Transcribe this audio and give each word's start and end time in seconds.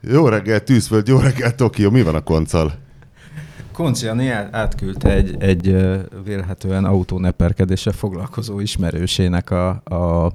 Jó 0.00 0.28
reggel, 0.28 0.62
Tűzföld, 0.62 1.08
jó 1.08 1.18
reggel, 1.18 1.54
Tokió. 1.54 1.90
Mi 1.90 2.02
van 2.02 2.14
a 2.14 2.20
konccal? 2.20 2.72
Konci 3.72 4.04
Jani 4.04 4.28
átküldte 4.50 5.12
egy, 5.12 5.36
egy 5.38 5.76
vélhetően 6.24 6.84
autóneperkedéssel 6.84 7.92
foglalkozó 7.92 8.60
ismerősének 8.60 9.50
a, 9.50 9.68
a 9.84 10.32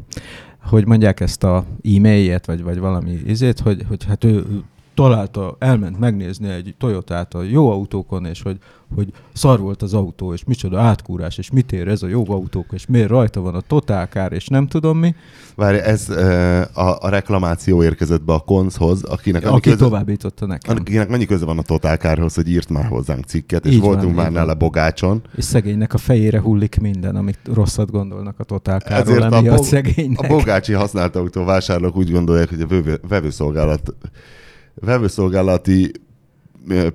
hogy 0.64 0.86
mondják 0.86 1.20
ezt 1.20 1.44
a 1.44 1.66
e-mailjét, 1.84 2.46
vagy, 2.46 2.64
vagy 2.64 2.80
valami 2.80 3.12
izét, 3.26 3.60
hogy, 3.60 3.86
hogy 3.88 4.04
hát 4.06 4.24
ő, 4.24 4.46
találta, 5.00 5.56
elment 5.60 6.00
megnézni 6.00 6.50
egy 6.50 6.76
Toyotát 6.78 7.34
a 7.34 7.42
jó 7.42 7.72
autókon, 7.72 8.26
és 8.26 8.42
hogy, 8.42 8.58
hogy 8.96 9.12
szar 9.34 9.60
volt 9.60 9.82
az 9.82 9.94
autó, 9.94 10.34
és 10.34 10.44
micsoda 10.44 10.80
átkúrás, 10.82 11.38
és 11.38 11.52
mit 11.52 11.72
ér 11.72 11.88
ez 11.88 12.04
a 12.04 12.08
jó 12.08 12.24
autók, 12.28 12.66
és 12.72 12.86
miért 12.86 13.10
rajta 13.10 13.42
van 13.42 13.56
a 13.56 13.62
totálkár, 13.62 14.32
és 14.32 14.48
nem 14.48 14.68
tudom 14.68 14.98
mi. 14.98 15.16
Várj, 15.56 15.78
ez 15.78 16.10
a, 16.74 16.98
a 17.00 17.10
reklamáció 17.10 17.84
érkezett 17.84 18.22
be 18.24 18.34
a 18.34 18.40
konzhoz, 18.40 19.04
akinek... 19.04 19.46
Aki 19.46 19.70
köze, 19.70 19.84
továbbította 19.84 20.46
nekem. 20.46 20.78
Akinek 20.78 21.10
mennyi 21.10 21.26
köze 21.26 21.46
van 21.46 21.58
a 21.58 21.62
totálkárhoz, 21.62 22.36
hogy 22.36 22.50
írt 22.50 22.70
már 22.70 22.86
hozzánk 22.86 23.26
cikket, 23.26 23.66
és 23.66 23.74
így 23.74 23.80
voltunk 23.80 24.16
van, 24.16 24.24
már 24.24 24.32
nála 24.32 24.54
bogácson. 24.54 25.22
És 25.36 25.44
szegénynek 25.44 25.94
a 25.94 25.98
fejére 25.98 26.42
hullik 26.42 26.80
minden, 26.80 27.16
amit 27.16 27.40
rosszat 27.54 27.92
gondolnak 27.92 28.40
a 28.40 28.44
totálkárról, 28.44 29.16
Ezért 29.16 29.34
a, 29.34 29.42
bog, 29.42 29.64
szegénynek. 29.64 30.22
a 30.22 30.28
bogácsi 30.28 30.74
használt 30.74 31.16
autó 31.16 31.44
vásárlók 31.44 31.98
úgy 31.98 32.12
gondolják, 32.12 32.50
hogy 32.50 32.62
a 32.62 32.98
vevőszolgálat 33.08 33.94
vevőszolgálati 34.80 35.92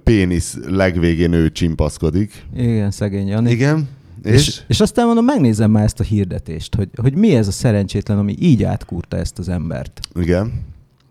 pénisz 0.03 0.59
legvégén 0.67 1.33
ő 1.33 1.53
csimpaszkodik. 1.53 2.45
Igen, 2.57 2.91
szegény 2.91 3.27
Jani. 3.27 3.51
Igen. 3.51 3.89
És? 4.23 4.47
És, 4.47 4.63
és 4.67 4.81
aztán 4.81 5.07
mondom, 5.07 5.25
megnézem 5.25 5.71
már 5.71 5.85
ezt 5.85 6.01
a 6.01 6.05
hirdetést, 6.05 6.75
hogy, 6.75 6.89
hogy 6.97 7.15
mi 7.15 7.37
ez 7.37 7.49
a 7.49 7.53
szerencsétlen, 7.53 8.19
ami 8.19 8.37
így 8.41 8.63
átkúrta 8.63 9.17
ezt 9.17 9.39
az 9.39 9.49
embert. 9.49 10.01
Igen. 10.15 10.63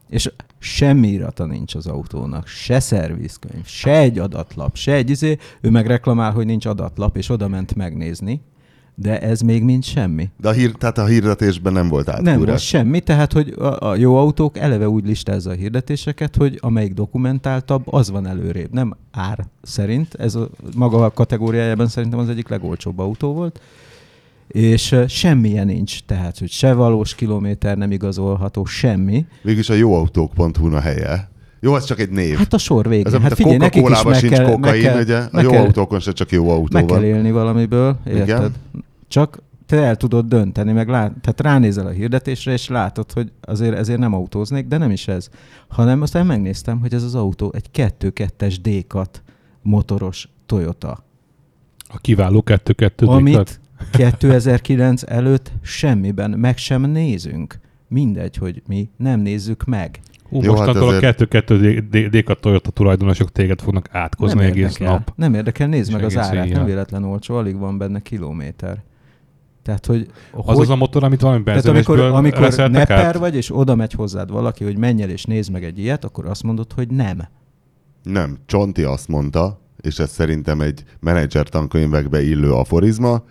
És 0.10 0.32
semmi 0.60 1.08
irata 1.08 1.46
nincs 1.46 1.76
az 1.76 1.88
autónak, 1.88 2.48
se 2.48 2.80
szervizkönyv, 2.80 3.66
se 3.66 3.98
egy 3.98 4.20
adatlap, 4.20 4.76
se 4.76 4.94
egy 4.94 5.10
izé, 5.10 5.38
ő 5.62 5.70
meg 5.70 5.88
reklamál, 5.88 6.32
hogy 6.32 6.46
nincs 6.46 6.66
adatlap, 6.66 7.18
és 7.18 7.30
oda 7.30 7.48
ment 7.48 7.76
megnézni 7.76 8.42
de 8.96 9.20
ez 9.20 9.42
még 9.42 9.64
mind 9.64 9.84
semmi. 9.84 10.30
De 10.42 10.50
a, 10.50 10.52
hír, 10.52 10.72
tehát 10.72 10.98
a 10.98 11.06
hirdetésben 11.06 11.74
nem 11.74 11.88
volt 11.88 12.10
átkúrás? 12.10 12.36
Nem 12.36 12.46
volt 12.46 12.60
semmi, 12.60 13.00
tehát 13.00 13.34
hogy 13.34 13.54
a, 13.58 13.90
a 13.90 13.96
jó 13.96 14.18
autók 14.18 14.58
eleve 14.58 14.90
úgy 14.90 15.06
listázza 15.06 15.50
a 15.50 15.54
hirdetéseket, 15.54 16.36
hogy 16.36 16.58
amelyik 16.62 16.94
dokumentáltabb, 16.94 17.94
az 17.94 18.10
van 18.10 18.28
előrébb. 18.28 18.72
Nem 18.72 18.98
ár 19.12 19.46
szerint, 19.62 20.14
ez 20.14 20.36
a 20.36 20.50
maga 20.76 21.06
a 21.06 21.12
kategóriájában 21.12 21.88
szerintem 21.88 22.20
az 22.20 22.30
egyik 22.30 22.48
legolcsóbb 22.48 23.00
autó 23.00 23.34
volt, 23.34 23.60
és 24.48 24.96
semmilyen 25.08 25.66
nincs, 25.66 26.04
tehát 26.06 26.38
hogy 26.38 26.50
se 26.50 26.74
valós 26.74 27.16
kilométer 27.16 27.78
nem 27.78 27.92
igazolható, 27.92 28.66
semmi. 28.66 29.26
Végülis 29.42 29.70
a 29.70 29.74
jóautók.hu 29.74 30.74
a 30.74 30.80
helye. 30.80 31.32
Jó, 31.64 31.76
ez 31.76 31.84
csak 31.86 32.00
egy 32.00 32.10
név. 32.10 32.38
Hát 32.38 32.54
a 32.54 32.58
sor 32.58 32.88
vége. 32.88 33.10
Ez, 33.10 33.22
hát 33.22 33.34
figyelj, 33.34 33.58
nekik 33.58 33.90
is 33.90 34.04
meg 34.04 34.16
sincs 34.16 34.34
kell, 34.34 34.46
kokain, 34.46 34.82
meg 34.84 34.92
kell, 34.92 35.02
ugye? 35.02 35.18
A 35.32 35.42
jó 35.42 35.50
kell, 35.50 35.62
autókon 35.62 36.00
se 36.00 36.12
csak 36.12 36.32
jó 36.32 36.50
autó 36.50 36.68
meg 36.72 36.88
van. 36.88 37.00
kell 37.00 37.08
élni 37.08 37.32
valamiből, 37.32 37.98
érted? 38.06 38.28
Igen? 38.28 38.54
Csak 39.08 39.42
te 39.66 39.78
el 39.84 39.96
tudod 39.96 40.26
dönteni, 40.26 40.72
meg 40.72 40.88
lát, 40.88 41.14
tehát 41.22 41.42
ránézel 41.42 41.86
a 41.86 41.90
hirdetésre, 41.90 42.52
és 42.52 42.68
látod, 42.68 43.12
hogy 43.12 43.32
azért 43.42 43.78
ezért 43.78 44.00
nem 44.00 44.14
autóznék, 44.14 44.68
de 44.68 44.78
nem 44.78 44.92
is 44.92 45.08
ez. 45.08 45.30
Hanem 45.68 46.02
aztán 46.02 46.26
megnéztem, 46.26 46.80
hogy 46.80 46.94
ez 46.94 47.04
az 47.04 47.16
autó 47.16 47.52
egy 47.56 47.70
2.2-es 47.74 48.56
D-kat 48.62 49.24
motoros 49.62 50.30
Toyota. 50.46 51.06
A 51.88 51.98
kiváló 51.98 52.44
2.2 52.46 52.92
D-kat? 52.96 53.10
Amit 53.10 53.60
2009 53.92 55.04
előtt 55.06 55.52
semmiben 55.62 56.30
meg 56.32 56.58
sem 56.58 56.82
nézünk. 56.82 57.60
Mindegy, 57.88 58.38
hogy 58.38 58.62
mi 58.68 58.90
nem 58.98 59.20
nézzük 59.20 59.64
meg. 59.66 60.00
Hú, 60.34 60.42
Jó, 60.42 60.52
mostantól 60.52 60.94
hát 60.94 61.04
ezért... 61.04 61.22
a 61.22 61.26
2-2 61.26 62.10
D-kat 62.12 62.40
Toyota 62.40 62.72
tulajdonosok 62.72 63.32
téged 63.32 63.62
fognak 63.62 63.88
átkozni 63.92 64.40
nem 64.40 64.50
egész 64.50 64.64
érdekel. 64.64 64.92
nap. 64.92 65.14
Nem 65.16 65.34
érdekel, 65.34 65.68
nézd 65.68 65.92
meg 65.92 66.04
az 66.04 66.18
árát, 66.18 66.50
nem 66.50 66.66
véletlen 66.66 67.04
olcsó, 67.04 67.36
alig 67.36 67.58
van 67.58 67.78
benne 67.78 68.00
kilométer. 68.00 68.84
Tehát, 69.64 69.86
hogy, 69.86 70.08
az 70.32 70.46
hogy, 70.46 70.62
az 70.62 70.70
a 70.70 70.76
motor, 70.76 71.04
amit 71.04 71.22
valami 71.22 71.44
Tehát 71.44 71.66
amikor, 71.66 72.00
amikor 72.00 72.54
neper 72.58 72.92
át? 72.92 73.18
vagy, 73.18 73.36
és 73.36 73.56
oda 73.56 73.76
megy 73.76 73.94
hozzád 73.94 74.32
valaki, 74.32 74.64
hogy 74.64 74.78
menj 74.78 75.02
el 75.02 75.10
és 75.10 75.24
nézd 75.24 75.52
meg 75.52 75.64
egy 75.64 75.80
ilyet, 75.80 76.04
akkor 76.06 76.26
azt 76.26 76.44
mondod, 76.44 76.74
hogy 76.74 76.88
nem. 76.88 77.28
Nem. 78.04 78.38
Csonti 78.46 78.84
azt 78.84 79.08
mondta, 79.08 79.60
és 79.82 80.00
ez 80.00 80.12
szerintem 80.12 80.62
egy 80.62 80.84
menedzser 81.00 81.50
tankönyvekbe 81.50 82.22
illő 82.24 82.54
aforizma, 82.54 83.24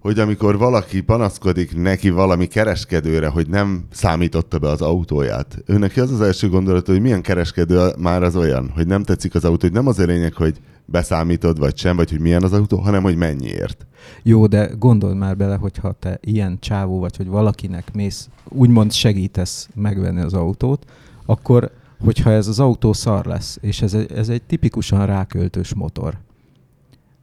hogy 0.00 0.18
amikor 0.18 0.58
valaki 0.58 1.00
panaszkodik 1.00 1.76
neki 1.76 2.10
valami 2.10 2.46
kereskedőre, 2.46 3.28
hogy 3.28 3.48
nem 3.48 3.84
számította 3.90 4.58
be 4.58 4.68
az 4.68 4.82
autóját, 4.82 5.62
ő 5.66 5.78
neki 5.78 6.00
az 6.00 6.12
az 6.12 6.20
első 6.20 6.48
gondolat, 6.48 6.86
hogy 6.86 7.00
milyen 7.00 7.22
kereskedő 7.22 7.88
már 7.98 8.22
az 8.22 8.36
olyan, 8.36 8.70
hogy 8.74 8.86
nem 8.86 9.02
tetszik 9.02 9.34
az 9.34 9.44
autó, 9.44 9.66
hogy 9.66 9.72
nem 9.72 9.86
az 9.86 9.98
a 9.98 10.04
lényeg, 10.04 10.34
hogy 10.34 10.60
beszámítod, 10.84 11.58
vagy 11.58 11.76
sem, 11.76 11.96
vagy 11.96 12.10
hogy 12.10 12.20
milyen 12.20 12.42
az 12.42 12.52
autó, 12.52 12.78
hanem 12.78 13.02
hogy 13.02 13.16
mennyiért. 13.16 13.86
Jó, 14.22 14.46
de 14.46 14.70
gondolj 14.78 15.14
már 15.14 15.36
bele, 15.36 15.56
hogyha 15.56 15.92
te 15.92 16.18
ilyen 16.22 16.58
csávó 16.60 16.98
vagy, 16.98 17.16
hogy 17.16 17.26
valakinek 17.26 17.94
mész, 17.94 18.28
úgymond 18.48 18.92
segítesz 18.92 19.68
megvenni 19.74 20.20
az 20.20 20.34
autót, 20.34 20.84
akkor 21.26 21.70
hogyha 22.04 22.30
ez 22.30 22.46
az 22.48 22.60
autó 22.60 22.92
szar 22.92 23.26
lesz, 23.26 23.58
és 23.60 23.82
ez 23.82 23.94
egy, 23.94 24.12
ez 24.12 24.28
egy 24.28 24.42
tipikusan 24.42 25.06
ráköltős 25.06 25.74
motor, 25.74 26.14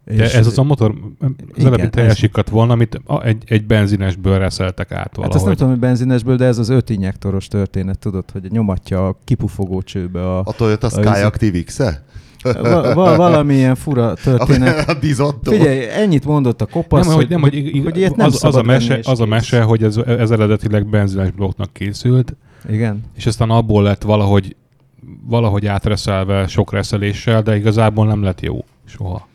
de 0.06 0.24
és 0.24 0.34
ez 0.34 0.48
az 0.48 0.58
a 0.58 0.64
motor 0.64 0.96
az 1.56 1.66
előbbi 1.66 1.90
teljesikat 1.90 2.50
volna, 2.50 2.74
amit 2.74 3.02
egy, 3.24 3.44
egy 3.46 3.66
benzinesből 3.66 4.38
reszeltek 4.38 4.92
át 4.92 5.16
valahogy. 5.16 5.24
Hát 5.24 5.36
azt 5.36 5.46
nem 5.46 5.54
tudom, 5.54 5.70
hogy 5.70 5.80
benzinesből, 5.80 6.36
de 6.36 6.46
ez 6.46 6.58
az 6.58 6.70
öt 6.70 6.90
injektoros 6.90 7.48
történet, 7.48 8.00
tudod, 8.00 8.32
hogy 8.32 8.52
nyomatja 8.52 9.08
a 9.08 9.18
kipufogó 9.24 9.82
csőbe 9.82 10.22
a... 10.22 10.40
A 10.40 10.54
Toyota 10.54 10.90
Sky 10.90 11.08
a, 11.08 11.26
Active 11.26 11.64
X-e? 11.64 12.04
Va, 12.42 12.94
va, 12.94 13.16
valamilyen 13.26 13.76
fura 13.76 14.14
történet. 14.14 14.90
A 14.90 14.94
dizotto. 14.94 15.52
Figyelj, 15.52 15.90
ennyit 15.90 16.26
mondott 16.26 16.62
a 16.62 16.66
kopasz, 16.66 17.08
nem, 17.08 17.16
hogy, 17.16 17.30
nem, 17.30 17.42
hogy, 17.42 17.54
hogy, 17.54 17.82
hogy 17.84 17.98
ilyet 17.98 18.16
nem 18.16 18.28
az, 18.28 18.44
az, 18.44 18.56
a 18.56 18.64
mese, 18.64 19.00
az 19.04 19.20
a 19.20 19.26
mese, 19.26 19.62
hogy 19.62 19.84
ez, 19.84 19.98
ez 19.98 20.32
eredetileg 20.32 20.88
benzines 20.88 21.32
blokknak 21.32 21.74
készült. 21.74 22.36
Igen. 22.70 23.02
És 23.16 23.26
aztán 23.26 23.50
abból 23.50 23.84
lett 23.84 24.02
valahogy 24.02 24.56
valahogy 25.26 25.66
átreszelve 25.66 26.48
sok 26.48 26.72
reszeléssel, 26.72 27.42
de 27.42 27.56
igazából 27.56 28.06
nem 28.06 28.24
lett 28.24 28.42
jó 28.42 28.66
soha. 28.86 29.28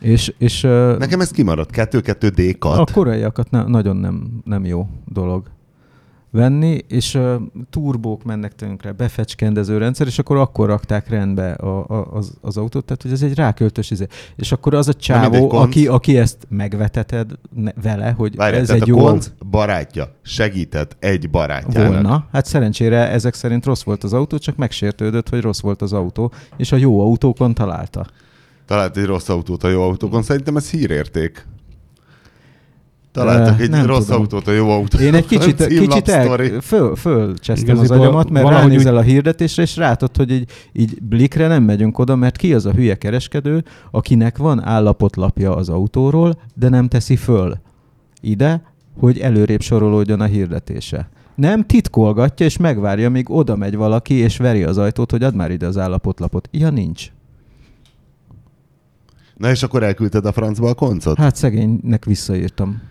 És, 0.00 0.34
és, 0.38 0.60
Nekem 0.98 1.20
ez 1.20 1.30
kimaradt, 1.30 1.70
2-2D-kat. 1.74 2.78
A 2.78 2.92
koreaiakat 2.92 3.50
ne, 3.50 3.62
nagyon 3.62 3.96
nem, 3.96 4.40
nem 4.44 4.64
jó 4.64 4.86
dolog 5.06 5.50
venni, 6.30 6.78
és 6.88 7.14
uh, 7.14 7.34
turbók 7.70 8.24
mennek 8.24 8.54
tönkre, 8.54 8.92
befecskendező 8.92 9.78
rendszer, 9.78 10.06
és 10.06 10.18
akkor 10.18 10.36
akkor 10.36 10.66
rakták 10.66 11.08
rendbe 11.08 11.52
a, 11.52 11.84
a, 11.88 12.12
az, 12.12 12.32
az 12.40 12.56
autót, 12.56 12.84
tehát 12.84 13.02
hogy 13.02 13.12
ez 13.12 13.22
egy 13.22 13.34
ráköltös 13.34 13.90
izé. 13.90 14.06
És 14.36 14.52
akkor 14.52 14.74
az 14.74 14.88
a 14.88 14.94
csávó, 14.94 15.52
aki, 15.52 15.86
aki 15.86 16.18
ezt 16.18 16.46
megveteted 16.48 17.30
ne, 17.54 17.70
vele, 17.82 18.10
hogy 18.10 18.36
Várj, 18.36 18.56
ez 18.56 18.70
egy 18.70 18.86
jó... 18.86 19.08
barátja 19.50 20.14
segített 20.22 20.96
egy 20.98 21.30
barátjának. 21.30 21.92
Volna. 21.92 22.26
Hát 22.32 22.46
szerencsére 22.46 23.08
ezek 23.08 23.34
szerint 23.34 23.64
rossz 23.64 23.82
volt 23.82 24.04
az 24.04 24.12
autó, 24.12 24.38
csak 24.38 24.56
megsértődött, 24.56 25.28
hogy 25.28 25.40
rossz 25.40 25.60
volt 25.60 25.82
az 25.82 25.92
autó, 25.92 26.32
és 26.56 26.72
a 26.72 26.76
jó 26.76 27.00
autókon 27.00 27.54
találta 27.54 28.06
talált 28.70 28.96
egy 28.96 29.04
rossz 29.04 29.28
autót 29.28 29.64
a 29.64 29.68
jó 29.68 29.82
autókon. 29.82 30.22
Szerintem 30.22 30.56
ez 30.56 30.70
hírérték. 30.70 31.46
Találtak 33.12 33.60
egy 33.60 33.84
rossz 33.84 34.04
tudom. 34.04 34.20
autót 34.20 34.46
a 34.46 34.52
jó 34.52 34.70
autót. 34.70 35.00
Én 35.00 35.14
egy 35.14 35.26
kicsit, 35.26 35.66
kicsit 35.86 36.08
el, 36.08 36.60
föl, 36.60 36.96
fölcsesztem 36.96 37.78
az 37.78 37.90
agyamat, 37.90 38.30
mert 38.30 38.48
ránézel 38.48 38.92
úgy... 38.92 38.98
a 38.98 39.02
hirdetésre, 39.02 39.62
és 39.62 39.76
látod, 39.76 40.16
hogy 40.16 40.30
így, 40.30 40.50
így 40.72 41.02
blikre 41.02 41.46
nem 41.46 41.62
megyünk 41.62 41.98
oda, 41.98 42.16
mert 42.16 42.36
ki 42.36 42.54
az 42.54 42.66
a 42.66 42.72
hülye 42.72 42.94
kereskedő, 42.94 43.64
akinek 43.90 44.38
van 44.38 44.64
állapotlapja 44.64 45.54
az 45.56 45.68
autóról, 45.68 46.40
de 46.54 46.68
nem 46.68 46.88
teszi 46.88 47.16
föl 47.16 47.58
ide, 48.20 48.62
hogy 48.98 49.18
előrébb 49.18 49.60
sorolódjon 49.60 50.20
a 50.20 50.24
hirdetése. 50.24 51.08
Nem 51.34 51.66
titkolgatja, 51.66 52.46
és 52.46 52.56
megvárja, 52.56 53.10
míg 53.10 53.30
oda 53.30 53.56
megy 53.56 53.76
valaki, 53.76 54.14
és 54.14 54.36
veri 54.36 54.62
az 54.62 54.78
ajtót, 54.78 55.10
hogy 55.10 55.22
add 55.22 55.34
már 55.34 55.50
ide 55.50 55.66
az 55.66 55.78
állapotlapot. 55.78 56.48
Ilyen 56.50 56.72
nincs. 56.72 57.10
Na 59.40 59.50
és 59.50 59.62
akkor 59.62 59.82
elküldted 59.82 60.26
a 60.26 60.32
francba 60.32 60.68
a 60.68 60.74
koncot? 60.74 61.16
Hát 61.16 61.36
szegénynek 61.36 62.04
visszaírtam. 62.04 62.82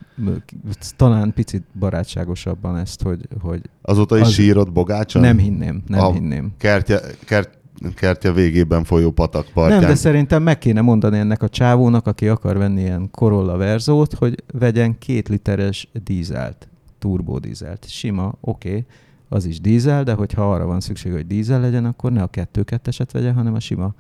Talán 0.96 1.34
picit 1.34 1.64
barátságosabban 1.80 2.78
ezt, 2.78 3.02
hogy... 3.02 3.28
hogy 3.42 3.62
Azóta 3.82 4.18
is 4.18 4.22
az... 4.22 4.32
sírod 4.32 4.72
bogácson? 4.72 5.22
Nem 5.22 5.38
hinném, 5.38 5.84
nem 5.88 6.00
a 6.00 6.12
hinném. 6.12 6.52
Kertje, 6.58 7.00
kert, 7.26 7.58
kertje 7.96 8.32
végében 8.32 8.84
folyó 8.84 9.12
patak 9.12 9.48
partján. 9.54 9.80
Nem, 9.80 9.90
de 9.90 9.96
szerintem 9.96 10.44
meg 10.44 10.58
kéne 10.58 10.82
mondani 10.82 11.18
ennek 11.18 11.44
a 11.44 11.50
csávónak, 11.50 12.08
aki 12.08 12.28
akar 12.28 12.58
venni 12.58 12.82
ilyen 12.82 13.12
Corolla 13.12 13.58
Verzót, 13.58 14.14
hogy 14.14 14.44
vegyen 14.52 14.98
két 14.98 15.28
literes 15.28 15.90
dízelt, 16.04 16.68
turbódízelt. 17.00 17.90
Sima, 17.90 18.34
oké, 18.42 18.70
okay, 18.70 18.86
az 19.28 19.46
is 19.46 19.62
dízel, 19.62 20.04
de 20.04 20.14
hogyha 20.14 20.54
arra 20.54 20.66
van 20.66 20.80
szükség, 20.80 21.12
hogy 21.12 21.28
dízel 21.28 21.62
legyen, 21.62 21.86
akkor 21.86 22.12
ne 22.12 22.22
a 22.22 22.28
kettő 22.28 22.64
ketteset 22.64 23.12
vegye, 23.12 23.32
hanem 23.32 23.54
a 23.54 23.60
sima 23.60 23.94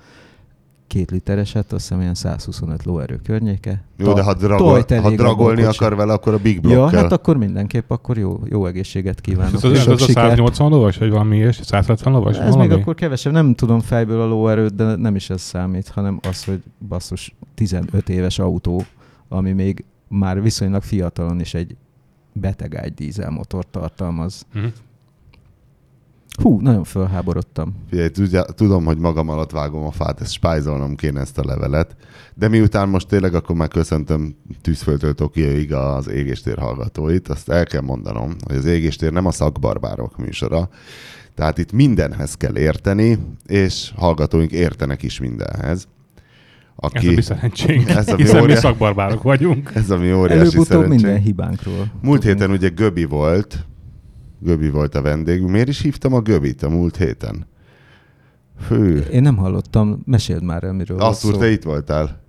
két 0.89 1.11
litereset, 1.11 1.73
azt 1.73 1.81
hiszem 1.81 2.01
ilyen 2.01 2.13
125 2.13 2.83
lóerő 2.83 3.19
környéke. 3.23 3.83
Jó, 3.97 4.13
de 4.13 4.23
ha, 4.23 4.33
dragol, 4.33 4.85
ha 4.87 5.09
dragolni 5.09 5.61
akar 5.61 5.95
vele, 5.95 6.13
akkor 6.13 6.33
a 6.33 6.37
Big 6.37 6.61
Block 6.61 6.75
Ja, 6.75 6.99
hát 6.99 7.11
akkor 7.11 7.37
mindenképp 7.37 7.89
akkor 7.89 8.17
jó, 8.17 8.39
jó 8.45 8.65
egészséget 8.65 9.21
kívánok. 9.21 9.53
Ez, 9.53 9.63
az, 9.63 9.87
ez 9.87 9.87
a 9.87 9.97
180 9.97 10.69
lovas, 10.69 10.97
vagy 10.97 11.09
valami 11.09 11.37
és 11.37 11.59
170 11.63 12.13
lovas? 12.13 12.37
Ez 12.37 12.53
valami? 12.53 12.67
még 12.67 12.77
akkor 12.77 12.95
kevesebb, 12.95 13.33
nem 13.33 13.55
tudom 13.55 13.79
fejből 13.79 14.21
a 14.21 14.25
lóerőt, 14.25 14.75
de 14.75 14.95
nem 14.95 15.15
is 15.15 15.29
ez 15.29 15.41
számít, 15.41 15.87
hanem 15.87 16.19
az, 16.29 16.43
hogy 16.43 16.61
basszus 16.87 17.35
15 17.55 18.09
éves 18.09 18.39
autó, 18.39 18.83
ami 19.27 19.51
még 19.51 19.83
már 20.07 20.41
viszonylag 20.41 20.81
fiatalon 20.81 21.39
is 21.39 21.53
egy 21.53 21.75
betegágy 22.33 22.93
dízelmotor 22.93 23.65
tartalmaz. 23.71 24.45
Uh-huh. 24.55 24.71
Hú, 26.41 26.59
nagyon 26.61 26.83
fölháborodtam. 26.83 27.75
Figyelj, 27.89 28.09
tudja, 28.09 28.43
tudom, 28.43 28.85
hogy 28.85 28.97
magam 28.97 29.29
alatt 29.29 29.51
vágom 29.51 29.83
a 29.83 29.91
fát, 29.91 30.21
ezt 30.21 30.31
spájzolnom 30.31 30.95
kéne 30.95 31.19
ezt 31.19 31.37
a 31.37 31.45
levelet, 31.45 31.95
de 32.35 32.47
miután 32.47 32.89
most 32.89 33.07
tényleg 33.07 33.33
akkor 33.33 33.55
már 33.55 33.67
köszöntöm 33.67 34.35
tűzföldtől 34.61 35.13
Tokióig 35.13 35.73
az 35.73 36.09
égéstér 36.09 36.57
hallgatóit, 36.57 37.27
azt 37.27 37.49
el 37.49 37.65
kell 37.65 37.81
mondanom, 37.81 38.35
hogy 38.47 38.55
az 38.55 38.65
égéstér 38.65 39.11
nem 39.11 39.25
a 39.25 39.31
szakbarbárok 39.31 40.17
műsora, 40.17 40.69
tehát 41.35 41.57
itt 41.57 41.71
mindenhez 41.71 42.33
kell 42.35 42.57
érteni, 42.57 43.17
és 43.45 43.91
hallgatóink 43.95 44.51
értenek 44.51 45.03
is 45.03 45.19
mindenhez. 45.19 45.87
Aki, 46.75 47.07
ez 47.07 47.11
a 47.11 47.15
mi 47.15 47.21
szerencsénk, 47.21 47.89
ez 47.89 48.07
a 48.07 48.15
mi 48.15 48.21
hiszen 48.21 48.41
óriá... 48.41 48.53
mi 48.55 48.59
szakbarbárok 48.59 49.23
vagyunk. 49.23 49.71
Ez 49.73 49.89
a 49.89 49.97
mi 49.97 50.13
óriási 50.13 50.39
Előbb-utóbb 50.39 50.65
szerencsénk. 50.65 51.01
minden 51.01 51.21
hibánkról. 51.21 51.91
Múlt 52.01 52.23
héten 52.23 52.51
ugye 52.51 52.69
Göbi 52.69 53.05
volt, 53.05 53.65
Göbi 54.39 54.69
volt 54.69 54.95
a 54.95 55.01
vendégünk. 55.01 55.49
Miért 55.49 55.67
is 55.67 55.81
hívtam 55.81 56.13
a 56.13 56.19
Göbit 56.19 56.63
a 56.63 56.69
múlt 56.69 56.97
héten? 56.97 57.47
Fő. 58.67 59.07
Én 59.11 59.21
nem 59.21 59.37
hallottam, 59.37 60.01
meséld 60.05 60.43
már 60.43 60.63
el, 60.63 60.73
miről 60.73 60.99
Azt 60.99 61.25
úr, 61.25 61.37
te 61.37 61.51
itt 61.51 61.63
voltál. 61.63 62.21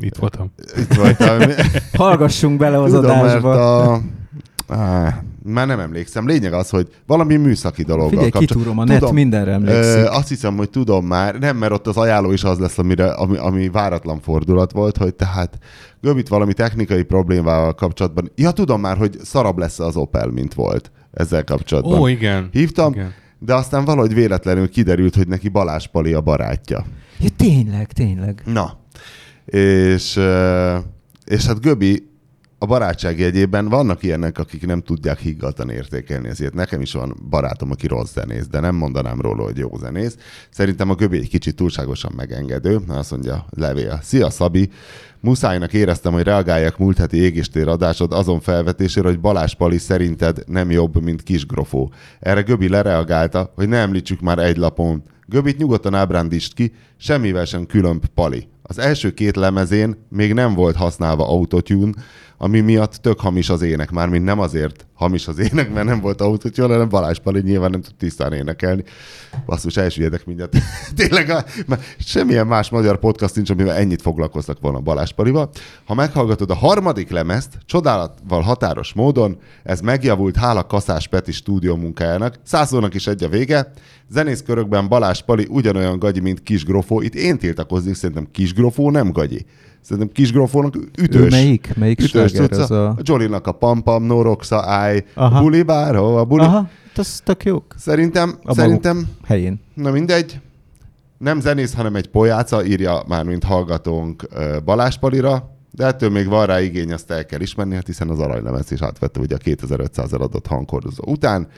Itt 0.00 0.16
voltam. 0.16 0.52
Itt 0.76 0.94
voltál. 0.94 1.54
Hallgassunk 1.92 2.58
bele 2.58 2.82
az 2.82 2.90
Tudom, 2.90 3.10
adásba. 3.18 3.48
Mert 3.48 3.60
a... 3.60 4.00
Á, 4.68 5.22
már 5.42 5.66
nem 5.66 5.80
emlékszem. 5.80 6.26
Lényeg 6.26 6.52
az, 6.52 6.70
hogy 6.70 6.88
valami 7.06 7.36
műszaki 7.36 7.82
dologgal 7.82 8.22
Figyelj, 8.22 8.30
kitúrom, 8.30 8.78
a 8.78 8.84
net 8.84 8.98
tudom, 8.98 9.14
mindenre 9.14 9.52
emlékszik. 9.52 9.94
Ö, 9.94 10.04
azt 10.04 10.28
hiszem, 10.28 10.56
hogy 10.56 10.70
tudom 10.70 11.06
már. 11.06 11.38
Nem, 11.38 11.56
mert 11.56 11.72
ott 11.72 11.86
az 11.86 11.96
ajánló 11.96 12.32
is 12.32 12.44
az 12.44 12.58
lesz, 12.58 12.78
amire, 12.78 13.10
ami, 13.10 13.36
ami 13.36 13.68
váratlan 13.68 14.20
fordulat 14.20 14.72
volt, 14.72 14.96
hogy 14.96 15.14
tehát 15.14 15.58
Göbit 16.00 16.28
valami 16.28 16.52
technikai 16.52 17.02
problémával 17.02 17.74
kapcsolatban. 17.74 18.30
Ja, 18.34 18.50
tudom 18.50 18.80
már, 18.80 18.96
hogy 18.96 19.18
szarabb 19.22 19.58
lesz 19.58 19.78
az 19.78 19.96
Opel, 19.96 20.28
mint 20.28 20.54
volt 20.54 20.90
ezzel 21.16 21.44
kapcsolatban. 21.44 21.98
Ó, 22.00 22.06
igen. 22.06 22.48
Hívtam, 22.52 22.92
igen. 22.92 23.14
de 23.38 23.54
aztán 23.54 23.84
valahogy 23.84 24.14
véletlenül 24.14 24.68
kiderült, 24.68 25.14
hogy 25.14 25.28
neki 25.28 25.48
Balázs 25.48 25.86
Pali 25.86 26.12
a 26.12 26.20
barátja. 26.20 26.84
Ja, 27.20 27.28
tényleg, 27.36 27.92
tényleg. 27.92 28.42
Na, 28.44 28.78
és, 29.44 30.20
és 31.24 31.46
hát 31.46 31.60
Göbi 31.60 32.08
a 32.58 32.66
barátság 32.66 33.18
jegyében 33.18 33.68
vannak 33.68 34.02
ilyenek, 34.02 34.38
akik 34.38 34.66
nem 34.66 34.80
tudják 34.80 35.18
higgadtan 35.18 35.70
értékelni, 35.70 36.28
ezért 36.28 36.54
nekem 36.54 36.80
is 36.80 36.92
van 36.92 37.16
barátom, 37.30 37.70
aki 37.70 37.86
rossz 37.86 38.12
zenész, 38.12 38.46
de 38.46 38.60
nem 38.60 38.74
mondanám 38.74 39.20
róla, 39.20 39.42
hogy 39.42 39.56
jó 39.56 39.76
zenész. 39.76 40.16
Szerintem 40.50 40.90
a 40.90 40.94
Göbi 40.94 41.18
egy 41.18 41.28
kicsit 41.28 41.56
túlságosan 41.56 42.12
megengedő, 42.16 42.80
azt 42.88 43.10
mondja, 43.10 43.46
levél. 43.50 44.00
Szia 44.02 44.30
Szabi, 44.30 44.70
muszájnak 45.20 45.72
éreztem, 45.72 46.12
hogy 46.12 46.22
reagáljak 46.22 46.78
múlt 46.78 46.98
heti 46.98 47.16
égéstér 47.16 47.68
adásod 47.68 48.12
azon 48.12 48.40
felvetésére, 48.40 49.08
hogy 49.08 49.20
Balázs 49.20 49.54
Pali 49.54 49.78
szerinted 49.78 50.42
nem 50.46 50.70
jobb, 50.70 51.02
mint 51.02 51.22
Kisgrofó. 51.22 51.92
Erre 52.20 52.40
Göbi 52.40 52.68
lereagálta, 52.68 53.52
hogy 53.54 53.68
ne 53.68 53.76
említsük 53.76 54.20
már 54.20 54.38
egy 54.38 54.56
lapon. 54.56 55.02
Göbit 55.28 55.58
nyugodtan 55.58 55.94
ábrándítsd 55.94 56.54
ki, 56.54 56.72
semmivel 56.96 57.44
sem 57.44 57.66
különb 57.66 58.06
Pali. 58.14 58.48
Az 58.62 58.78
első 58.78 59.10
két 59.10 59.36
lemezén 59.36 59.96
még 60.08 60.34
nem 60.34 60.54
volt 60.54 60.76
használva 60.76 61.28
autotune, 61.28 61.92
ami 62.38 62.60
miatt 62.60 62.94
tök 62.94 63.20
hamis 63.20 63.48
az 63.48 63.62
ének, 63.62 63.90
már 63.90 64.08
mint 64.08 64.24
nem 64.24 64.40
azért 64.40 64.86
hamis 64.94 65.28
az 65.28 65.38
ének, 65.38 65.72
mert 65.72 65.86
nem 65.86 66.00
volt 66.00 66.20
autotune, 66.20 66.72
hanem 66.72 66.88
Balázs 66.88 67.18
Pali 67.18 67.40
nyilván 67.40 67.70
nem 67.70 67.80
tud 67.80 67.94
tisztán 67.94 68.32
énekelni. 68.32 68.84
Basszus, 69.46 69.76
elsüllyedek 69.76 70.26
mindjárt. 70.26 70.56
Tényleg, 70.96 71.26
mert 71.66 71.82
semmilyen 71.98 72.46
más 72.46 72.70
magyar 72.70 72.98
podcast 72.98 73.34
nincs, 73.34 73.50
amivel 73.50 73.76
ennyit 73.76 74.02
foglalkoztak 74.02 74.60
volna 74.60 74.80
Balázs 74.80 75.12
Palival. 75.12 75.50
Ha 75.84 75.94
meghallgatod 75.94 76.50
a 76.50 76.54
harmadik 76.54 77.10
lemezt, 77.10 77.58
csodálatval 77.66 78.40
határos 78.40 78.92
módon, 78.92 79.38
ez 79.62 79.80
megjavult 79.80 80.36
hála 80.36 80.66
Kaszás 80.66 81.08
Peti 81.08 81.32
stúdió 81.32 81.76
munkájának, 81.76 82.34
százónak 82.42 82.94
is 82.94 83.06
egy 83.06 83.24
a 83.24 83.28
vége, 83.28 83.72
zenész 84.08 84.42
körökben 84.42 84.88
Balázs 84.88 85.20
Pali 85.22 85.46
ugyanolyan 85.50 85.98
gagyi, 85.98 86.20
mint 86.20 86.42
Kis 86.42 86.64
Grofó. 86.64 87.00
Itt 87.00 87.14
én 87.14 87.38
tiltakoznék, 87.38 87.94
szerintem 87.94 88.28
Kis 88.32 88.54
Grofó 88.54 88.90
nem 88.90 89.12
gagyi. 89.12 89.46
Szerintem 89.86 90.12
Kis 90.12 90.32
Grofónak 90.32 90.76
ütős. 90.98 91.20
Ő 91.20 91.28
melyik? 91.28 91.72
Melyik 91.76 92.00
ütős 92.00 92.32
ez 92.32 92.70
a... 92.70 92.88
a 92.88 92.96
Jolinak 93.02 93.46
a 93.46 93.52
Pampam, 93.52 94.04
Noroxa, 94.04 94.62
Áj, 94.62 95.04
Buli 95.38 95.62
Báró, 95.62 96.16
a 96.16 96.24
Buli. 96.24 96.42
Aha, 96.42 96.68
az 96.94 97.20
tök 97.24 97.44
jók. 97.44 97.74
Szerintem, 97.76 98.34
a 98.42 98.54
szerintem... 98.54 99.08
helyén. 99.24 99.60
Na 99.74 99.90
mindegy. 99.90 100.40
Nem 101.18 101.40
zenész, 101.40 101.74
hanem 101.74 101.94
egy 101.94 102.06
pojáca, 102.06 102.64
írja 102.64 103.02
már, 103.08 103.24
mint 103.24 103.44
hallgatónk 103.44 104.26
Balázs 104.64 104.96
Palira, 104.96 105.50
de 105.70 105.86
ettől 105.86 106.10
még 106.10 106.28
van 106.28 106.46
rá 106.46 106.60
igény, 106.60 106.92
azt 106.92 107.10
el 107.10 107.26
kell 107.26 107.40
ismerni, 107.40 107.74
hát 107.74 107.86
hiszen 107.86 108.08
az 108.08 108.18
aranylemez 108.18 108.72
is 108.72 108.82
átvette 108.82 109.20
ugye 109.20 109.34
a 109.34 109.38
2500 109.38 110.12
adott 110.12 110.46
hangkordozó 110.46 111.02
után. 111.06 111.48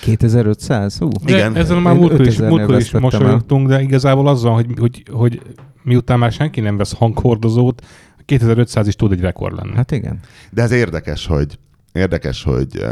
2500? 0.00 0.98
Hú. 0.98 1.08
Igen. 1.26 1.56
Ezzel 1.56 1.80
már 1.80 1.94
múltkor 1.94 2.26
is, 2.26 2.38
múltkor 2.38 2.76
is 2.76 2.90
mosolyogtunk, 2.90 3.68
de 3.68 3.80
igazából 3.80 4.28
azzal, 4.28 4.54
hogy, 4.54 4.66
hogy, 4.78 5.02
hogy 5.10 5.40
miután 5.82 6.18
már 6.18 6.32
senki 6.32 6.60
nem 6.60 6.76
vesz 6.76 6.92
hanghordozót, 6.92 7.86
2500 8.24 8.86
is 8.86 8.96
tud 8.96 9.12
egy 9.12 9.20
rekord 9.20 9.56
lenni. 9.56 9.74
Hát 9.74 9.90
igen. 9.90 10.20
De 10.50 10.62
ez 10.62 10.70
érdekes, 10.70 11.26
hogy 11.26 11.58
érdekes, 11.92 12.42
hogy 12.42 12.84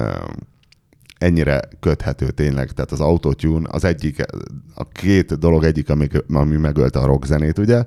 ennyire 1.18 1.60
köthető 1.80 2.30
tényleg. 2.30 2.70
Tehát 2.70 2.92
az 2.92 3.00
autotune 3.00 3.68
az 3.70 3.84
egyik, 3.84 4.24
a 4.74 4.88
két 4.88 5.38
dolog 5.38 5.64
egyik, 5.64 5.90
ami, 5.90 6.06
ami 6.32 6.56
megölte 6.56 6.98
a 6.98 7.06
rockzenét, 7.06 7.58
ugye? 7.58 7.84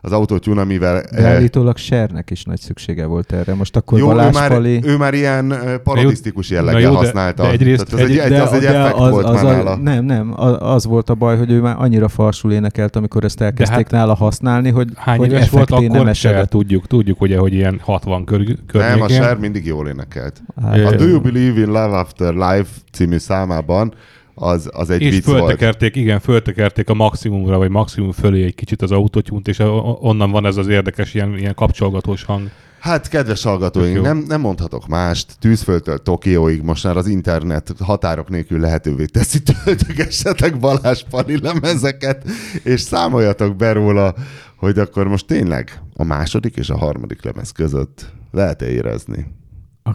Az 0.00 0.12
autotune, 0.12 0.60
amivel... 0.60 1.02
De 1.10 1.18
eh, 1.18 1.34
állítólag 1.34 1.76
Sernek 1.76 2.30
is 2.30 2.44
nagy 2.44 2.60
szüksége 2.60 3.06
volt 3.06 3.32
erre. 3.32 3.54
Most 3.54 3.76
akkor 3.76 3.98
jó, 3.98 4.06
Balázs 4.06 4.36
ő 4.36 4.38
már, 4.38 4.50
Pali... 4.50 4.80
ő 4.84 4.96
már 4.96 5.14
ilyen 5.14 5.52
eh, 5.52 5.76
parodisztikus 5.76 6.50
jelleggel 6.50 6.80
jó, 6.80 6.94
használta. 6.94 7.42
De 7.42 7.50
egyrészt, 7.50 7.84
Tehát 7.84 8.08
egy, 8.08 8.18
egy, 8.18 8.30
de, 8.30 8.42
az 8.42 8.52
egy 8.52 8.60
de 8.60 8.82
az, 8.82 9.10
volt 9.10 9.24
az, 9.24 9.42
már 9.42 9.56
nála. 9.56 9.76
Nem, 9.76 10.04
nem, 10.04 10.34
az 10.58 10.84
volt 10.84 11.10
a 11.10 11.14
baj, 11.14 11.36
hogy 11.36 11.50
ő 11.50 11.60
már 11.60 11.76
annyira 11.78 12.08
farsul 12.08 12.52
énekelt, 12.52 12.96
amikor 12.96 13.24
ezt 13.24 13.40
elkezdték 13.40 13.76
hát, 13.76 13.90
nála 13.90 14.14
használni, 14.14 14.70
hogy 14.70 14.88
Hány 14.96 15.18
hogy 15.18 15.32
éves 15.32 15.50
volt 15.50 15.70
akkor 15.70 15.84
nem 15.84 16.12
se 16.12 16.44
tudjuk, 16.44 16.86
tudjuk 16.86 17.20
ugye, 17.20 17.38
hogy 17.38 17.52
ilyen 17.52 17.80
60 17.82 18.24
kör, 18.24 18.44
környékén. 18.66 18.96
Nem, 18.96 19.02
a 19.02 19.08
Ser 19.08 19.36
mindig 19.38 19.66
jól 19.66 19.88
énekelt. 19.88 20.42
Hát, 20.62 20.84
a 20.84 20.96
Do 20.96 21.06
You 21.06 21.20
Believe 21.20 21.60
in 21.60 21.66
Love 21.66 21.98
After 21.98 22.34
Life 22.34 22.70
című 22.92 23.18
számában 23.18 23.94
az, 24.38 24.70
az 24.72 24.90
egy 24.90 25.02
és 25.02 25.14
vicc 25.14 25.24
föltekerték, 25.24 25.94
volt. 25.94 26.06
igen, 26.06 26.20
föltekerték 26.20 26.90
a 26.90 26.94
maximumra, 26.94 27.58
vagy 27.58 27.70
maximum 27.70 28.12
fölé 28.12 28.44
egy 28.44 28.54
kicsit 28.54 28.82
az 28.82 28.90
autótyúnt, 28.90 29.48
és 29.48 29.58
onnan 30.00 30.30
van 30.30 30.46
ez 30.46 30.56
az 30.56 30.68
érdekes 30.68 31.14
ilyen, 31.14 31.38
ilyen 31.38 31.54
kapcsolgatós 31.54 32.24
hang. 32.24 32.50
Hát, 32.80 33.08
kedves 33.08 33.42
hallgatóink, 33.42 34.02
nem, 34.02 34.24
nem 34.28 34.40
mondhatok 34.40 34.86
mást. 34.86 35.36
Tűzföldtől 35.38 36.02
Tokióig 36.02 36.62
most 36.62 36.84
már 36.84 36.96
az 36.96 37.06
internet 37.06 37.72
határok 37.78 38.28
nélkül 38.28 38.60
lehetővé 38.60 39.04
teszi, 39.04 39.42
töltögessetek 39.42 40.58
Balázs 40.58 41.02
Pali 41.10 41.40
lemezeket, 41.40 42.24
és 42.62 42.80
számoljatok 42.80 43.56
be 43.56 43.72
róla, 43.72 44.14
hogy 44.56 44.78
akkor 44.78 45.08
most 45.08 45.26
tényleg 45.26 45.80
a 45.94 46.04
második 46.04 46.56
és 46.56 46.70
a 46.70 46.76
harmadik 46.76 47.24
lemez 47.24 47.50
között 47.50 48.12
lehet-e 48.30 48.68
érezni. 48.68 49.26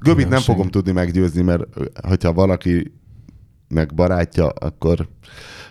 Göbit 0.03 0.29
nem 0.29 0.41
fogom 0.41 0.67
tudni 0.67 0.91
meggyőzni, 0.91 1.41
mert 1.41 1.63
hogyha 2.07 2.33
valaki 2.33 3.00
meg 3.71 3.93
barátja, 3.93 4.47
akkor, 4.47 5.07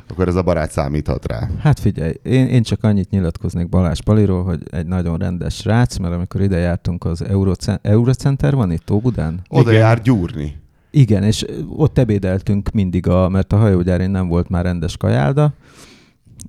akkor 0.08 0.28
ez 0.28 0.34
a 0.34 0.42
barát 0.42 0.70
számíthat 0.70 1.26
rá. 1.26 1.48
Hát 1.58 1.80
figyelj, 1.80 2.12
én, 2.22 2.46
én 2.46 2.62
csak 2.62 2.84
annyit 2.84 3.10
nyilatkoznék 3.10 3.68
Balázs 3.68 4.00
Paliról, 4.00 4.44
hogy 4.44 4.60
egy 4.70 4.86
nagyon 4.86 5.18
rendes 5.18 5.54
srác, 5.54 5.96
mert 5.96 6.14
amikor 6.14 6.40
ide 6.40 6.58
jártunk 6.58 7.04
az 7.04 7.24
Eurocenter, 7.24 7.92
Eurocenter 7.92 8.54
van 8.54 8.72
itt 8.72 8.90
Óbudán? 8.90 9.40
Oda 9.48 9.70
Igen. 9.70 9.82
jár 9.82 10.02
gyúrni. 10.02 10.58
Igen, 10.90 11.22
és 11.22 11.44
ott 11.76 11.98
ebédeltünk 11.98 12.70
mindig, 12.70 13.08
a, 13.08 13.28
mert 13.28 13.52
a 13.52 13.56
hajógyárén 13.56 14.10
nem 14.10 14.28
volt 14.28 14.48
már 14.48 14.64
rendes 14.64 14.96
kajálda, 14.96 15.52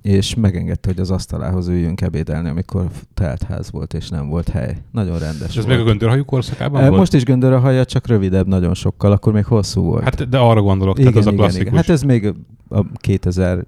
és 0.02 0.34
megengedte, 0.34 0.88
hogy 0.88 1.00
az 1.00 1.10
asztalához 1.10 1.68
üljünk 1.68 2.00
ebédelni, 2.00 2.48
amikor 2.48 2.86
teltház 3.14 3.70
volt, 3.70 3.94
és 3.94 4.08
nem 4.08 4.28
volt 4.28 4.48
hely. 4.48 4.76
Nagyon 4.90 5.18
rendes 5.18 5.48
És 5.48 5.56
ez 5.56 5.64
még 5.64 5.78
a 5.78 5.84
göndörhajú 5.84 6.24
korszakában 6.24 6.86
volt? 6.86 6.96
Most 6.98 7.14
is 7.14 7.24
göndörhaja, 7.24 7.84
csak 7.84 8.06
rövidebb 8.06 8.46
nagyon 8.46 8.74
sokkal, 8.74 9.12
akkor 9.12 9.32
még 9.32 9.44
hosszú 9.44 9.82
volt. 9.82 10.02
Hát 10.02 10.28
de 10.28 10.38
arra 10.38 10.62
gondolok, 10.62 10.98
igen, 10.98 11.12
tehát 11.12 11.26
az 11.26 11.32
igen, 11.32 11.38
a 11.38 11.42
klasszikus. 11.42 11.66
Igen. 11.66 11.78
Hát 11.78 11.88
ez 11.88 12.02
még 12.02 12.34
a 12.68 12.92
2000, 12.92 13.66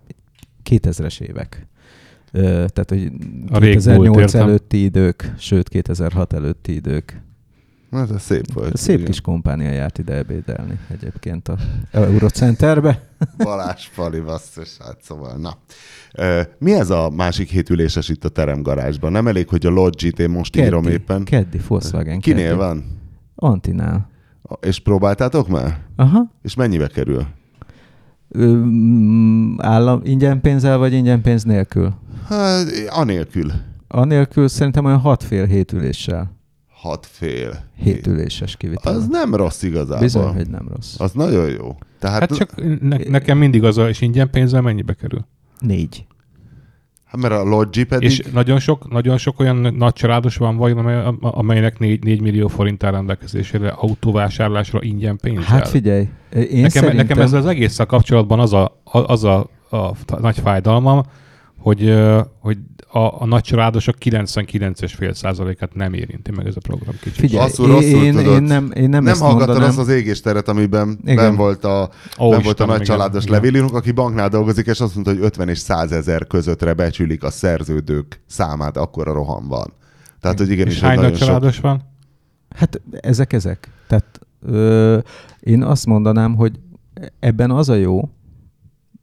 2000-es 0.70 1.20
évek. 1.20 1.66
Tehát, 2.32 2.84
hogy 2.88 3.10
a 3.50 3.58
2008 3.58 4.34
előtti 4.34 4.84
idők, 4.84 5.34
sőt 5.38 5.68
2006 5.68 6.32
előtti 6.32 6.74
idők. 6.74 7.22
Hát 7.94 8.10
ez 8.10 8.22
szép 8.22 8.52
volt. 8.52 8.76
Szép 8.76 8.94
igen. 8.94 9.06
kis 9.10 9.20
kompánia 9.20 9.70
járt 9.70 9.98
ide 9.98 10.14
ebédelni 10.14 10.78
egyébként 10.90 11.48
a 11.48 11.56
Eurocenterbe. 11.92 13.08
Balázs 13.38 13.88
Pali, 13.94 14.20
basszus, 14.20 14.76
hát 14.78 14.96
szóval, 15.02 15.36
na. 15.36 15.56
Mi 16.58 16.72
ez 16.72 16.90
a 16.90 17.10
másik 17.10 17.50
hét 17.50 17.70
üléses 17.70 18.08
itt 18.08 18.24
a 18.24 18.28
teremgarázsban? 18.28 19.12
Nem 19.12 19.26
elég, 19.26 19.48
hogy 19.48 19.66
a 19.66 19.70
Logit 19.70 20.18
én 20.18 20.30
most 20.30 20.52
keddi, 20.52 20.66
írom 20.66 20.86
éppen. 20.86 21.24
Keddi, 21.24 21.60
Volkswagen. 21.68 22.20
Kinél 22.20 22.44
keddi. 22.44 22.58
van? 22.58 22.84
Antinál. 23.34 24.10
És 24.60 24.78
próbáltátok 24.80 25.48
már? 25.48 25.78
Aha. 25.96 26.30
És 26.42 26.54
mennyibe 26.54 26.86
kerül? 26.86 27.26
Ö, 28.28 28.62
állam 29.56 30.00
ingyen 30.04 30.40
pénzzel, 30.40 30.78
vagy 30.78 30.92
ingyen 30.92 31.22
pénz 31.22 31.42
nélkül? 31.44 31.94
Hát, 32.28 32.66
anélkül. 32.88 33.52
Anélkül 33.88 34.48
szerintem 34.48 34.84
olyan 34.84 34.98
hat 34.98 35.22
fél 35.22 35.46
hét 35.46 35.72
üléssel. 35.72 36.32
Hat 36.84 37.06
fél. 37.06 37.64
Hét 37.76 38.06
üléses 38.06 38.56
kivitel. 38.56 38.94
Az 38.94 39.06
nem 39.06 39.34
rossz 39.34 39.62
igazából. 39.62 39.98
Bizony, 39.98 40.34
hogy 40.34 40.48
nem 40.48 40.68
rossz. 40.74 41.00
Az 41.00 41.12
nagyon 41.12 41.50
jó. 41.50 41.76
Tehát... 41.98 42.20
Hát 42.20 42.36
csak 42.36 42.80
ne, 42.80 42.96
nekem 42.96 43.38
mindig 43.38 43.64
az 43.64 43.78
a, 43.78 43.88
és 43.88 44.00
ingyen 44.00 44.30
pénzzel 44.30 44.60
mennyibe 44.60 44.92
kerül? 44.92 45.26
Négy. 45.58 46.06
Hát 47.04 47.20
mert 47.20 47.34
a 47.34 47.44
Logi 47.44 47.84
pedig... 47.84 48.10
És 48.10 48.22
nagyon 48.32 48.58
sok, 48.58 48.90
nagyon 48.90 49.18
sok 49.18 49.40
olyan 49.40 49.74
nagy 49.76 49.92
családos 49.92 50.36
van 50.36 50.56
vagy, 50.56 50.76
amelynek 51.20 51.78
4, 51.78 52.04
4 52.04 52.20
millió 52.20 52.48
forint 52.48 52.84
áll 52.84 52.92
rendelkezésére 52.92 53.68
autóvásárlásra 53.68 54.78
ingyen 54.82 55.16
pénzzel. 55.16 55.44
Hát 55.44 55.68
figyelj, 55.68 56.08
én 56.32 56.46
nekem, 56.50 56.68
szerintem... 56.68 56.96
nekem 56.96 57.20
ez 57.20 57.32
az 57.32 57.46
egész 57.46 57.76
kapcsolatban 57.76 58.40
az 58.40 58.52
a, 58.52 58.80
az 58.84 59.24
a, 59.24 59.46
a, 59.68 59.76
a 59.76 59.94
nagy 60.20 60.38
fájdalmam, 60.38 61.02
hogy, 61.64 61.94
hogy 62.38 62.58
a, 62.90 63.22
a 63.22 63.26
nagy 63.26 63.42
családosok 63.42 63.94
99,5 64.00 65.14
százalékát 65.14 65.74
nem 65.74 65.92
érinti 65.92 66.30
meg 66.30 66.46
ez 66.46 66.56
a 66.56 66.60
program 66.60 66.94
kicsit. 67.00 67.18
Figyelj, 67.18 67.46
rosszul, 67.46 67.66
rosszul, 67.66 68.04
én, 68.04 68.14
tudod, 68.14 68.34
én 68.34 68.42
nem, 68.42 68.70
én 68.74 68.88
nem, 68.88 69.04
nem 69.04 69.18
hallgattad 69.18 69.62
azt 69.62 69.78
az 69.78 69.88
égésteret, 69.88 70.48
amiben 70.48 70.98
ben 71.04 71.36
volt 71.36 71.64
a, 71.64 71.90
Ó, 72.18 72.30
ben 72.30 72.42
volt 72.42 72.60
a 72.60 72.66
nagy 72.66 72.82
családos 72.82 73.26
levélírunk, 73.26 73.74
aki 73.74 73.90
banknál 73.90 74.28
dolgozik, 74.28 74.66
és 74.66 74.80
azt 74.80 74.94
mondta, 74.94 75.12
hogy 75.12 75.22
50 75.22 75.48
és 75.48 75.58
100 75.58 75.92
ezer 75.92 76.26
közöttre 76.26 76.72
becsülik 76.72 77.22
a 77.22 77.30
szerződők 77.30 78.20
számát, 78.26 78.76
akkor 78.76 79.08
a 79.08 79.12
roham 79.12 79.48
van. 79.48 79.72
Tehát, 80.20 80.38
hogy 80.38 80.50
igenis, 80.50 80.74
és 80.74 80.80
hány 80.80 81.00
nagy 81.00 81.14
családos 81.14 81.54
sok... 81.54 81.62
van? 81.62 81.82
Hát 82.56 82.80
ezek 83.00 83.32
ezek. 83.32 83.68
Tehát 83.86 84.20
ö, 84.42 84.98
én 85.40 85.62
azt 85.62 85.86
mondanám, 85.86 86.34
hogy 86.34 86.60
ebben 87.18 87.50
az 87.50 87.68
a 87.68 87.74
jó, 87.74 88.08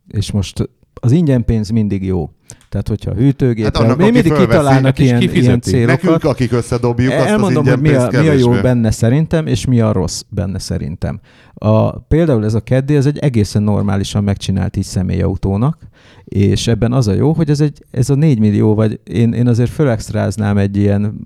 és 0.08 0.32
most 0.32 0.70
az 0.94 1.12
ingyen 1.12 1.46
pénz 1.46 1.70
mindig 1.70 2.04
jó. 2.04 2.30
Tehát, 2.70 2.88
hogyha 2.88 3.14
hűtőgép, 3.14 3.78
hát 3.78 3.98
mi 3.98 4.04
mindig 4.04 4.34
kitalálnak 4.34 5.00
ilyen, 5.00 5.22
ilyen 5.22 5.62
célokat. 5.62 6.02
Nekünk, 6.02 6.24
akik 6.24 6.52
összedobjuk 6.52 7.12
Elmondom, 7.12 7.66
azt 7.66 7.74
az 7.74 7.74
hogy 7.74 7.82
mi 7.82 7.96
a, 7.96 8.22
mi 8.22 8.28
a 8.28 8.34
jó 8.34 8.52
benne 8.52 8.92
szerintem, 8.92 9.48
és 9.48 9.66
mi 9.66 9.82
a 9.82 9.92
rossz 9.92 10.22
benne 10.30 10.60
szerintem. 10.60 11.20
A, 11.54 12.00
például 12.00 12.46
ez 12.46 12.54
a 12.54 12.60
keddi, 12.60 12.96
ez 12.96 13.06
egy 13.06 13.18
egészen 13.18 13.64
normálisan 13.64 14.24
megcsinált 14.24 14.78
így 14.78 14.84
személyautónak, 14.84 15.78
és 16.24 16.68
ebben 16.68 16.94
az 16.94 17.08
a 17.08 17.14
jó, 17.14 17.34
hogy 17.34 17.50
ez, 17.50 17.62
egy, 17.62 17.86
ez 17.92 18.10
a 18.10 18.16
4 18.16 18.40
millió, 18.40 18.76
vagy 18.76 19.00
én, 19.04 19.34
én 19.34 19.48
azért 19.48 19.70
fölextráznám 19.70 20.58
egy 20.58 20.78
ilyen 20.78 21.22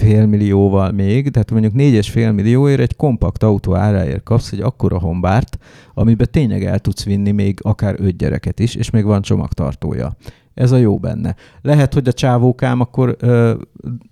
fél 0.00 0.26
millióval 0.26 0.90
még, 0.90 1.30
tehát 1.30 1.50
mondjuk 1.50 1.72
négy 1.72 1.92
és 1.92 2.10
fél 2.10 2.32
millióért 2.32 2.80
egy 2.80 2.96
kompakt 2.96 3.42
autó 3.42 3.74
áráért 3.74 4.22
kapsz 4.22 4.52
egy 4.52 4.60
akkora 4.60 4.98
hombárt, 4.98 5.58
amiben 5.94 6.28
tényleg 6.30 6.64
el 6.64 6.78
tudsz 6.78 7.04
vinni 7.04 7.30
még 7.30 7.58
akár 7.62 7.94
öt 7.98 8.16
gyereket 8.16 8.58
is, 8.58 8.74
és 8.74 8.90
még 8.90 9.04
van 9.04 9.22
csomagtartója. 9.22 10.16
Ez 10.54 10.72
a 10.72 10.76
jó 10.76 10.98
benne. 10.98 11.36
Lehet, 11.62 11.94
hogy 11.94 12.08
a 12.08 12.12
csávókám 12.12 12.80
akkor, 12.80 13.16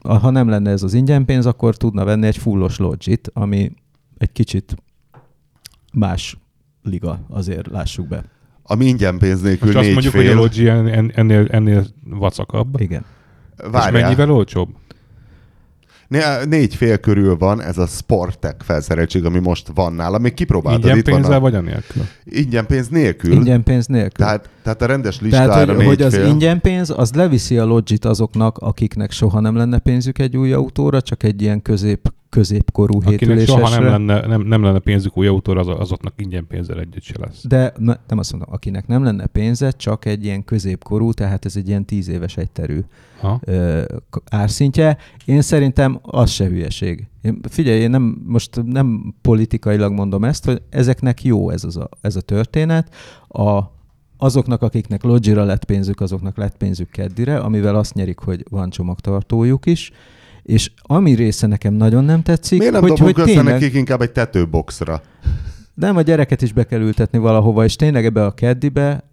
ha 0.04 0.30
nem 0.30 0.48
lenne 0.48 0.70
ez 0.70 0.82
az 0.82 0.94
ingyen 0.94 1.24
pénz, 1.24 1.46
akkor 1.46 1.76
tudna 1.76 2.04
venni 2.04 2.26
egy 2.26 2.36
fullos 2.36 2.78
logit, 2.78 3.30
ami 3.34 3.72
egy 4.18 4.32
kicsit 4.32 4.76
más 5.92 6.38
liga, 6.82 7.20
azért 7.28 7.66
lássuk 7.66 8.08
be. 8.08 8.24
Ami 8.62 8.84
ingyen 8.84 9.18
pénz 9.18 9.40
nélkül 9.40 9.66
Most 9.66 9.78
azt 9.78 9.92
mondjuk, 9.92 10.12
fél. 10.12 10.22
hogy 10.22 10.32
a 10.36 10.40
Logi 10.40 10.68
ennél, 11.18 11.46
ennél 11.50 11.86
vacakabb. 12.04 12.80
Igen. 12.80 13.04
Várjál. 13.56 13.94
És 13.94 14.02
mennyivel 14.02 14.30
olcsóbb? 14.30 14.68
Négy 16.48 16.74
fél 16.74 16.98
körül 16.98 17.36
van 17.36 17.62
ez 17.62 17.78
a 17.78 17.86
Sportek 17.86 18.60
felszereltség, 18.64 19.24
ami 19.24 19.38
most 19.38 19.70
van 19.74 19.92
nála. 19.92 20.18
Még 20.18 20.34
kipróbáltad 20.34 20.82
Ingyen 20.82 20.98
itt 20.98 21.04
pénzzel 21.04 21.22
van 21.22 21.36
a... 21.36 21.40
vagy 21.40 21.54
anélkül? 21.54 22.02
Ingyen 22.24 22.66
pénz 22.66 22.88
nélkül. 22.88 23.32
Ingyen 23.32 23.62
pénz 23.62 23.86
nélkül. 23.86 24.24
Tehát, 24.24 24.48
tehát 24.62 24.82
a 24.82 24.86
rendes 24.86 25.20
listára 25.20 25.52
Tehát, 25.52 25.68
hogy, 25.68 25.76
négy 25.76 25.86
hogy 25.86 26.02
az 26.02 26.14
fél. 26.14 26.26
ingyen 26.26 26.60
pénz, 26.60 26.90
az 26.96 27.12
leviszi 27.12 27.58
a 27.58 27.64
logit 27.64 28.04
azoknak, 28.04 28.58
akiknek 28.58 29.10
soha 29.10 29.40
nem 29.40 29.56
lenne 29.56 29.78
pénzük 29.78 30.18
egy 30.18 30.36
új 30.36 30.52
autóra, 30.52 31.00
csak 31.00 31.22
egy 31.22 31.42
ilyen 31.42 31.62
közép 31.62 32.12
középkorú 32.28 32.96
Akinek 32.96 33.18
hétülésesre. 33.18 33.66
soha 33.66 33.80
nem 33.80 33.84
lenne, 33.84 34.26
nem, 34.26 34.42
nem 34.42 34.62
lenne 34.62 34.78
pénzük 34.78 35.16
új 35.16 35.26
autóra, 35.26 35.60
az, 35.60 35.68
azoknak 35.68 36.12
ingyen 36.16 36.46
pénzzel 36.46 36.80
együtt 36.80 37.02
se 37.02 37.14
lesz. 37.20 37.46
De 37.46 37.72
nem 37.78 38.18
azt 38.18 38.32
mondom, 38.32 38.52
akinek 38.52 38.86
nem 38.86 39.04
lenne 39.04 39.26
pénze, 39.26 39.70
csak 39.70 40.04
egy 40.04 40.24
ilyen 40.24 40.44
középkorú, 40.44 41.12
tehát 41.12 41.44
ez 41.44 41.56
egy 41.56 41.68
ilyen 41.68 41.84
tíz 41.84 42.08
éves 42.08 42.36
egyterű 42.36 42.80
ha. 43.20 43.40
ö, 43.44 43.82
árszintje. 44.30 44.96
Én 45.24 45.42
szerintem 45.42 45.98
az 46.02 46.30
se 46.30 46.44
hülyeség. 46.44 47.06
Én, 47.22 47.40
figyelj, 47.48 47.80
én 47.80 47.90
nem, 47.90 48.22
most 48.26 48.62
nem 48.64 49.14
politikailag 49.22 49.92
mondom 49.92 50.24
ezt, 50.24 50.44
hogy 50.44 50.62
ezeknek 50.70 51.22
jó 51.22 51.50
ez, 51.50 51.64
az 51.64 51.76
a, 51.76 51.88
ez 52.00 52.16
a 52.16 52.20
történet. 52.20 52.94
A, 53.28 53.60
azoknak, 54.16 54.62
akiknek 54.62 55.02
Logira 55.02 55.44
lett 55.44 55.64
pénzük, 55.64 56.00
azoknak 56.00 56.36
lett 56.36 56.56
pénzük 56.56 56.90
keddire, 56.90 57.38
amivel 57.38 57.76
azt 57.76 57.94
nyerik, 57.94 58.18
hogy 58.18 58.44
van 58.50 58.70
csomagtartójuk 58.70 59.66
is 59.66 59.92
és 60.48 60.70
ami 60.82 61.14
része 61.14 61.46
nekem 61.46 61.74
nagyon 61.74 62.04
nem 62.04 62.22
tetszik, 62.22 62.58
Miért 62.58 62.72
nem 62.72 62.82
hogy, 62.82 62.98
hogy 62.98 63.14
tényleg... 63.14 63.44
nekik 63.44 63.74
inkább 63.74 64.02
egy 64.02 64.10
tetőboxra? 64.10 65.02
Nem, 65.78 65.96
a 65.96 66.02
gyereket 66.02 66.42
is 66.42 66.52
be 66.52 66.64
kell 66.64 66.80
ültetni 66.80 67.18
valahova, 67.18 67.64
és 67.64 67.76
tényleg 67.76 68.04
ebbe 68.04 68.24
a 68.24 68.30
keddibe 68.30 69.04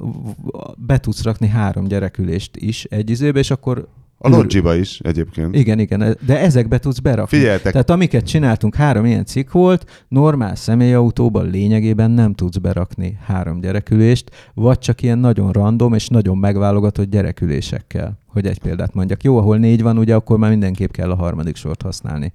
be 0.77 0.97
tudsz 0.97 1.23
rakni 1.23 1.47
három 1.47 1.87
gyerekülést 1.87 2.55
is 2.55 2.83
egy 2.83 3.09
izébe, 3.09 3.39
és 3.39 3.51
akkor 3.51 3.87
a 4.17 4.29
Logiba 4.29 4.75
is 4.75 4.99
egyébként. 4.99 5.55
Igen, 5.55 5.79
igen, 5.79 6.17
de 6.25 6.39
ezekbe 6.39 6.77
tudsz 6.77 6.99
berakni. 6.99 7.37
Figyeljetek. 7.37 7.71
Tehát 7.71 7.89
amiket 7.89 8.25
csináltunk, 8.25 8.75
három 8.75 9.05
ilyen 9.05 9.25
cikk 9.25 9.51
volt, 9.51 10.05
normál 10.07 10.55
személyautóban 10.55 11.49
lényegében 11.49 12.11
nem 12.11 12.33
tudsz 12.33 12.57
berakni 12.57 13.17
három 13.25 13.59
gyerekülést, 13.59 14.51
vagy 14.53 14.77
csak 14.77 15.01
ilyen 15.01 15.19
nagyon 15.19 15.51
random 15.51 15.93
és 15.93 16.07
nagyon 16.07 16.37
megválogatott 16.37 17.09
gyerekülésekkel. 17.09 18.19
Hogy 18.27 18.45
egy 18.45 18.59
példát 18.59 18.93
mondjak. 18.93 19.23
Jó, 19.23 19.37
ahol 19.37 19.57
négy 19.57 19.81
van, 19.81 19.97
ugye 19.97 20.15
akkor 20.15 20.37
már 20.37 20.49
mindenképp 20.49 20.91
kell 20.91 21.11
a 21.11 21.15
harmadik 21.15 21.55
sort 21.55 21.81
használni. 21.81 22.31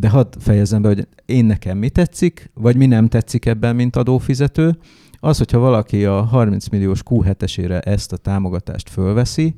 De 0.00 0.08
hadd 0.08 0.34
fejezem 0.38 0.82
be, 0.82 0.88
hogy 0.88 1.08
én 1.26 1.44
nekem 1.44 1.78
mi 1.78 1.88
tetszik, 1.88 2.50
vagy 2.54 2.76
mi 2.76 2.86
nem 2.86 3.08
tetszik 3.08 3.46
ebben, 3.46 3.76
mint 3.76 3.96
adófizető, 3.96 4.78
az, 5.18 5.38
hogyha 5.38 5.58
valaki 5.58 6.04
a 6.04 6.22
30 6.22 6.68
milliós 6.68 7.02
Q7-esére 7.10 7.86
ezt 7.86 8.12
a 8.12 8.16
támogatást 8.16 8.90
fölveszi, 8.90 9.54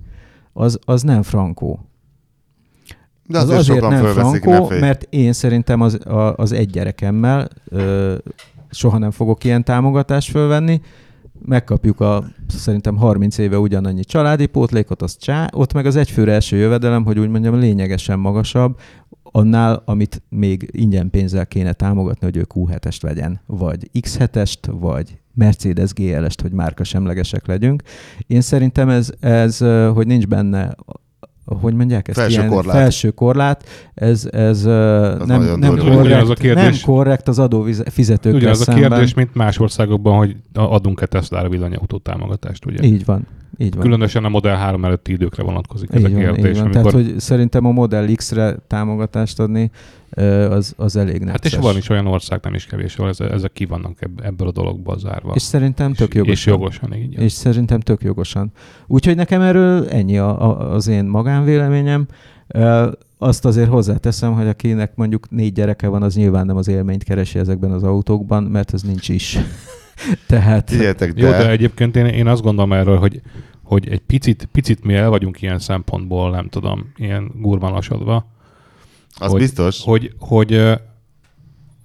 az, 0.53 0.79
az 0.85 1.03
nem 1.03 1.23
frankó. 1.23 1.89
De 3.27 3.39
azért, 3.39 3.59
az 3.59 3.69
azért 3.69 3.89
nem 3.89 4.05
frankó, 4.05 4.69
mert 4.69 5.07
én 5.11 5.33
szerintem 5.33 5.81
az, 5.81 6.07
a, 6.07 6.35
az 6.37 6.53
egy 6.53 6.71
gyerekemmel 6.71 7.49
ö, 7.69 8.15
soha 8.71 8.99
nem 8.99 9.11
fogok 9.11 9.45
ilyen 9.45 9.65
támogatást 9.65 10.31
fölvenni, 10.31 10.81
megkapjuk 11.45 12.01
a 12.01 12.25
szerintem 12.49 12.97
30 12.97 13.39
éve 13.39 13.59
ugyanannyi 13.59 14.05
családi 14.05 14.47
pótlékot, 14.47 15.03
az 15.03 15.17
csá, 15.17 15.49
ott 15.53 15.73
meg 15.73 15.87
az 15.87 15.97
egyfőre 15.97 16.33
első 16.33 16.57
jövedelem, 16.57 17.05
hogy 17.05 17.19
úgy 17.19 17.29
mondjam, 17.29 17.59
lényegesen 17.59 18.19
magasabb, 18.19 18.79
annál, 19.33 19.83
amit 19.85 20.23
még 20.29 20.69
ingyen 20.73 21.11
pénzzel 21.11 21.47
kéne 21.47 21.73
támogatni, 21.73 22.27
hogy 22.27 22.37
ő 22.37 22.47
Q7-est 22.55 22.99
vegyen, 23.01 23.41
vagy 23.47 23.91
X7-est, 24.01 24.59
vagy 24.71 25.19
Mercedes 25.35 25.93
GL-est, 25.93 26.41
hogy 26.41 26.53
márka 26.53 26.85
semlegesek 26.85 27.47
legyünk. 27.47 27.83
Én 28.27 28.41
szerintem 28.41 28.89
ez, 28.89 29.13
ez 29.21 29.59
hogy 29.95 30.07
nincs 30.07 30.27
benne 30.27 30.75
hogy 31.45 31.75
mondják 31.75 32.09
ezt? 32.09 32.19
Felső 32.19 32.37
ilyen 32.37 32.49
korlát. 32.49 32.77
Felső 32.77 33.11
korlát. 33.11 33.69
Ez, 33.95 34.29
ez 34.33 34.63
nem, 34.63 35.59
nem, 35.59 35.77
korrekt, 35.77 36.29
a 36.29 36.35
kérdés, 36.35 36.81
nem 36.81 36.95
korrekt 36.95 37.29
az 37.29 37.39
adófizetőkkel 37.39 38.41
Ugyanaz 38.41 38.69
a 38.69 38.75
kérdés, 38.75 39.15
mint 39.15 39.35
más 39.35 39.59
országokban, 39.59 40.17
hogy 40.17 40.37
adunk-e 40.53 41.07
Tesla-ra 41.07 41.49
villanyautó 41.49 41.99
támogatást, 41.99 42.67
ugye? 42.67 42.83
Így 42.83 43.05
van. 43.05 43.27
Így 43.59 43.75
van. 43.75 43.85
Különösen 43.85 44.25
a 44.25 44.29
Model 44.29 44.57
3 44.57 44.85
előtti 44.85 45.13
időkre 45.13 45.43
vonatkozik 45.43 45.89
így 45.95 46.05
ez 46.05 46.13
a 46.13 46.15
kérdés. 46.15 46.51
Így 46.51 46.57
van. 46.57 46.65
Amikor... 46.65 46.91
Tehát, 46.91 47.07
hogy 47.07 47.21
szerintem 47.21 47.65
a 47.65 47.71
Model 47.71 48.15
X-re 48.15 48.57
támogatást 48.67 49.41
adni, 49.41 49.71
az, 50.51 50.75
az 50.77 50.97
elég 50.97 51.21
necces. 51.21 51.53
Hát 51.53 51.61
és 51.61 51.67
van 51.67 51.77
is 51.77 51.89
olyan 51.89 52.07
ország, 52.07 52.41
nem 52.43 52.55
is 52.55 52.67
kevés, 52.67 52.97
ahol 52.97 53.11
ezek 53.31 53.53
ki 53.53 53.65
vannak 53.65 53.99
ebből 54.23 54.49
a 54.49 54.53
dologból 54.53 54.99
zárva. 54.99 55.33
És 55.35 55.43
szerintem 55.43 55.95
tök 55.95 56.15
jogosan. 56.15 56.35
És 56.35 56.47
jogosan, 56.47 56.95
így. 56.95 57.21
És 57.21 57.33
szerintem 57.33 57.81
tök 57.81 58.03
jogosan. 58.03 58.53
Úgyhogy 58.87 59.17
nekem 59.17 59.41
erről 59.41 59.89
ennyi 59.89 60.19
a, 60.19 60.43
a, 60.43 60.73
az 60.73 60.87
én 60.87 61.05
magánvéleményem. 61.05 62.07
Azt 63.19 63.45
azért 63.45 63.69
hozzáteszem, 63.69 64.33
hogy 64.33 64.49
akinek 64.49 64.95
mondjuk 64.95 65.31
négy 65.31 65.53
gyereke 65.53 65.89
van, 65.89 66.03
az 66.03 66.15
nyilván 66.15 66.47
nem 66.47 66.57
az 66.57 66.69
élményt 66.69 67.05
keresi 67.05 67.39
ezekben 67.39 67.71
az 67.71 67.83
autókban, 67.83 68.43
mert 68.43 68.75
ez 68.75 68.83
nincs 68.83 69.09
is. 69.09 69.39
Tehát... 70.29 70.71
Figyeljetek, 70.71 71.13
de... 71.13 71.21
Jó, 71.21 71.31
de 71.31 71.51
egyébként 71.51 71.97
én, 71.97 72.07
én 72.07 72.27
azt 72.27 72.43
gondolom 72.43 72.73
erről, 72.73 72.99
hogy, 72.99 73.21
hogy 73.63 73.89
egy 73.89 74.01
picit, 74.01 74.49
picit 74.53 74.85
mi 74.85 74.95
el 74.95 75.11
vagyunk 75.11 75.43
ilyen 75.43 75.59
szempontból, 75.59 76.31
nem 76.31 76.49
tudom, 76.49 76.93
ilyen 76.97 77.31
gurmalasodva. 77.35 78.32
Az 79.19 79.31
hogy, 79.31 79.41
biztos. 79.41 79.83
Hogy, 79.83 80.15
hogy 80.19 80.53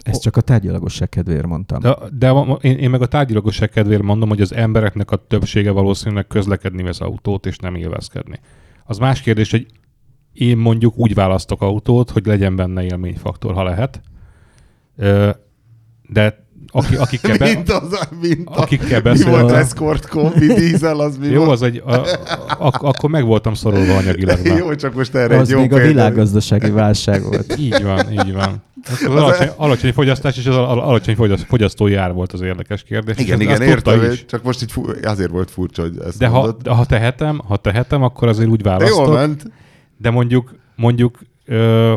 Ezt 0.03 0.22
csak 0.22 0.38
a 0.38 0.41
tárgyalagosság 0.41 1.10
kedvéért 1.10 1.48
mondtam. 1.48 1.79
De, 1.79 1.98
de 2.17 2.29
én, 2.62 2.77
én 2.77 2.89
meg 2.89 3.01
a 3.01 3.07
tárgyalagosság 3.07 3.69
kedvéért 3.69 4.01
mondom, 4.01 4.29
hogy 4.29 4.41
az 4.41 4.53
embereknek 4.53 5.12
a 5.12 5.15
többsége 5.15 5.72
valószínűleg 5.72 6.27
közlekedni 6.27 6.84
vesz 6.84 7.01
autót, 7.01 7.46
és 7.46 7.57
nem 7.57 7.75
élvezkedni. 7.75 8.39
Az 8.86 8.98
más 8.98 9.22
kérdés, 9.22 9.51
hogy 9.51 9.65
én 10.34 10.57
mondjuk 10.57 10.98
úgy 10.98 11.13
választok 11.13 11.62
autót, 11.62 12.10
hogy 12.10 12.25
legyen 12.25 12.55
benne 12.55 12.84
élményfaktor, 12.84 13.53
ha 13.53 13.63
lehet. 13.63 14.01
De 16.07 16.45
aki, 16.71 16.95
akikkel, 16.95 17.37
be, 17.37 17.45
Mint 17.45 17.69
az, 17.69 18.07
mint 18.21 18.47
a, 18.47 18.61
akikkel 18.61 18.97
mi 19.01 19.09
beszél, 19.09 19.29
volt 19.29 19.51
Escort 19.51 20.07
kombi, 20.07 20.47
dízel, 20.53 20.99
az 20.99 21.17
mi 21.17 21.27
jó, 21.27 21.39
volt? 21.39 21.51
az 21.51 21.61
egy, 21.61 21.81
a, 21.85 21.93
ak- 22.57 22.83
akkor 22.83 23.09
meg 23.09 23.25
voltam 23.25 23.53
szorulva 23.53 23.95
anyagilag. 23.95 24.39
már. 24.47 24.57
Jó, 24.57 24.75
csak 24.75 24.93
most 24.93 25.15
erre 25.15 25.37
Az 25.37 25.47
egy 25.47 25.53
jó 25.53 25.59
még 25.59 25.71
a 25.71 25.75
példa. 25.75 25.89
világgazdasági 25.91 26.69
válság 26.69 27.23
volt. 27.23 27.55
Így 27.57 27.83
van, 27.83 28.11
így 28.11 28.33
van. 28.33 28.63
Az 28.89 29.03
alacsony, 29.09 29.49
alacsony 29.55 29.93
fogyasztás 29.93 30.37
és 30.37 30.45
az 30.45 30.55
al- 30.55 30.81
alacsony 30.81 31.15
fogyaszt- 31.15 31.45
fogyasztói 31.45 31.95
ár 31.95 32.13
volt 32.13 32.33
az 32.33 32.41
érdekes 32.41 32.83
kérdés. 32.83 33.15
és 33.17 33.23
Igen, 33.23 33.41
igen, 33.41 33.61
értem, 33.61 34.11
is. 34.11 34.25
csak 34.25 34.43
most 34.43 34.61
így 34.61 34.71
fu- 34.71 35.05
azért 35.05 35.29
volt 35.31 35.51
furcsa, 35.51 35.81
hogy 35.81 35.97
ezt 36.05 36.17
De 36.17 36.27
ha, 36.27 36.51
de 36.63 36.69
ha 36.71 36.85
tehetem, 36.85 37.41
ha 37.47 37.57
tehetem, 37.57 38.03
akkor 38.03 38.27
azért 38.27 38.49
úgy 38.49 38.61
De 38.61 38.69
jól 38.69 38.77
választok. 38.79 39.13
ment. 39.13 39.51
De 39.97 40.09
mondjuk, 40.09 40.55
mondjuk 40.75 41.19
ö, 41.45 41.93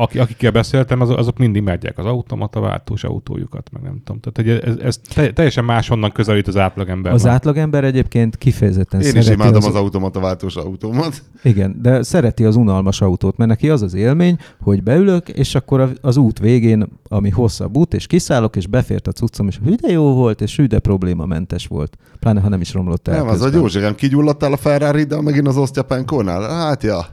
aki, 0.00 0.18
akikkel 0.18 0.50
beszéltem, 0.50 1.00
azok, 1.00 1.18
azok 1.18 1.38
mindig 1.38 1.62
megyek 1.62 1.98
az 1.98 2.04
automata 2.04 2.60
váltós 2.60 3.04
autójukat, 3.04 3.70
meg 3.72 3.82
nem 3.82 4.00
tudom. 4.04 4.20
Tehát 4.20 4.60
hogy 4.62 4.70
ez, 4.70 4.84
ez 4.84 5.00
te, 5.14 5.32
teljesen 5.32 5.64
máshonnan 5.64 6.12
közelít 6.12 6.48
az 6.48 6.56
átlagember. 6.56 7.12
Az 7.12 7.26
átlagember 7.26 7.84
egyébként 7.84 8.36
kifejezetten 8.36 9.00
Én 9.00 9.06
is 9.06 9.12
szereti 9.12 9.32
imádom 9.32 9.56
az, 9.56 9.66
az 9.66 9.74
automata 9.74 10.20
váltós 10.20 10.56
autómat. 10.56 11.22
Igen, 11.42 11.78
de 11.82 12.02
szereti 12.02 12.44
az 12.44 12.56
unalmas 12.56 13.00
autót, 13.00 13.36
mert 13.36 13.50
neki 13.50 13.70
az 13.70 13.82
az 13.82 13.94
élmény, 13.94 14.36
hogy 14.62 14.82
beülök, 14.82 15.28
és 15.28 15.54
akkor 15.54 15.80
a- 15.80 15.90
az 16.00 16.16
út 16.16 16.38
végén, 16.38 16.86
ami 17.08 17.30
hosszabb 17.30 17.76
út, 17.76 17.94
és 17.94 18.06
kiszállok, 18.06 18.56
és 18.56 18.66
befért 18.66 19.06
a 19.06 19.12
cuccom, 19.12 19.46
és 19.48 19.58
hű, 19.64 19.74
de 19.74 19.92
jó 19.92 20.14
volt, 20.14 20.40
és 20.40 20.56
hű, 20.56 20.66
de 20.66 20.78
problémamentes 20.78 21.66
volt. 21.66 21.96
Pláne, 22.20 22.40
ha 22.40 22.48
nem 22.48 22.60
is 22.60 22.72
romlott 22.72 23.08
el 23.08 23.16
Nem, 23.16 23.24
az, 23.26 23.30
hogy 23.32 23.40
közben. 23.42 23.60
Józsegem, 23.60 23.94
kigyulladtál 23.94 24.52
a 24.52 24.56
ferrari 24.56 25.02
de 25.04 25.20
megint 25.20 25.46
az 25.48 25.56
osztyapenkónál? 25.56 26.48
Hát 26.48 26.82
ja. 26.82 27.06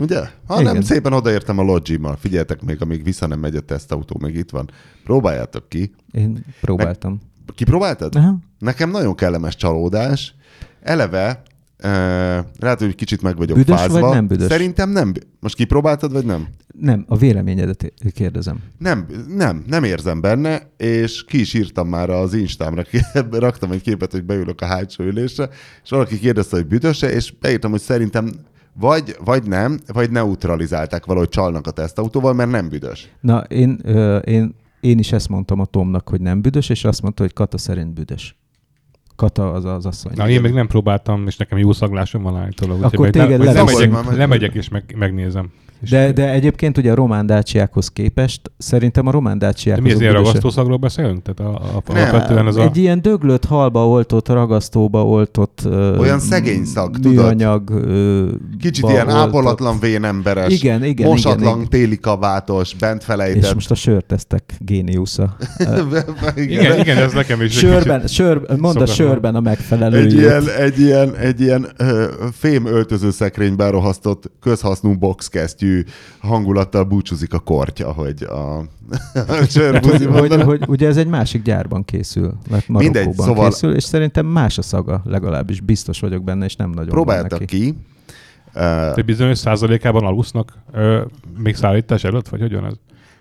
Ugye? 0.00 0.20
Ha 0.46 0.60
Igen. 0.60 0.72
nem, 0.72 0.82
szépen 0.82 1.12
odaértem 1.12 1.58
a 1.58 1.62
Logimmal. 1.62 2.16
Figyeljetek 2.16 2.62
még, 2.62 2.82
amíg 2.82 3.04
vissza 3.04 3.26
nem 3.26 3.38
megy 3.38 3.56
a 3.56 3.60
tesztautó, 3.60 4.16
még 4.20 4.34
itt 4.34 4.50
van. 4.50 4.70
Próbáljátok 5.04 5.68
ki. 5.68 5.94
Én 6.12 6.44
próbáltam. 6.60 7.20
Kipróbáltad? 7.54 8.14
Aha. 8.14 8.38
Nekem 8.58 8.90
nagyon 8.90 9.14
kellemes 9.14 9.56
csalódás. 9.56 10.34
Eleve, 10.82 11.42
uh, 11.78 11.88
lehet, 12.58 12.78
hogy 12.78 12.94
kicsit 12.94 13.22
meg 13.22 13.36
vagyok 13.36 13.56
Büdös 13.56 13.78
fázva. 13.78 14.00
vagy 14.00 14.10
nem 14.10 14.26
büdös? 14.26 14.48
Szerintem 14.48 14.90
nem. 14.90 15.12
Most 15.40 15.54
kipróbáltad, 15.54 16.12
vagy 16.12 16.24
nem? 16.24 16.48
Nem, 16.80 17.04
a 17.08 17.16
véleményedet 17.16 17.92
kérdezem. 18.12 18.62
Nem, 18.78 19.06
nem, 19.28 19.64
nem 19.66 19.84
érzem 19.84 20.20
benne, 20.20 20.70
és 20.76 21.24
ki 21.24 21.40
is 21.40 21.54
írtam 21.54 21.88
már 21.88 22.10
az 22.10 22.34
Instámra, 22.34 22.84
raktam 23.30 23.70
egy 23.70 23.82
képet, 23.82 24.12
hogy 24.12 24.24
beülök 24.24 24.60
a 24.60 24.66
hátsó 24.66 25.04
ülésre, 25.04 25.48
és 25.84 25.90
valaki 25.90 26.18
kérdezte, 26.18 26.56
hogy 26.56 26.66
büdöse, 26.66 27.12
és 27.12 27.32
beírtam, 27.40 27.70
hogy 27.70 27.80
szerintem 27.80 28.30
vagy, 28.72 29.16
vagy 29.24 29.42
nem, 29.46 29.78
vagy 29.92 30.10
neutralizálták 30.10 31.06
valahogy 31.06 31.28
csalnak 31.28 31.66
a 31.66 31.70
tesztautóval, 31.70 32.32
mert 32.32 32.50
nem 32.50 32.68
büdös. 32.68 33.08
Na, 33.20 33.38
én, 33.40 33.78
ö, 33.82 34.16
én, 34.16 34.54
én 34.80 34.98
is 34.98 35.12
ezt 35.12 35.28
mondtam 35.28 35.60
a 35.60 35.64
Tomnak, 35.64 36.08
hogy 36.08 36.20
nem 36.20 36.40
büdös, 36.42 36.68
és 36.68 36.84
azt 36.84 37.02
mondta, 37.02 37.22
hogy 37.22 37.32
Kata 37.32 37.58
szerint 37.58 37.92
büdös. 37.94 38.36
Kata 39.16 39.52
az 39.52 39.64
az 39.64 39.86
asszony. 39.86 40.12
Na, 40.14 40.28
én 40.28 40.40
még 40.40 40.52
nem 40.52 40.66
próbáltam, 40.66 41.26
és 41.26 41.36
nekem 41.36 41.58
jó 41.58 41.72
szaglásom 41.72 42.22
van 42.22 42.36
állítólag. 42.36 42.82
Akkor 42.82 43.10
téged 43.10 43.28
le, 43.38 43.52
levesz. 43.52 43.54
lemegyek, 43.54 43.90
Már 43.90 44.04
meg- 44.04 44.16
lemegyek, 44.16 44.54
és 44.54 44.68
meg, 44.68 44.94
megnézem. 44.96 45.50
És 45.82 45.90
De, 45.90 46.12
de 46.12 46.30
egyébként 46.30 46.78
ugye 46.78 46.92
a 46.92 46.94
román 46.94 47.26
dácsiákhoz 47.26 47.88
képest 47.88 48.50
szerintem 48.58 49.06
a 49.06 49.10
román 49.10 49.38
de 49.38 49.46
dácsiák 49.46 49.80
mi 49.80 49.90
ez 49.90 50.00
ilyen 50.00 50.12
ragasztószagról 50.12 50.76
beszélünk? 50.76 51.22
Tehát 51.22 51.54
a, 51.54 51.60
a, 51.76 51.92
Nem. 51.92 52.02
alapvetően 52.02 52.46
ez 52.46 52.56
a... 52.56 52.62
Egy 52.62 52.76
ilyen 52.76 53.02
döglött 53.02 53.44
halba 53.44 53.88
oltott, 53.88 54.28
ragasztóba 54.28 55.06
oltott 55.06 55.62
Olyan 55.98 56.18
szegény 56.18 56.64
szag, 56.64 56.94
tudod? 56.98 57.12
műanyag, 57.14 57.70
Ö, 57.70 58.26
Kicsit 58.60 58.88
ilyen 58.88 59.06
oltott. 59.06 59.20
ápolatlan 59.20 59.78
vénemberes, 59.80 60.52
Igen, 60.54 60.84
igen, 60.84 61.08
mosatlan 61.08 61.56
igen, 61.56 61.68
téli 61.68 61.98
kabátos, 61.98 62.74
bent 62.74 63.00
És 63.00 63.06
felejtett. 63.06 63.54
most 63.54 63.70
a 63.70 63.74
sörtesztek 63.74 64.54
géniusza. 64.58 65.36
Igen, 66.36 66.78
igen, 66.78 66.96
ez 66.96 67.12
nekem 67.12 67.40
is. 67.40 67.46
egy 67.46 67.58
Sörben, 67.70 68.06
sör, 68.06 68.40
mondd 68.58 68.78
a 68.80 68.86
sörben 68.86 69.34
a 69.34 69.40
megfelelő 69.40 69.96
Egy 69.98 70.12
ilyen, 70.12 70.42
egy 70.58 70.80
ilyen, 70.80 71.14
egy 71.16 71.40
ilyen 71.40 71.66
fém 72.32 72.66
öltözőszekrényben 72.66 73.70
rohasztott 73.70 74.30
közhasznú 74.40 74.98
boxkesztyű 74.98 75.69
hangulattal 76.18 76.84
búcsúzik 76.84 77.32
a 77.34 77.38
kortya, 77.38 77.92
hogy 78.02 78.22
a, 78.22 78.58
a 78.58 78.64
hogy, 79.82 80.06
hogy, 80.06 80.42
hogy, 80.42 80.62
ugye 80.68 80.86
ez 80.88 80.96
egy 80.96 81.06
másik 81.06 81.42
gyárban 81.42 81.84
készül, 81.84 82.34
mert 82.50 82.68
Mindegy, 82.68 82.92
Marokkóban 82.92 83.26
szóval- 83.26 83.48
készül, 83.50 83.74
és 83.74 83.84
szerintem 83.84 84.26
más 84.26 84.58
a 84.58 84.62
szaga, 84.62 85.02
legalábbis 85.04 85.60
biztos 85.60 86.00
vagyok 86.00 86.24
benne, 86.24 86.44
és 86.44 86.56
nem 86.56 86.70
nagyon 86.70 87.06
neki. 87.30 87.44
ki. 87.44 87.74
Ö, 88.54 88.92
Egy 88.96 89.04
bizonyos 89.04 89.38
százalékában 89.38 90.04
alusznak 90.04 90.52
ö, 90.72 91.02
még 91.38 91.54
szállítás 91.56 92.04
előtt, 92.04 92.28
vagy 92.28 92.40
hogyan 92.40 92.64
ez? 92.64 92.72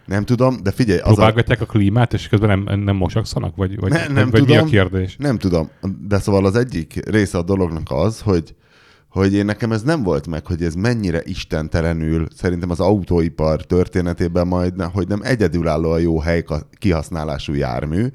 nem 0.05 0.25
tudom, 0.25 0.57
de 0.63 0.71
figyelj, 0.71 0.99
az 0.99 1.09
a, 1.09 1.13
Próbálgatják 1.13 1.61
a 1.61 1.65
klímát, 1.65 2.13
és 2.13 2.27
közben 2.27 2.59
nem, 2.59 2.79
nem 2.79 2.95
mosakszanak? 2.95 3.55
Vagy, 3.55 3.79
vagy, 3.79 3.91
Ne- 3.91 4.07
nem 4.07 4.29
vagy 4.29 4.45
mi 4.45 4.51
a 4.51 4.55
tudom. 4.55 4.69
kérdés? 4.69 5.15
nem 5.19 5.37
tudom, 5.37 5.69
de 6.07 6.19
szóval 6.19 6.45
az 6.45 6.55
egyik 6.55 7.09
része 7.09 7.37
a 7.37 7.41
dolognak 7.41 7.91
az, 7.91 8.19
hogy 8.21 8.55
hogy 9.09 9.33
én 9.33 9.45
nekem 9.45 9.71
ez 9.71 9.81
nem 9.81 10.03
volt 10.03 10.27
meg, 10.27 10.45
hogy 10.45 10.63
ez 10.63 10.73
mennyire 10.73 11.21
istentelenül, 11.23 12.27
szerintem 12.35 12.69
az 12.69 12.79
autóipar 12.79 13.61
történetében 13.65 14.47
majd, 14.47 14.81
hogy 14.93 15.07
nem 15.07 15.19
egyedülállóan 15.23 15.99
jó 16.01 16.19
hely 16.19 16.43
kihasználású 16.77 17.53
jármű. 17.53 18.05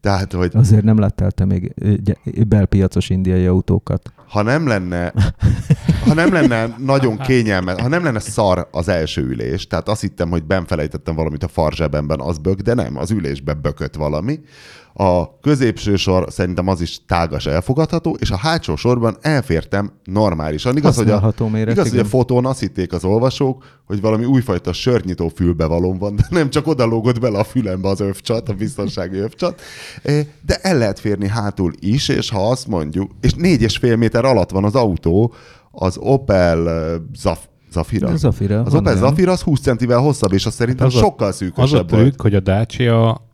Tehát, 0.00 0.32
hogy 0.32 0.50
Azért 0.54 0.82
nem 0.84 0.98
láttál 0.98 1.30
te 1.30 1.44
még 1.44 1.72
gy- 1.76 2.46
belpiacos 2.48 3.10
indiai 3.10 3.46
autókat. 3.46 4.12
ha 4.28 4.42
nem 4.42 4.66
lenne, 4.66 5.12
ha 6.06 6.14
nem 6.14 6.32
lenne 6.32 6.74
nagyon 6.78 7.18
kényelmes, 7.18 7.80
ha 7.80 7.88
nem 7.88 8.04
lenne 8.04 8.18
szar 8.18 8.68
az 8.70 8.88
első 8.88 9.22
ülés, 9.22 9.66
tehát 9.66 9.88
azt 9.88 10.00
hittem, 10.00 10.30
hogy 10.30 10.44
benfelejtettem 10.44 11.14
valamit 11.14 11.44
a 11.44 11.48
farzsebemben, 11.48 12.20
az 12.20 12.38
bök, 12.38 12.60
de 12.60 12.74
nem, 12.74 12.98
az 12.98 13.10
ülésbe 13.10 13.54
bökött 13.54 13.94
valami. 13.94 14.40
A 14.92 15.38
középső 15.40 15.96
sor 15.96 16.26
szerintem 16.30 16.68
az 16.68 16.80
is 16.80 17.04
tágas 17.06 17.46
elfogadható, 17.46 18.16
és 18.20 18.30
a 18.30 18.36
hátsó 18.36 18.76
sorban 18.76 19.16
elfértem 19.20 19.92
normálisan. 20.04 20.76
Igaz, 20.76 20.96
hogy 20.96 21.10
a, 21.10 21.32
méret, 21.50 21.74
igaz, 21.74 21.90
hogy 21.90 21.98
a 21.98 22.04
fotón 22.04 22.46
azt 22.46 22.60
hitték 22.60 22.92
az 22.92 23.04
olvasók, 23.04 23.64
hogy 23.86 24.00
valami 24.00 24.24
újfajta 24.24 24.72
sörnyitó 24.72 25.28
fülbevalom 25.28 25.98
van, 25.98 26.16
de 26.16 26.26
nem 26.30 26.50
csak 26.50 26.66
oda 26.66 26.84
lógott 26.84 27.20
bele 27.20 27.38
a 27.38 27.44
fülembe 27.44 27.88
az 27.88 28.00
övcsat, 28.00 28.48
a 28.48 28.52
biztonsági 28.52 29.18
övcsat, 29.18 29.60
Eh, 30.02 30.26
de 30.46 30.56
el 30.62 30.78
lehet 30.78 31.00
férni 31.00 31.28
hátul 31.28 31.72
is, 31.80 32.08
és 32.08 32.30
ha 32.30 32.50
azt 32.50 32.66
mondjuk, 32.66 33.10
és 33.20 33.34
négy 33.34 33.62
és 33.62 33.76
fél 33.76 33.96
méter 33.96 34.24
alatt 34.24 34.50
van 34.50 34.64
az 34.64 34.74
autó, 34.74 35.34
az 35.70 35.96
Opel 35.98 36.68
Zaf, 37.14 37.46
Zafira. 37.72 38.08
A 38.08 38.16
Zafira, 38.16 38.60
Az 38.62 38.74
Opel. 38.74 38.96
Zafira 38.96 39.32
az 39.32 39.40
20 39.42 39.60
centivel 39.60 39.98
hosszabb, 39.98 40.32
és 40.32 40.46
az 40.46 40.54
szerintem 40.54 40.86
Az 40.86 40.94
a- 40.94 40.98
sokkal 40.98 41.28
Az 41.28 41.34
a 41.34 41.36
szűkösebb 41.36 41.90
volt. 41.90 42.02
trükk, 42.02 42.20
hogy 42.20 42.34
a 42.34 42.40
Dacia, 42.40 43.26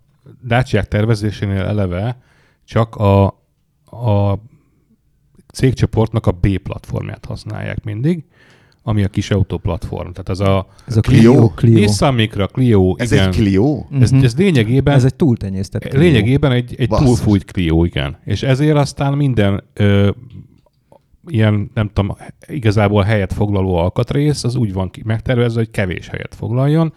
Dacia 0.46 0.82
tervezésénél 0.82 1.62
eleve 1.62 2.18
csak 2.64 2.94
a, 2.96 3.24
a 3.84 4.38
cégcsoportnak 5.52 6.26
a 6.26 6.30
B 6.30 6.58
platformját 6.58 7.24
használják 7.24 7.84
mindig, 7.84 8.24
ami 8.82 9.04
a 9.04 9.08
kis 9.08 9.30
autó 9.30 9.58
platform. 9.58 10.10
Tehát 10.10 10.28
ez 10.28 10.40
a 10.40 10.66
Ez 10.86 10.96
a 10.96 11.00
Clio? 11.00 11.32
Clio. 11.32 11.48
Clio. 11.48 11.78
Nissan 11.78 12.14
Micra, 12.14 12.46
Clio, 12.46 12.94
Ez 12.98 13.12
igen. 13.12 13.26
egy 13.28 13.34
Clio? 13.34 13.84
Ez, 14.00 14.10
Mhm. 14.10 14.24
ez 14.24 14.36
lényegében, 14.36 14.94
Ez 14.94 15.04
egy 15.04 15.14
túltenyésztett 15.14 15.82
Clio. 15.82 16.00
lényegében 16.00 16.52
egy, 16.52 16.74
egy 16.78 16.88
Basszus. 16.88 17.06
túlfújt 17.06 17.44
Clio, 17.44 17.84
igen. 17.84 18.16
És 18.24 18.42
ezért 18.42 18.76
aztán 18.76 19.12
minden 19.12 19.62
ö, 19.74 20.10
ilyen, 21.26 21.70
nem 21.74 21.90
tudom, 21.92 22.16
igazából 22.46 23.02
helyet 23.02 23.32
foglaló 23.32 23.74
alkatrész, 23.76 24.44
az 24.44 24.56
úgy 24.56 24.72
van 24.72 24.90
ki- 24.90 25.02
megtervezve, 25.04 25.58
hogy 25.60 25.70
kevés 25.70 26.08
helyet 26.08 26.34
foglaljon. 26.34 26.92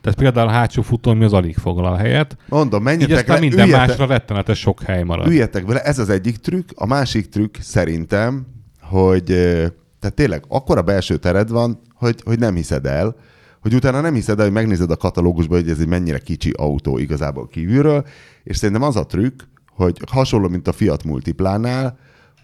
Tehát 0.00 0.18
például 0.18 0.48
a 0.48 0.52
hátsó 0.52 0.82
futón 0.82 1.22
az 1.22 1.32
alig 1.32 1.56
foglal 1.56 1.96
helyet, 1.96 2.36
Mondom, 2.48 2.78
így 2.80 2.84
menjetek 2.84 3.16
aztán 3.16 3.34
le, 3.34 3.40
minden 3.40 3.66
üljetek, 3.66 3.86
másra 3.86 4.06
rettenetes 4.06 4.58
sok 4.58 4.82
hely 4.82 5.02
marad. 5.02 5.26
üljetek 5.26 5.66
vele, 5.66 5.82
ez 5.82 5.98
az 5.98 6.08
egyik 6.08 6.36
trükk. 6.36 6.70
A 6.74 6.86
másik 6.86 7.28
trükk 7.28 7.56
szerintem, 7.60 8.46
hogy 8.80 9.30
eh, 9.30 9.68
tehát 10.00 10.16
tényleg 10.16 10.44
akkora 10.48 10.82
belső 10.82 11.16
tered 11.16 11.50
van, 11.50 11.80
hogy, 11.94 12.20
hogy 12.24 12.38
nem 12.38 12.54
hiszed 12.54 12.86
el, 12.86 13.16
hogy 13.60 13.74
utána 13.74 14.00
nem 14.00 14.14
hiszed 14.14 14.38
el, 14.38 14.44
hogy 14.44 14.54
megnézed 14.54 14.90
a 14.90 14.96
katalógusba, 14.96 15.54
hogy 15.54 15.68
ez 15.68 15.80
egy 15.80 15.86
mennyire 15.88 16.18
kicsi 16.18 16.50
autó 16.50 16.98
igazából 16.98 17.48
kívülről, 17.48 18.04
és 18.44 18.56
szerintem 18.56 18.84
az 18.88 18.96
a 18.96 19.06
trükk, 19.06 19.40
hogy 19.76 20.00
hasonló, 20.10 20.48
mint 20.48 20.68
a 20.68 20.72
Fiat 20.72 21.04
Multiplánál, 21.04 21.98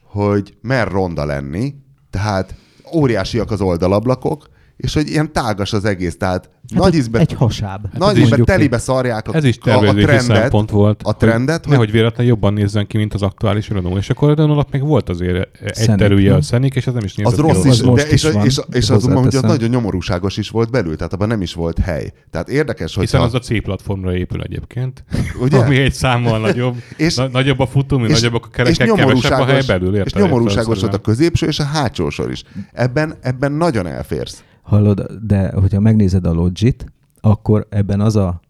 hogy 0.06 0.56
mer 0.60 0.88
ronda 0.88 1.24
lenni, 1.24 1.74
tehát 2.10 2.54
óriásiak 2.94 3.50
az 3.50 3.60
oldalablakok, 3.60 4.48
és 4.76 4.94
hogy 4.94 5.08
ilyen 5.08 5.32
tágas 5.32 5.72
az 5.72 5.84
egész, 5.84 6.16
tehát 6.16 6.50
Hát 6.74 6.80
nagy 6.80 6.92
egy, 6.92 6.98
ízbe, 6.98 7.18
egy 7.18 7.32
hasáb. 7.32 7.82
nagy 7.82 8.00
Hát 8.06 8.10
ízbe 8.16 8.26
mondjuk 8.28 8.46
telibe 8.46 8.78
szarják 8.78 9.28
a, 9.28 9.34
Ez 9.34 9.44
is 9.44 9.58
a, 9.60 9.70
a 9.70 9.94
trendet, 9.94 10.20
szempont 10.20 10.70
volt. 10.70 11.00
a 11.04 11.16
trendet, 11.16 11.62
hogy... 11.62 11.72
Nehogy 11.72 11.90
véletlenül 11.90 12.32
jobban 12.32 12.52
nézzen 12.52 12.86
ki, 12.86 12.96
mint 12.96 13.14
az 13.14 13.22
aktuális 13.22 13.68
Renault. 13.68 13.98
És 13.98 14.10
akkor 14.10 14.30
a 14.30 14.34
Renault 14.34 14.70
még 14.70 14.82
volt 14.82 15.08
azért 15.08 15.48
egy 15.60 15.74
Szenic, 15.74 16.00
terülje 16.00 16.34
a 16.34 16.42
Szenik, 16.42 16.74
és 16.74 16.86
ez 16.86 16.92
nem 16.94 17.04
is 17.04 17.14
nézett 17.14 17.32
az 17.32 17.38
rossz 17.38 17.64
is, 17.64 17.80
de, 17.80 18.06
és, 18.08 18.22
van, 18.30 18.44
és, 18.44 18.60
és 18.72 18.90
az, 18.90 19.04
hogy 19.04 19.34
az 19.34 19.42
nagyon 19.42 19.68
nyomorúságos 19.68 20.36
is 20.36 20.50
volt 20.50 20.70
belül, 20.70 20.96
tehát 20.96 21.12
abban 21.12 21.28
nem 21.28 21.42
is 21.42 21.54
volt 21.54 21.78
hely. 21.78 22.12
Tehát 22.30 22.48
érdekes, 22.48 22.94
hogy 22.94 23.04
Hiszen 23.04 23.20
az 23.20 23.34
a 23.34 23.38
C 23.38 23.62
platformra 23.62 24.14
épül 24.16 24.42
egyébként, 24.42 25.04
Ugye? 25.42 25.58
ami 25.58 25.76
egy 25.76 25.92
számmal 25.92 26.38
nagyobb, 26.40 26.74
És- 26.96 27.14
na, 27.14 27.28
nagyobb 27.28 27.58
a 27.58 27.66
futómű, 27.66 28.06
nagyobbak 28.06 28.44
a 28.46 28.48
kerekek, 28.48 28.76
kevesebb 28.76 28.96
a 28.98 29.00
nyomorúságos- 29.00 29.50
hely 29.50 29.62
belül. 29.78 29.96
És 29.96 30.12
nyomorúságos 30.12 30.80
volt 30.80 30.94
a 30.94 30.98
középső 30.98 31.46
és 31.46 31.58
a 31.58 31.64
hátsó 31.64 32.10
sor 32.10 32.30
is. 32.30 32.42
Ebben, 32.72 33.14
ebben 33.20 33.52
nagyon 33.52 33.86
elférsz. 33.86 34.42
Hallod, 34.66 35.06
de 35.26 35.52
hogyha 35.52 35.80
megnézed 35.80 36.26
a 36.26 36.32
Logit, 36.32 36.92
akkor 37.20 37.66
ebben 37.70 38.00
az 38.00 38.16
a 38.16 38.40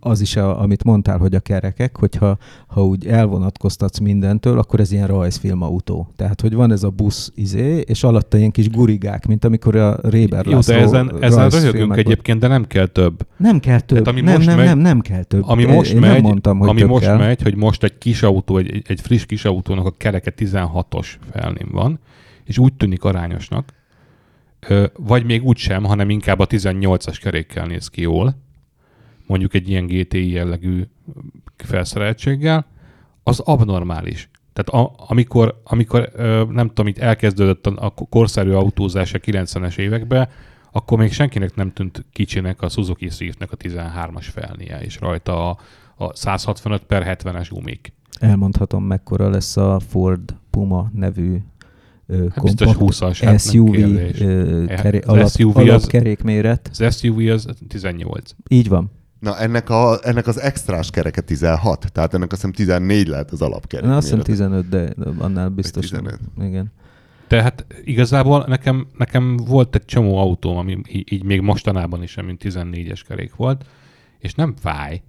az 0.00 0.20
is, 0.20 0.36
a, 0.36 0.60
amit 0.60 0.84
mondtál, 0.84 1.18
hogy 1.18 1.34
a 1.34 1.40
kerekek, 1.40 1.96
hogyha 1.96 2.38
ha 2.66 2.86
úgy 2.86 3.06
elvonatkoztatsz 3.06 3.98
mindentől, 3.98 4.58
akkor 4.58 4.80
ez 4.80 4.92
ilyen 4.92 5.06
rajzfilm 5.06 5.62
autó. 5.62 6.08
Tehát, 6.16 6.40
hogy 6.40 6.54
van 6.54 6.72
ez 6.72 6.82
a 6.82 6.90
busz 6.90 7.32
izé, 7.34 7.80
és 7.86 8.04
alatta 8.04 8.38
ilyen 8.38 8.50
kis 8.50 8.70
gurigák, 8.70 9.26
mint 9.26 9.44
amikor 9.44 9.76
a 9.76 9.98
Réber 10.02 10.46
Jó, 10.46 10.50
de 10.50 10.56
László 10.56 10.74
ezen, 10.74 11.12
ezen 11.20 11.48
röhögünk 11.48 11.96
egyébként, 11.96 12.40
de 12.40 12.46
nem 12.46 12.66
kell 12.66 12.86
több. 12.86 13.26
Nem 13.36 13.60
kell 13.60 13.80
több. 13.80 13.98
Tehát 13.98 14.06
ami 14.06 14.20
nem, 14.20 14.34
most 14.34 14.46
nem, 14.46 14.56
megy- 14.56 14.66
nem, 14.66 14.78
nem 14.78 15.00
kell 15.00 15.22
több. 15.22 15.42
Ami 15.48 15.64
most 15.64 15.92
én 15.92 16.00
megy, 16.00 16.12
nem 16.12 16.22
mondtam, 16.22 16.58
hogy 16.58 16.68
ami 16.68 16.82
most 16.82 17.04
kell. 17.04 17.16
megy, 17.16 17.42
hogy 17.42 17.56
most 17.56 17.82
egy 17.82 17.98
kis 17.98 18.22
autó, 18.22 18.56
egy, 18.56 18.82
egy 18.86 19.00
friss 19.00 19.24
kis 19.24 19.44
autónak 19.44 19.86
a 19.86 19.94
kereke 19.96 20.32
16-os 20.36 21.06
felném 21.30 21.68
van, 21.72 21.98
és 22.44 22.58
úgy 22.58 22.74
tűnik 22.74 23.04
arányosnak, 23.04 23.72
vagy 24.96 25.24
még 25.24 25.44
úgy 25.44 25.56
sem, 25.56 25.84
hanem 25.84 26.10
inkább 26.10 26.38
a 26.38 26.46
18-as 26.46 27.18
kerékkel 27.22 27.66
néz 27.66 27.88
ki 27.88 28.00
jól, 28.00 28.36
mondjuk 29.26 29.54
egy 29.54 29.68
ilyen 29.68 29.86
GTI 29.86 30.30
jellegű 30.30 30.84
felszereltséggel, 31.56 32.66
az 33.22 33.40
abnormális. 33.40 34.28
Tehát 34.52 34.84
a, 34.86 34.94
amikor, 35.08 35.60
amikor 35.64 36.10
nem 36.50 36.68
tudom, 36.68 36.86
itt 36.86 36.98
elkezdődött 36.98 37.66
a, 37.66 37.74
a 37.86 37.94
korszerű 38.08 38.50
autózás 38.50 39.14
a 39.14 39.18
90-es 39.18 39.78
években, 39.78 40.28
akkor 40.72 40.98
még 40.98 41.12
senkinek 41.12 41.54
nem 41.54 41.72
tűnt 41.72 42.04
kicsinek 42.12 42.62
a 42.62 42.68
Suzuki 42.68 43.08
Swiftnek 43.08 43.52
a 43.52 43.56
13-as 43.56 44.26
felnie, 44.32 44.80
és 44.80 45.00
rajta 45.00 45.50
a, 45.50 45.58
a 45.96 46.16
165 46.16 46.82
per 46.82 47.18
70-es 47.22 47.46
gumik. 47.50 47.92
Elmondhatom, 48.20 48.84
mekkora 48.84 49.28
lesz 49.28 49.56
a 49.56 49.80
Ford 49.88 50.36
Puma 50.50 50.90
nevű 50.94 51.38
Hát 52.08 52.42
biztos 52.42 52.66
kompakt 52.74 52.96
20-as, 52.98 53.16
hát 53.20 53.24
nem 53.24 53.36
SUV 53.38 53.74
Hát 54.68 54.80
keré, 54.80 54.98
az 54.98 55.06
alap, 55.08 55.28
SUV 55.30 55.56
az- 55.56 55.68
alapkerékméret. 55.68 56.70
Az 56.78 56.96
SUV 56.98 57.18
az 57.30 57.46
18. 57.68 58.30
Így 58.48 58.68
van. 58.68 58.90
Na, 59.20 59.38
ennek, 59.38 59.70
a, 59.70 59.98
ennek 60.02 60.26
az 60.26 60.40
extrás 60.40 60.90
kereke 60.90 61.20
16, 61.20 61.92
tehát 61.92 62.14
ennek 62.14 62.32
azt 62.32 62.40
hiszem 62.40 62.52
14 62.52 63.06
lehet 63.06 63.30
az 63.30 63.42
alapkerek. 63.42 63.84
Na, 63.86 63.96
azt 63.96 64.14
hiszem 64.14 64.50
mérete. 64.50 64.64
15, 64.64 64.68
de 64.68 64.94
annál 65.24 65.48
biztos. 65.48 65.82
15. 65.88 66.18
Igen. 66.40 66.72
Tehát 67.28 67.66
igazából 67.84 68.44
nekem, 68.48 68.86
nekem 68.98 69.36
volt 69.36 69.74
egy 69.74 69.84
csomó 69.84 70.16
autóm, 70.18 70.56
ami 70.56 70.78
í- 70.88 71.10
így 71.10 71.24
még 71.24 71.40
mostanában 71.40 72.02
is, 72.02 72.16
mint 72.26 72.40
14-es 72.44 73.00
kerék 73.08 73.34
volt, 73.34 73.64
és 74.18 74.34
nem 74.34 74.54
fáj. 74.60 75.02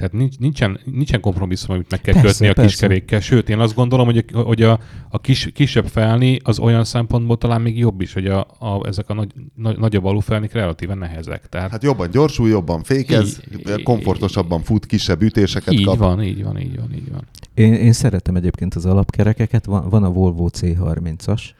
Tehát 0.00 0.14
nincs, 0.14 0.38
nincsen, 0.38 0.80
nincsen 0.84 1.20
kompromisszum, 1.20 1.74
amit 1.74 1.90
meg 1.90 2.00
kell 2.00 2.14
Persze, 2.14 2.28
kötni 2.28 2.46
a 2.48 2.52
persze. 2.52 2.70
kiskerékkel. 2.70 3.20
Sőt, 3.20 3.48
én 3.48 3.58
azt 3.58 3.74
gondolom, 3.74 4.06
hogy 4.06 4.24
a, 4.32 4.38
hogy 4.38 4.62
a, 4.62 4.78
a 5.08 5.20
kis, 5.20 5.50
kisebb 5.54 5.86
felni 5.86 6.38
az 6.44 6.58
olyan 6.58 6.84
szempontból 6.84 7.38
talán 7.38 7.60
még 7.60 7.78
jobb 7.78 8.00
is, 8.00 8.12
hogy 8.12 8.26
a, 8.26 8.40
a, 8.58 8.86
ezek 8.86 9.08
a 9.10 9.14
nagy, 9.14 9.32
nagy, 9.54 9.78
nagyobb 9.78 10.04
alufelnik 10.04 10.52
relatíven 10.52 10.98
nehezek. 10.98 11.48
Tehát 11.48 11.70
Hát 11.70 11.82
jobban 11.82 12.10
gyorsul, 12.10 12.48
jobban 12.48 12.82
fékez, 12.82 13.40
Így- 13.68 13.82
komfortosabban 13.82 14.62
fut, 14.62 14.86
kisebb 14.86 15.22
ütéseket 15.22 15.72
így 15.74 15.84
kap. 15.84 15.96
van, 15.96 16.22
így 16.22 16.42
van, 16.44 16.58
így 16.58 16.76
van, 16.76 16.94
így 16.94 17.10
van. 17.12 17.22
Én, 17.54 17.72
én 17.74 17.92
szeretem 17.92 18.36
egyébként 18.36 18.74
az 18.74 18.86
alapkerekeket, 18.86 19.64
van, 19.64 19.88
van 19.88 20.04
a 20.04 20.10
Volvo 20.10 20.48
C30-as, 20.52 21.42
Ö, 21.42 21.59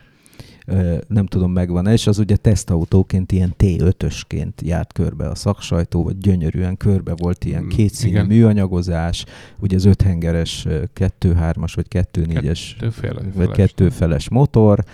nem 1.08 1.26
tudom 1.26 1.52
megvan-e, 1.52 1.92
és 1.92 2.06
az 2.06 2.18
ugye 2.18 2.36
tesztautóként 2.36 3.32
ilyen 3.32 3.54
T5-ösként 3.58 4.52
járt 4.62 4.92
körbe 4.92 5.28
a 5.28 5.34
szaksajtó, 5.34 6.02
vagy 6.02 6.18
gyönyörűen 6.18 6.76
körbe 6.76 7.12
volt 7.16 7.44
ilyen 7.44 7.62
Mm, 7.62 7.68
kétszínű 7.68 8.10
igen. 8.12 8.26
műanyagozás, 8.26 9.24
ugye 9.60 9.76
az 9.76 9.84
öthengeres 9.84 10.66
2-3-as 10.94 11.72
vagy 11.74 11.86
2-4-es 11.88 12.60
Kettőféle- 12.78 13.22
vagy 13.22 13.32
feles. 13.34 13.56
kettőfeles 13.56 14.28
motor, 14.28 14.84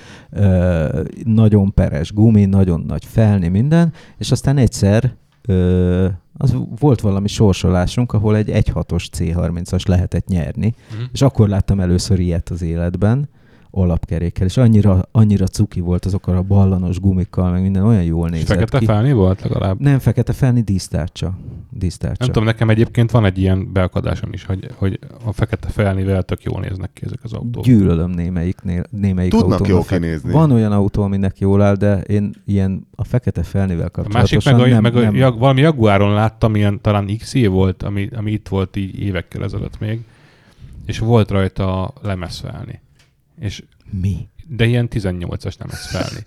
nagyon 1.25 1.75
peres 1.75 2.13
gumi, 2.13 2.45
nagyon 2.45 2.81
nagy 2.87 3.05
felni, 3.05 3.49
minden, 3.49 3.93
és 4.19 4.31
aztán 4.31 4.57
egyszer 4.57 5.15
ö, 5.49 6.09
az 6.37 6.57
volt 6.79 7.01
valami 7.01 7.29
sorsolásunk, 7.29 8.13
ahol 8.13 8.37
egy 8.37 8.49
1.6-os 8.49 9.09
C30-as 9.19 9.89
lehetett 9.89 10.27
nyerni, 10.27 10.75
Mhm. 10.93 11.03
és 11.13 11.23
akkor 11.23 11.49
láttam 11.49 11.81
először 11.81 12.19
ilyet 12.19 12.49
az 12.49 12.63
életben, 12.63 13.29
alapkerékkel, 13.71 14.47
és 14.47 14.57
annyira, 14.57 15.09
annyira 15.13 15.47
cuki 15.47 15.81
volt 15.81 16.05
azokkal 16.05 16.37
a 16.37 16.43
ballanos 16.43 17.01
gumikkal, 17.01 17.51
meg 17.51 17.63
minden 17.63 17.83
olyan 17.83 18.03
jól 18.03 18.29
nézett 18.29 18.47
fekete 18.47 18.79
ki. 18.79 18.85
felni 18.85 19.13
volt 19.13 19.43
legalább? 19.43 19.81
Nem 19.81 19.99
fekete 19.99 20.33
felni, 20.33 20.61
dísztárcsa. 20.61 21.39
dísztárcsa. 21.71 22.17
Nem 22.19 22.29
tudom, 22.29 22.45
nekem 22.45 22.71
egyébként 22.71 23.11
van 23.11 23.25
egy 23.25 23.39
ilyen 23.39 23.73
beakadásom 23.73 24.33
is, 24.33 24.45
hogy, 24.45 24.71
hogy 24.75 24.99
a 25.25 25.33
fekete 25.33 25.69
felnivel 25.69 26.23
tök 26.23 26.43
jól 26.43 26.61
néznek 26.61 26.91
ki 26.93 27.03
ezek 27.05 27.19
az 27.23 27.33
autók. 27.33 27.65
Gyűlölöm 27.65 28.11
némelyiknél, 28.11 28.85
némelyik 28.91 29.31
Tudnak 29.31 29.51
autónak 29.51 29.69
jól 29.69 29.83
fe- 29.83 29.99
kinézni. 29.99 30.33
Van 30.33 30.51
olyan 30.51 30.73
autó, 30.73 31.03
aminek 31.03 31.39
jól 31.39 31.63
áll, 31.63 31.75
de 31.75 32.01
én 32.01 32.35
ilyen 32.47 32.87
a 32.95 33.05
fekete 33.05 33.43
felnivel 33.43 33.91
A 33.93 34.01
másik 34.09 34.13
kapcsolatosan 34.13 34.55
meg, 34.55 34.67
a, 34.67 34.73
nem, 34.73 34.83
meg 34.83 34.97
a, 34.97 35.01
nem, 35.01 35.15
Jag, 35.15 35.39
valami 35.39 35.61
Jaguaron 35.61 36.13
láttam, 36.13 36.55
ilyen 36.55 36.81
talán 36.81 37.17
XE 37.19 37.49
volt, 37.49 37.83
ami, 37.83 38.09
ami 38.17 38.31
itt 38.31 38.49
volt 38.49 38.77
így 38.77 39.01
évekkel 39.01 39.45
ezelőtt 39.45 39.79
még, 39.81 40.01
és 40.87 40.99
volt 40.99 41.31
rajta 41.31 41.93
lemezfelni. 42.03 42.81
És, 43.39 43.65
mi? 44.01 44.29
de 44.49 44.67
ilyen 44.67 44.89
18-as 44.91 45.59
lemezfelni. 45.59 46.25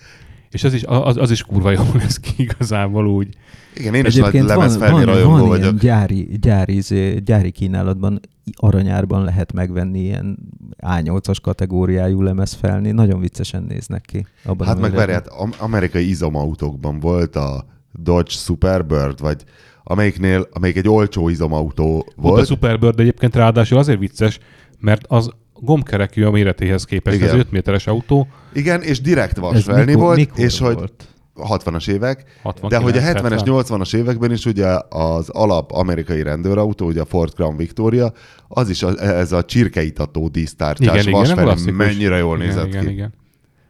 És 0.51 0.63
az 0.63 0.73
is, 0.73 0.83
az, 0.83 1.17
az 1.17 1.31
is 1.31 1.43
kurva 1.43 1.71
jól 1.71 1.85
néz 1.93 2.17
ki 2.17 2.31
igazából 2.37 3.07
úgy. 3.07 3.35
Igen, 3.75 3.93
én 3.93 4.05
is 4.05 4.15
Egyébként 4.15 4.47
van, 4.47 4.57
lemezfelni 4.57 4.93
van, 4.93 5.05
rajongó 5.05 5.31
van 5.37 5.47
vagyok. 5.47 5.63
ilyen 5.63 5.75
gyári, 5.77 6.37
gyári, 6.41 6.75
izé, 6.75 7.13
gyári 7.19 7.51
kínálatban, 7.51 8.19
aranyárban 8.55 9.23
lehet 9.23 9.53
megvenni 9.53 9.99
ilyen 9.99 10.37
A8-as 10.85 11.37
kategóriájú 11.41 12.21
lemezfelni, 12.21 12.91
nagyon 12.91 13.19
viccesen 13.19 13.63
néznek 13.63 14.01
ki. 14.01 14.25
Abban 14.43 14.67
Hát 14.67 14.79
meg 14.79 15.23
am- 15.29 15.55
amerikai 15.57 16.09
izomautókban 16.09 16.99
volt 16.99 17.35
a 17.35 17.65
Dodge 17.93 18.31
Superbird, 18.31 19.19
vagy 19.21 19.43
amelyiknél, 19.83 20.47
amelyik 20.51 20.77
egy 20.77 20.87
olcsó 20.89 21.29
izomautó 21.29 21.85
Volt 21.93 22.13
volt. 22.15 22.41
a 22.41 22.45
Superbird 22.45 22.99
egyébként 22.99 23.35
ráadásul 23.35 23.77
azért 23.77 23.99
vicces, 23.99 24.39
mert 24.79 25.05
az 25.07 25.29
gombkerekű 25.61 26.23
a 26.23 26.31
méretéhez 26.31 26.83
képest, 26.83 27.15
Igen. 27.15 27.29
ez 27.29 27.35
5 27.35 27.51
méteres 27.51 27.87
autó, 27.87 28.27
Igen, 28.53 28.81
és 28.81 29.01
direkt 29.01 29.37
Ez 29.37 29.41
vasfelni 29.41 29.85
mikor, 29.85 30.01
volt, 30.01 30.17
mikor 30.17 30.39
és 30.39 30.59
hogy 30.59 30.73
volt? 30.73 31.07
60-as 31.35 31.89
évek, 31.89 32.23
69, 32.41 32.73
de 32.73 32.89
hogy 32.89 32.97
a 32.97 33.01
70-es, 33.01 33.03
70. 33.03 33.41
80-as 33.45 33.95
években 33.95 34.31
is 34.31 34.45
ugye 34.45 34.67
az 34.89 35.29
alap 35.29 35.71
amerikai 35.71 36.23
rendőrautó, 36.23 36.85
ugye 36.85 37.01
a 37.01 37.05
Ford 37.05 37.33
Crown 37.33 37.57
Victoria, 37.57 38.13
az 38.47 38.69
is 38.69 38.83
a, 38.83 38.97
ez 38.97 39.31
a 39.31 39.43
csirkeitató 39.45 40.27
dísztárcsás 40.27 40.87
igen, 40.87 41.07
igen, 41.07 41.11
vasfelni, 41.11 41.43
klasszikus. 41.43 41.75
mennyire 41.77 42.17
jól 42.17 42.35
igen, 42.35 42.47
nézett 42.47 42.67
igen, 42.67 42.85
ki. 42.85 42.91
Igen. 42.91 43.13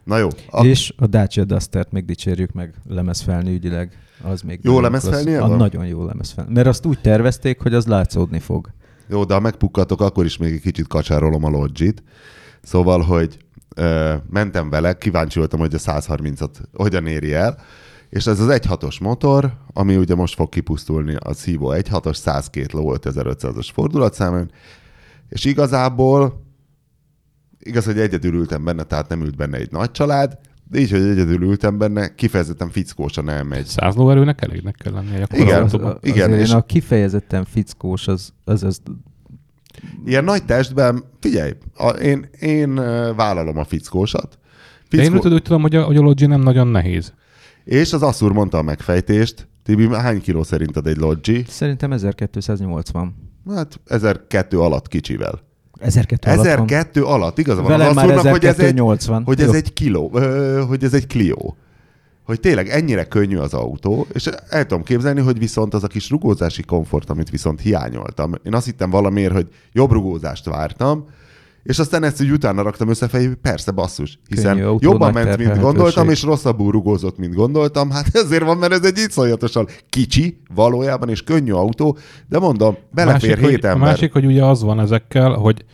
Na 0.04 0.18
jó, 0.18 0.28
a, 0.50 0.66
És 0.66 0.94
a 0.98 1.08
Dacia 1.08 1.44
Duster-t 1.44 1.92
még 1.92 2.06
dicsérjük 2.06 2.52
meg 2.52 2.74
lemezfelni 2.88 3.54
ügyileg. 3.54 3.92
Az 4.24 4.42
még 4.42 4.60
Jó 4.62 4.74
van? 4.74 4.94
A 5.40 5.48
nagyon 5.48 5.86
jó 5.86 6.06
lemezfelni. 6.06 6.54
Mert 6.54 6.68
azt 6.68 6.86
úgy 6.86 7.02
tervezték, 7.02 7.60
hogy 7.60 7.74
az 7.74 7.86
látszódni 7.86 8.40
fog. 8.40 8.70
Jó, 9.10 9.24
de 9.24 9.34
ha 9.34 9.40
megpukkatok, 9.40 10.02
akkor 10.02 10.26
is 10.26 10.38
még 10.38 10.54
egy 10.54 10.62
kicsit 10.62 10.88
kacsárolom 10.88 11.44
a 11.44 11.50
Logit. 11.50 12.04
Szóval, 12.62 13.02
hogy 13.02 13.38
ö, 13.76 14.14
mentem 14.30 14.70
vele, 14.70 14.98
kíváncsi 14.98 15.38
voltam, 15.38 15.60
hogy 15.60 15.74
a 15.74 15.78
130-at 15.78 16.50
hogyan 16.74 17.08
éri 17.08 17.34
el, 17.34 17.58
és 18.10 18.28
ez 18.28 18.40
az 18.40 18.48
1.6-os 18.50 19.02
motor, 19.02 19.54
ami 19.74 19.96
ugye 19.96 20.16
most 20.16 20.36
fog 20.36 20.50
kipusztulni, 20.50 21.16
a 21.20 21.34
Szívó 21.34 21.72
1.6-os, 21.72 22.16
102 22.16 22.72
ló 22.72 22.96
5500-as 23.02 23.70
fordulatszámon, 23.74 24.52
és 25.30 25.46
igazából 25.46 26.46
igaz, 27.60 27.86
hogy 27.86 28.00
egyedül 28.00 28.34
ültem 28.34 28.64
benne, 28.64 28.84
tehát 28.84 29.10
nem 29.10 29.22
ült 29.22 29.36
benne 29.36 29.58
egy 29.58 29.72
nagy 29.72 29.92
család, 29.92 30.40
így, 30.76 30.92
hogy 30.92 31.02
egyedül 31.02 31.42
ültem 31.42 31.78
benne, 31.78 32.16
kifejezetten 32.16 32.70
fickósan 32.70 33.30
elmegy. 33.30 33.66
100 33.66 33.96
lóerőnek 33.96 34.42
elégnek 34.42 34.76
kell 34.76 34.94
lennie. 34.94 35.28
Igen, 35.34 35.64
az, 35.64 35.74
az, 35.74 35.96
igen, 36.02 36.34
és- 36.34 36.50
én 36.50 36.56
a 36.56 36.62
kifejezetten 36.66 37.46
fickós, 37.46 38.08
az, 38.08 38.34
az, 38.44 38.64
az 38.64 38.82
Ilyen 40.06 40.24
nagy 40.24 40.46
testben, 40.46 41.04
figyelj, 41.20 41.52
a, 41.76 41.88
én, 41.90 42.30
én 42.40 42.76
vállalom 43.16 43.58
a 43.58 43.64
fickósat. 43.64 44.40
De 44.90 45.04
én 45.04 45.18
úgy 45.18 45.28
úgy 45.34 45.42
tudom, 45.42 45.62
hogy 45.62 45.76
a, 45.76 45.84
hogy 45.84 45.98
a 45.98 46.02
Logi 46.02 46.26
nem 46.26 46.42
nagyon 46.42 46.68
nehéz. 46.68 47.14
És 47.64 47.94
az 47.94 48.02
Asszúr 48.04 48.32
mondta 48.32 48.58
a 48.58 48.62
megfejtést. 48.62 49.48
Tibi, 49.64 49.88
hány 49.88 50.22
kiló 50.22 50.44
szerinted 50.44 50.88
egy 50.88 50.98
Logi? 50.98 51.44
szerintem 51.48 51.92
1280. 51.92 53.16
Hát 53.50 53.80
1002 53.86 54.60
alatt 54.60 54.88
kicsivel. 54.88 55.48
1200 55.80 56.38
alatt 56.38 56.58
van. 56.58 56.68
1002 56.68 57.04
alatt, 57.04 57.38
igaza 57.38 57.62
van 57.62 57.72
Velem 57.72 57.88
az 57.88 57.96
már 57.96 58.06
hogy 58.06 58.16
ez, 58.16 58.26
egy, 58.26 58.34
1280. 58.36 59.24
hogy 59.24 59.40
ez 59.40 59.48
Jó. 59.48 59.54
egy 59.54 59.74
kiló, 59.74 60.10
hogy 60.68 60.84
ez 60.84 60.94
egy 60.94 61.08
Clio. 61.08 61.54
hogy 62.24 62.40
tényleg 62.40 62.70
ennyire 62.70 63.04
könnyű 63.04 63.38
az 63.38 63.54
autó, 63.54 64.08
és 64.14 64.30
el 64.50 64.66
tudom 64.66 64.84
képzelni, 64.84 65.22
hogy 65.22 65.40
viszont 65.40 65.74
az 65.74 65.84
a 65.84 65.88
kis 65.88 66.10
rugózási 66.10 66.62
komfort, 66.64 67.10
amit 67.10 67.30
viszont 67.30 67.62
hiányoltam. 67.62 68.34
Én 68.44 68.54
azt 68.54 68.66
hittem 68.66 68.90
valamiért, 68.90 69.34
hogy 69.34 69.48
jobb 69.72 69.92
rugózást 69.92 70.46
vártam, 70.46 71.08
és 71.64 71.80
aztán 71.80 72.04
ezt 72.04 72.22
úgy 72.22 72.32
utána 72.32 72.62
raktam 72.62 72.90
össze 72.90 73.08
fejbe, 73.08 73.36
persze 73.36 73.72
basszus, 73.72 74.20
hiszen 74.28 74.54
Könnyű 74.54 74.68
autó, 74.68 74.92
jobban 74.92 75.14
ment, 75.14 75.38
mint 75.38 75.60
gondoltam, 75.60 76.10
és 76.10 76.24
rosszabbul 76.24 76.72
rugózott, 76.72 77.18
mint 77.18 77.34
gondoltam. 77.34 77.90
Hát 77.90 78.16
ezért 78.16 78.44
van, 78.44 78.58
mert 78.58 78.72
ez 78.72 78.84
egy 78.84 78.98
iszonyatosan 78.98 79.68
kicsi 79.90 80.42
valójában, 80.54 81.10
és 81.10 81.24
könnyű 81.24 81.52
autó, 81.52 81.98
de 82.28 82.40
mondom, 82.40 82.78
belefér 82.92 83.30
másik, 83.30 83.46
hét 83.46 83.56
hogy, 83.62 83.66
ember. 83.66 83.88
A 83.88 83.92
másik, 83.92 84.14
hogy 84.14 84.26
ugye 84.26 84.46
az 84.46 84.64
van 84.64 84.80
ezekkel, 84.80 85.32
hogy 85.32 85.66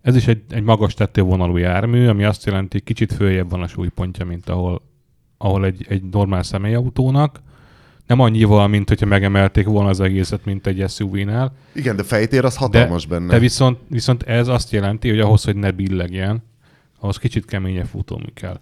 ez 0.00 0.16
is 0.16 0.26
egy, 0.26 0.42
egy 0.50 0.62
magas 0.62 0.94
tetővonalú 0.94 1.56
jármű, 1.56 2.08
ami 2.08 2.24
azt 2.24 2.46
jelenti, 2.46 2.80
kicsit 2.80 3.12
följebb 3.12 3.50
van 3.50 3.62
a 3.62 3.66
súlypontja, 3.66 4.24
mint 4.24 4.48
ahol, 4.48 4.82
ahol 5.38 5.64
egy, 5.64 5.86
egy 5.88 6.02
normál 6.10 6.42
személyautónak. 6.42 7.40
Nem 8.08 8.20
annyival, 8.20 8.68
mint 8.68 8.88
hogyha 8.88 9.06
megemelték 9.06 9.66
volna 9.66 9.88
az 9.88 10.00
egészet, 10.00 10.44
mint 10.44 10.66
egy 10.66 10.84
SUV-nál. 10.88 11.52
Igen, 11.72 11.96
de 11.96 12.02
fejtér 12.02 12.44
az 12.44 12.56
hatalmas 12.56 13.06
benne. 13.06 13.32
De 13.32 13.38
viszont, 13.38 13.78
viszont 13.88 14.22
ez 14.22 14.48
azt 14.48 14.72
jelenti, 14.72 15.08
hogy 15.08 15.20
ahhoz, 15.20 15.44
hogy 15.44 15.56
ne 15.56 15.70
billegjen, 15.70 16.42
ahhoz 17.00 17.16
kicsit 17.16 17.44
keményebb 17.44 17.86
futómű 17.86 18.28
kell. 18.34 18.58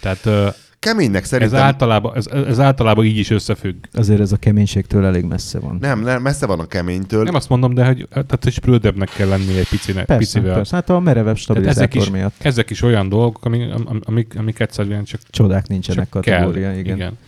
Tehát 0.00 0.54
Keménynek 0.82 1.22
ez 1.22 1.28
szerintem... 1.28 1.60
általában, 1.62 2.16
ez, 2.16 2.26
ez 2.26 2.60
általában 2.60 3.04
így 3.04 3.16
is 3.16 3.30
összefügg. 3.30 3.74
Azért 3.92 4.20
ez 4.20 4.32
a 4.32 4.36
keménységtől 4.36 5.04
elég 5.04 5.24
messze 5.24 5.58
van. 5.58 5.76
Nem, 5.80 6.00
nem, 6.00 6.22
messze 6.22 6.46
van 6.46 6.60
a 6.60 6.66
keménytől. 6.66 7.22
Nem 7.22 7.34
azt 7.34 7.48
mondom, 7.48 7.74
de 7.74 7.86
hogy, 7.86 8.08
tehát, 8.10 8.38
hogy 8.42 8.52
sprödebbnek 8.52 9.08
kell 9.16 9.28
lenni 9.28 9.58
egy 9.58 9.68
picine, 9.68 10.04
Persze, 10.04 10.18
picivel. 10.18 10.54
persze. 10.54 10.74
Hát 10.74 10.90
a 10.90 11.00
merevebb 11.00 11.36
Tehát 11.38 11.66
ezek 11.66 11.90
stabilizátor 11.90 12.02
is, 12.02 12.10
miatt 12.10 12.34
ezek 12.38 12.70
is 12.70 12.82
olyan 12.82 13.08
dolgok, 13.08 13.44
amik, 13.44 13.72
amik, 14.04 14.34
amik 14.38 14.60
egyszerűen 14.60 15.04
csak, 15.04 15.20
csodák 15.30 15.68
nincsenek 15.68 16.08
csak 16.10 16.22
kategória. 16.22 16.68
kell. 16.68 16.78
igen. 16.78 16.96
igen. 16.96 17.18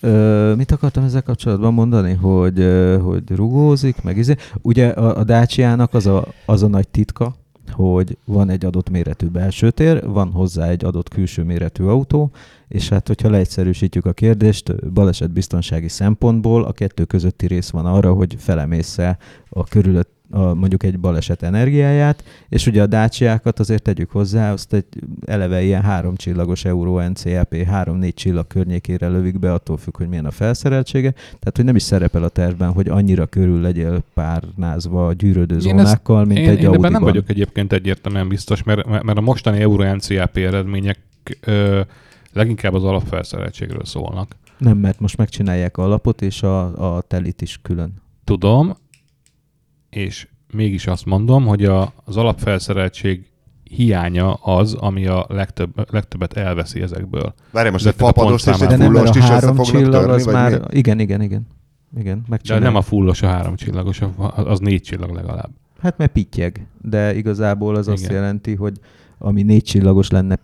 Ö, 0.00 0.54
mit 0.56 0.70
akartam 0.70 1.04
ezzel 1.04 1.22
kapcsolatban 1.22 1.74
mondani, 1.74 2.14
hogy, 2.14 2.68
hogy 3.02 3.30
rugózik, 3.30 4.02
meg 4.02 4.16
izé. 4.16 4.34
Ugye 4.62 4.88
a, 4.88 5.18
a 5.18 5.24
Dacia-nak 5.24 5.94
az 5.94 6.06
a, 6.06 6.26
az 6.46 6.62
a 6.62 6.68
nagy 6.68 6.88
titka, 6.88 7.34
hogy 7.70 8.18
van 8.24 8.48
egy 8.50 8.64
adott 8.64 8.90
méretű 8.90 9.26
belső 9.26 9.70
tér, 9.70 10.06
van 10.06 10.30
hozzá 10.30 10.68
egy 10.68 10.84
adott 10.84 11.08
külső 11.08 11.42
méretű 11.42 11.84
autó, 11.84 12.30
és 12.68 12.88
hát 12.88 13.06
hogyha 13.06 13.30
leegyszerűsítjük 13.30 14.06
a 14.06 14.12
kérdést, 14.12 14.92
balesetbiztonsági 14.92 15.88
szempontból 15.88 16.64
a 16.64 16.72
kettő 16.72 17.04
közötti 17.04 17.46
rész 17.46 17.70
van 17.70 17.86
arra, 17.86 18.12
hogy 18.12 18.36
felemésze 18.38 19.18
a 19.48 19.64
körülött 19.64 20.15
a, 20.30 20.54
mondjuk 20.54 20.82
egy 20.82 20.98
baleset 20.98 21.42
energiáját, 21.42 22.24
és 22.48 22.66
ugye 22.66 22.82
a 22.82 22.86
dácsiákat 22.86 23.58
azért 23.58 23.82
tegyük 23.82 24.10
hozzá, 24.10 24.52
azt 24.52 24.72
egy 24.72 24.84
eleve 25.26 25.62
ilyen 25.62 25.82
három 25.82 26.16
csillagos 26.16 26.64
Euro 26.64 27.08
NCAP 27.08 27.54
3-4 27.54 28.14
csillag 28.14 28.46
környékére 28.46 29.08
lövik 29.08 29.38
be, 29.38 29.52
attól 29.52 29.76
függ, 29.76 29.96
hogy 29.96 30.08
milyen 30.08 30.26
a 30.26 30.30
felszereltsége. 30.30 31.10
Tehát, 31.10 31.52
hogy 31.56 31.64
nem 31.64 31.76
is 31.76 31.82
szerepel 31.82 32.22
a 32.22 32.28
tervben, 32.28 32.72
hogy 32.72 32.88
annyira 32.88 33.26
körül 33.26 33.60
legyél 33.60 34.02
párnázva 34.14 35.12
gyűrődő 35.12 35.54
Én 35.54 35.60
zónákkal, 35.60 36.24
mint 36.24 36.38
én, 36.38 36.48
egy 36.48 36.58
én 36.58 36.64
ebben 36.64 36.80
nem 36.80 36.82
Audi-ban. 36.82 37.02
vagyok 37.02 37.30
egyébként 37.30 37.72
egyértelműen 37.72 38.28
biztos, 38.28 38.62
mert, 38.62 39.02
mert 39.02 39.18
a 39.18 39.20
mostani 39.20 39.60
Euro 39.60 39.94
NCAP 39.94 40.36
eredmények 40.36 40.98
ö, 41.40 41.80
leginkább 42.32 42.74
az 42.74 42.84
alapfelszereltségről 42.84 43.84
szólnak. 43.84 44.36
Nem, 44.58 44.78
mert 44.78 45.00
most 45.00 45.16
megcsinálják 45.16 45.76
a 45.76 45.82
alapot 45.82 46.22
és 46.22 46.42
a, 46.42 46.94
a 46.96 47.00
telit 47.00 47.42
is 47.42 47.58
külön. 47.62 47.94
Tudom, 48.24 48.76
és 49.96 50.28
mégis 50.52 50.86
azt 50.86 51.04
mondom, 51.04 51.46
hogy 51.46 51.64
a, 51.64 51.92
az 52.04 52.16
alapfelszereltség 52.16 53.26
hiánya 53.64 54.32
az, 54.32 54.74
ami 54.74 55.06
a 55.06 55.26
legtöbb, 55.28 55.92
legtöbbet 55.92 56.32
elveszi 56.32 56.82
ezekből. 56.82 57.34
Várj, 57.50 57.68
most 57.68 57.84
De 57.84 57.90
egy 57.90 57.96
a 57.98 58.04
fapadost 58.04 58.46
és 58.46 58.60
egy 58.60 58.68
De 58.68 58.76
nem, 58.76 58.92
mert 58.92 59.08
fullost 59.08 59.14
a 59.14 59.18
is 59.18 59.24
össze 59.24 59.32
három 59.32 59.56
fognak 59.56 59.74
csillag 59.74 59.92
törni, 59.92 60.12
az 60.12 60.24
vagy 60.24 60.34
már... 60.34 60.50
mi? 60.50 60.78
Igen, 60.78 61.00
igen, 61.00 61.22
igen. 61.22 61.46
Igen, 61.98 62.24
De 62.46 62.58
nem 62.58 62.76
a 62.76 62.80
fullos, 62.80 63.22
a 63.22 63.26
három 63.26 63.56
csillagos, 63.56 64.00
az 64.34 64.58
négy 64.58 64.82
csillag 64.82 65.10
legalább. 65.10 65.50
Hát 65.78 65.98
mert 65.98 66.12
pittyeg, 66.12 66.66
de 66.82 67.14
igazából 67.16 67.76
az 67.76 67.88
azt 67.88 68.02
Igen. 68.02 68.14
jelenti, 68.14 68.54
hogy 68.54 68.80
ami 69.18 69.42
négy 69.42 69.62
csillagos 69.62 70.10
lenne 70.10 70.38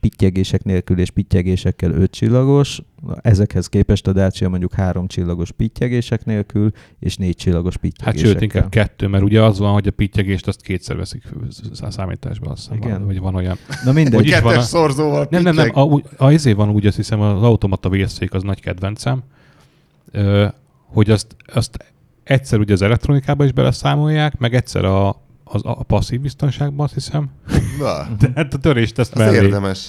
pittyegések 0.00 0.64
nélkül 0.64 0.98
és 0.98 1.10
pittyegésekkel 1.10 1.90
öt 1.90 2.10
csillagos, 2.10 2.82
ezekhez 3.22 3.66
képest 3.68 4.06
a 4.06 4.12
Dacia 4.12 4.48
mondjuk 4.48 4.72
három 4.74 5.06
csillagos 5.06 5.52
pittyegések 5.52 6.24
nélkül 6.24 6.70
és 6.98 7.16
négy 7.16 7.36
csillagos 7.36 7.72
Hát 7.72 7.80
pittyegésekkel. 7.82 8.32
sőt, 8.32 8.42
inkább 8.42 8.68
kettő, 8.68 9.06
mert 9.06 9.24
ugye 9.24 9.42
az 9.42 9.58
van, 9.58 9.72
hogy 9.72 9.86
a 9.86 9.90
pittyegést 9.90 10.46
azt 10.46 10.62
kétszer 10.62 10.96
veszik 10.96 11.22
szá- 11.72 11.92
számításba, 11.92 12.50
azt 12.50 12.60
hiszem, 12.62 12.76
Igen. 12.76 13.04
vagy 13.06 13.18
van 13.20 13.34
olyan. 13.34 13.56
Na 13.84 13.92
mindegy, 13.92 14.12
van 14.12 14.22
Kettes 14.42 14.56
a- 14.56 14.60
szorzóval 14.62 15.26
Nem, 15.30 15.42
nem, 15.42 15.54
nem, 15.54 15.70
a, 15.72 15.82
úgy- 15.82 16.04
a 16.16 16.30
izé 16.32 16.52
van 16.52 16.70
úgy, 16.70 16.86
azt 16.86 16.96
hiszem, 16.96 17.20
az 17.20 17.42
automata 17.42 17.88
vészfék 17.88 18.34
az 18.34 18.42
nagy 18.42 18.60
kedvencem, 18.60 19.22
hogy 20.86 21.10
azt, 21.10 21.36
azt 21.46 21.84
egyszer 22.24 22.58
ugye 22.58 22.72
az 22.72 22.82
elektronikába 22.82 23.44
is 23.44 23.52
beleszámolják, 23.52 24.38
meg 24.38 24.54
egyszer 24.54 24.84
a, 24.84 25.26
az, 25.52 25.60
a 25.64 25.82
passzív 25.82 26.20
biztonságban, 26.20 26.84
azt 26.84 26.94
hiszem. 26.94 27.30
Na, 27.78 28.06
De 28.20 28.30
hát 28.34 28.54
a 28.54 28.58
törést 28.58 28.94
tesz 28.94 29.10
az 29.12 29.18
mellé. 29.18 29.36
érdemes. 29.36 29.88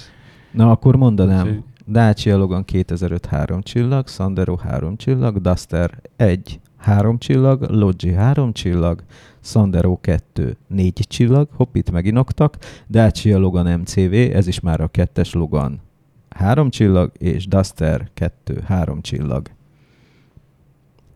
Na 0.52 0.72
akkor 0.72 0.95
mondanám. 0.95 1.48
Úgyhogy- 1.48 1.63
Dacia 1.88 2.38
Logan 2.38 2.65
2005 2.65 3.26
3 3.26 3.62
csillag, 3.62 4.08
Sandero 4.08 4.56
3 4.56 4.98
csillag, 4.98 5.41
Duster 5.41 6.02
1 6.15 6.60
3 6.78 7.17
csillag, 7.17 7.62
Logi 7.69 8.12
3 8.13 8.54
csillag, 8.54 9.04
Sandero 9.41 9.98
2 10.02 10.58
4 10.67 10.93
csillag, 11.08 11.50
hopp, 11.56 11.76
itt 11.76 11.91
meginoktak, 11.91 12.58
Dacia 12.88 13.38
Logan 13.38 13.80
MCV, 13.80 14.13
ez 14.13 14.48
is 14.48 14.60
már 14.60 14.82
a 14.82 14.88
kettes 14.88 15.34
Logan 15.34 15.82
3 16.30 16.69
csillag, 16.69 17.12
és 17.17 17.48
Duster 17.48 18.10
2 18.13 18.62
3 18.65 19.02
csillag. 19.02 19.48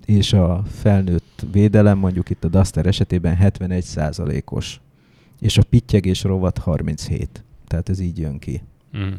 És 0.05 0.33
a 0.33 0.63
felnőtt 0.71 1.45
védelem 1.51 1.97
mondjuk 1.97 2.29
itt 2.29 2.43
a 2.43 2.47
Duster 2.47 2.85
esetében 2.85 3.37
71%-os, 3.41 4.79
és 5.39 5.57
a 5.57 5.63
pittyegés 5.69 6.23
rovat 6.23 6.57
37. 6.57 7.43
Tehát 7.67 7.89
ez 7.89 7.99
így 7.99 8.19
jön 8.19 8.39
ki. 8.39 8.61
Mm. 8.97 9.11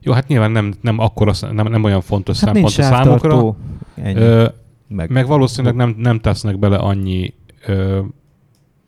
Jó, 0.00 0.12
hát 0.12 0.28
nyilván 0.28 0.50
nem, 0.50 0.74
nem, 0.80 0.98
akkora, 0.98 1.32
nem, 1.52 1.68
nem 1.68 1.84
olyan 1.84 2.00
fontos 2.00 2.40
Hát 2.40 2.54
szempont 2.54 2.78
a 2.78 2.82
sávtartó, 2.82 3.56
ennyi. 3.94 4.20
Ö, 4.20 4.48
meg, 4.88 5.10
meg 5.10 5.26
valószínűleg 5.26 5.76
nem, 5.76 5.94
nem 5.98 6.18
tesznek 6.18 6.58
bele 6.58 6.76
annyi 6.76 7.34
ö, 7.66 8.00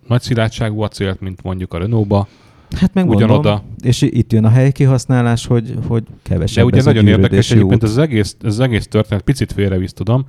nagy 0.07 0.23
szilárdságú 0.23 0.81
acélt, 0.81 1.21
mint 1.21 1.43
mondjuk 1.43 1.75
a 1.75 1.79
Renault-ba. 1.79 2.29
hát 2.77 2.95
meg 2.95 3.09
ugyanoda. 3.09 3.63
és 3.83 4.03
itt 4.03 4.33
jön 4.33 4.45
a 4.45 4.49
helykihasználás, 4.49 5.47
hogy, 5.47 5.75
hogy 5.87 6.05
kevesebb 6.23 6.71
De 6.71 6.77
ugye 6.77 6.83
nagyon 6.83 7.07
érdekes 7.07 7.29
gyűrődési 7.29 7.53
egyébként 7.53 7.83
ez 7.83 7.91
az 7.91 7.99
egész, 7.99 8.37
ez 8.43 8.53
az 8.53 8.61
egész 8.61 8.87
történet, 8.87 9.23
picit 9.23 9.53
félrevisz 9.53 9.93
tudom, 9.93 10.27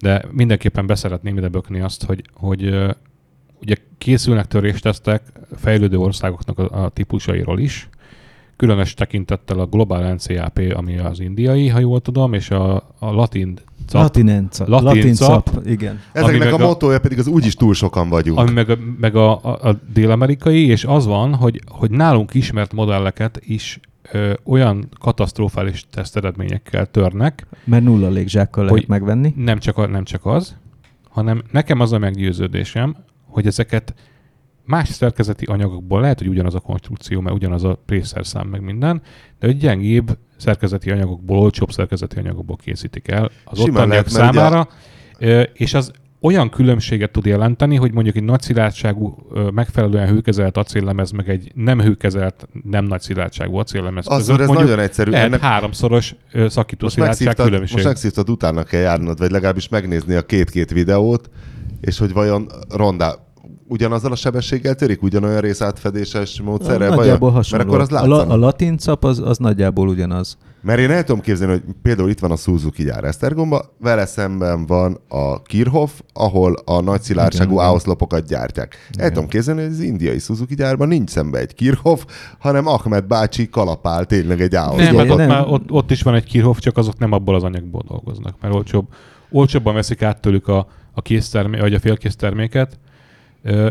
de 0.00 0.24
mindenképpen 0.30 0.86
beszeretném 0.86 1.36
ide 1.36 1.48
bökni 1.48 1.80
azt, 1.80 2.04
hogy, 2.04 2.22
hogy 2.32 2.74
ugye 3.60 3.74
készülnek 3.98 4.46
töréstesztek 4.46 5.22
fejlődő 5.56 5.98
országoknak 5.98 6.58
a, 6.58 6.84
a 6.84 6.88
típusairól 6.88 7.58
is, 7.58 7.88
különös 8.56 8.94
tekintettel 8.94 9.58
a 9.58 9.66
Global 9.66 10.12
NCAP, 10.12 10.60
ami 10.74 10.98
az 10.98 11.20
indiai, 11.20 11.68
ha 11.68 11.78
jól 11.78 12.00
tudom, 12.00 12.32
és 12.32 12.50
a, 12.50 12.74
a 12.98 13.12
latin 13.12 13.58
cap, 13.86 14.02
Latinenca. 14.02 14.64
Latin 14.68 14.86
Latin 14.86 15.14
cap. 15.14 15.50
cap. 15.50 15.66
Igen. 15.66 16.00
Ezeknek 16.12 16.52
a 16.52 16.54
a- 16.54 16.66
motója 16.66 17.00
pedig 17.00 17.18
az 17.18 17.26
úgyis 17.26 17.54
túl 17.54 17.74
sokan 17.74 18.08
vagyunk. 18.08 18.38
ami 18.38 18.50
meg 18.50 18.70
a, 18.70 18.76
meg 19.00 19.16
a, 19.16 19.44
a, 19.44 19.68
a 19.68 19.80
dél-amerikai, 19.92 20.66
és 20.66 20.84
az 20.84 21.06
van, 21.06 21.34
hogy, 21.34 21.60
hogy 21.66 21.90
nálunk 21.90 22.34
ismert 22.34 22.72
modelleket 22.72 23.40
is 23.42 23.80
ö, 24.12 24.32
olyan 24.44 24.88
katasztrofális 25.00 25.86
teszteredményekkel 25.90 26.86
törnek, 26.86 27.46
Mert 27.64 27.84
nulla 27.84 28.08
légzsákkal 28.08 28.64
lehet 28.64 28.78
Hogy- 28.78 28.88
megvenni. 28.88 29.32
nem 29.36 29.58
csak, 29.58 29.78
a, 29.78 29.86
nem 29.86 30.04
csak 30.04 30.26
az, 30.26 30.56
hanem 31.08 31.42
nekem 31.50 31.80
az 31.80 31.92
a 31.92 31.98
meggyőződésem, 31.98 32.96
hogy 33.26 33.46
ezeket 33.46 33.94
más 34.64 34.88
szerkezeti 34.88 35.44
anyagokból 35.44 36.00
lehet, 36.00 36.18
hogy 36.18 36.28
ugyanaz 36.28 36.54
a 36.54 36.60
konstrukció, 36.60 37.20
mert 37.20 37.36
ugyanaz 37.36 37.64
a 37.64 37.78
prészerszám 37.86 38.46
meg 38.48 38.60
minden, 38.60 39.02
de 39.38 39.46
hogy 39.46 39.56
gyengébb 39.56 40.18
szerkezeti 40.36 40.90
anyagokból, 40.90 41.38
olcsóbb 41.38 41.70
szerkezeti 41.72 42.18
anyagokból 42.18 42.56
készítik 42.56 43.08
el 43.08 43.30
az 43.44 43.58
Simán 43.58 43.76
ottaniak 43.82 44.08
számára, 44.08 44.68
ö, 45.18 45.40
és 45.40 45.74
az 45.74 45.90
olyan 46.20 46.50
különbséget 46.50 47.10
tud 47.10 47.26
jelenteni, 47.26 47.76
hogy 47.76 47.92
mondjuk 47.92 48.16
egy 48.16 48.22
nagy 48.22 48.42
szilárdságú, 48.42 49.16
megfelelően 49.54 50.08
hőkezelt 50.08 50.56
acéllemez, 50.56 51.10
meg 51.10 51.28
egy 51.28 51.52
nem 51.54 51.80
hőkezelt, 51.80 52.48
nem 52.62 52.84
nagy 52.84 53.00
szilárdságú 53.00 53.56
acéllemez 53.56 54.06
Azt 54.08 54.30
ez 54.30 54.36
mondjuk 54.36 54.58
nagyon 54.58 54.78
egyszerű. 54.78 55.10
lehet 55.10 55.26
Ennek 55.26 55.40
háromszoros 55.40 56.14
szakító 56.46 56.84
most 56.84 56.94
szilárdság 56.94 57.34
különbség. 57.34 57.72
most 57.72 57.84
megszívtad, 57.84 58.30
utána 58.30 58.62
kell 58.62 58.80
járnod, 58.80 59.18
vagy 59.18 59.30
legalábbis 59.30 59.68
megnézni 59.68 60.14
a 60.14 60.22
két-két 60.22 60.70
videót, 60.70 61.30
és 61.80 61.98
hogy 61.98 62.12
vajon 62.12 62.48
rondá, 62.68 63.14
ugyanazzal 63.68 64.12
a 64.12 64.16
sebességgel 64.16 64.74
törik, 64.74 65.02
ugyanolyan 65.02 65.40
részátfedéses 65.40 66.40
módszerrel? 66.40 66.88
Nagyjából 66.88 67.18
vajon? 67.18 67.34
hasonló. 67.34 67.64
Mert 67.64 67.82
akkor 67.82 67.98
az 67.98 68.02
a, 68.02 68.06
la, 68.06 68.16
látszana. 68.16 68.34
a 68.34 68.36
latin 68.36 68.78
cap 68.78 69.04
az, 69.04 69.18
az 69.18 69.38
nagyjából 69.38 69.88
ugyanaz. 69.88 70.38
Mert 70.60 70.78
én 70.78 70.90
el 70.90 71.04
tudom 71.04 71.20
képzelni, 71.20 71.52
hogy 71.52 71.62
például 71.82 72.10
itt 72.10 72.18
van 72.18 72.30
a 72.30 72.36
Suzuki 72.36 72.84
gyár 72.84 73.04
Esztergomba, 73.04 73.74
vele 73.80 74.06
szemben 74.06 74.66
van 74.66 75.00
a 75.08 75.42
Kirchhoff, 75.42 75.90
ahol 76.12 76.54
a 76.64 76.80
nagy 76.80 77.02
szilárdságú 77.02 77.50
Igen, 77.50 77.62
igen. 77.62 77.70
áoszlopokat 77.72 78.26
gyártják. 78.26 78.76
El 78.98 79.08
tudom 79.08 79.28
képzelni, 79.28 79.62
hogy 79.62 79.70
az 79.70 79.80
indiai 79.80 80.18
Suzuki 80.18 80.54
gyárban 80.54 80.88
nincs 80.88 81.10
szembe 81.10 81.38
egy 81.38 81.54
Kirchhoff, 81.54 82.04
hanem 82.38 82.66
Ahmed 82.66 83.04
bácsi 83.04 83.48
kalapál 83.48 84.04
tényleg 84.04 84.40
egy 84.40 84.52
Nem, 84.52 84.62
áoszlopot. 84.62 84.96
hát 84.98 85.10
ott, 85.10 85.16
nem. 85.16 85.28
már, 85.28 85.44
ott, 85.46 85.70
ott, 85.70 85.90
is 85.90 86.02
van 86.02 86.14
egy 86.14 86.24
kirhoff, 86.24 86.58
csak 86.58 86.76
azok 86.76 86.98
nem 86.98 87.12
abból 87.12 87.34
az 87.34 87.42
anyagból 87.42 87.82
dolgoznak, 87.88 88.36
mert 88.40 88.54
olcsóbb, 88.54 88.86
olcsóbban 89.30 89.74
veszik 89.74 90.02
át 90.02 90.20
tőlük 90.20 90.48
a, 90.48 90.66
a 90.92 91.02
késztermé, 91.02 91.58
vagy 91.58 91.74
a 91.74 91.80
félkész 91.80 92.16
terméket, 92.16 92.78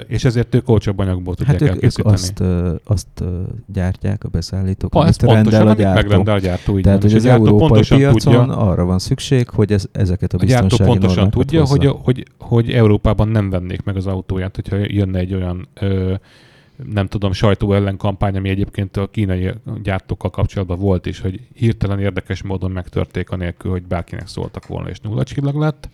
és 0.07 0.25
ezért 0.25 0.55
ők 0.55 0.69
olcsóbb 0.69 0.99
anyagból 0.99 1.35
tudják 1.35 1.59
Hát 1.59 1.61
ők, 1.61 1.67
ők 1.67 1.73
elkészíteni. 1.73 2.13
azt, 2.13 2.39
ö, 2.39 2.75
azt 2.83 3.07
ö, 3.21 3.41
gyártják 3.73 4.23
a 4.23 4.27
beszállítók, 4.27 4.95
ez 4.95 5.01
amit 5.01 5.21
rendel 5.21 5.43
pontosan, 5.43 5.67
a 5.67 5.73
gyártó. 5.73 6.01
megrendel 6.01 6.35
a 6.35 6.39
gyártó. 6.39 6.79
Tehát, 6.79 7.01
hogy 7.01 7.13
az 7.13 7.25
európai 7.25 7.81
piacon 7.87 8.11
tudja, 8.11 8.57
arra 8.57 8.85
van 8.85 8.99
szükség, 8.99 9.49
hogy 9.49 9.71
ez, 9.71 9.85
ezeket 9.91 10.33
a 10.33 10.37
a 10.41 10.45
gyártó 10.45 10.67
biztonsági 10.67 10.99
pontosan 10.99 11.29
tudja, 11.29 11.65
hogy, 11.65 11.89
hogy, 12.03 12.25
hogy 12.39 12.71
Európában 12.71 13.27
nem 13.27 13.49
vennék 13.49 13.83
meg 13.83 13.95
az 13.95 14.07
autóját, 14.07 14.55
hogyha 14.55 14.75
jönne 14.75 15.19
egy 15.19 15.33
olyan 15.33 15.67
ö, 15.73 16.13
nem 16.85 17.07
tudom, 17.07 17.31
sajtó 17.31 17.73
ellen 17.73 17.97
kampány, 17.97 18.37
ami 18.37 18.49
egyébként 18.49 18.97
a 18.97 19.07
kínai 19.07 19.51
gyártókkal 19.83 20.29
kapcsolatban 20.29 20.79
volt 20.79 21.05
is, 21.05 21.19
hogy 21.19 21.39
hirtelen 21.53 21.99
érdekes 21.99 22.43
módon 22.43 22.71
megtörték 22.71 23.29
anélkül, 23.29 23.71
hogy 23.71 23.83
bárkinek 23.83 24.27
szóltak 24.27 24.67
volna, 24.67 24.89
és 24.89 24.99
nulla 24.99 25.23
csillag 25.23 25.55
lett, 25.55 25.89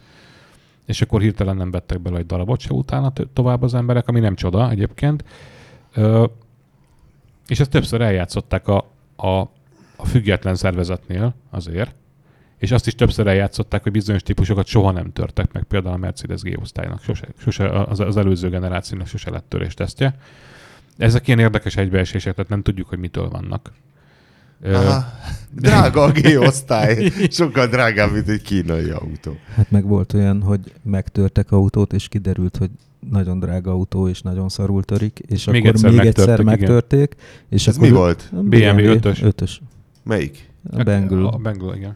és 0.86 1.02
akkor 1.02 1.22
hirtelen 1.22 1.56
nem 1.56 1.72
vettek 1.72 2.02
bele 2.02 2.18
egy 2.18 2.26
darabot 2.26 2.60
se 2.60 2.74
utána 2.74 3.12
to- 3.12 3.30
tovább 3.30 3.62
az 3.62 3.74
emberek, 3.74 4.08
ami 4.08 4.20
nem 4.20 4.36
csoda 4.36 4.70
egyébként. 4.70 5.24
Ö, 5.94 6.26
és 7.48 7.60
ezt 7.60 7.70
többször 7.70 8.02
eljátszották 8.02 8.68
a, 8.68 8.90
a, 9.16 9.40
a 9.96 10.06
független 10.06 10.56
szervezetnél 10.56 11.36
azért, 11.50 11.96
és 12.58 12.72
azt 12.72 12.88
is 12.88 12.96
többször 12.96 13.28
eljátszották, 13.28 13.84
hogy 13.84 13.92
bizonyos 13.92 14.22
típusokat 14.24 14.66
soha 14.66 14.92
nem 14.92 15.12
törtek 15.14 15.52
meg, 15.52 15.64
például 15.64 15.94
a 15.96 15.98
Mercedes 15.98 16.42
G-osztálynak, 16.42 17.04
sose, 17.04 17.28
sose, 17.38 17.70
az, 17.70 18.00
az 18.00 18.18
előző 18.18 18.50
generációnak 18.50 19.08
sose 19.08 19.30
lett 19.30 19.50
törés 19.50 19.74
tesztje. 19.74 20.16
Ezek 20.98 21.28
ilyen 21.28 21.40
érdekes 21.40 21.76
egybeesések, 21.76 22.36
tehát 22.36 22.50
nem 22.50 22.62
tudjuk, 22.62 22.90
hogy 22.90 23.00
mitől 23.00 23.30
vannak. 23.30 23.72
Aha. 24.64 25.06
Drága 25.56 26.04
a 26.04 26.12
G-osztály. 26.12 27.12
Sokkal 27.30 27.68
drágább, 27.68 28.12
mint 28.12 28.28
egy 28.28 28.42
kínai 28.42 28.90
autó. 28.90 29.38
Hát 29.56 29.72
meg 29.72 29.86
volt 29.86 30.14
olyan, 30.14 30.42
hogy 30.42 30.60
megtörtek 30.84 31.52
autót, 31.52 31.94
és 31.94 32.08
kiderült, 32.08 32.58
hogy 32.58 32.70
nagyon 33.12 33.40
drága 33.40 33.72
autó, 33.72 34.08
és 34.08 34.22
nagyon 34.22 34.50
szarul 34.50 34.84
törik, 34.84 35.20
és 35.28 35.46
Még 35.46 35.62
akkor 35.62 35.76
egyszer 35.76 35.92
még 35.92 36.00
egyszer 36.00 36.42
megtörték, 36.42 37.14
igen. 37.16 37.26
És 37.50 37.68
Ez 37.68 37.76
akkor 37.76 37.88
mi 37.88 37.94
volt? 37.94 38.30
BMW 38.32 38.80
ötös. 38.80 39.22
ötös. 39.22 39.62
Melyik? 40.04 40.50
A 40.72 40.84
Bengal. 40.84 41.26
A 41.28 41.38
Bengal, 41.38 41.76
igen. 41.76 41.96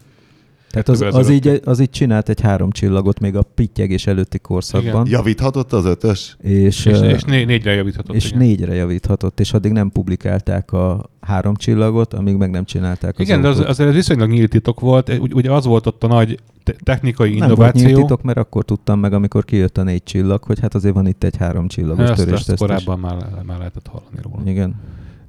Tehát 0.84 0.90
az, 0.90 1.16
az, 1.16 1.30
így, 1.30 1.62
az 1.66 1.80
így 1.80 1.90
csinált 1.90 2.30
egy 2.30 2.42
három 2.42 2.72
csillagot 2.72 3.20
még 3.20 3.36
a 3.36 3.42
pittyegés 3.42 4.08
előtti 4.08 4.40
korszakban. 4.40 5.08
Javíthatott 5.10 5.74
az 5.74 5.86
ötös? 5.86 6.36
És, 6.42 6.86
És, 6.86 7.00
és 7.02 7.24
né, 7.24 7.44
négyre 7.44 7.74
javíthatott. 7.74 8.16
és 8.16 8.26
igen. 8.28 8.38
négyre 8.38 8.74
javíthatott, 8.74 9.40
és 9.40 9.54
addig 9.54 9.72
nem 9.72 9.90
publikálták 9.90 10.72
a 10.72 11.10
három 11.22 11.56
csillagot, 11.56 12.14
amíg 12.14 12.36
meg 12.36 12.50
nem 12.50 12.66
csinálták 12.66 13.14
az 13.20 13.20
Igen, 13.20 13.42
de 13.42 13.48
az, 13.48 13.56
autót. 13.56 13.70
azért 13.70 13.90
ez 13.90 13.96
viszonylag 13.96 14.30
nyílt 14.30 14.50
titok 14.50 14.80
volt. 14.80 15.18
Ugy, 15.20 15.34
ugye 15.34 15.52
az 15.52 15.66
volt 15.66 15.86
ott 15.88 16.04
a 16.04 16.08
nagy 16.08 16.40
te- 16.64 16.76
technikai 16.84 17.38
nem 17.38 17.48
volt 17.48 17.60
nyílt 17.60 17.76
innováció. 17.76 18.02
titok, 18.02 18.22
mert 18.24 18.38
akkor 18.38 18.64
tudtam 18.64 19.00
meg, 19.00 19.14
amikor 19.14 19.46
kijött 19.46 19.78
a 19.78 19.84
négy 19.84 20.04
csillag, 20.04 20.44
hogy 20.44 20.60
hát 20.60 20.76
azért 20.76 20.94
van 20.94 21.08
itt 21.08 21.24
egy 21.24 21.38
három 21.38 21.68
csillagos 21.68 22.04
ezt, 22.04 22.12
ezt 22.12 22.24
törésteszt 22.24 22.50
is. 22.50 22.58
korábban 22.68 23.00
már, 23.00 23.16
már 23.46 23.58
lehetett 23.58 23.88
hallani 23.88 24.18
róla. 24.22 24.42
Igen. 24.46 24.76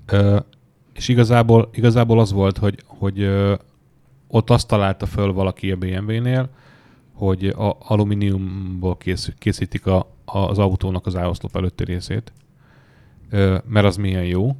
Ö, 0.06 0.38
és 0.94 1.08
igazából, 1.08 1.68
igazából 1.74 2.20
az 2.20 2.32
volt, 2.32 2.58
hogy, 2.58 2.78
hogy 2.86 3.20
ö, 3.20 3.54
ott 4.28 4.50
azt 4.50 4.68
találta 4.68 5.06
föl 5.06 5.32
valaki 5.32 5.70
a 5.70 5.76
BMW-nél, 5.76 6.48
hogy 7.12 7.46
a 7.46 7.76
alumíniumból 7.78 8.96
kész, 8.96 9.32
készítik 9.38 9.86
a, 9.86 9.98
a, 10.24 10.38
az 10.38 10.58
autónak 10.58 11.06
az 11.06 11.16
áoszlop 11.16 11.56
előtti 11.56 11.84
részét, 11.84 12.32
ö, 13.30 13.58
mert 13.66 13.86
az 13.86 13.96
milyen 13.96 14.24
jó. 14.24 14.56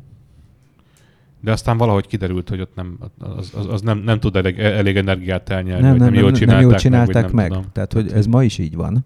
De 1.41 1.53
aztán 1.53 1.77
valahogy 1.77 2.07
kiderült, 2.07 2.49
hogy 2.49 2.61
ott 2.61 2.75
nem, 2.75 2.99
az, 3.19 3.53
az, 3.57 3.67
az 3.67 3.81
nem, 3.81 3.99
nem 3.99 4.21
tud 4.21 4.37
elég, 4.37 4.59
elég 4.59 4.97
energiát 4.97 5.49
elnyelni, 5.49 5.83
Nem, 5.83 5.97
nem, 5.97 6.05
nem, 6.05 6.15
jól 6.15 6.31
nem, 6.31 6.39
csinálták, 6.39 6.61
nem 6.61 6.71
jól 6.71 6.79
csinálták 6.79 7.33
meg. 7.33 7.33
vagy 7.33 7.35
meg. 7.35 7.51
Nem 7.51 7.59
tudom. 7.59 7.73
Tehát, 7.73 7.93
hogy 7.93 8.13
ez 8.13 8.27
ma 8.27 8.45
is 8.45 8.59
így 8.59 8.75
van. 8.75 9.05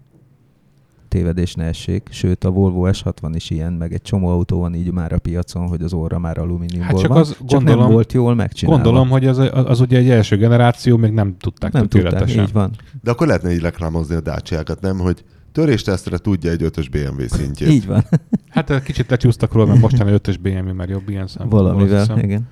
Tévedés 1.13 1.53
ne 1.53 1.63
essék. 1.63 2.07
Sőt, 2.11 2.43
a 2.43 2.49
Volvo 2.49 2.87
S60 2.91 3.31
is 3.33 3.49
ilyen, 3.49 3.73
meg 3.73 3.93
egy 3.93 4.01
csomó 4.01 4.27
autó 4.27 4.59
van 4.59 4.75
így 4.75 4.91
már 4.91 5.13
a 5.13 5.17
piacon, 5.19 5.67
hogy 5.67 5.81
az 5.81 5.93
orra 5.93 6.19
már 6.19 6.37
alumíniumból 6.37 6.85
Hát 6.87 6.99
csak 6.99 7.07
van. 7.09 7.17
az 7.19 7.29
csak 7.29 7.47
gondolom- 7.47 7.81
nem 7.81 7.91
volt 7.91 8.13
jól 8.13 8.35
megcsinálva. 8.35 8.83
Gondolom, 8.83 9.09
hogy 9.09 9.25
az, 9.27 9.37
az, 9.37 9.49
az 9.53 9.79
ugye 9.79 9.97
egy 9.97 10.09
első 10.09 10.37
generáció, 10.37 10.97
még 10.97 11.11
nem 11.11 11.35
tudták 11.37 11.71
nem 11.71 11.81
tudták, 11.81 12.01
tökéletesen. 12.03 12.43
így 12.43 12.51
van. 12.51 12.71
De 13.03 13.11
akkor 13.11 13.27
lehetne 13.27 13.53
így 13.53 13.59
reklámozni 13.59 14.15
a 14.15 14.21
Dacia-kat, 14.21 14.81
nem? 14.81 14.99
Hogy 14.99 15.23
töréstesztre 15.51 16.17
tudja 16.17 16.51
egy 16.51 16.63
ötös 16.63 16.89
BMW 16.89 17.27
szintjét. 17.27 17.69
Így 17.69 17.87
van. 17.87 18.03
Hát 18.49 18.69
egy 18.69 18.83
kicsit 18.83 19.09
lecsúsztak 19.09 19.53
róla, 19.53 19.65
mert 19.65 19.79
mostani 19.79 20.11
ötös 20.11 20.37
BMW 20.37 20.73
már 20.73 20.89
jobb 20.89 21.09
ilyen 21.09 21.27
szempontból. 21.27 21.61
Valamivel, 21.61 22.19
igen. 22.21 22.47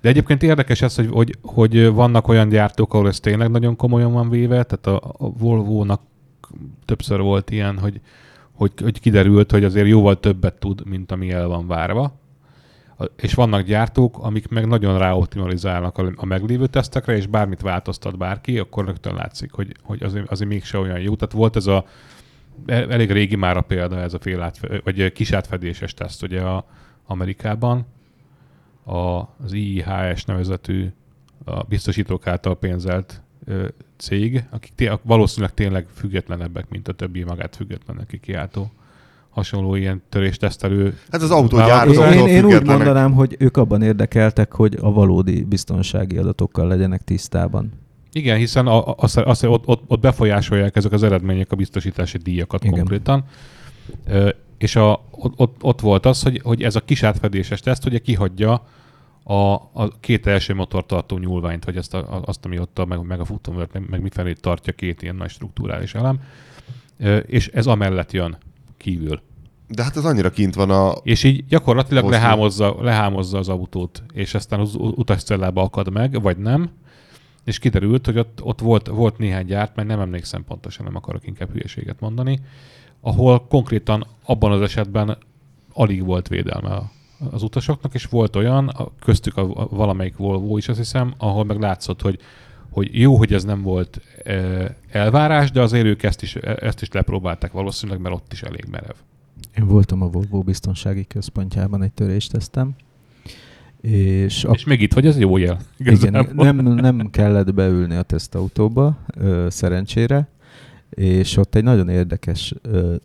De 0.00 0.08
egyébként 0.08 0.42
érdekes 0.42 0.82
ez, 0.82 0.94
hogy, 0.94 1.08
hogy, 1.10 1.38
hogy 1.42 1.86
vannak 1.92 2.28
olyan 2.28 2.48
gyártók, 2.48 2.94
ahol 2.94 3.08
ez 3.08 3.20
tényleg 3.20 3.50
nagyon 3.50 3.76
komolyan 3.76 4.12
van 4.12 4.30
véve, 4.30 4.62
tehát 4.62 4.86
a, 5.02 5.14
a 5.18 5.30
Volvo-nak 5.38 6.00
többször 6.84 7.20
volt 7.20 7.50
ilyen, 7.50 7.78
hogy, 7.78 8.00
hogy, 8.52 8.72
hogy 8.82 9.00
kiderült, 9.00 9.50
hogy 9.50 9.64
azért 9.64 9.86
jóval 9.86 10.20
többet 10.20 10.54
tud, 10.54 10.86
mint 10.86 11.12
ami 11.12 11.30
el 11.30 11.46
van 11.46 11.66
várva. 11.66 12.18
És 13.16 13.34
vannak 13.34 13.62
gyártók, 13.62 14.18
amik 14.18 14.48
meg 14.48 14.66
nagyon 14.66 14.98
ráoptimalizálnak 14.98 15.98
a, 15.98 16.24
meglévő 16.24 16.66
tesztekre, 16.66 17.16
és 17.16 17.26
bármit 17.26 17.60
változtat 17.60 18.18
bárki, 18.18 18.58
akkor 18.58 18.84
rögtön 18.84 19.14
látszik, 19.14 19.52
hogy, 19.52 19.74
hogy 19.82 20.02
azért, 20.02 20.30
azért 20.30 20.50
mégse 20.50 20.78
olyan 20.78 21.00
jó. 21.00 21.14
Tehát 21.14 21.34
volt 21.34 21.56
ez 21.56 21.66
a 21.66 21.84
el- 22.66 22.92
elég 22.92 23.10
régi 23.10 23.36
már 23.36 23.56
a 23.56 23.60
példa, 23.60 24.00
ez 24.00 24.14
a 24.14 24.18
fél 24.18 24.42
átfe, 24.42 24.80
vagy 24.84 25.12
kis 25.12 25.32
átfedéses 25.32 25.94
teszt 25.94 26.22
ugye 26.22 26.40
a 26.40 26.66
Amerikában, 27.06 27.86
a, 28.84 29.20
az 29.44 29.52
IIHS 29.52 30.24
nevezetű 30.24 30.92
a 31.44 31.62
biztosítók 31.62 32.26
által 32.26 32.58
pénzelt 32.58 33.22
cég, 33.96 34.44
akik 34.50 34.72
té- 34.74 35.00
valószínűleg 35.02 35.54
tényleg 35.54 35.86
függetlenebbek, 35.94 36.68
mint 36.68 36.88
a 36.88 36.92
többi 36.92 37.22
magát 37.22 37.56
függetlenek 37.56 38.06
kikiáltó 38.06 38.70
hasonló 39.30 39.74
ilyen 39.74 40.02
töréstesztelő. 40.08 40.98
Hát 41.10 41.22
az 41.22 41.30
Én, 41.30 41.36
autógyártóktól 41.36 42.06
én, 42.06 42.26
én 42.26 42.44
úgy 42.44 42.64
mondanám, 42.64 43.12
hogy 43.12 43.36
ők 43.38 43.56
abban 43.56 43.82
érdekeltek, 43.82 44.52
hogy 44.52 44.78
a 44.80 44.92
valódi 44.92 45.44
biztonsági 45.44 46.16
adatokkal 46.16 46.66
legyenek 46.66 47.04
tisztában. 47.04 47.72
Igen, 48.12 48.36
hiszen 48.36 48.66
a, 48.66 48.94
azt, 48.96 49.16
azt, 49.16 49.44
ott, 49.44 49.66
ott, 49.66 49.82
ott 49.86 50.00
befolyásolják 50.00 50.76
ezek 50.76 50.92
az 50.92 51.02
eredmények 51.02 51.52
a 51.52 51.56
biztosítási 51.56 52.18
díjakat 52.18 52.64
Igen. 52.64 52.76
Konkrétan. 52.76 53.24
Ö, 54.06 54.28
és 54.58 54.76
a, 54.76 55.04
ott, 55.10 55.32
ott, 55.36 55.56
ott 55.62 55.80
volt 55.80 56.06
az, 56.06 56.22
hogy, 56.22 56.40
hogy 56.44 56.62
ez 56.62 56.76
a 56.76 56.80
kis 56.80 57.02
átfedéses 57.02 57.60
teszt 57.60 57.86
ugye 57.86 57.98
kihagyja 57.98 58.66
a, 59.28 59.52
a 59.54 59.88
két 60.00 60.26
első 60.26 60.54
motortartó 60.54 61.18
nyúlványt, 61.18 61.64
vagy 61.64 61.76
ezt 61.76 61.94
a, 61.94 62.22
azt, 62.24 62.44
ami 62.44 62.58
ott 62.58 62.78
a, 62.78 62.84
meg, 62.84 63.06
meg 63.06 63.20
a 63.20 63.24
futóművet, 63.24 63.72
meg, 63.72 63.88
meg 63.90 64.02
mifelé 64.02 64.32
tartja 64.32 64.72
két 64.72 65.02
ilyen 65.02 65.16
nagy 65.16 65.30
struktúrális 65.30 65.94
elem. 65.94 66.20
És 67.26 67.48
ez 67.48 67.66
amellett 67.66 68.12
jön 68.12 68.36
kívül. 68.76 69.20
De 69.68 69.82
hát 69.82 69.96
az 69.96 70.04
annyira 70.04 70.30
kint 70.30 70.54
van 70.54 70.70
a... 70.70 70.92
És 71.02 71.24
így 71.24 71.46
gyakorlatilag 71.46 72.04
Hosszú. 72.04 72.16
lehámozza, 72.16 72.76
lehámozza 72.82 73.38
az 73.38 73.48
autót, 73.48 74.02
és 74.12 74.34
aztán 74.34 74.60
az 74.60 74.74
utascellába 74.74 75.62
akad 75.62 75.92
meg, 75.92 76.22
vagy 76.22 76.38
nem. 76.38 76.70
És 77.44 77.58
kiderült, 77.58 78.06
hogy 78.06 78.18
ott, 78.18 78.42
ott 78.42 78.60
volt, 78.60 78.86
volt 78.86 79.18
néhány 79.18 79.46
gyárt, 79.46 79.76
mert 79.76 79.88
nem 79.88 80.00
emlékszem 80.00 80.44
pontosan, 80.44 80.84
nem 80.84 80.96
akarok 80.96 81.26
inkább 81.26 81.52
hülyeséget 81.52 82.00
mondani, 82.00 82.40
ahol 83.00 83.46
konkrétan 83.46 84.06
abban 84.24 84.52
az 84.52 84.60
esetben 84.60 85.18
alig 85.72 86.04
volt 86.04 86.28
védelme 86.28 86.68
a, 86.68 86.90
az 87.30 87.42
utasoknak, 87.42 87.94
és 87.94 88.04
volt 88.04 88.36
olyan, 88.36 88.68
a- 88.68 88.90
köztük 89.00 89.36
a, 89.36 89.42
a 89.54 89.68
valamelyik 89.70 90.16
Volvo 90.16 90.56
is 90.56 90.68
azt 90.68 90.78
hiszem, 90.78 91.14
ahol 91.18 91.44
meg 91.44 91.58
látszott, 91.60 92.02
hogy, 92.02 92.18
hogy 92.70 92.88
jó, 92.92 93.16
hogy 93.16 93.32
ez 93.32 93.44
nem 93.44 93.62
volt 93.62 94.00
e, 94.24 94.76
elvárás, 94.90 95.50
de 95.50 95.60
azért 95.60 95.86
ők 95.86 96.02
ezt 96.02 96.22
is, 96.22 96.34
ezt 96.36 96.82
is 96.82 96.88
lepróbálták 96.92 97.52
valószínűleg, 97.52 98.00
mert 98.00 98.14
ott 98.14 98.32
is 98.32 98.42
elég 98.42 98.64
merev. 98.70 98.94
Én 99.58 99.66
voltam 99.66 100.02
a 100.02 100.06
Volvo 100.08 100.40
biztonsági 100.42 101.04
központjában 101.06 101.82
egy 101.82 101.92
töréstesztem, 101.92 102.74
és 103.80 104.46
És 104.52 104.64
még 104.64 104.80
itt 104.80 104.92
vagy, 104.92 105.06
ez 105.06 105.18
jó 105.18 105.36
jel. 105.36 105.58
Igen, 105.78 106.26
nem, 106.34 106.56
nem 106.56 107.10
kellett 107.10 107.54
beülni 107.54 107.94
a 107.94 108.02
tesztautóba, 108.02 108.96
ö, 109.14 109.46
szerencsére, 109.50 110.28
és 110.90 111.36
ott 111.36 111.54
egy 111.54 111.64
nagyon 111.64 111.88
érdekes, 111.88 112.54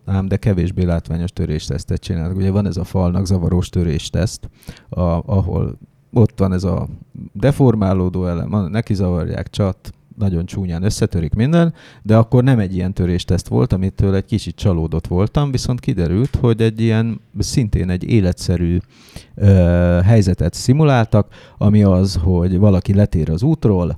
ám 0.05 0.27
de 0.27 0.37
kevésbé 0.37 0.83
látványos 0.83 1.31
töréstesztet 1.31 2.01
csinálnak. 2.01 2.37
Ugye 2.37 2.51
van 2.51 2.65
ez 2.65 2.77
a 2.77 2.83
falnak 2.83 3.25
zavaros 3.25 3.69
törésteszt, 3.69 4.49
a, 4.89 5.01
ahol 5.25 5.77
ott 6.13 6.39
van 6.39 6.53
ez 6.53 6.63
a 6.63 6.87
deformálódó 7.33 8.25
elem, 8.25 8.67
neki 8.69 8.93
zavarják 8.93 9.49
csat, 9.49 9.93
nagyon 10.17 10.45
csúnyán 10.45 10.83
összetörik 10.83 11.33
minden, 11.33 11.73
de 12.01 12.17
akkor 12.17 12.43
nem 12.43 12.59
egy 12.59 12.75
ilyen 12.75 12.93
törésteszt 12.93 13.47
volt, 13.47 13.73
amitől 13.73 14.15
egy 14.15 14.25
kicsit 14.25 14.55
csalódott 14.55 15.07
voltam, 15.07 15.51
viszont 15.51 15.79
kiderült, 15.79 16.35
hogy 16.35 16.61
egy 16.61 16.81
ilyen 16.81 17.21
szintén 17.39 17.89
egy 17.89 18.03
életszerű 18.03 18.77
ö, 19.35 19.47
helyzetet 20.03 20.53
szimuláltak, 20.53 21.27
ami 21.57 21.83
az, 21.83 22.19
hogy 22.23 22.57
valaki 22.57 22.93
letér 22.93 23.29
az 23.29 23.43
útról, 23.43 23.97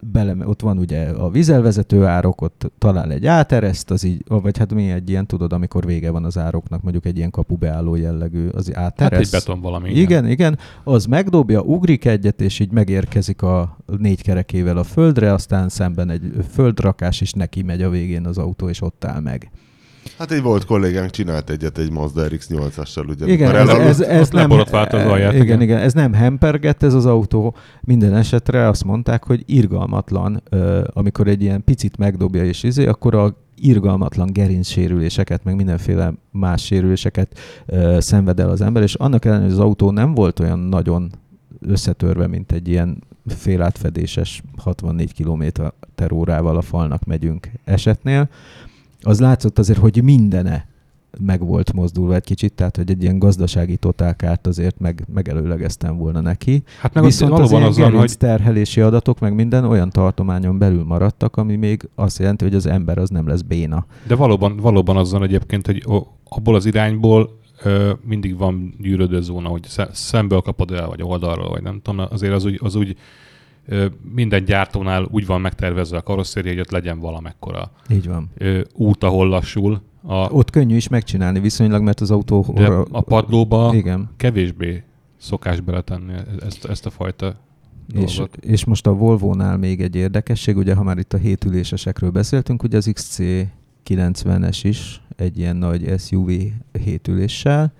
bele, 0.00 0.36
ott 0.44 0.60
van 0.60 0.78
ugye 0.78 1.08
a 1.08 1.30
vízelvezető 1.30 2.04
árok, 2.04 2.40
ott 2.40 2.72
talál 2.78 3.12
egy 3.12 3.26
átereszt, 3.26 3.90
az 3.90 4.04
így, 4.04 4.22
vagy 4.26 4.58
hát 4.58 4.74
mi 4.74 4.90
egy 4.90 5.10
ilyen, 5.10 5.26
tudod, 5.26 5.52
amikor 5.52 5.86
vége 5.86 6.10
van 6.10 6.24
az 6.24 6.38
ároknak, 6.38 6.82
mondjuk 6.82 7.06
egy 7.06 7.16
ilyen 7.16 7.30
kapubeálló 7.30 7.94
jellegű, 7.94 8.48
az 8.48 8.74
átereszt. 8.74 9.00
Hát 9.00 9.20
egy 9.20 9.30
beton 9.30 9.60
valami. 9.60 9.90
Igen, 9.90 10.00
igen, 10.02 10.28
igen, 10.28 10.58
az 10.84 11.06
megdobja, 11.06 11.60
ugrik 11.60 12.04
egyet, 12.04 12.40
és 12.40 12.58
így 12.58 12.72
megérkezik 12.72 13.42
a 13.42 13.76
négy 13.98 14.22
kerekével 14.22 14.76
a 14.76 14.84
földre, 14.84 15.32
aztán 15.32 15.68
szemben 15.68 16.10
egy 16.10 16.32
földrakás, 16.50 17.20
és 17.20 17.32
neki 17.32 17.62
megy 17.62 17.82
a 17.82 17.90
végén 17.90 18.26
az 18.26 18.38
autó, 18.38 18.68
és 18.68 18.80
ott 18.80 19.04
áll 19.04 19.20
meg. 19.20 19.50
Hát 20.18 20.30
egy 20.30 20.42
volt 20.42 20.64
kollégánk 20.64 21.10
csinált 21.10 21.50
egyet 21.50 21.78
egy 21.78 21.90
Mazda 21.90 22.26
RX-8-assal, 22.28 23.08
ugye. 23.08 23.32
Igen, 23.32 23.56
ez, 23.56 23.68
ez, 23.68 24.00
ez 24.00 24.30
nem, 24.30 24.50
az 24.50 24.72
alját, 24.72 25.32
igen, 25.32 25.44
igen, 25.44 25.60
igen, 25.60 25.78
ez 25.78 25.92
nem 25.92 26.12
hempergett 26.12 26.82
ez 26.82 26.94
az 26.94 27.06
autó. 27.06 27.54
Minden 27.80 28.14
esetre 28.14 28.68
azt 28.68 28.84
mondták, 28.84 29.24
hogy 29.24 29.42
irgalmatlan, 29.46 30.42
amikor 30.92 31.28
egy 31.28 31.42
ilyen 31.42 31.64
picit 31.64 31.96
megdobja 31.96 32.44
és 32.44 32.62
izé, 32.62 32.86
akkor 32.86 33.14
a 33.14 33.36
irgalmatlan 33.56 34.32
gerincsérüléseket, 34.32 35.44
meg 35.44 35.56
mindenféle 35.56 36.12
más 36.30 36.64
sérüléseket 36.64 37.38
ö, 37.66 37.96
szenved 38.00 38.40
el 38.40 38.50
az 38.50 38.60
ember, 38.60 38.82
és 38.82 38.94
annak 38.94 39.24
ellenére, 39.24 39.48
hogy 39.48 39.58
az 39.58 39.64
autó 39.64 39.90
nem 39.90 40.14
volt 40.14 40.40
olyan 40.40 40.58
nagyon 40.58 41.10
összetörve, 41.60 42.26
mint 42.26 42.52
egy 42.52 42.68
ilyen 42.68 43.02
félátfedéses 43.26 44.42
64 44.56 45.14
km 45.14 45.44
órával 46.12 46.56
a 46.56 46.62
falnak 46.62 47.04
megyünk 47.04 47.50
esetnél, 47.64 48.28
az 49.02 49.20
látszott 49.20 49.58
azért, 49.58 49.78
hogy 49.78 50.02
mindene 50.02 50.70
meg 51.18 51.46
volt 51.46 51.72
mozdulva 51.72 52.14
egy 52.14 52.24
kicsit, 52.24 52.52
tehát 52.52 52.76
hogy 52.76 52.90
egy 52.90 53.02
ilyen 53.02 53.18
gazdasági 53.18 53.76
totálkárt 53.76 54.46
azért 54.46 54.80
meg, 54.80 55.06
megelőlegeztem 55.14 55.96
volna 55.96 56.20
neki. 56.20 56.62
Hát 56.80 56.94
meg 56.94 57.04
Viszont 57.04 57.32
az, 57.32 57.52
az 57.52 57.62
azon, 57.62 57.92
hogy... 57.92 58.16
terhelési 58.18 58.80
adatok, 58.80 59.18
meg 59.18 59.34
minden 59.34 59.64
olyan 59.64 59.90
tartományon 59.90 60.58
belül 60.58 60.84
maradtak, 60.84 61.36
ami 61.36 61.56
még 61.56 61.88
azt 61.94 62.18
jelenti, 62.18 62.44
hogy 62.44 62.54
az 62.54 62.66
ember 62.66 62.98
az 62.98 63.08
nem 63.08 63.28
lesz 63.28 63.40
béna. 63.40 63.86
De 64.06 64.14
valóban, 64.14 64.56
valóban 64.56 64.96
azon 64.96 65.22
egyébként, 65.22 65.66
hogy 65.66 65.84
abból 66.28 66.54
az 66.54 66.66
irányból 66.66 67.38
ö, 67.62 67.92
mindig 68.04 68.38
van 68.38 68.74
gyűrödő 68.78 69.20
zóna, 69.20 69.48
hogy 69.48 69.66
szemből 69.92 70.40
kapod 70.40 70.70
el, 70.70 70.86
vagy 70.86 71.02
oldalról, 71.02 71.48
vagy 71.48 71.62
nem 71.62 71.80
tudom, 71.82 72.06
azért 72.10 72.32
az 72.32 72.44
úgy, 72.44 72.60
az 72.62 72.74
úgy 72.74 72.96
minden 74.14 74.44
gyártónál 74.44 75.08
úgy 75.10 75.26
van 75.26 75.40
megtervezve 75.40 75.96
a 75.96 76.02
karosszéria, 76.02 76.50
hogy 76.50 76.60
ott 76.60 76.70
legyen 76.70 76.98
valamekkora 76.98 77.70
Így 77.88 78.08
van. 78.08 78.30
út, 78.74 79.04
ahol 79.04 79.28
lassul. 79.28 79.82
A... 80.02 80.14
Ott 80.14 80.50
könnyű 80.50 80.76
is 80.76 80.88
megcsinálni 80.88 81.40
viszonylag, 81.40 81.82
mert 81.82 82.00
az 82.00 82.10
autó... 82.10 82.52
De 82.54 82.68
a 82.90 83.00
padlóba 83.00 83.74
Igen. 83.74 84.10
kevésbé 84.16 84.82
szokás 85.16 85.60
beletenni 85.60 86.12
ezt, 86.40 86.64
ezt 86.64 86.86
a 86.86 86.90
fajta 86.90 87.34
és, 87.94 88.22
és 88.40 88.64
most 88.64 88.86
a 88.86 88.92
Volvo-nál 88.92 89.56
még 89.56 89.80
egy 89.80 89.96
érdekesség, 89.96 90.56
ugye 90.56 90.74
ha 90.74 90.82
már 90.82 90.98
itt 90.98 91.12
a 91.12 91.16
hétülésesekről 91.16 92.10
beszéltünk, 92.10 92.62
ugye 92.62 92.76
az 92.76 92.90
XC90-es 92.94 94.58
is 94.62 95.00
egy 95.16 95.38
ilyen 95.38 95.56
nagy 95.56 95.94
SUV 95.98 96.30
hétüléssel, 96.84 97.72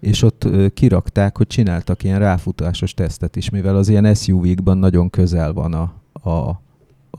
és 0.00 0.22
ott 0.22 0.48
kirakták, 0.74 1.36
hogy 1.36 1.46
csináltak 1.46 2.04
ilyen 2.04 2.18
ráfutásos 2.18 2.94
tesztet 2.94 3.36
is, 3.36 3.50
mivel 3.50 3.76
az 3.76 3.88
ilyen 3.88 4.14
SUV-kban 4.14 4.78
nagyon 4.78 5.10
közel 5.10 5.52
van 5.52 5.72
a, 5.72 5.92
a, 6.30 6.60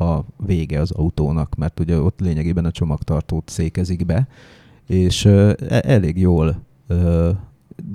a 0.03 0.25
vége 0.45 0.79
az 0.79 0.91
autónak, 0.91 1.55
mert 1.55 1.79
ugye 1.79 1.99
ott 2.01 2.19
lényegében 2.19 2.65
a 2.65 2.71
csomagtartót 2.71 3.49
székezik 3.49 4.05
be, 4.05 4.27
és 4.87 5.25
e, 5.25 5.55
elég 5.67 6.19
jól 6.19 6.67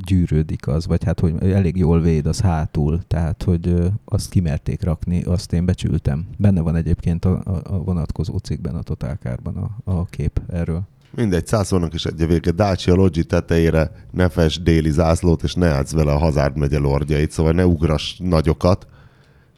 gyűrődik 0.06 0.66
az, 0.66 0.86
vagy 0.86 1.04
hát, 1.04 1.20
hogy 1.20 1.34
elég 1.40 1.76
jól 1.76 2.00
véd 2.00 2.26
az 2.26 2.40
hátul, 2.40 3.00
tehát, 3.06 3.42
hogy 3.42 3.92
azt 4.04 4.30
kimerték 4.30 4.82
rakni, 4.82 5.22
azt 5.22 5.52
én 5.52 5.64
becsültem. 5.64 6.26
Benne 6.38 6.60
van 6.60 6.76
egyébként 6.76 7.24
a, 7.24 7.40
a 7.62 7.78
vonatkozó 7.78 8.36
cikkben, 8.36 8.74
a 8.74 8.82
Totálkárban 8.82 9.56
a, 9.56 9.92
a 9.92 10.04
kép 10.04 10.40
erről. 10.48 10.82
Mindegy, 11.16 11.46
százszónak 11.46 11.94
is 11.94 12.04
egy 12.04 12.26
vége. 12.26 12.50
Dacia 12.50 12.94
Logi 12.94 13.24
tetejére 13.24 13.90
ne 14.10 14.28
fes 14.28 14.62
déli 14.62 14.90
zászlót, 14.90 15.42
és 15.42 15.54
ne 15.54 15.68
átsz 15.68 15.92
vele 15.92 16.12
a 16.12 16.18
Hazard 16.18 16.56
megye 16.56 16.78
lordjait, 16.78 17.30
szóval 17.30 17.52
ne 17.52 17.66
ugrass 17.66 18.16
nagyokat, 18.18 18.86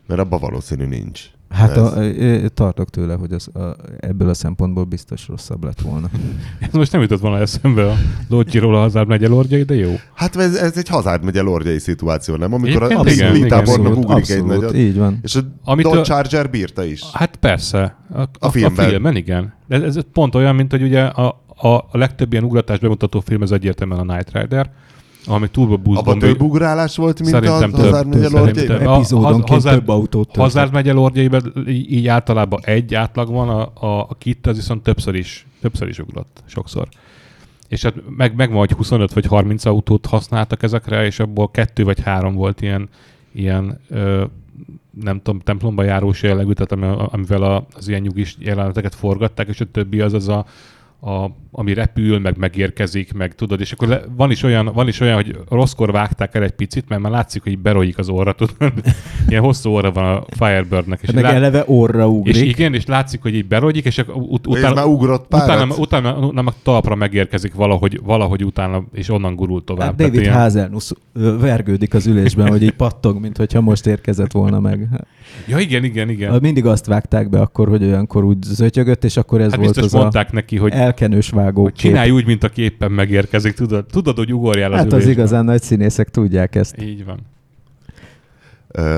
mert 0.07 0.21
abban 0.21 0.41
valószínű 0.41 0.87
nincs. 0.87 1.21
Hát 1.49 1.77
a, 1.77 1.97
a, 1.97 2.49
tartok 2.49 2.91
tőle, 2.91 3.15
hogy 3.15 3.33
az, 3.33 3.49
a, 3.57 3.77
ebből 4.01 4.29
a 4.29 4.35
szempontból 4.35 4.85
biztos 4.85 5.29
rosszabb 5.29 5.65
lett 5.65 5.81
volna. 5.81 6.11
ez 6.61 6.73
most 6.73 6.93
nem 6.93 7.01
jutott 7.01 7.21
volna 7.21 7.39
eszembe 7.39 7.91
a 7.91 7.95
Lodgiról 8.29 8.77
a 8.77 8.79
Hazard 8.79 9.09
megye 9.09 9.29
lordjai, 9.29 9.63
de 9.63 9.75
jó. 9.75 9.95
Hát 10.15 10.37
ez, 10.37 10.55
ez 10.55 10.77
egy 10.77 10.89
Hazard 10.89 11.25
megye 11.25 11.43
lordjai 11.43 11.79
szituáció, 11.79 12.37
nem? 12.37 12.53
Amikor 12.53 12.83
a, 12.83 12.99
a 12.99 13.03
vitábornak 13.03 13.97
ugrik 13.97 14.09
abszolút, 14.09 14.31
egy 14.31 14.59
nagyot. 14.59 14.75
Így 14.75 14.97
van. 14.97 15.19
És 15.23 15.35
a 15.35 15.41
Amit 15.65 15.85
Dodge 15.85 16.03
Charger 16.03 16.51
bírta 16.51 16.85
is. 16.85 17.03
Hát 17.13 17.37
persze. 17.37 17.97
A, 18.13 18.21
a, 18.21 18.29
a 18.39 18.51
filmben. 18.51 18.85
A 18.85 18.89
filmben, 18.89 19.17
igen. 19.17 19.55
De 19.69 19.83
ez, 19.83 19.97
ez 19.97 20.03
pont 20.13 20.35
olyan, 20.35 20.55
mint 20.55 20.71
hogy 20.71 20.83
ugye 20.83 21.03
a, 21.03 21.45
a, 21.57 21.69
a 21.69 21.89
legtöbb 21.93 22.33
ilyen 22.33 22.45
ugratást 22.45 22.81
bemutató 22.81 23.21
film 23.21 23.43
ez 23.43 23.51
egyértelműen 23.51 24.09
a 24.09 24.15
Night 24.15 24.33
Rider, 24.33 24.71
ami 25.27 25.49
Turbo 25.51 25.79
Boost 25.79 26.01
Abban 26.01 26.19
több 26.19 26.43
ugrálás 26.43 26.97
volt, 26.97 27.19
mint 27.21 27.31
Szerintem 27.31 27.73
a 27.73 27.77
Hazard 27.77 28.07
megye 28.07 28.29
lordjaiben? 28.29 28.81
Epizódonként 28.81 29.63
több 29.63 29.89
autót 29.89 30.33
több. 30.33 30.43
Hazard 30.43 30.73
megye 30.73 30.93
lordjaiben 30.93 31.53
így 31.67 32.07
általában 32.07 32.61
egy 32.65 32.95
átlag 32.95 33.31
van, 33.31 33.49
a, 33.49 33.87
a, 33.87 34.01
a 34.01 34.15
kit 34.19 34.47
az 34.47 34.57
viszont 34.57 34.83
többször 34.83 35.15
is, 35.15 35.47
többször 35.61 35.89
is 35.89 35.99
ugrott, 35.99 36.43
sokszor. 36.47 36.89
És 37.69 37.83
hát 37.83 37.95
meg, 38.17 38.35
meg 38.37 38.49
van, 38.49 38.59
hogy 38.59 38.73
25 38.73 39.13
vagy 39.13 39.27
30 39.27 39.65
autót 39.65 40.07
használtak 40.07 40.63
ezekre, 40.63 41.05
és 41.05 41.21
abból 41.21 41.51
kettő 41.51 41.85
vagy 41.85 42.01
három 42.01 42.35
volt 42.35 42.61
ilyen, 42.61 42.89
ilyen 43.33 43.81
ö, 43.89 44.25
nem 45.03 45.21
tudom, 45.23 45.41
templomba 45.41 45.83
járós 45.83 46.23
jellegű, 46.23 46.53
tehát 46.53 47.11
amivel 47.13 47.67
az 47.75 47.89
ilyen 47.89 48.01
nyugis 48.01 48.37
jeleneteket 48.39 48.95
forgatták, 48.95 49.49
és 49.49 49.61
a 49.61 49.65
többi 49.65 50.01
az 50.01 50.13
az 50.13 50.29
a 50.29 50.47
a, 51.01 51.31
ami 51.51 51.75
repül, 51.75 52.19
meg 52.19 52.37
megérkezik, 52.37 53.13
meg 53.13 53.35
tudod, 53.35 53.61
és 53.61 53.73
akkor 53.73 53.89
le, 53.89 54.01
van, 54.17 54.31
is 54.31 54.43
olyan, 54.43 54.71
van 54.75 54.89
is 54.89 55.01
olyan, 55.01 55.15
hogy 55.15 55.39
rosszkor 55.49 55.93
vágták 55.93 56.35
el 56.35 56.43
egy 56.43 56.51
picit, 56.51 56.89
mert 56.89 57.03
már 57.03 57.13
látszik, 57.13 57.43
hogy 57.43 57.59
berojik 57.59 57.99
az 57.99 58.09
orra, 58.09 58.33
tudod. 58.33 58.73
Ilyen 59.29 59.43
hosszú 59.43 59.71
orra 59.71 59.93
van 59.93 60.05
a 60.05 60.25
Firebirdnek. 60.29 60.99
És 61.03 61.11
meg 61.11 61.23
lát, 61.23 61.35
eleve 61.35 61.65
orra 61.67 62.09
ugrik. 62.09 62.35
És 62.35 62.43
igen, 62.43 62.75
és 62.75 62.87
látszik, 62.87 63.23
hogy 63.23 63.35
így 63.35 63.47
berojik, 63.47 63.85
és 63.85 64.03
ut- 64.15 64.47
utána, 64.47 64.75
már 64.75 64.87
ugrott 64.87 65.35
utána, 65.35 65.75
utána, 65.77 66.17
utána, 66.19 66.55
talpra 66.63 66.95
megérkezik 66.95 67.55
valahogy, 67.55 68.01
valahogy 68.05 68.45
utána, 68.45 68.85
és 68.93 69.09
onnan 69.09 69.35
gurul 69.35 69.65
tovább. 69.65 69.87
Hát 69.87 69.97
David 69.97 70.21
ilyen... 70.21 70.35
Hazelnuss 70.35 70.93
vergődik 71.41 71.95
az 71.95 72.07
ülésben, 72.07 72.49
hogy 72.49 72.63
így 72.63 72.77
pattog, 72.87 73.21
mint 73.21 73.37
hogyha 73.37 73.61
most 73.61 73.87
érkezett 73.87 74.33
volna 74.33 74.61
meg. 74.61 74.89
Ja, 75.47 75.59
igen, 75.59 75.85
igen, 75.85 76.09
igen. 76.09 76.39
Mindig 76.41 76.67
azt 76.67 76.87
vágták 76.87 77.29
be 77.29 77.41
akkor, 77.41 77.69
hogy 77.69 77.85
olyankor 77.85 78.25
úgy 78.25 78.43
zötyögött, 78.43 79.05
és 79.05 79.17
akkor 79.17 79.41
ez 79.41 79.51
hát 79.51 79.61
volt 79.61 79.77
az 79.77 79.93
mondták 79.93 80.29
a... 80.31 80.35
neki, 80.35 80.57
hogy 80.57 80.73
elkenős 80.87 81.29
vágó 81.31 81.71
Csinálj 81.71 82.11
úgy, 82.11 82.27
mint 82.27 82.45
aki 82.45 82.63
éppen 82.63 82.93
megérkezik, 82.93 83.55
tudod, 83.55 83.87
tudod 83.87 84.17
hogy 84.17 84.33
ugorjál 84.33 84.73
az 84.73 84.79
Hát 84.79 84.93
az 84.93 85.07
igazán 85.07 85.45
nagy 85.45 85.63
színészek 85.63 86.09
tudják 86.09 86.55
ezt. 86.55 86.83
Így 86.83 87.05
van. 87.05 87.21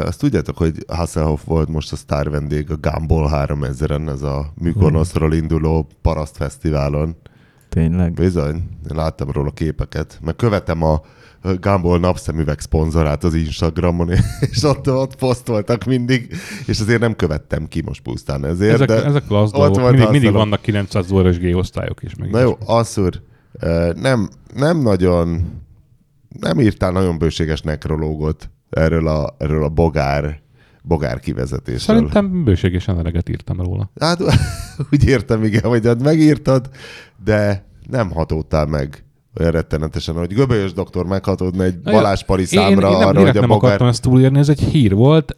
Azt 0.05 0.19
tudjátok, 0.19 0.57
hogy 0.57 0.85
Hasselhoff 0.89 1.45
volt 1.45 1.69
most 1.69 1.93
a 1.93 1.97
sztár 1.97 2.31
vendég 2.31 2.71
a 2.71 2.77
Gumball 2.77 3.29
3000-en, 3.33 4.09
ez 4.09 4.23
a 4.23 4.53
Mykonoszról 4.55 5.35
induló 5.35 5.89
parasztfesztiválon. 6.03 7.17
Tényleg? 7.69 8.13
Bizony, 8.13 8.55
én 8.91 8.97
láttam 8.97 9.31
róla 9.31 9.51
képeket. 9.51 10.19
Meg 10.25 10.37
követem 10.37 10.83
a 10.83 11.01
Gumball 11.43 11.99
napszemüveg 11.99 12.61
szponzorát 12.61 13.25
az 13.25 13.35
Instagramon, 13.35 14.11
és 14.51 14.63
ott, 14.63 14.91
ott 14.91 15.17
posztoltak 15.17 15.85
mindig, 15.85 16.35
és 16.67 16.81
azért 16.81 17.01
nem 17.01 17.17
követtem 17.17 17.67
ki 17.69 17.83
most 17.83 18.03
pusztán 18.03 18.45
ezért. 18.45 18.75
Ezek, 18.75 18.89
de 18.89 19.05
ezek 19.05 19.23
az 19.29 19.51
dolgok. 19.51 19.91
Mindig, 19.91 20.09
mindig 20.09 20.33
vannak 20.33 20.61
900 20.61 21.07
dolláros 21.07 21.39
G-osztályok 21.39 22.03
is. 22.03 22.15
Meg 22.15 22.31
Na 22.31 22.41
jó, 22.41 22.59
Asszur, 22.65 23.23
nem, 23.95 24.29
nem 24.55 24.83
nagyon, 24.83 25.53
nem 26.41 26.61
írtál 26.61 26.93
nagyon 26.93 27.19
bőséges 27.19 27.61
nekrológot 27.61 28.51
erről 28.71 29.09
a, 29.09 29.35
erről 29.39 29.65
a 29.65 29.69
bogár 29.69 30.41
bogár 30.83 31.21
kivezetésről. 31.21 31.97
Szerintem 31.97 32.45
bőségesen 32.45 32.99
eleget 32.99 33.29
írtam 33.29 33.61
róla. 33.61 33.91
Hát 34.01 34.21
úgy 34.93 35.09
értem, 35.09 35.45
igen, 35.45 35.63
hogy 35.63 35.91
megírtad, 36.03 36.71
de 37.25 37.67
nem 37.91 38.11
hatódtál 38.11 38.67
meg 38.67 39.05
olyan 39.39 39.51
rettenetesen, 39.51 40.15
hogy 40.15 40.35
Göbölyös 40.35 40.73
doktor 40.73 41.07
meghatódna 41.07 41.65
egy 41.65 41.79
Balázs 41.79 42.23
Pari 42.23 42.45
számra 42.45 42.87
én, 42.87 42.93
én 42.93 42.99
nem, 42.99 43.09
arra, 43.09 43.21
hogy 43.21 43.37
a 43.37 43.41
nem 43.41 43.49
bogár... 43.49 43.65
akartam 43.65 43.89
ezt 43.89 44.03
túlírni, 44.03 44.39
ez 44.39 44.49
egy 44.49 44.61
hír 44.61 44.95
volt, 44.95 45.37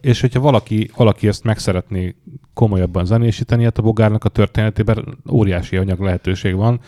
és 0.00 0.20
hogyha 0.20 0.40
valaki, 0.40 0.90
valaki 0.96 1.28
ezt 1.28 1.44
meg 1.44 1.58
szeretné 1.58 2.14
komolyabban 2.54 3.04
zenésíteni, 3.04 3.64
hát 3.64 3.78
a 3.78 3.82
bogárnak 3.82 4.24
a 4.24 4.28
történetében 4.28 5.18
óriási 5.30 5.76
anyag 5.76 6.00
lehetőség 6.00 6.54
van. 6.54 6.80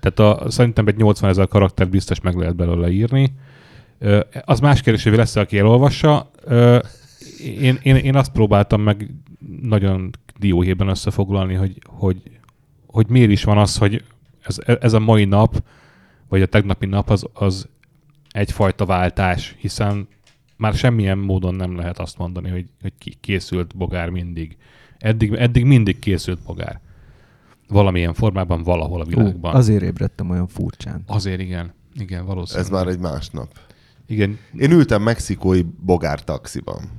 Tehát 0.00 0.18
a, 0.18 0.50
szerintem 0.50 0.86
egy 0.86 0.96
80 0.96 1.30
ezer 1.30 1.48
karakter 1.48 1.88
biztos 1.88 2.20
meg 2.20 2.36
lehet 2.36 2.56
belőle 2.56 2.90
írni. 2.90 3.34
Az 4.44 4.60
más 4.60 4.80
kérdés, 4.80 5.02
hogy 5.04 5.16
lesz 5.16 5.36
aki 5.36 5.58
elolvassa. 5.58 6.30
Én, 7.60 7.78
én, 7.82 7.96
én 7.96 8.16
azt 8.16 8.32
próbáltam 8.32 8.80
meg 8.80 9.10
nagyon 9.62 10.10
dióhéjban 10.38 10.88
összefoglalni, 10.88 11.54
hogy, 11.54 11.76
hogy, 11.86 12.16
hogy 12.86 13.06
miért 13.08 13.30
is 13.30 13.44
van 13.44 13.58
az, 13.58 13.76
hogy 13.76 14.04
ez, 14.42 14.56
ez 14.80 14.92
a 14.92 14.98
mai 14.98 15.24
nap, 15.24 15.62
vagy 16.32 16.42
a 16.42 16.46
tegnapi 16.46 16.86
nap 16.86 17.10
az, 17.10 17.26
az 17.32 17.68
egyfajta 18.30 18.86
váltás, 18.86 19.54
hiszen 19.58 20.08
már 20.56 20.74
semmilyen 20.74 21.18
módon 21.18 21.54
nem 21.54 21.76
lehet 21.76 21.98
azt 21.98 22.18
mondani, 22.18 22.50
hogy, 22.50 22.66
hogy 22.80 23.20
készült 23.20 23.76
bogár 23.76 24.08
mindig. 24.08 24.56
Eddig, 24.98 25.32
eddig 25.32 25.64
mindig 25.64 25.98
készült 25.98 26.42
bogár. 26.42 26.80
Valamilyen 27.68 28.14
formában, 28.14 28.62
valahol 28.62 29.00
a 29.00 29.04
világban. 29.04 29.54
Ó, 29.54 29.58
azért 29.58 29.82
ébredtem 29.82 30.30
olyan 30.30 30.46
furcsán. 30.46 31.02
Azért 31.06 31.40
igen. 31.40 31.72
Igen, 31.94 32.24
valószínűleg. 32.26 32.66
Ez 32.66 32.72
már 32.72 32.86
egy 32.86 32.98
másnap. 32.98 33.58
Igen. 34.06 34.38
Én 34.58 34.70
ültem 34.70 35.02
mexikói 35.02 35.62
bogár 35.84 36.24
taxiban. 36.24 36.90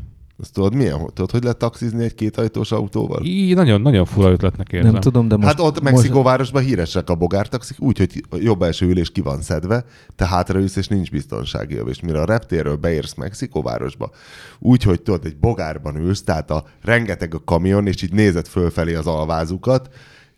Azt 0.44 0.54
tudod, 0.54 0.76
milyen? 0.76 1.06
Tudod, 1.14 1.32
hogy 1.32 1.44
lehet 1.44 1.58
taxizni 1.58 2.04
egy 2.04 2.16
kétajtós 2.16 2.72
autóval? 2.72 3.24
Így 3.24 3.56
nagyon, 3.56 3.82
nagyon 3.82 4.06
fura 4.06 4.32
ötletnek 4.32 4.72
érzem. 4.72 4.92
Nem 4.92 5.02
tudom, 5.02 5.28
de 5.28 5.36
most... 5.36 5.48
Hát 5.48 5.60
ott 5.60 5.82
Mexikóvárosban 5.82 6.64
híresek 6.64 7.10
a 7.10 7.16
bogártaxik, 7.16 7.82
úgyhogy 7.82 8.24
jobb 8.32 8.62
első 8.62 8.86
ülés 8.86 9.12
ki 9.12 9.22
van 9.22 9.42
szedve, 9.42 9.86
te 10.16 10.28
hátraülsz, 10.28 10.76
és 10.76 10.88
nincs 10.88 11.12
biztonsági. 11.12 11.80
És 11.88 12.00
mire 12.00 12.22
a 12.22 12.26
reptérről 12.26 12.76
beérsz 12.76 13.14
Mexikóvárosba, 13.14 14.12
úgyhogy 14.60 15.02
tudod, 15.02 15.26
egy 15.26 15.38
bogárban 15.38 15.96
ülsz, 15.96 16.24
tehát 16.24 16.52
a 16.52 16.64
rengeteg 16.82 17.34
a 17.36 17.44
kamion, 17.46 17.88
és 17.88 18.02
így 18.02 18.14
nézed 18.14 18.48
fölfelé 18.48 18.94
az 18.94 19.08
alvázukat, 19.08 19.90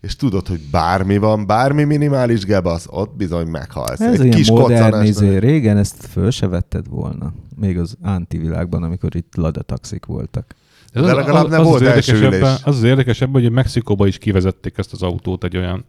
és 0.06 0.16
tudod, 0.16 0.46
hogy 0.46 0.60
bármi 0.70 1.16
van, 1.16 1.46
bármi 1.46 1.84
minimális 1.84 2.44
gebasz, 2.44 2.86
ott 2.90 3.16
bizony 3.16 3.46
meghalsz. 3.46 4.00
Ez 4.00 4.20
egy 4.20 4.38
ilyen 4.38 4.60
modern 4.60 5.04
izé. 5.04 5.36
Régen 5.36 5.76
ezt 5.76 6.06
föl 6.10 6.30
se 6.30 6.48
vetted 6.48 6.88
volna. 6.88 7.32
Még 7.56 7.78
az 7.78 7.96
antivilágban, 8.02 8.82
amikor 8.82 9.16
itt 9.16 9.36
ladataxik 9.36 10.06
voltak. 10.06 10.54
Ez 10.92 11.02
De 11.02 11.10
az, 11.10 11.16
legalább 11.16 11.48
nem 11.48 11.60
az, 11.60 11.66
volt 11.66 11.80
az 11.80 11.86
első 11.86 12.16
ülés. 12.16 12.40
Az 12.40 12.76
az 12.76 12.82
érdekesebb, 12.82 13.32
hogy 13.32 13.50
Mexikóba 13.50 14.06
is 14.06 14.18
kivezették 14.18 14.78
ezt 14.78 14.92
az 14.92 15.02
autót 15.02 15.44
egy 15.44 15.56
olyan 15.56 15.84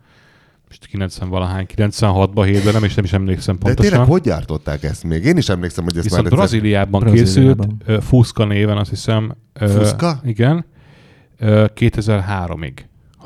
most 0.68 0.86
90 0.86 1.30
valahány, 1.30 1.66
96-ban, 1.76 2.32
7-ben, 2.36 2.74
nem 2.74 2.84
is 2.84 2.94
nem 2.94 3.06
is 3.06 3.14
emlékszem 3.14 3.58
pontosan. 3.58 3.84
De 3.84 3.90
tényleg 3.90 4.08
hogy 4.08 4.22
gyártották 4.22 4.84
ezt 4.84 5.04
még? 5.04 5.26
Én 5.26 5.38
is 5.38 5.50
emlékszem, 5.50 5.84
hogy 5.84 5.98
ez 5.98 6.04
Viszont 6.04 6.24
már 6.24 6.32
Brazíliában, 6.32 7.00
Brazíliában 7.00 7.78
készült, 7.86 8.04
Fuska 8.04 8.46
néven, 8.46 8.78
azt 8.78 8.90
hiszem. 8.90 9.36
Fuska? 9.54 10.20
Igen. 10.24 10.66
2003-ig 11.40 12.74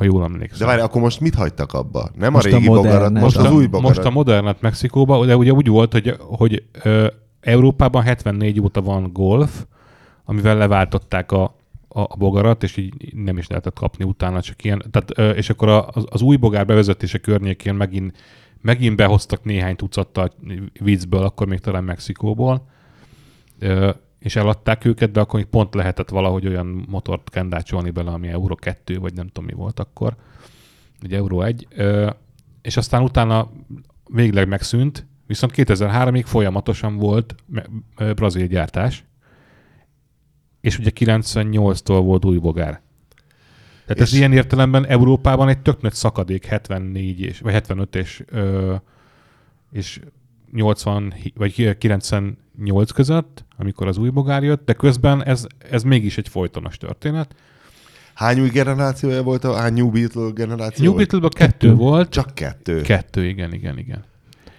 ha 0.02 0.08
jól 0.08 0.24
emlékszem. 0.24 0.60
De 0.60 0.66
várj, 0.66 0.82
akkor 0.82 1.02
most 1.02 1.20
mit 1.20 1.36
hagytak 1.36 1.74
abba? 1.74 2.10
Nem 2.16 2.32
most 2.32 2.46
a 2.46 2.50
régi 2.50 2.68
a 2.68 2.72
bogarat, 2.72 3.12
most 3.12 3.38
az 3.38 3.52
új 3.52 3.66
bogarat. 3.66 3.96
Most 3.96 4.08
a 4.08 4.10
modernet 4.10 4.62
Mexikóba, 4.62 5.26
de 5.26 5.36
ugye 5.36 5.52
úgy 5.52 5.68
volt, 5.68 5.92
hogy, 5.92 6.16
hogy 6.20 6.64
ö, 6.84 7.08
Európában 7.40 8.04
74 8.04 8.62
óta 8.62 8.82
van 8.82 9.10
golf, 9.14 9.66
amivel 10.26 10.58
leváltották 10.58 11.32
a, 11.32 11.44
a, 11.88 12.00
a 12.02 12.16
bogarat, 12.18 12.64
és 12.64 12.78
így 12.78 13.14
nem 13.16 13.38
is 13.38 13.48
lehetett 13.48 13.74
kapni 13.74 14.04
utána, 14.04 14.42
csak 14.42 14.64
ilyen. 14.64 14.84
Tehát, 14.92 15.12
ö, 15.18 15.30
és 15.30 15.50
akkor 15.50 15.68
a, 15.68 15.88
az, 15.88 16.06
az 16.10 16.22
új 16.22 16.36
bogár 16.36 16.66
bevezetése 16.66 17.18
környékén 17.18 17.76
megint, 17.76 18.18
megint 18.62 18.96
behoztak 18.96 19.44
néhány 19.44 19.76
tucattal 19.76 20.32
viccből, 20.80 21.24
akkor 21.24 21.48
még 21.48 21.60
talán 21.60 21.84
Mexikóból. 21.84 22.68
Ö, 24.22 24.26
és 24.26 24.36
eladták 24.36 24.86
őket, 24.86 25.12
de 25.12 25.20
akkor 25.20 25.40
még 25.40 25.50
pont 25.50 25.74
lehetett 25.74 26.10
valahogy 26.10 26.48
olyan 26.48 26.86
motort 26.90 27.30
kendácsolni 27.30 27.90
bele, 27.90 28.12
ami 28.12 28.28
Euro 28.28 28.56
2, 28.56 28.98
vagy 28.98 29.14
nem 29.14 29.28
tudom 29.28 29.46
mi 29.46 29.54
volt 29.54 29.80
akkor, 29.80 30.16
ugye 31.04 31.18
Euro 31.18 31.42
1, 31.42 31.68
és 32.62 32.78
aztán 32.78 33.04
utána 33.04 33.52
végleg 34.06 34.48
megszűnt, 34.48 35.06
viszont 35.28 35.54
2003-ig 35.56 36.24
folyamatosan 36.26 36.98
volt 36.98 37.36
brazil 37.96 38.48
gyártás, 38.48 39.04
és 40.62 40.80
ugye 40.80 40.92
98-tól 40.96 42.02
volt 42.04 42.26
új 42.26 42.38
bogár. 42.38 42.82
Tehát 43.86 44.02
és 44.02 44.12
ez 44.12 44.14
ilyen 44.14 44.34
értelemben 44.34 44.86
Európában 44.86 45.50
egy 45.50 45.62
tök 45.62 45.82
nagy 45.82 45.94
szakadék 45.94 46.46
74 46.46 47.20
és, 47.20 47.40
vagy 47.40 47.54
75 47.54 47.96
és, 47.96 48.24
és 49.72 50.00
80 50.52 51.14
vagy 51.36 51.78
98 52.56 52.92
között, 52.92 53.46
amikor 53.58 53.88
az 53.88 53.98
új 53.98 54.10
bogár 54.10 54.44
jött, 54.44 54.66
de 54.66 54.74
közben 54.74 55.24
ez, 55.24 55.46
ez 55.72 55.84
mégis 55.84 56.18
egy 56.18 56.28
folytonos 56.28 56.78
történet. 56.78 57.36
Hány 58.14 58.40
új 58.40 58.50
generációja 58.50 59.24
volt 59.24 59.44
a 59.44 59.54
hány 59.54 59.74
New 59.74 59.90
Beetle 59.90 60.30
generáció? 60.34 60.86
New 60.86 60.96
Beetle-ben 60.96 61.30
kettő, 61.30 61.68
kettő 61.68 61.74
volt. 61.76 62.10
Csak 62.10 62.34
kettő. 62.34 62.82
Kettő, 62.82 63.26
igen, 63.26 63.54
igen, 63.54 63.78
igen. 63.78 64.04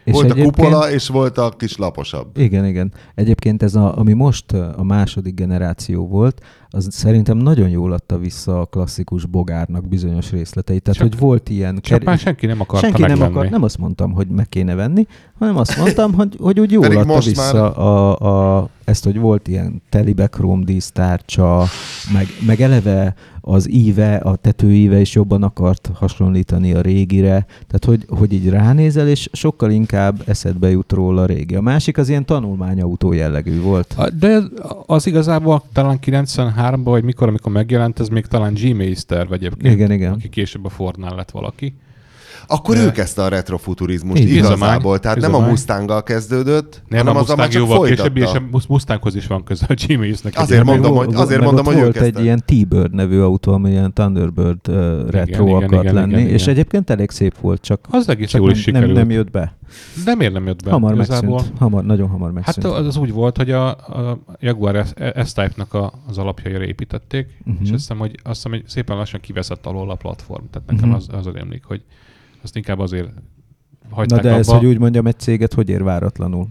És 0.04 0.12
volt 0.12 0.30
a 0.30 0.34
kupola, 0.34 0.90
és 0.90 1.08
volt 1.08 1.38
a 1.38 1.50
kis 1.50 1.76
laposabb. 1.76 2.38
Igen, 2.38 2.66
igen. 2.66 2.92
Egyébként 3.14 3.62
ez, 3.62 3.74
a, 3.74 3.98
ami 3.98 4.12
most 4.12 4.52
a 4.52 4.82
második 4.82 5.34
generáció 5.34 6.08
volt, 6.08 6.44
az 6.74 6.86
szerintem 6.90 7.36
nagyon 7.36 7.68
jól 7.68 7.92
adta 7.92 8.18
vissza 8.18 8.60
a 8.60 8.64
klasszikus 8.64 9.26
bogárnak 9.26 9.88
bizonyos 9.88 10.30
részleteit. 10.30 10.82
Tehát, 10.82 10.98
csak, 10.98 11.08
hogy 11.08 11.18
volt 11.18 11.48
ilyen... 11.48 11.78
Csak 11.80 11.98
ker... 11.98 12.06
már 12.06 12.18
senki 12.18 12.46
nem 12.46 12.60
akarta 12.60 12.86
Senki 12.86 13.00
megvenni. 13.00 13.20
nem 13.20 13.30
akar, 13.30 13.48
nem 13.48 13.62
azt 13.62 13.78
mondtam, 13.78 14.12
hogy 14.12 14.28
meg 14.28 14.48
kéne 14.48 14.74
venni, 14.74 15.06
hanem 15.38 15.56
azt 15.56 15.76
mondtam, 15.76 16.12
hogy, 16.14 16.36
hogy 16.40 16.60
úgy 16.60 16.70
jól 16.72 16.96
adta 16.96 17.18
vissza 17.18 17.52
már... 17.52 17.78
a, 17.78 18.18
a, 18.58 18.68
ezt, 18.84 19.04
hogy 19.04 19.18
volt 19.18 19.48
ilyen 19.48 19.82
telibe 19.88 20.28
dísztárcsa, 20.64 21.64
meg, 22.12 22.26
meg 22.46 22.60
eleve 22.60 23.14
az 23.40 23.70
íve, 23.70 24.16
a 24.16 24.36
tetőíve 24.36 25.00
is 25.00 25.14
jobban 25.14 25.42
akart 25.42 25.90
hasonlítani 25.94 26.72
a 26.72 26.80
régire, 26.80 27.46
tehát 27.48 27.84
hogy, 27.84 28.04
hogy 28.08 28.32
így 28.32 28.48
ránézel, 28.48 29.08
és 29.08 29.28
sokkal 29.32 29.70
inkább 29.70 30.22
eszedbe 30.26 30.70
jut 30.70 30.92
róla 30.92 31.22
a 31.22 31.26
régi. 31.26 31.54
A 31.54 31.60
másik 31.60 31.98
az 31.98 32.08
ilyen 32.08 32.24
tanulmányautó 32.24 33.12
jellegű 33.12 33.60
volt. 33.60 34.16
De 34.18 34.40
az 34.86 35.06
igazából 35.06 35.62
talán 35.72 35.98
93-ban, 36.06 36.80
vagy 36.84 37.04
mikor, 37.04 37.28
amikor 37.28 37.52
megjelent, 37.52 38.00
ez 38.00 38.08
még 38.08 38.26
talán 38.26 38.54
G-Master, 38.54 39.28
vagy 39.28 39.44
egyébként, 39.44 39.74
igen, 39.74 39.90
igen. 39.90 40.12
aki 40.12 40.28
később 40.28 40.64
a 40.64 40.68
Fordnál 40.68 41.14
lett 41.14 41.30
valaki. 41.30 41.74
Akkor 42.46 42.76
ő 42.76 42.90
kezdte 42.90 43.22
a 43.22 43.28
retrofuturizmust 43.28 44.22
Így, 44.22 44.30
igazából. 44.30 44.98
Tehát 44.98 45.20
nem 45.20 45.34
a 45.34 45.38
Mustanggal 45.38 46.02
kezdődött, 46.02 46.82
nem, 46.88 46.98
hanem 46.98 47.16
a 47.16 47.18
Mustang 47.18 47.52
jóval 47.52 47.86
később, 47.86 48.16
és 48.16 48.32
a 48.32 48.42
Mustanghoz 48.68 49.14
is 49.14 49.26
van 49.26 49.44
köze 49.44 49.66
a 49.68 49.74
Gmailsnek. 49.86 50.38
Azért 50.38 50.64
mondom, 50.64 50.94
hogy, 50.94 51.14
azért 51.14 51.40
mondom, 51.42 51.64
hogy 51.64 51.74
volt 51.74 51.96
egy 51.96 52.20
ilyen 52.22 52.42
T-Bird 52.46 52.94
nevű 52.94 53.20
autó, 53.20 53.52
ami 53.52 53.70
ilyen 53.70 53.92
Thunderbird 53.92 54.68
uh, 54.68 55.10
retro 55.10 55.46
igen, 55.46 55.62
akart 55.62 55.82
igen, 55.82 55.94
lenni, 55.94 56.08
igen, 56.08 56.20
igen, 56.20 56.32
és 56.32 56.46
egyébként 56.46 56.90
elég 56.90 57.10
szép 57.10 57.38
volt, 57.40 57.60
csak, 57.60 57.80
az 57.90 58.08
egész 58.08 58.28
csak 58.28 58.40
jól 58.40 58.50
nem, 58.50 58.58
is 58.58 58.64
nem, 58.64 58.90
nem 58.90 59.10
jött 59.10 59.30
be. 59.30 59.56
De 60.04 60.14
miért 60.14 60.32
nem 60.32 60.46
jött 60.46 60.62
be? 60.62 60.70
Hamar 60.70 60.94
igazából? 60.94 61.34
megszűnt. 61.34 61.58
Hamar, 61.58 61.84
nagyon 61.84 62.08
hamar 62.08 62.32
megszűnt. 62.32 62.66
Hát 62.66 62.76
az 62.76 62.96
úgy 62.96 63.12
volt, 63.12 63.36
hogy 63.36 63.50
a, 63.50 63.68
a 63.68 64.18
Jaguar 64.40 64.86
S-Type-nak 65.24 65.74
a, 65.74 65.92
az 66.08 66.18
alapjaira 66.18 66.64
építették, 66.64 67.26
uh-huh. 67.40 67.62
és 67.62 67.70
azt 67.70 67.80
hiszem, 67.80 67.98
hogy, 67.98 68.14
azt 68.22 68.34
hiszem, 68.34 68.50
hogy 68.50 68.62
szépen 68.66 68.96
lassan 68.96 69.20
kiveszett 69.20 69.66
alól 69.66 69.90
a 69.90 69.94
platform. 69.94 70.44
Tehát 70.50 70.70
nekem 70.70 70.90
uh-huh. 70.90 71.16
az, 71.18 71.26
az 71.26 71.34
emlék, 71.34 71.64
hogy 71.64 71.82
azt 72.42 72.56
inkább 72.56 72.78
azért 72.78 73.08
hagyták 73.90 74.22
Na 74.22 74.24
de 74.24 74.28
abba. 74.28 74.38
ez, 74.38 74.46
hogy 74.46 74.66
úgy 74.66 74.78
mondjam, 74.78 75.06
egy 75.06 75.18
céget 75.18 75.54
hogy 75.54 75.68
ér 75.68 75.82
váratlanul? 75.82 76.48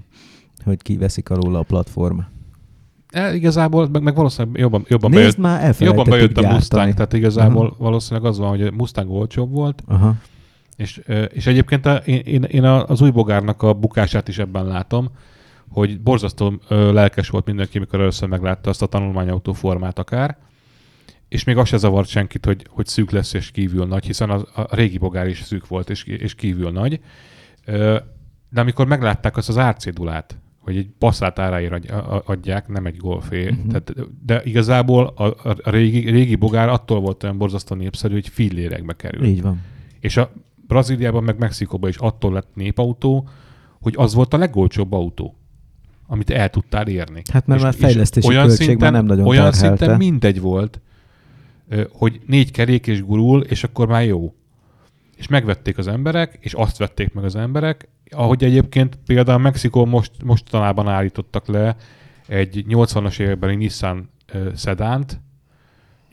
Hogy 0.63 0.81
kiveszik 0.81 1.29
alól 1.29 1.55
a 1.55 1.61
platform? 1.63 2.19
E, 3.09 3.33
igazából, 3.33 3.89
meg, 3.89 4.01
meg 4.01 4.15
valószínűleg 4.15 4.59
jobban, 4.59 4.85
jobban 4.87 5.09
Nézd 5.09 5.21
bejött, 5.21 5.61
már, 5.61 5.75
jobban 5.79 6.05
bejött 6.09 6.37
a 6.37 6.51
Mustang, 6.51 6.93
tehát 6.93 7.13
igazából 7.13 7.65
Aha. 7.65 7.75
valószínűleg 7.77 8.29
az 8.29 8.37
van, 8.37 8.49
hogy 8.49 8.61
a 8.61 8.71
Mustang 8.71 9.11
olcsóbb 9.11 9.51
volt, 9.51 9.83
Aha. 9.87 10.15
És, 10.75 11.01
és 11.29 11.47
egyébként 11.47 11.85
a, 11.85 11.95
én, 11.95 12.43
én 12.43 12.63
az 12.63 13.01
új 13.01 13.09
bogárnak 13.09 13.63
a 13.63 13.73
bukását 13.73 14.27
is 14.27 14.37
ebben 14.37 14.65
látom, 14.65 15.09
hogy 15.69 16.01
borzasztó 16.01 16.53
lelkes 16.67 17.29
volt 17.29 17.45
mindenki, 17.45 17.79
mikor 17.79 17.99
először 17.99 18.29
meglátta 18.29 18.69
azt 18.69 18.81
a 18.81 18.85
tanulmányautó 18.85 19.53
formát 19.53 19.99
akár, 19.99 20.37
és 21.31 21.43
még 21.43 21.57
az 21.57 21.67
se 21.67 21.77
zavart 21.77 22.07
senkit, 22.07 22.45
hogy, 22.45 22.65
hogy 22.69 22.85
szűk 22.85 23.11
lesz 23.11 23.33
és 23.33 23.51
kívül 23.51 23.85
nagy, 23.85 24.05
hiszen 24.05 24.29
a, 24.29 24.35
a 24.55 24.75
régi 24.75 24.97
bogár 24.97 25.27
is 25.27 25.41
szűk 25.41 25.67
volt 25.67 25.89
és, 25.89 26.03
és 26.03 26.35
kívül 26.35 26.71
nagy. 26.71 26.99
De 28.49 28.61
amikor 28.61 28.87
meglátták 28.87 29.37
azt 29.37 29.49
az 29.49 29.57
árcédulát, 29.57 30.37
hogy 30.59 30.77
egy 30.77 30.89
passzát 30.97 31.39
áráért 31.39 31.91
adják, 32.25 32.67
nem 32.67 32.85
egy 32.85 32.97
golfé. 32.97 33.49
Uh-huh. 33.49 33.67
Tehát, 33.67 33.93
de 34.25 34.41
igazából 34.43 35.13
a, 35.15 35.23
a 35.23 35.69
régi, 35.69 36.09
régi 36.09 36.35
bogár 36.35 36.69
attól 36.69 36.99
volt 36.99 37.23
olyan 37.23 37.37
borzasztó 37.37 37.75
népszerű, 37.75 38.13
hogy 38.13 38.27
fillérekbe 38.27 38.93
kerül. 38.93 39.23
Így 39.23 39.41
van. 39.41 39.61
És 39.99 40.17
a 40.17 40.31
Brazíliában, 40.67 41.23
meg 41.23 41.37
Mexikóban 41.37 41.89
is 41.89 41.97
attól 41.97 42.33
lett 42.33 42.49
népautó, 42.53 43.29
hogy 43.81 43.93
az 43.97 44.13
volt 44.13 44.33
a 44.33 44.37
legolcsóbb 44.37 44.93
autó 44.93 45.35
amit 46.07 46.29
el 46.29 46.49
tudtál 46.49 46.87
érni. 46.87 47.21
Hát 47.31 47.47
mert 47.47 47.59
és, 47.59 47.65
már 47.65 47.73
fejlesztési 47.73 48.27
olyan 48.27 48.47
költség 48.47 48.67
szinten, 48.67 48.91
már 48.91 49.01
nem 49.01 49.05
nagyon 49.05 49.27
Olyan 49.27 49.51
terhelte. 49.51 49.77
szinten 49.77 49.97
mindegy 49.97 50.41
volt, 50.41 50.81
hogy 51.91 52.21
négy 52.25 52.51
kerék 52.51 52.87
és 52.87 53.03
gurul, 53.03 53.41
és 53.41 53.63
akkor 53.63 53.87
már 53.87 54.05
jó. 54.05 54.33
És 55.15 55.27
megvették 55.27 55.77
az 55.77 55.87
emberek, 55.87 56.37
és 56.39 56.53
azt 56.53 56.77
vették 56.77 57.13
meg 57.13 57.23
az 57.23 57.35
emberek, 57.35 57.87
ahogy 58.09 58.43
egyébként 58.43 58.97
például 59.05 59.39
Mexikó 59.39 59.85
most, 59.85 60.11
mostanában 60.23 60.87
állítottak 60.87 61.47
le 61.47 61.75
egy 62.27 62.65
80-as 62.69 63.19
évekbeli 63.19 63.55
Nissan 63.55 64.09
szedánt, 64.55 65.21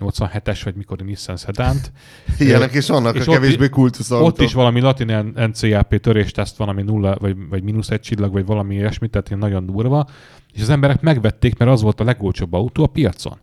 87-es, 0.00 0.60
vagy 0.64 0.74
mikor 0.74 0.98
Nissan 0.98 1.36
szedánt. 1.36 1.92
Ilyenek 2.38 2.74
is 2.74 2.88
vannak 2.88 3.16
és 3.16 3.26
a 3.26 3.32
kevésbé 3.32 3.68
kultusz 3.68 4.10
Ott 4.10 4.40
is 4.40 4.52
valami 4.52 4.80
latin 4.80 5.34
NCAP 5.34 6.00
törésteszt 6.00 6.56
van, 6.56 6.68
ami 6.68 6.82
nulla, 6.82 7.16
vagy, 7.20 7.36
vagy 7.48 7.62
mínusz 7.62 7.90
egy 7.90 8.00
csillag, 8.00 8.32
vagy 8.32 8.46
valami 8.46 8.74
ilyesmi, 8.74 9.08
tehát 9.08 9.36
nagyon 9.36 9.66
durva. 9.66 10.06
És 10.52 10.60
az 10.60 10.70
emberek 10.70 11.00
megvették, 11.00 11.56
mert 11.56 11.70
az 11.70 11.82
volt 11.82 12.00
a 12.00 12.04
legolcsóbb 12.04 12.52
autó 12.52 12.82
a 12.82 12.86
piacon. 12.86 13.38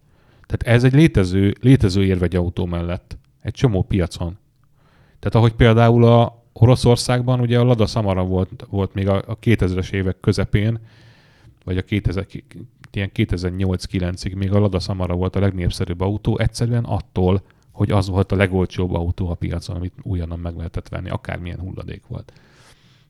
Tehát 0.45 0.75
ez 0.75 0.83
egy 0.83 0.93
létező, 0.93 1.53
létező 1.61 2.05
érv 2.05 2.23
egy 2.23 2.35
autó 2.35 2.65
mellett. 2.65 3.17
Egy 3.41 3.53
csomó 3.53 3.83
piacon. 3.83 4.37
Tehát 5.19 5.35
ahogy 5.35 5.53
például 5.53 6.03
a 6.03 6.43
Oroszországban 6.53 7.39
ugye 7.39 7.59
a 7.59 7.63
Lada 7.63 7.85
Samara 7.85 8.23
volt, 8.23 8.65
volt 8.69 8.93
még 8.93 9.07
a, 9.07 9.15
a 9.15 9.39
2000-es 9.39 9.91
évek 9.91 10.19
közepén, 10.19 10.79
vagy 11.63 11.77
a 11.77 11.81
2000, 11.81 12.25
ilyen 12.91 13.11
2008-9-ig 13.13 14.35
még 14.35 14.53
a 14.53 14.59
Lada 14.59 14.79
Samara 14.79 15.15
volt 15.15 15.35
a 15.35 15.39
legnépszerűbb 15.39 16.01
autó, 16.01 16.37
egyszerűen 16.37 16.83
attól, 16.83 17.41
hogy 17.71 17.91
az 17.91 18.07
volt 18.07 18.31
a 18.31 18.35
legolcsóbb 18.35 18.93
autó 18.93 19.29
a 19.29 19.33
piacon, 19.33 19.75
amit 19.75 19.93
újonnan 20.01 20.39
meg 20.39 20.55
lehetett 20.55 20.89
venni, 20.89 21.09
akármilyen 21.09 21.59
hulladék 21.59 22.07
volt. 22.07 22.33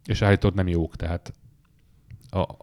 És 0.05 0.21
állítólag 0.21 0.55
nem 0.55 0.67
jók, 0.67 0.95
tehát 0.95 1.33
a, 2.29 2.39
a, 2.39 2.57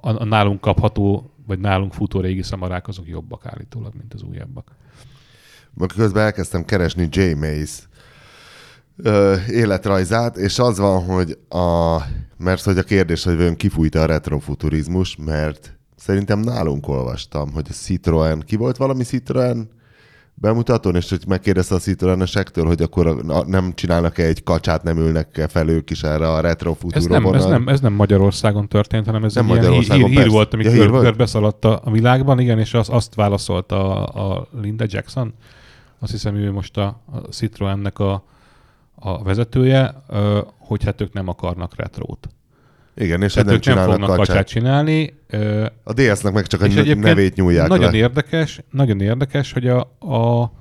a, 0.00 0.24
nálunk 0.24 0.60
kapható, 0.60 1.30
vagy 1.48 1.58
nálunk 1.58 1.92
futó 1.92 2.20
régi 2.20 2.42
szamarák 2.42 2.88
azok 2.88 3.08
jobbak 3.08 3.46
állítólag, 3.46 3.94
mint 3.94 4.14
az 4.14 4.22
újabbak. 4.22 4.70
Közben 5.96 6.24
elkezdtem 6.24 6.64
keresni 6.64 7.08
J. 7.10 7.32
Mays 7.32 7.88
életrajzát, 9.48 10.36
és 10.36 10.58
az 10.58 10.78
van, 10.78 11.04
hogy 11.04 11.38
a, 11.48 11.96
mert 12.36 12.62
hogy 12.62 12.78
a 12.78 12.82
kérdés, 12.82 13.24
hogy 13.24 13.36
vajon 13.36 13.56
kifújta 13.56 14.00
a 14.00 14.06
retrofuturizmus, 14.06 15.16
mert 15.16 15.78
szerintem 15.96 16.40
nálunk 16.40 16.88
olvastam, 16.88 17.52
hogy 17.52 17.66
a 17.68 17.72
Citroen, 17.72 18.42
ki 18.46 18.56
volt 18.56 18.76
valami 18.76 19.04
Citroen 19.04 19.68
bemutatón, 20.40 20.94
és 20.94 21.08
hogy 21.10 21.24
megkérdezte 21.28 21.74
a 21.74 21.78
Citroenesektől, 21.78 22.66
hogy 22.66 22.82
akkor 22.82 23.16
nem 23.46 23.72
csinálnak-e 23.74 24.24
egy 24.24 24.42
kacsát, 24.42 24.82
nem 24.82 24.98
ülnek-e 24.98 25.48
fel 25.48 25.68
ők 25.68 25.90
is 25.90 26.02
erre 26.02 26.28
a 26.28 26.40
retro 26.40 26.76
ez 26.88 27.04
nem, 27.04 27.24
ez 27.24 27.44
nem, 27.44 27.68
ez 27.68 27.80
nem 27.80 27.92
Magyarországon 27.92 28.68
történt, 28.68 29.06
hanem 29.06 29.24
ez 29.24 29.34
nem 29.34 29.44
egy 29.44 29.50
Magyarországon, 29.50 30.08
hír, 30.08 30.16
hír, 30.16 30.22
hír 30.22 30.32
volt, 30.32 30.54
ami 30.54 30.64
ja, 30.64 30.70
kör, 30.70 30.90
volt? 30.90 31.16
beszaladt 31.16 31.64
a, 31.64 31.80
a 31.84 31.90
világban, 31.90 32.40
igen, 32.40 32.58
és 32.58 32.74
az, 32.74 32.88
azt 32.90 33.14
válaszolta 33.14 34.04
a, 34.06 34.30
a 34.32 34.48
Linda 34.60 34.84
Jackson, 34.88 35.34
azt 35.98 36.12
hiszem 36.12 36.34
ő 36.34 36.52
most 36.52 36.76
a, 36.76 37.00
a 37.12 37.16
Citroennek 37.16 37.98
a, 37.98 38.24
a 38.94 39.22
vezetője, 39.22 40.02
hogy 40.58 40.84
hát 40.84 41.00
ők 41.00 41.12
nem 41.12 41.28
akarnak 41.28 41.76
retrót. 41.76 42.28
Igen, 43.00 43.22
és 43.22 43.32
Tehát 43.32 43.48
nem 43.48 43.56
ők 43.56 43.64
nem 43.64 43.90
fognak 43.90 44.08
kacsát. 44.08 44.26
kacsát 44.26 44.46
csinálni. 44.46 45.14
A 45.82 45.92
DS-nek 45.92 46.32
meg 46.32 46.46
csak 46.46 46.60
a 46.60 46.94
nevét 46.94 47.34
nyúlják 47.34 47.68
nagyon 47.68 47.90
le. 47.90 47.96
Érdekes, 47.96 48.62
nagyon 48.70 49.00
érdekes, 49.00 49.52
hogy 49.52 49.66
a, 49.66 49.80
a 50.00 50.52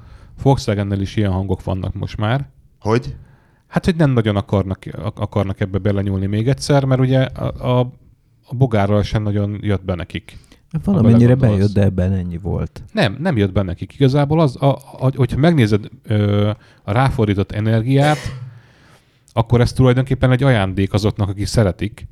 Volkswagen-nel 0.41 1.01
is 1.01 1.15
ilyen 1.15 1.31
hangok 1.31 1.63
vannak 1.63 1.93
most 1.93 2.17
már. 2.17 2.49
Hogy? 2.79 3.15
Hát, 3.67 3.85
hogy 3.85 3.95
nem 3.95 4.11
nagyon 4.11 4.35
akarnak, 4.35 4.85
akarnak 5.15 5.59
ebbe 5.59 5.77
belenyúlni 5.77 6.25
még 6.25 6.47
egyszer, 6.47 6.85
mert 6.85 7.01
ugye 7.01 7.21
a, 7.21 7.77
a, 7.77 7.79
a 8.47 8.55
bogárral 8.55 9.03
sem 9.03 9.23
nagyon 9.23 9.57
jött 9.61 9.85
be 9.85 9.95
nekik. 9.95 10.37
Valamennyire 10.83 11.35
bejött, 11.35 11.73
de 11.73 11.83
ebben 11.83 12.13
ennyi 12.13 12.37
volt. 12.37 12.83
Nem, 12.93 13.17
nem 13.19 13.37
jött 13.37 13.51
be 13.51 13.61
nekik. 13.61 13.93
Igazából 13.93 14.39
az, 14.39 14.61
a, 14.61 14.75
a, 14.75 15.11
hogyha 15.15 15.37
megnézed 15.37 15.89
ö, 16.03 16.49
a 16.83 16.91
ráfordított 16.91 17.51
energiát, 17.51 18.17
akkor 19.33 19.61
ez 19.61 19.73
tulajdonképpen 19.73 20.31
egy 20.31 20.43
ajándék 20.43 20.93
azoknak, 20.93 21.29
akik 21.29 21.45
szeretik, 21.45 22.07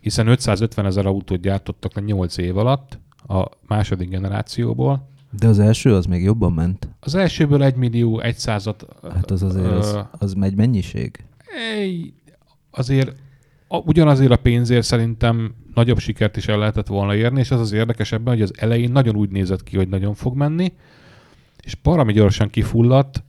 hiszen 0.00 0.26
550 0.26 0.86
ezer 0.86 1.06
autót 1.06 1.40
gyártottak 1.40 1.94
le 1.94 2.00
8 2.00 2.36
év 2.36 2.56
alatt 2.56 2.98
a 3.28 3.44
második 3.66 4.08
generációból. 4.08 5.08
De 5.38 5.46
az 5.46 5.58
első 5.58 5.94
az 5.94 6.06
még 6.06 6.22
jobban 6.22 6.52
ment. 6.52 6.88
Az 7.00 7.14
elsőből 7.14 7.62
1 7.62 7.74
millió 7.74 8.22
100 8.36 8.64
Hát 9.02 9.30
az 9.30 9.42
azért, 9.42 9.66
az, 9.66 9.98
az 10.10 10.34
megy 10.34 10.54
mennyiség. 10.54 11.24
Egy, 11.78 12.12
azért 12.70 13.16
a, 13.68 13.76
ugyanazért 13.76 14.30
a 14.30 14.36
pénzért 14.36 14.84
szerintem 14.84 15.54
nagyobb 15.74 15.98
sikert 15.98 16.36
is 16.36 16.48
el 16.48 16.58
lehetett 16.58 16.86
volna 16.86 17.14
érni, 17.14 17.40
és 17.40 17.50
az 17.50 17.60
az 17.60 17.72
érdekesebben, 17.72 18.32
hogy 18.34 18.42
az 18.42 18.52
elején 18.56 18.92
nagyon 18.92 19.16
úgy 19.16 19.30
nézett 19.30 19.62
ki, 19.62 19.76
hogy 19.76 19.88
nagyon 19.88 20.14
fog 20.14 20.36
menni, 20.36 20.72
és 21.62 21.74
parami 21.74 22.12
gyorsan 22.12 22.50
kifulladt, 22.50 23.22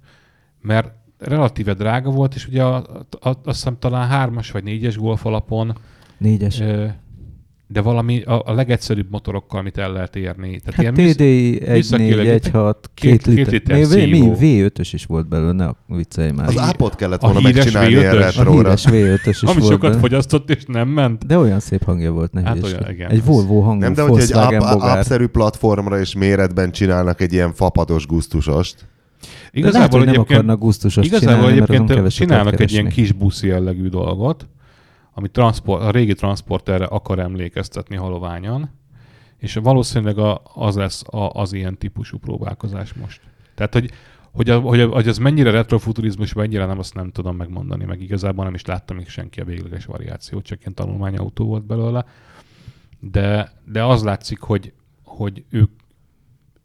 mert 0.62 0.94
relatíve 1.18 1.74
drága 1.74 2.10
volt, 2.10 2.36
és 2.36 2.48
ugye 2.48 2.64
a, 2.64 2.76
a, 3.10 3.30
azt 3.30 3.40
hiszem 3.44 3.80
talán 3.80 4.08
hármas 4.08 4.52
vagy 4.52 4.64
négyes 4.64 4.98
golf 4.98 5.26
alapon 5.26 5.78
Négyes. 6.22 6.62
De 7.68 7.82
valami 7.82 8.22
a, 8.22 8.42
a 8.46 8.54
legegyszerűbb 8.54 9.08
motorokkal, 9.12 9.60
amit 9.60 9.78
el 9.78 9.92
lehet 9.92 10.16
érni. 10.16 10.60
Tehát 10.60 10.86
hát 10.86 11.14
TDI 11.14 11.62
1.4, 11.66 12.74
2 12.94 13.34
liter. 13.34 14.08
Mi, 14.08 14.32
V5-ös 14.40 14.90
is 14.92 15.06
volt 15.06 15.28
belőle, 15.28 15.52
ne 15.52 15.96
viccelj 15.96 16.32
már. 16.32 16.48
Az 16.48 16.58
ápot 16.58 16.96
kellett 16.96 17.22
volna 17.22 17.40
megcsinálni 17.40 17.96
erre 17.96 18.28
A 18.28 18.52
híres 18.52 18.86
V5-ös 18.90 19.28
is 19.28 19.42
Ami 19.42 19.60
volt 19.60 19.72
sokat 19.72 19.90
benne. 19.90 20.02
fogyasztott 20.02 20.50
és 20.50 20.64
nem 20.68 20.88
ment. 20.88 21.26
De 21.26 21.38
olyan 21.38 21.60
szép 21.60 21.84
hangja 21.84 22.12
volt, 22.12 22.32
ne 22.32 22.42
hát 22.42 22.64
olyan, 22.64 22.90
igen, 22.90 23.10
Egy 23.10 23.24
Volvo 23.24 23.60
hangú 23.60 23.82
Nem, 23.82 23.94
de 23.94 24.02
hogyha 24.02 24.22
egy 24.22 24.54
áp, 25.12 25.26
platformra 25.32 26.00
és 26.00 26.16
méretben 26.16 26.72
csinálnak 26.72 27.22
egy 27.22 27.34
ilyen 27.34 27.54
fapados 27.54 28.06
gusztusost, 28.06 28.88
Igazából 29.52 30.00
lehet, 30.00 30.16
nem 30.16 30.22
akarnak 30.22 30.60
gusztusos 30.60 31.06
igazából 31.06 31.50
csinálni, 31.50 31.74
egyébként 31.74 32.14
csinálnak 32.14 32.60
egy 32.60 32.72
ilyen 32.72 32.88
kis 32.88 33.12
buszi 33.12 33.48
jellegű 33.48 33.88
dolgot, 33.88 34.48
ami 35.14 35.30
transport, 35.30 35.82
a 35.84 35.92
régi 35.92 36.14
transporterre 36.14 36.86
akar 36.86 37.20
emlékeztetni 37.20 37.96
haloványan, 37.96 38.80
és 39.38 39.54
valószínűleg 39.56 40.18
a, 40.18 40.42
az 40.54 40.76
lesz 40.76 41.04
a, 41.08 41.30
az 41.30 41.54
ilyen 41.54 41.78
típusú 41.78 42.18
próbálkozás 42.18 42.94
most. 42.94 43.22
Tehát, 43.56 43.74
hogy, 43.74 43.92
hogy, 44.32 44.50
a, 44.50 44.60
hogy, 44.60 44.80
a, 44.80 44.88
hogy 44.88 45.08
az 45.08 45.18
mennyire 45.18 45.52
retrofuturizmus, 45.52 46.34
mennyire 46.34 46.66
nem, 46.66 46.80
azt 46.80 46.94
nem 46.94 47.12
tudom 47.12 47.36
megmondani, 47.36 47.86
meg 47.86 48.02
igazából 48.02 48.44
nem 48.44 48.54
is 48.54 48.66
láttam 48.66 48.98
még 48.98 49.10
senki 49.10 49.40
a 49.40 49.46
végleges 49.46 49.86
variációt, 49.86 50.44
csak 50.44 50.60
ilyen 50.60 50.74
tanulmányautó 50.74 51.46
volt 51.46 51.66
belőle. 51.66 52.06
De, 53.00 53.52
de 53.66 53.84
az 53.84 54.04
látszik, 54.04 54.40
hogy, 54.40 54.74
hogy 55.04 55.44
ők, 55.50 55.72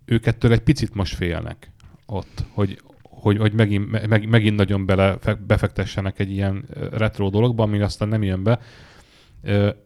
ők 0.04 0.26
ettől 0.26 0.52
egy 0.52 0.62
picit 0.62 0.94
most 0.94 1.14
félnek 1.14 1.70
ott, 2.06 2.44
hogy, 2.52 2.80
hogy, 3.26 3.38
hogy 3.38 3.52
megint, 3.52 4.08
meg, 4.08 4.28
megint 4.28 4.56
nagyon 4.56 4.86
bele, 4.86 5.18
befektessenek 5.46 6.18
egy 6.18 6.30
ilyen 6.30 6.64
retro 6.90 7.30
dologba, 7.30 7.62
ami 7.62 7.80
aztán 7.80 8.08
nem 8.08 8.22
jön 8.22 8.42
be. 8.42 8.58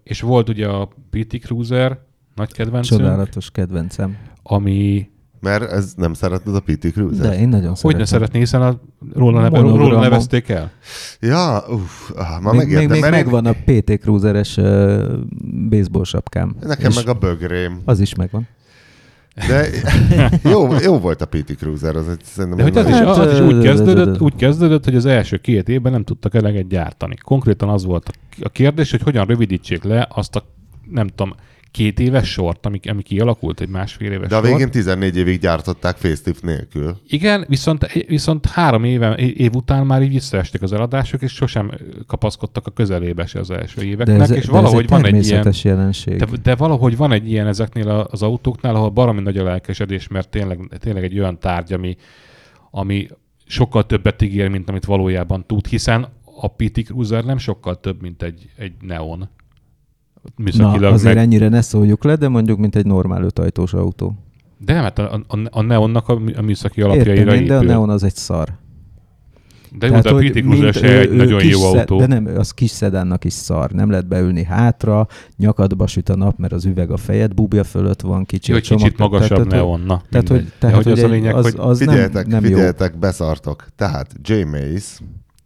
És 0.03 0.21
volt 0.21 0.49
ugye 0.49 0.67
a 0.67 0.89
PT 1.11 1.39
Cruiser, 1.41 1.99
nagy 2.35 2.53
kedvencünk. 2.53 3.01
Csodálatos 3.01 3.51
kedvencem. 3.51 4.17
Ami... 4.43 5.09
Mert 5.41 5.71
ez 5.71 5.93
nem 5.97 6.15
szeretned 6.15 6.55
a 6.55 6.61
PT 6.61 6.93
Cruiser? 6.93 7.27
De 7.27 7.39
én 7.39 7.49
nagyon 7.49 7.69
Hogy 7.69 7.77
szeretem. 7.77 8.01
ne 8.01 8.07
szeretné, 8.07 8.39
hiszen 8.39 8.63
a, 8.63 8.81
róla, 9.15 9.41
neve, 9.41 9.61
róla 9.61 10.01
nevezték 10.01 10.49
el? 10.49 10.71
Ja, 11.21 11.65
uff, 11.69 12.11
ah, 12.15 12.41
ma 12.43 12.51
még, 12.51 12.61
megértem. 12.61 12.91
Még, 12.91 13.01
még 13.01 13.05
én... 13.05 13.11
megvan 13.11 13.47
a 13.47 13.53
PT 13.53 14.01
Cruiseres 14.01 14.57
uh, 14.57 14.65
baseball 15.69 16.05
sapkám. 16.05 16.57
Nekem 16.61 16.93
meg 16.95 17.09
a 17.09 17.15
bögrém. 17.15 17.81
Az 17.85 18.01
is 18.01 18.15
megvan. 18.15 18.49
De 19.35 19.67
jó, 20.51 20.75
jó 20.81 20.99
volt 20.99 21.21
a 21.21 21.27
PT 21.27 21.57
Cruiser, 21.57 21.97
az 21.97 22.09
egy, 22.09 22.21
szerintem... 22.25 22.59
De 22.59 22.63
hogy 22.63 22.77
az, 22.77 22.89
is, 22.89 23.01
az 23.01 23.33
is 23.33 23.41
úgy 23.41 23.63
kezdődött, 23.63 24.21
úgy 24.21 24.35
kezdődött, 24.35 24.85
hogy 24.85 24.97
az 24.97 25.07
első 25.07 25.37
két 25.37 25.69
évben 25.69 25.93
nem 25.93 26.05
tudtak 26.05 26.35
eleget 26.35 26.69
gyártani. 26.69 27.17
Konkrétan 27.17 27.69
az 27.69 27.85
volt 27.85 28.11
a 28.41 28.49
kérdés, 28.49 28.91
hogy 28.91 29.03
hogyan 29.03 29.27
rövidítsék 29.27 29.83
le 29.85 30.09
azt 30.11 30.37
a, 30.37 30.45
nem 30.91 31.07
tudom, 31.07 31.35
két 31.71 32.01
éves 32.01 32.31
sort, 32.31 32.67
ami, 32.67 32.81
ami 32.89 33.03
kialakult, 33.03 33.61
egy 33.61 33.69
másfél 33.69 34.13
éves 34.13 34.29
De 34.29 34.37
a 34.37 34.41
végén 34.41 34.71
14 34.71 35.17
évig 35.17 35.41
gyártották 35.41 35.97
facelift 35.97 36.43
nélkül. 36.43 36.97
Igen, 37.09 37.45
viszont, 37.49 37.93
viszont 38.07 38.47
három 38.47 38.85
éve, 38.85 39.15
év 39.17 39.55
után 39.55 39.87
már 39.87 40.03
így 40.03 40.13
visszaestek 40.13 40.63
az 40.63 40.73
eladások, 40.73 41.23
és 41.23 41.33
sosem 41.33 41.71
kapaszkodtak 42.07 42.67
a 42.67 42.71
közelébe 42.71 43.27
se 43.27 43.39
az 43.39 43.51
első 43.51 43.83
éveknek, 43.83 44.17
de 44.17 44.23
ez, 44.23 44.31
és 44.31 44.47
de 44.47 44.53
valahogy 44.53 44.85
ez 44.85 44.91
van 44.91 45.05
egy 45.05 45.27
ilyen... 45.27 45.53
jelenség. 45.63 46.17
De, 46.17 46.27
de, 46.43 46.55
valahogy 46.55 46.97
van 46.97 47.13
egy 47.13 47.31
ilyen 47.31 47.47
ezeknél 47.47 47.89
az 47.89 48.23
autóknál, 48.23 48.75
ahol 48.75 48.91
baromi 48.91 49.21
nagy 49.21 49.39
a 49.39 49.43
lelkesedés, 49.43 50.09
mert 50.09 50.29
tényleg, 50.29 50.59
tényleg 50.79 51.05
egy 51.05 51.19
olyan 51.19 51.39
tárgy, 51.39 51.73
ami, 51.73 51.97
ami 52.71 53.09
sokkal 53.47 53.87
többet 53.87 54.23
ígér, 54.23 54.49
mint 54.49 54.69
amit 54.69 54.85
valójában 54.85 55.47
tud, 55.47 55.67
hiszen 55.67 56.09
a 56.43 56.49
PT 56.49 56.85
Cruiser 56.85 57.25
nem 57.25 57.39
sokkal 57.39 57.81
több, 57.81 58.03
mint 58.03 58.23
egy, 58.23 58.51
egy 58.57 58.73
Neon 58.81 59.29
Na, 60.37 60.73
azért 60.73 61.15
meg... 61.15 61.25
ennyire 61.25 61.49
ne 61.49 61.61
szóljuk 61.61 62.05
le, 62.05 62.17
de 62.17 62.29
mondjuk, 62.29 62.59
mint 62.59 62.77
egy 62.77 62.87
normál 62.87 63.23
ötajtós 63.23 63.75
autó. 63.75 64.15
De 64.59 64.73
nem, 64.73 64.83
hát 64.83 64.99
a, 64.99 65.23
a, 65.29 65.39
a 65.51 65.63
Neonnak 65.63 66.09
a, 66.09 66.21
a 66.37 66.43
műszaki 66.43 66.83
alapjaira 66.83 67.13
Értem, 67.13 67.35
épül. 67.35 67.47
de 67.47 67.57
a 67.57 67.63
Neon 67.63 67.91
az 67.91 68.03
egy 68.03 68.15
szar. 68.15 68.49
De 69.79 69.87
jó, 69.87 70.01
de 70.01 70.67
a 70.67 70.73
se 70.73 70.99
egy 70.99 71.11
nagyon 71.11 71.45
jó 71.45 71.59
szed, 71.59 71.79
autó. 71.79 71.99
De 71.99 72.07
nem, 72.07 72.27
az 72.37 72.51
kis 72.51 72.71
szedánnak 72.71 73.25
is 73.25 73.33
szar. 73.33 73.71
Nem 73.71 73.91
lehet 73.91 74.09
beülni 74.09 74.45
hátra, 74.45 75.07
nyakadba 75.37 75.87
süt 75.87 76.09
a 76.09 76.17
nap, 76.17 76.39
mert 76.39 76.53
az 76.53 76.65
üveg 76.65 76.91
a 76.91 76.97
fejed 76.97 77.35
búbja 77.35 77.65
fölött 77.65 78.01
van, 78.01 78.25
kicsi 78.25 78.53
jó, 78.53 78.59
csomag. 78.59 78.83
Kicsit 78.83 78.99
magasabb 78.99 79.29
tehát, 79.29 79.53
Neon, 79.53 79.81
na, 79.81 80.03
tehát, 80.11 80.29
hogy, 80.29 80.53
tehát, 80.59 80.77
hogy, 80.77 80.93
az, 80.93 81.03
a 81.03 81.09
lényeg, 81.09 81.35
az, 81.35 81.55
az 81.57 81.79
figyeljetek, 81.79 82.27
nem, 82.27 82.41
nem 82.41 82.51
figyeljetek, 82.51 82.93
jó. 82.93 82.99
beszartok. 82.99 83.67
Tehát 83.77 84.15
J. 84.23 84.43
Mays 84.43 84.99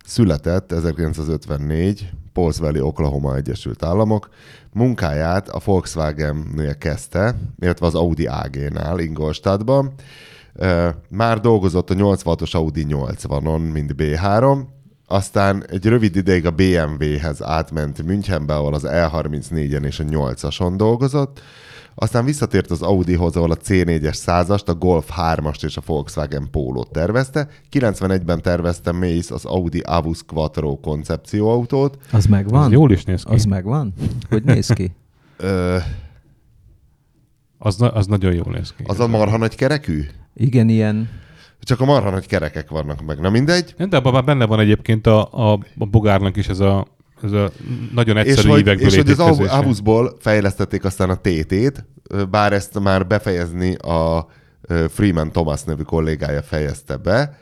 született 0.05 0.73
1954, 0.73 2.11
Pauls 2.33 2.59
Valley, 2.59 2.87
Oklahoma 2.87 3.37
Egyesült 3.37 3.85
Államok. 3.85 4.29
Munkáját 4.75 5.49
a 5.49 5.61
Volkswagen-nél 5.65 6.79
kezdte, 6.79 7.35
illetve 7.59 7.87
az 7.87 7.95
Audi 7.95 8.27
AG-nál 8.27 8.99
Ingolstadtban. 8.99 9.93
Már 11.09 11.41
dolgozott 11.41 11.91
a 11.91 11.95
86-os 11.95 12.55
Audi 12.55 12.87
80-on, 12.89 13.73
mint 13.73 13.95
B3, 13.97 14.59
aztán 15.07 15.65
egy 15.69 15.87
rövid 15.87 16.17
ideig 16.17 16.47
a 16.47 16.51
BMW-hez 16.51 17.43
átment 17.43 18.03
Münchenbe, 18.03 18.55
ahol 18.55 18.75
az 18.75 18.87
E34-en 18.87 19.85
és 19.85 20.01
a 20.01 20.05
8-ason 20.05 20.73
dolgozott, 20.77 21.41
aztán 21.95 22.25
visszatért 22.25 22.71
az 22.71 22.83
Audihoz, 22.83 23.37
ahol 23.37 23.51
a 23.51 23.57
C4-es 23.57 24.13
százast, 24.15 24.69
a 24.69 24.75
Golf 24.75 25.11
3-ast 25.17 25.65
és 25.65 25.77
a 25.77 25.83
Volkswagen 25.87 26.49
Polo-t 26.51 26.91
tervezte. 26.93 27.49
91-ben 27.73 28.43
tervezte 28.43 28.93
Mace 28.93 29.35
az 29.35 29.45
Audi 29.45 29.79
Avus 29.81 30.23
Quattro 30.27 30.77
koncepcióautót. 30.77 31.99
Az 32.13 32.27
megvan? 32.27 32.63
Az 32.65 32.71
jól 32.73 32.93
is 32.93 33.05
néz 33.05 33.23
ki. 33.23 33.33
Az 33.35 33.45
megvan? 33.45 33.93
Hogy 34.29 34.45
néz 34.45 34.69
ki? 34.69 34.93
Ö, 35.37 35.77
Az, 37.59 37.77
na- 37.77 37.93
az 37.93 38.07
nagyon 38.07 38.33
jól 38.33 38.53
néz 38.53 38.75
ki. 38.77 38.83
az 38.87 39.01
a 39.01 39.07
marha 39.07 39.37
nagy 39.37 39.55
kerekű? 39.55 40.03
Igen, 40.35 40.69
ilyen... 40.69 41.09
Csak 41.61 41.81
a 41.81 41.85
marha 41.85 42.11
nagy 42.11 42.27
kerekek 42.27 42.71
vannak 42.71 43.05
meg. 43.05 43.21
Na 43.21 43.31
mindegy. 43.31 43.75
De 43.89 43.97
abban 43.97 44.13
már 44.13 44.25
benne 44.25 44.45
van 44.47 44.61
egyébként 44.61 45.07
a, 45.07 45.29
a, 45.33 45.53
a 45.79 45.85
bogárnak 45.87 46.37
is 46.37 46.49
ez 46.49 46.61
a, 46.61 46.87
ez 47.25 47.33
a 47.33 47.51
nagyon 47.95 48.17
És 48.17 48.23
egyszerű 48.23 48.49
hogy, 48.49 48.61
ívekből 48.61 48.87
és 48.87 48.97
hogy 48.97 49.11
az. 49.21 49.39
Avusból 49.51 50.17
fejlesztették 50.21 50.85
aztán 50.85 51.11
a 51.11 51.17
TT-t, 51.21 51.85
bár 52.31 52.53
ezt 52.53 52.81
már 52.81 53.07
befejezni 53.07 53.75
a 53.75 54.27
Freeman 54.89 55.33
Thomas 55.33 55.63
nevű 55.63 55.83
kollégája 55.83 56.43
fejezte 56.43 56.97
be. 56.97 57.39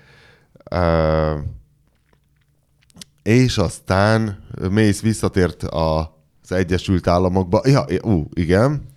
És 3.23 3.59
aztán 3.59 4.45
Mace 4.71 5.01
visszatért 5.03 5.63
az 5.63 6.53
Egyesült 6.53 7.07
Államokba. 7.07 7.61
Ja, 7.65 7.85
ú, 8.03 8.29
igen. 8.35 8.91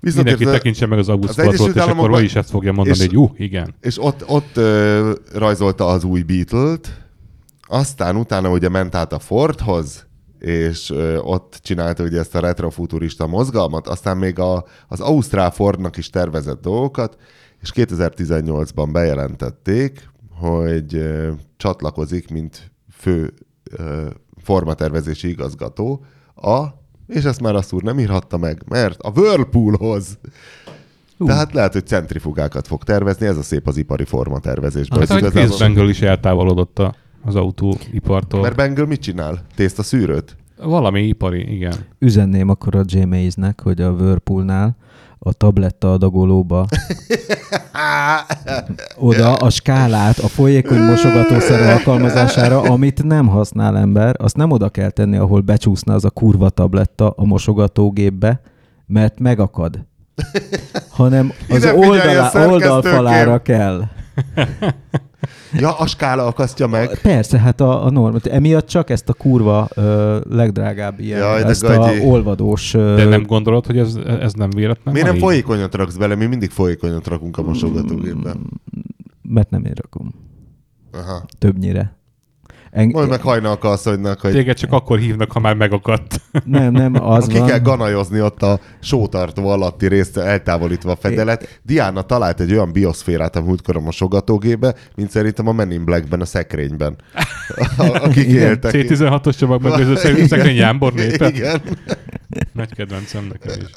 Mindenki 0.00 0.44
a- 0.44 0.50
tekintse 0.50 0.86
meg 0.86 0.98
az 0.98 1.08
Egyesült 1.08 1.76
és 1.76 1.82
akkor 1.82 2.10
ma 2.10 2.20
is 2.20 2.34
ezt 2.34 2.50
fogja 2.50 2.72
mondani, 2.72 2.98
és- 2.98 3.06
hogy 3.06 3.16
ú, 3.16 3.32
igen. 3.36 3.74
És 3.80 4.02
ott, 4.02 4.24
ott 4.28 4.56
ö, 4.56 5.12
rajzolta 5.34 5.86
az 5.86 6.04
új 6.04 6.22
Beatle-t, 6.22 7.03
aztán 7.66 8.16
utána 8.16 8.50
ugye 8.50 8.68
ment 8.68 8.94
át 8.94 9.12
a 9.12 9.18
Fordhoz, 9.18 10.06
és 10.38 10.92
ott 11.18 11.58
csinálta 11.62 12.02
ugye 12.02 12.18
ezt 12.18 12.34
a 12.34 12.40
retrofuturista 12.40 13.26
mozgalmat, 13.26 13.88
aztán 13.88 14.16
még 14.16 14.38
a, 14.38 14.64
az 14.88 15.00
Ausztrál 15.00 15.50
Fordnak 15.50 15.96
is 15.96 16.10
tervezett 16.10 16.60
dolgokat, 16.60 17.16
és 17.60 17.72
2018-ban 17.74 18.88
bejelentették, 18.92 20.10
hogy 20.30 21.02
csatlakozik, 21.56 22.30
mint 22.30 22.72
fő 22.90 23.32
formatervezési 24.42 25.28
igazgató 25.28 26.04
a, 26.34 26.64
és 27.06 27.24
ezt 27.24 27.40
már 27.40 27.54
azt 27.54 27.72
úr 27.72 27.82
nem 27.82 27.98
írhatta 27.98 28.36
meg, 28.36 28.62
mert 28.68 29.00
a 29.00 29.10
Whirlpoolhoz. 29.10 30.18
Ú. 31.18 31.26
Tehát 31.26 31.52
lehet, 31.52 31.72
hogy 31.72 31.86
centrifugákat 31.86 32.66
fog 32.66 32.84
tervezni, 32.84 33.26
ez 33.26 33.36
a 33.36 33.42
szép 33.42 33.68
az 33.68 33.76
ipari 33.76 34.04
formatervezésben. 34.04 34.98
Hát, 35.06 35.20
hogy 35.20 35.30
Chris 35.30 35.58
Bangle 35.58 35.88
is 35.88 36.00
eltávolodott 36.00 36.78
a, 36.78 36.94
az 37.24 37.34
autóipartól. 37.34 38.40
Mert 38.40 38.56
Bengal 38.56 38.86
mit 38.86 39.00
csinál? 39.00 39.42
Tészta 39.54 39.82
szűrőt? 39.82 40.36
Valami 40.56 41.02
ipari, 41.02 41.54
igen. 41.54 41.74
Üzenném 41.98 42.48
akkor 42.48 42.74
a 42.74 42.82
J. 42.86 42.98
Mays-nek, 43.02 43.60
hogy 43.60 43.80
a 43.80 43.90
Whirlpoolnál 43.90 44.76
a 45.18 45.32
tabletta 45.32 45.92
adagolóba 45.92 46.66
oda 48.96 49.34
a 49.34 49.50
skálát 49.50 50.18
a 50.18 50.28
folyékony 50.28 50.78
mosogatószer 50.90 51.72
alkalmazására, 51.72 52.60
amit 52.60 53.02
nem 53.04 53.26
használ 53.28 53.76
ember, 53.76 54.14
azt 54.18 54.36
nem 54.36 54.50
oda 54.50 54.68
kell 54.68 54.90
tenni, 54.90 55.16
ahol 55.16 55.40
becsúszna 55.40 55.94
az 55.94 56.04
a 56.04 56.10
kurva 56.10 56.50
tabletta 56.50 57.10
a 57.10 57.24
mosogatógépbe, 57.24 58.40
mert 58.86 59.20
megakad. 59.20 59.78
Hanem 60.90 61.32
az 61.48 61.60
szerkesztőkém! 61.60 62.50
oldalfalára 62.50 63.42
kell. 63.42 63.82
Ja, 65.52 65.78
a 65.78 65.86
skála 65.86 66.26
akasztja 66.26 66.66
meg. 66.66 66.98
Persze, 67.02 67.38
hát 67.38 67.60
a, 67.60 67.84
a 67.84 67.90
norma. 67.90 68.18
Emiatt 68.22 68.66
csak 68.66 68.90
ezt 68.90 69.08
a 69.08 69.12
kurva 69.12 69.68
ö, 69.74 70.18
legdrágább 70.30 71.00
ilyen, 71.00 71.18
Jaj, 71.18 71.42
ezt 71.42 71.64
a 71.64 71.90
olvadós... 72.02 72.74
Ö, 72.74 72.94
De 72.96 73.04
nem 73.04 73.22
gondolod, 73.22 73.66
hogy 73.66 73.78
ez, 73.78 73.94
ez 74.20 74.32
nem 74.32 74.50
véletlen? 74.50 74.94
Miért 74.94 75.08
nem 75.08 75.18
folyékonyat 75.18 75.74
raksz 75.74 75.96
bele? 75.96 76.14
Mi 76.14 76.26
mindig 76.26 76.50
folyékonyat 76.50 77.06
rakunk 77.06 77.38
a 77.38 77.42
mosogatógépbe. 77.42 78.34
Mert 79.22 79.50
nem 79.50 79.64
én 79.64 79.72
rakom. 79.82 80.14
Aha. 80.92 81.24
Többnyire. 81.38 81.96
Eng- 82.74 82.92
Mondd 82.92 83.08
meg 83.08 83.20
hajnalka 83.20 83.68
asszonynak, 83.68 84.20
hogy 84.20 84.32
Téged 84.32 84.56
csak 84.56 84.72
akkor 84.72 84.98
hívnak, 84.98 85.32
ha 85.32 85.40
már 85.40 85.54
megakadt. 85.54 86.20
Nem, 86.44 86.72
nem, 86.72 86.94
az 87.04 87.26
ki 87.26 87.38
van. 87.38 87.46
kell 87.46 87.58
ganajozni 87.58 88.20
ott 88.20 88.42
a 88.42 88.60
sótartó 88.80 89.48
alatti 89.48 89.86
részt 89.88 90.16
eltávolítva 90.16 90.90
a 90.90 90.96
fedelet. 90.96 91.60
Diana 91.62 92.02
talált 92.02 92.40
egy 92.40 92.52
olyan 92.52 92.72
bioszférát 92.72 93.36
a 93.36 93.40
múltkor 93.42 93.76
a 93.76 93.80
mosogatógébe, 93.80 94.74
mint 94.96 95.10
szerintem 95.10 95.48
a 95.48 95.52
Men 95.52 95.70
in 95.70 95.84
Blackben 95.84 96.20
a 96.20 96.24
szekrényben. 96.24 96.96
Akik 97.76 98.28
Igen, 98.28 98.46
éltek. 98.48 98.72
C16-os 98.74 99.38
csomag 99.38 99.62
meg 99.62 99.80
ez 99.80 99.88
a 99.88 99.96
szegény 100.26 100.56
Jámbor 100.56 100.92
népe. 100.92 101.28
Igen. 101.28 101.62
Nagy 102.52 102.74
kedvencem 102.74 103.28
nekem 103.32 103.60
is. 103.60 103.70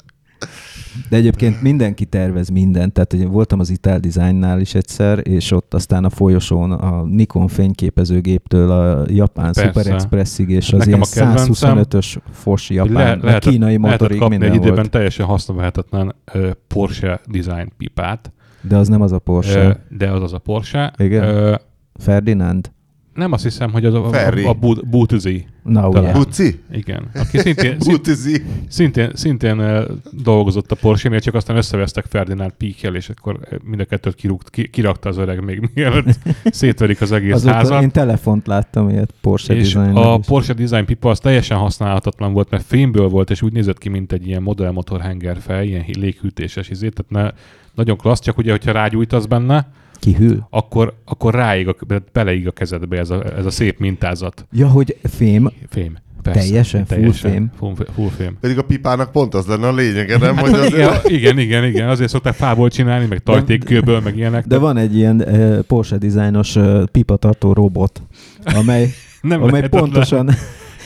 De 1.08 1.16
egyébként 1.16 1.62
mindenki 1.62 2.04
tervez 2.04 2.48
mindent. 2.48 2.92
Tehát 2.92 3.12
én 3.12 3.30
voltam 3.30 3.58
az 3.60 3.70
Ital 3.70 3.98
Designnál 3.98 4.60
is 4.60 4.74
egyszer, 4.74 5.20
és 5.28 5.50
ott 5.50 5.74
aztán 5.74 6.04
a 6.04 6.10
folyosón 6.10 6.72
a 6.72 7.02
Nikon 7.04 7.48
fényképezőgéptől 7.48 8.70
a 8.70 9.04
japán 9.08 9.52
Persze. 9.52 9.66
Super 9.66 9.92
Expressig, 9.92 10.48
és 10.50 10.72
az 10.72 10.78
Nekem 10.78 10.88
ilyen 10.88 11.00
a 11.00 11.34
kedvencem, 11.34 11.78
125-ös 11.78 12.16
fos 12.32 12.70
japán, 12.70 12.92
le- 12.92 13.14
le, 13.14 13.18
lehetett- 13.22 13.50
kínai 13.52 13.76
lehetett 13.76 13.90
motorig 14.00 14.18
kapni 14.18 14.36
minden 14.36 14.50
egy 14.50 14.60
időben 14.60 14.74
volt. 14.80 14.90
teljesen 14.90 15.26
használhatatlan 15.26 16.14
uh, 16.34 16.50
Porsche 16.66 17.20
design 17.26 17.72
pipát, 17.76 18.32
De 18.60 18.76
az 18.76 18.88
nem 18.88 19.00
az 19.02 19.12
a 19.12 19.18
Porsche. 19.18 19.84
De 19.88 20.10
az 20.10 20.22
az 20.22 20.32
a 20.32 20.38
Porsche. 20.38 20.92
Igen? 20.96 21.22
Ö, 21.24 21.54
Ferdinand? 21.94 22.70
Nem 23.18 23.32
azt 23.32 23.42
hiszem, 23.42 23.72
hogy 23.72 23.84
az 23.84 23.94
a, 23.94 24.08
Ferri. 24.08 24.44
a, 24.44 24.48
a 24.48 24.54
Bútüzi. 24.90 25.46
Na, 25.62 25.88
ugye. 25.88 26.12
Buci? 26.12 26.60
Igen. 26.72 27.10
Aki 27.14 27.38
szintén, 27.38 27.76
szint, 27.80 27.96
Butizi. 27.96 28.42
szintén, 28.68 29.10
szintén 29.14 29.58
ö, 29.58 29.92
dolgozott 30.10 30.72
a 30.72 30.74
Porsche-nél, 30.74 31.20
csak 31.20 31.34
aztán 31.34 31.56
összevesztek 31.56 32.04
Ferdinand 32.08 32.52
Píkkel, 32.52 32.94
és 32.94 33.08
akkor 33.08 33.38
ö, 33.50 33.56
mind 33.64 33.80
a 33.80 33.84
kettőt 33.84 34.14
kirúgt, 34.14 34.50
ki, 34.50 34.68
kirakta 34.68 35.08
az 35.08 35.16
öreg 35.16 35.44
még 35.44 35.70
mielőtt 35.74 36.18
szétverik 36.44 37.00
az 37.00 37.12
egész 37.12 37.34
Azóta 37.34 37.54
házat. 37.54 37.82
én 37.82 37.90
telefont 37.90 38.46
láttam 38.46 38.88
ilyet 38.88 39.14
Porsche 39.20 39.54
és 39.54 39.72
design 39.72 39.96
a 39.96 40.18
Porsche 40.18 40.52
Design 40.52 40.84
pipa 40.84 41.10
az 41.10 41.20
teljesen 41.20 41.58
használhatatlan 41.58 42.32
volt, 42.32 42.50
mert 42.50 42.64
fémből 42.64 43.08
volt, 43.08 43.30
és 43.30 43.42
úgy 43.42 43.52
nézett 43.52 43.78
ki, 43.78 43.88
mint 43.88 44.12
egy 44.12 44.26
ilyen 44.26 44.42
modellmotor 44.42 45.00
hengerfej, 45.00 45.66
ilyen 45.66 45.84
léghűtéses 45.92 46.68
izé, 46.68 46.88
tehát 46.88 47.32
ne, 47.34 47.40
nagyon 47.74 47.96
klassz, 47.96 48.20
csak 48.20 48.38
ugye, 48.38 48.50
hogyha 48.50 48.72
rágyújtasz 48.72 49.26
benne, 49.26 49.66
Kihűl? 50.00 50.46
akkor, 50.50 50.94
akkor 51.04 51.34
ráig 51.34 51.68
a, 51.68 51.76
beleig 52.12 52.46
a 52.46 52.50
kezedbe 52.50 52.98
ez 52.98 53.10
a, 53.10 53.24
ez 53.36 53.46
a 53.46 53.50
szép 53.50 53.78
mintázat. 53.78 54.46
Ja, 54.52 54.68
hogy 54.68 54.96
fém, 55.02 55.50
Fém. 55.68 55.96
Persze. 56.22 56.40
Teljesen 56.40 56.86
full 56.86 57.10
fém? 57.12 57.50
Full, 57.94 58.08
fém. 58.16 58.36
Pedig 58.40 58.58
a 58.58 58.62
pipának 58.62 59.12
pont 59.12 59.34
az 59.34 59.46
lenne 59.46 59.66
a 59.66 59.72
lényege, 59.72 60.18
nem? 60.18 60.36
Hogy 60.36 60.52
az 60.52 60.66
Igen, 60.74 60.94
igen, 61.04 61.38
igen, 61.38 61.64
igen, 61.64 61.88
azért 61.88 62.10
szokták 62.10 62.34
fából 62.34 62.68
csinálni, 62.68 63.06
meg 63.06 63.18
tajtékkőből, 63.18 64.00
meg 64.00 64.16
ilyenek. 64.16 64.46
de 64.46 64.58
van 64.58 64.76
egy 64.76 64.96
ilyen 64.96 65.16
uh, 65.26 65.58
Porsche 65.58 65.96
designos 65.96 66.56
uh, 66.56 66.84
pipatartó 66.84 67.52
robot, 67.52 68.02
amely, 68.44 68.88
nem 69.20 69.42
amely 69.42 69.68
pontosan 69.68 70.24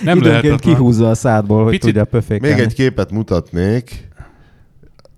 nem 0.04 0.16
időnként 0.18 0.42
lehetetlen. 0.44 0.74
kihúzza 0.74 1.10
a 1.10 1.14
szádból, 1.14 1.62
hogy 1.62 1.70
Picit- 1.72 1.86
tudja 1.86 2.04
pöfékelni. 2.04 2.54
Még 2.54 2.64
egy 2.64 2.74
képet 2.74 3.10
mutatnék. 3.10 4.08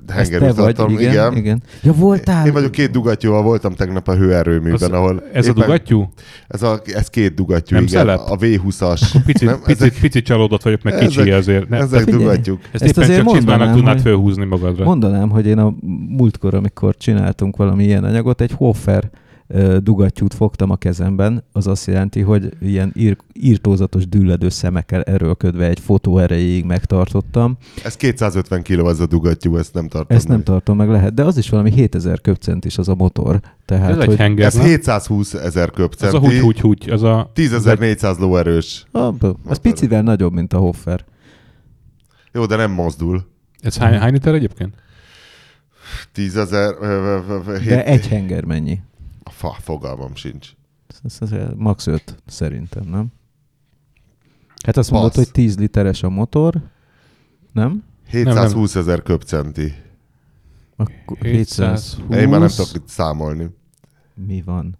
Te 0.07 0.52
vagy, 0.52 0.90
igen, 0.90 1.11
igen, 1.12 1.36
igen. 1.36 1.62
Ja, 1.82 1.92
voltál? 1.92 2.46
Én 2.46 2.52
vagyok 2.52 2.70
két 2.70 2.90
dugattyúval, 2.90 3.42
voltam 3.42 3.74
tegnap 3.74 4.09
a 4.09 4.14
hőerőműben, 4.16 4.72
Az- 4.72 4.82
ahol... 4.82 5.22
Ez 5.32 5.48
a 5.48 5.52
dugattyú? 5.52 6.12
Ez, 6.48 6.62
a, 6.62 6.80
ez 6.84 7.09
két 7.09 7.34
dugattyú, 7.34 7.74
Nem 7.74 7.84
igen. 7.84 7.98
szelep? 7.98 8.18
A 8.18 8.36
V20-as. 8.36 9.00
Picit, 9.26 9.48
Nem, 9.48 9.57
picit, 9.64 9.80
ezek- 9.82 10.00
picit 10.00 10.24
csalódott 10.24 10.62
vagyok, 10.62 10.82
meg 10.82 10.98
kicsi 10.98 11.20
ezek- 11.20 11.34
azért. 11.34 11.68
Ne, 11.68 11.76
Ezek 11.76 12.00
figyelj. 12.02 12.22
dugattyúk. 12.22 12.61
ezt, 12.72 12.82
Ezt 12.82 12.84
éppen 12.96 13.02
azért 13.02 13.18
csak 13.24 13.34
csizmának 13.34 13.44
mondanám, 13.59 13.74
tudnád 13.76 13.92
hogy- 13.94 14.02
fölhúzni 14.02 14.44
magadra. 14.44 14.84
Mondanám, 14.84 15.28
hogy 15.30 15.46
én 15.46 15.59
a 15.59 15.74
múltkor, 16.09 16.55
amikor 16.55 16.96
csináltunk 16.96 17.57
valami 17.57 17.84
ilyen 17.84 18.05
anyagot, 18.05 18.40
egy 18.40 18.52
Hofer 18.57 19.11
dugattyút 19.82 20.34
fogtam 20.34 20.70
a 20.70 20.76
kezemben, 20.76 21.45
az 21.53 21.66
azt 21.66 21.86
jelenti, 21.86 22.20
hogy 22.20 22.49
ilyen 22.61 22.92
ír, 22.95 23.16
írtózatos 23.32 24.09
dülledő 24.09 24.49
szemekkel 24.49 25.03
erőlködve 25.03 25.66
egy 25.66 25.80
fotó 25.80 26.18
erejéig 26.18 26.64
megtartottam. 26.64 27.57
Ez 27.84 27.97
250 27.97 28.62
kiló 28.62 28.86
az 28.86 29.01
a 29.01 29.07
dugattyú, 29.07 29.57
ezt 29.57 29.74
nem 29.74 29.88
tartom. 29.88 30.16
Ezt 30.16 30.28
nem 30.28 30.36
meg. 30.36 30.47
tartom 30.47 30.76
meg 30.76 30.88
lehet, 30.88 31.14
de 31.14 31.24
az 31.24 31.36
is 31.36 31.49
valami 31.49 31.70
7000 31.70 32.20
köbcentis 32.20 32.78
az 32.78 32.88
a 32.88 32.95
motor. 32.95 33.40
Tehát, 33.64 33.90
Ez 33.90 33.99
egy 33.99 34.07
hogy 34.07 34.16
henger, 34.16 34.47
Ez 34.47 34.55
nem? 34.55 34.66
720 34.66 35.34
ezer 35.34 35.70
Ez 36.01 36.14
a 36.14 36.18
húgy, 36.18 36.38
húgy, 36.38 36.61
húgy. 36.61 36.90
Az 36.90 37.03
a... 37.03 37.30
10.400 37.34 38.18
lóerős. 38.18 38.86
Ah, 38.92 39.14
az 39.45 39.59
picivel 39.59 40.03
nagyobb, 40.03 40.32
mint 40.32 40.53
a 40.53 40.59
Hoffer. 40.59 41.05
Jó, 42.32 42.47
de 42.47 42.57
nem 42.57 42.70
mozdul. 42.70 43.26
Ez 43.61 43.76
hány, 43.76 43.99
hány 43.99 44.12
liter 44.12 44.34
egyébként? 44.34 44.74
10 46.12 46.36
ezer... 46.36 46.74
De 47.66 47.84
egy 47.84 48.09
henger 48.09 48.45
mennyi? 48.45 48.80
Fa, 49.30 49.52
fogalmam 49.52 50.14
sincs. 50.14 50.52
Ez, 50.86 51.16
ez, 51.20 51.32
ez 51.32 51.48
max 51.56 51.86
5 51.86 52.22
szerintem, 52.26 52.84
nem? 52.84 53.12
Hát 54.64 54.76
azt 54.76 54.90
mondod, 54.90 55.12
Passz. 55.12 55.24
hogy 55.24 55.32
10 55.32 55.58
literes 55.58 56.02
a 56.02 56.08
motor, 56.08 56.62
nem? 57.52 57.84
720 58.06 58.74
ezer 58.74 59.02
köbcenti. 59.02 59.74
Akkor 60.76 61.16
720. 61.20 61.94
720. 61.94 62.18
Én 62.18 62.28
már 62.28 62.40
nem 62.40 62.48
tudok 62.48 62.74
itt 62.74 62.88
számolni. 62.88 63.50
Mi 64.14 64.42
van? 64.42 64.78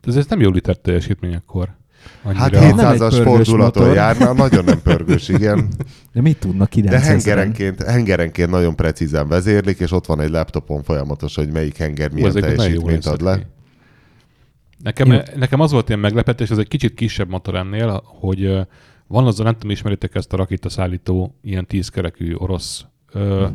De 0.00 0.18
ez 0.18 0.26
nem 0.26 0.40
jó 0.40 0.50
liter 0.50 0.76
teljesítmény 0.76 1.34
akkor. 1.34 1.76
Hát 2.24 2.42
Annyira. 2.42 2.60
hét- 2.60 2.74
nem 2.74 2.86
egy 2.86 2.98
700-as 2.98 2.98
pörgős 2.98 3.24
fordulaton 3.24 3.82
motor. 3.82 3.94
járna, 3.96 4.32
nagyon 4.32 4.64
nem 4.64 4.82
pörgős, 4.82 5.28
igen. 5.28 5.68
De 6.12 6.20
mit 6.20 6.38
tudnak 6.38 6.68
De 6.68 6.74
900 6.74 7.06
hengerenként, 7.06 7.82
hengerenként 7.82 8.50
nagyon 8.50 8.76
precízen 8.76 9.28
vezérlik, 9.28 9.78
és 9.78 9.92
ott 9.92 10.06
van 10.06 10.20
egy 10.20 10.30
laptopon 10.30 10.82
folyamatos, 10.82 11.34
hogy 11.34 11.50
melyik 11.52 11.76
henger 11.76 12.10
milyen 12.12 12.32
Hú, 12.32 12.38
teljesítményt 12.40 13.06
ad 13.06 13.20
le. 13.22 13.46
Nekem, 14.82 15.22
nekem 15.36 15.60
az 15.60 15.72
volt 15.72 15.88
ilyen 15.88 16.00
meglepetés, 16.00 16.50
ez 16.50 16.58
egy 16.58 16.68
kicsit 16.68 16.94
kisebb 16.94 17.28
motor 17.28 17.54
ennél, 17.54 18.02
hogy 18.04 18.58
van 19.06 19.26
az 19.26 19.38
nem 19.38 19.52
tudom, 19.52 19.70
ismeritek 19.70 20.14
ezt 20.14 20.32
a 20.32 20.36
rakétaszállító, 20.36 21.38
ilyen 21.42 21.66
tízkerekű 21.66 22.34
orosz 22.34 22.84
ö, 23.12 23.46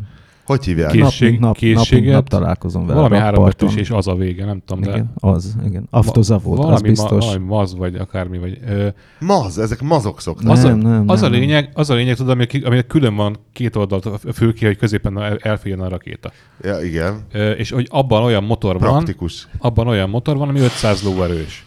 Hogy 0.45 0.65
hívják? 0.65 0.91
Ki- 0.91 0.97
Nap, 0.97 1.09
készség- 1.09 1.31
nap, 1.31 1.39
nap, 1.41 1.55
készséget. 1.57 2.13
nap 2.13 2.27
találkozom 2.29 2.81
vele. 2.85 2.93
valami 2.93 3.15
rakparton. 3.15 3.43
hárombetés, 3.43 3.75
és 3.81 3.89
az 3.89 4.07
a 4.07 4.15
vége, 4.15 4.45
nem 4.45 4.61
tudom, 4.65 4.83
de 4.83 4.89
Igen, 4.89 5.11
az, 5.15 5.55
igen. 5.65 5.87
Aftoza 5.89 6.37
volt, 6.37 6.63
az 6.73 6.81
biztos. 6.81 7.09
Ma, 7.11 7.17
valami 7.31 7.45
maz, 7.45 7.75
vagy 7.75 7.95
akármi, 7.95 8.37
vagy 8.37 8.59
ö, 8.67 8.87
Maz, 9.19 9.57
ezek 9.59 9.81
mazok 9.81 10.21
szoktak. 10.21 10.51
az, 10.51 10.63
Nem, 10.63 10.73
a, 10.73 10.75
nem, 10.87 11.03
az 11.09 11.21
nem, 11.21 11.31
a 11.31 11.35
lényeg, 11.35 11.69
az 11.73 11.89
a 11.89 11.93
lényeg, 11.93 12.15
tudod, 12.15 12.31
ami, 12.31 12.63
ami 12.63 12.81
külön 12.87 13.15
van 13.15 13.37
két 13.53 13.75
oldalt 13.75 14.05
a 14.05 14.17
fülki, 14.33 14.65
hogy 14.65 14.77
középen 14.77 15.19
el- 15.19 15.37
elférjen 15.41 15.79
a 15.81 15.87
rakéta. 15.89 16.31
Ja, 16.61 16.81
igen. 16.81 17.19
Ö, 17.31 17.51
és 17.51 17.69
hogy 17.71 17.87
abban 17.89 18.23
olyan 18.23 18.43
motor 18.43 18.79
van, 18.79 18.89
Praktikus. 18.89 19.47
abban 19.57 19.87
olyan 19.87 20.09
motor 20.09 20.37
van, 20.37 20.49
ami 20.49 20.59
500 20.59 21.03
lóerős. 21.03 21.65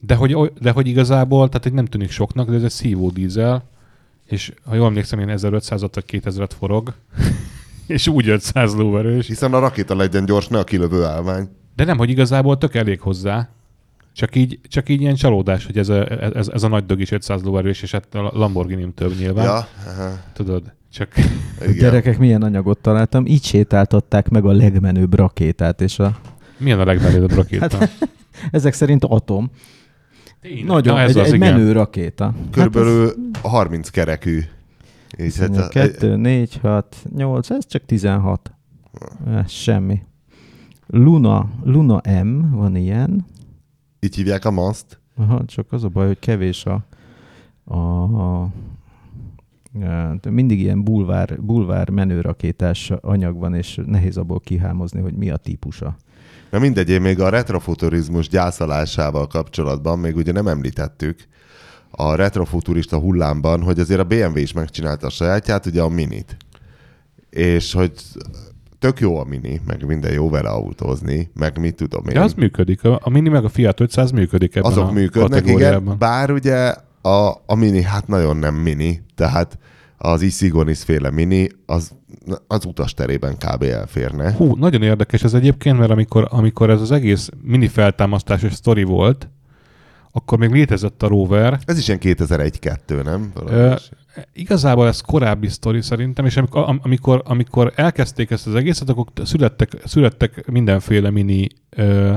De 0.00 0.14
hogy, 0.14 0.52
de 0.60 0.70
hogy 0.70 0.86
igazából, 0.86 1.46
tehát 1.48 1.62
hogy 1.62 1.72
nem 1.72 1.84
tűnik 1.86 2.10
soknak, 2.10 2.48
de 2.50 2.56
ez 2.56 2.62
egy 2.62 2.70
szívó 2.70 3.10
dízel, 3.10 3.70
és 4.32 4.52
ha 4.64 4.74
jól 4.74 4.86
emlékszem, 4.86 5.18
én 5.18 5.28
1500-at 5.30 5.90
vagy 5.92 6.04
2000-et 6.06 6.50
forog, 6.58 6.94
és 7.86 8.06
úgy 8.06 8.28
500 8.28 8.74
lóerős. 8.74 9.26
Hiszen 9.26 9.54
a 9.54 9.58
rakéta 9.58 9.96
legyen 9.96 10.24
gyors, 10.24 10.48
ne 10.48 10.58
a 10.58 10.64
kilövő 10.64 11.04
állvány. 11.04 11.48
De 11.76 11.84
nem, 11.84 11.98
hogy 11.98 12.10
igazából 12.10 12.58
tök 12.58 12.74
elég 12.74 13.00
hozzá, 13.00 13.48
csak 14.12 14.36
így, 14.36 14.60
csak 14.68 14.88
így 14.88 15.00
ilyen 15.00 15.14
csalódás, 15.14 15.66
hogy 15.66 15.78
ez 15.78 15.88
a, 15.88 16.10
ez, 16.34 16.48
ez 16.48 16.62
a 16.62 16.68
nagy 16.68 16.86
dög 16.86 17.00
is 17.00 17.10
500 17.10 17.42
lóerős, 17.42 17.82
és 17.82 17.90
hát 17.90 18.14
a 18.14 18.30
Lamborghini 18.34 18.92
több 18.94 19.18
nyilván. 19.18 19.44
Ja, 19.44 19.68
aha, 19.86 20.18
Tudod, 20.32 20.72
csak 20.92 21.12
igen. 21.60 21.76
Gyerekek, 21.76 22.18
milyen 22.18 22.42
anyagot 22.42 22.78
találtam. 22.78 23.26
Így 23.26 23.44
sétáltatták 23.44 24.28
meg 24.28 24.44
a 24.44 24.52
legmenőbb 24.52 25.14
rakétát, 25.14 25.80
és 25.80 25.98
a, 25.98 26.18
milyen 26.56 26.80
a 26.80 26.84
legmenőbb 26.84 27.32
rakéta? 27.32 27.76
Hát, 27.76 28.08
ezek 28.50 28.72
szerint 28.72 29.04
atom. 29.04 29.50
Tényleg? 30.42 30.64
Nagyon, 30.64 30.94
Na, 30.94 31.00
ez 31.00 31.10
egy, 31.10 31.16
az, 31.22 31.26
egy 31.28 31.34
igen. 31.34 31.52
menő 31.54 31.72
rakéta. 31.72 32.34
Körülbelül 32.50 33.12
30 33.42 33.88
kerekű. 33.90 34.40
És 35.16 35.38
hát, 35.38 35.56
a- 35.56 35.68
2, 35.68 36.16
4, 36.16 36.56
6, 36.62 36.96
8, 37.16 37.50
ez 37.50 37.66
csak 37.66 37.84
16. 37.84 38.52
Ez 39.26 39.50
semmi. 39.50 40.02
Luna, 40.86 41.50
Luna 41.64 42.00
M, 42.24 42.50
van 42.50 42.76
ilyen. 42.76 43.26
így 44.00 44.14
hívják 44.14 44.44
a 44.44 44.50
maszt. 44.50 45.00
Aha, 45.16 45.44
csak 45.44 45.72
az 45.72 45.84
a 45.84 45.88
baj, 45.88 46.06
hogy 46.06 46.18
kevés 46.18 46.64
a, 46.66 46.84
a, 47.64 47.78
a 48.02 48.50
de 50.20 50.30
mindig 50.30 50.60
ilyen 50.60 50.84
bulvár, 50.84 51.42
bulvár 51.42 51.90
menőrakétás 51.90 52.90
anyag 52.90 53.38
van, 53.38 53.54
és 53.54 53.80
nehéz 53.86 54.16
abból 54.16 54.40
kihámozni, 54.40 55.00
hogy 55.00 55.14
mi 55.14 55.30
a 55.30 55.36
típusa. 55.36 55.96
Na 56.52 56.58
mindegy, 56.58 56.90
én 56.90 57.00
még 57.00 57.20
a 57.20 57.28
retrofuturizmus 57.28 58.28
gyászolásával 58.28 59.26
kapcsolatban 59.26 59.98
még 59.98 60.16
ugye 60.16 60.32
nem 60.32 60.46
említettük 60.46 61.18
a 61.90 62.14
retrofuturista 62.14 62.98
hullámban, 62.98 63.62
hogy 63.62 63.80
azért 63.80 64.00
a 64.00 64.04
BMW 64.04 64.36
is 64.36 64.52
megcsinálta 64.52 65.06
a 65.06 65.10
sajátját, 65.10 65.66
ugye 65.66 65.82
a 65.82 65.88
minit. 65.88 66.36
És 67.30 67.72
hogy 67.72 67.92
tök 68.78 69.00
jó 69.00 69.18
a 69.18 69.24
mini, 69.24 69.60
meg 69.66 69.86
minden 69.86 70.12
jó 70.12 70.30
vele 70.30 70.48
autózni, 70.48 71.30
meg 71.34 71.58
mit 71.58 71.74
tudom 71.74 72.06
én. 72.08 72.14
De 72.14 72.20
az 72.20 72.34
működik. 72.34 72.84
A, 72.84 73.00
a 73.02 73.10
Mini 73.10 73.28
meg 73.28 73.44
a 73.44 73.48
Fiat 73.48 73.80
500 73.80 74.10
működik 74.10 74.56
ebben 74.56 74.70
Azok 74.70 74.88
a 74.88 74.92
működnek, 74.92 75.46
igen, 75.46 75.96
bár 75.98 76.30
ugye 76.30 76.74
a, 77.02 77.28
a 77.46 77.54
mini 77.54 77.82
hát 77.82 78.06
nagyon 78.06 78.36
nem 78.36 78.54
mini, 78.54 79.02
tehát 79.14 79.58
az 80.04 80.22
Isigonis 80.22 80.82
féle 80.82 81.10
mini, 81.10 81.48
az, 81.66 81.92
az 82.46 82.64
utas 82.64 82.94
terében 82.94 83.36
kb. 83.36 83.62
elférne. 83.62 84.32
Hú, 84.32 84.56
nagyon 84.56 84.82
érdekes 84.82 85.22
ez 85.22 85.34
egyébként, 85.34 85.78
mert 85.78 85.90
amikor, 85.90 86.26
amikor 86.30 86.70
ez 86.70 86.80
az 86.80 86.90
egész 86.90 87.28
mini 87.42 87.68
feltámasztásos 87.68 88.52
sztori 88.52 88.82
volt, 88.82 89.28
akkor 90.12 90.38
még 90.38 90.50
létezett 90.50 91.02
a 91.02 91.08
Rover. 91.08 91.60
Ez 91.64 91.78
is 91.78 91.88
ilyen 91.88 92.00
2001-2, 92.02 93.02
nem? 93.04 93.32
Ö, 93.46 93.74
igazából 94.32 94.86
ez 94.86 95.00
korábbi 95.00 95.48
sztori 95.48 95.80
szerintem, 95.82 96.24
és 96.24 96.36
amikor, 96.36 96.68
am- 96.68 96.80
amikor, 96.82 97.22
amikor 97.24 97.72
elkezdték 97.76 98.30
ezt 98.30 98.46
az 98.46 98.54
egészet, 98.54 98.88
akkor 98.88 99.06
születtek, 99.24 99.70
születtek 99.84 100.46
mindenféle 100.50 101.10
mini 101.10 101.46
ö, 101.70 102.14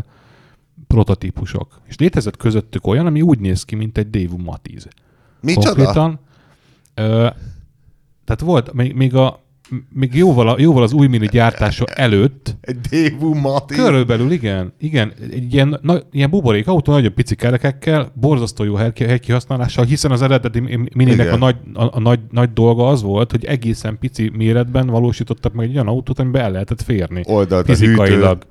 prototípusok. 0.88 1.82
És 1.88 1.98
létezett 1.98 2.38
közöttük 2.38 2.88
olyan, 2.88 3.06
ami 3.06 3.22
úgy 3.22 3.40
néz 3.40 3.64
ki, 3.64 3.76
mint 3.76 3.98
egy 3.98 4.10
Daewoo 4.10 4.38
Matiz. 4.38 4.88
Micsoda? 5.42 5.66
Konkrétan. 5.74 6.20
Ö, 6.94 7.28
tehát 8.26 8.42
volt, 8.42 8.74
még, 8.74 8.94
még, 8.94 9.16
a, 9.16 9.44
még 9.90 10.16
jóval, 10.16 10.48
a, 10.50 10.56
jóval 10.60 10.84
az 10.84 10.94
új 10.94 11.08
mini 11.08 11.28
gyártása 11.28 11.86
előtt, 11.86 12.56
Egy 12.62 12.78
Daewoo 12.80 13.34
Matiz. 13.34 13.78
körülbelül 13.78 14.32
igen, 14.32 14.74
igen, 14.80 15.14
egy 15.32 15.54
ilyen, 15.54 15.80
na, 15.82 15.98
ilyen 16.12 16.30
buborék 16.30 16.68
autó, 16.68 16.92
nagyon 16.92 17.14
pici 17.14 17.36
kerekekkel, 17.36 18.12
borzasztó 18.14 18.64
jó 18.64 18.76
hely- 18.76 18.94
helykihasználással, 19.06 19.86
hiszen 19.86 20.12
az 20.12 20.22
eredeti 20.22 20.60
mi- 20.60 20.90
mininek 20.96 21.32
a 21.32 21.38
nagy, 21.38 21.56
a, 21.74 21.96
a 21.96 22.00
nagy, 22.00 22.20
nagy 22.32 22.54
dolga 22.54 22.88
az 22.88 23.02
volt, 23.02 23.32
hogy 23.32 23.46
egészen 23.46 23.98
pici 24.00 24.32
méretben 24.36 24.88
valósítottak 24.88 25.54
meg 25.54 25.68
egy 25.68 25.74
olyan 25.74 25.88
autót, 25.88 26.20
amiben 26.20 26.42
el 26.42 26.52
lehetett 26.52 26.82
férni. 26.82 27.22
Oldalt 27.26 27.70
a 27.70 27.76
Fizikailag. 27.76 28.44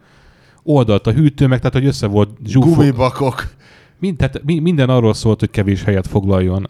Oldalt 0.62 1.06
a 1.06 1.12
hűtő, 1.12 1.46
meg 1.46 1.58
tehát, 1.58 1.72
hogy 1.72 1.86
össze 1.86 2.06
volt 2.06 2.30
zsúfo- 2.46 2.74
gumibakok. 2.74 3.48
Mind, 3.98 4.16
tehát 4.16 4.40
mi, 4.44 4.58
minden 4.58 4.88
arról 4.88 5.14
szólt, 5.14 5.40
hogy 5.40 5.50
kevés 5.50 5.82
helyet 5.82 6.06
foglaljon 6.06 6.68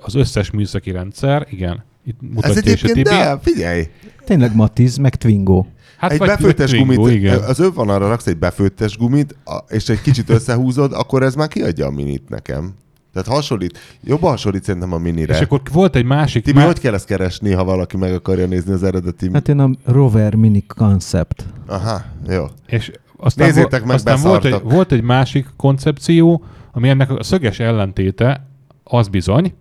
az 0.00 0.14
összes 0.14 0.50
műszaki 0.50 0.90
rendszer. 0.90 1.46
Igen, 1.50 1.84
itt 2.06 2.18
Ez 2.40 2.56
egyébként, 2.56 2.92
Tibi. 2.92 3.02
de 3.02 3.38
figyelj, 3.42 3.88
Tényleg 4.24 4.54
Matiz, 4.54 4.96
meg 4.96 5.14
Twingo. 5.14 5.64
Hát 5.96 6.12
egy 6.12 6.18
befőttes 6.18 6.70
Twingo, 6.70 6.94
gumit, 6.94 7.14
Igen. 7.14 7.38
az 7.42 7.58
öv 7.58 7.74
van 7.74 7.88
arra 7.88 8.08
raksz 8.08 8.26
egy 8.26 8.36
befőttes 8.36 8.96
gumit, 8.96 9.36
és 9.68 9.88
egy 9.88 10.00
kicsit 10.00 10.30
összehúzod, 10.30 10.92
akkor 10.92 11.22
ez 11.22 11.34
már 11.34 11.48
kiadja 11.48 11.86
a 11.86 11.90
minit 11.90 12.28
nekem. 12.28 12.74
Tehát 13.12 13.28
hasonlít, 13.28 13.78
jobban 14.02 14.30
hasonlít 14.30 14.64
szerintem 14.64 14.92
a 14.92 14.98
minire. 14.98 15.34
És 15.34 15.40
akkor 15.40 15.60
volt 15.72 15.96
egy 15.96 16.04
másik... 16.04 16.44
Tibi, 16.44 16.58
má- 16.58 16.66
hogy 16.66 16.80
kell 16.80 16.94
ezt 16.94 17.06
keresni, 17.06 17.52
ha 17.52 17.64
valaki 17.64 17.96
meg 17.96 18.14
akarja 18.14 18.46
nézni 18.46 18.72
az 18.72 18.82
eredeti... 18.82 19.30
Hát 19.32 19.48
én 19.48 19.58
a 19.58 19.70
Rover 19.84 20.34
Mini 20.34 20.64
Concept. 20.66 21.44
Aha, 21.66 22.04
jó. 22.28 22.44
És 22.66 22.92
aztán, 23.16 23.46
Nézzétek 23.46 23.84
meg, 23.84 23.94
aztán 23.94 24.20
volt, 24.22 24.44
egy, 24.44 24.62
volt 24.62 24.92
egy 24.92 25.02
másik 25.02 25.46
koncepció, 25.56 26.44
ami 26.72 26.88
ennek 26.88 27.10
a 27.10 27.22
szöges 27.22 27.58
ellentéte, 27.58 28.46
az 28.84 29.08
bizony, 29.08 29.54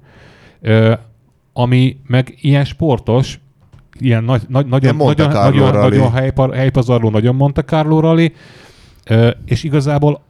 ami 1.58 1.98
meg 2.08 2.38
ilyen 2.42 2.66
sportos, 2.66 3.40
ilyen 4.00 4.24
nagy, 4.24 4.42
nagy, 4.48 4.66
nagyon, 4.66 4.96
nagyon, 4.96 5.32
nagyon, 5.32 5.72
rally. 5.72 5.90
nagyon 5.90 6.12
helypa, 6.12 6.54
helypazarló, 6.54 7.10
nagyon 7.10 7.36
Monte 7.36 7.62
Carlo 7.62 8.00
rally, 8.00 8.34
és 9.46 9.64
igazából 9.64 10.22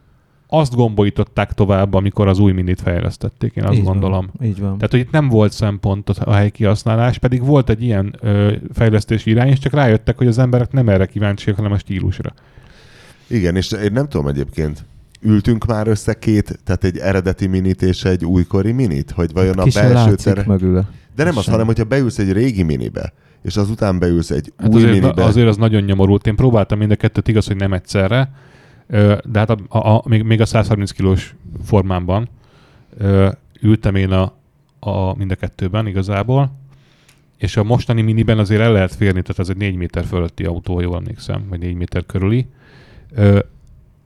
azt 0.48 0.74
gombolították 0.74 1.52
tovább, 1.52 1.94
amikor 1.94 2.28
az 2.28 2.38
új 2.38 2.52
minit 2.52 2.80
fejlesztették, 2.80 3.54
én 3.54 3.64
azt 3.64 3.78
Így 3.78 3.84
van, 3.84 3.92
gondolom. 3.92 4.30
Így 4.42 4.60
van. 4.60 4.76
Tehát, 4.76 4.90
hogy 4.90 5.00
itt 5.00 5.10
nem 5.10 5.28
volt 5.28 5.52
szempont 5.52 6.08
a 6.08 6.32
helyi 6.32 6.50
kihasználás, 6.50 7.18
pedig 7.18 7.44
volt 7.44 7.70
egy 7.70 7.82
ilyen 7.82 8.14
ö, 8.20 8.52
fejlesztési 8.72 9.30
irány, 9.30 9.48
és 9.48 9.58
csak 9.58 9.72
rájöttek, 9.72 10.18
hogy 10.18 10.26
az 10.26 10.38
emberek 10.38 10.72
nem 10.72 10.88
erre 10.88 11.06
kíváncsiak, 11.06 11.56
hanem 11.56 11.72
a 11.72 11.78
stílusra. 11.78 12.32
Igen, 13.26 13.56
és 13.56 13.72
én 13.72 13.92
nem 13.92 14.08
tudom 14.08 14.26
egyébként, 14.26 14.84
ültünk 15.20 15.66
már 15.66 15.86
össze 15.88 16.14
két, 16.14 16.58
tehát 16.64 16.84
egy 16.84 16.96
eredeti 16.96 17.46
minit 17.46 17.82
és 17.82 18.04
egy 18.04 18.24
újkori 18.24 18.72
minit? 18.72 19.10
Hogy 19.10 19.32
vajon 19.32 19.58
a 19.58 19.62
Ki 19.62 19.70
se 19.70 19.88
belső 19.88 20.14
tere... 20.14 20.46
De 21.16 21.24
nem 21.24 21.36
az, 21.36 21.42
Sem. 21.42 21.52
hanem 21.52 21.66
hogyha 21.66 21.84
beülsz 21.84 22.18
egy 22.18 22.32
régi 22.32 22.62
minibe, 22.62 23.12
és 23.42 23.56
azután 23.56 23.98
beülsz 23.98 24.30
egy 24.30 24.52
Hát 24.58 24.68
új 24.74 24.76
azért, 24.76 25.00
minibe. 25.00 25.24
azért 25.24 25.48
az 25.48 25.56
nagyon 25.56 25.82
nyomorult. 25.82 26.26
Én 26.26 26.36
próbáltam 26.36 26.78
mind 26.78 26.90
a 26.90 26.96
kettőt, 26.96 27.28
igaz, 27.28 27.46
hogy 27.46 27.56
nem 27.56 27.72
egyszerre, 27.72 28.30
de 29.24 29.38
hát 29.38 29.50
a, 29.50 29.56
a, 29.68 29.88
a, 29.88 30.02
még, 30.06 30.22
még 30.22 30.40
a 30.40 30.46
130 30.46 30.90
kilós 30.90 31.34
formámban 31.64 32.28
ültem 33.60 33.94
én 33.94 34.10
a, 34.10 34.32
a 34.80 35.16
mind 35.16 35.30
a 35.30 35.34
kettőben 35.34 35.86
igazából, 35.86 36.50
és 37.38 37.56
a 37.56 37.64
mostani 37.64 38.02
miniben 38.02 38.38
azért 38.38 38.60
el 38.60 38.72
lehet 38.72 38.94
férni, 38.94 39.22
tehát 39.22 39.38
ez 39.38 39.48
egy 39.48 39.56
4 39.56 39.74
méter 39.76 40.04
fölötti 40.04 40.44
autó, 40.44 40.80
jól 40.80 40.96
emlékszem, 40.96 41.44
vagy 41.48 41.58
4 41.58 41.74
méter 41.74 42.06
körüli. 42.06 42.46
Ö, 43.14 43.38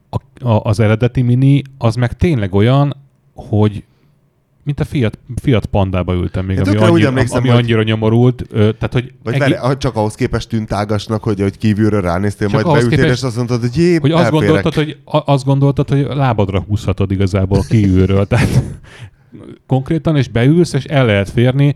a, 0.09 0.45
a, 0.47 0.63
az 0.63 0.79
eredeti 0.79 1.21
mini, 1.21 1.61
az 1.77 1.95
meg 1.95 2.13
tényleg 2.13 2.53
olyan, 2.53 2.95
hogy 3.33 3.83
mint 4.63 4.79
a 4.79 4.83
Fiat, 4.85 5.19
Fiat 5.41 5.65
Pandába 5.65 6.13
ültem 6.13 6.45
még, 6.45 6.57
Én 6.57 6.77
ami, 6.77 7.03
emlékszem, 7.05 7.37
ami 7.39 7.47
hogy- 7.49 7.57
annyira 7.57 7.83
nyomorult. 7.83 8.43
Ö, 8.49 8.57
tehát, 8.57 8.93
hogy 8.93 9.13
Vagy 9.23 9.33
egi- 9.41 9.53
vele, 9.53 9.77
csak 9.77 9.95
ahhoz 9.95 10.15
képest 10.15 10.49
tűnt 10.49 10.71
ágasnak, 10.73 11.23
hogy, 11.23 11.41
hogy 11.41 11.57
kívülről 11.57 12.01
ránéztél, 12.01 12.47
Csak 12.49 12.63
majd 12.63 12.75
beültél, 12.77 12.97
képest- 12.99 13.17
és 13.21 13.27
azt 13.27 13.35
mondtad, 13.35 13.59
hogy 13.59 13.77
jé, 13.77 13.95
hogy 13.95 14.11
azt 14.11 14.23
elférek. 14.23 14.45
gondoltad, 14.47 14.73
hogy, 14.73 14.97
a- 15.05 15.31
azt 15.31 15.45
gondoltad, 15.45 15.89
hogy 15.89 15.99
lábadra 16.09 16.59
húzhatod 16.59 17.11
igazából 17.11 17.63
kívülről. 17.69 18.25
Tehát 18.27 18.63
konkrétan, 19.67 20.15
és 20.17 20.27
beülsz, 20.27 20.73
és 20.73 20.83
el 20.83 21.05
lehet 21.05 21.29
férni, 21.29 21.75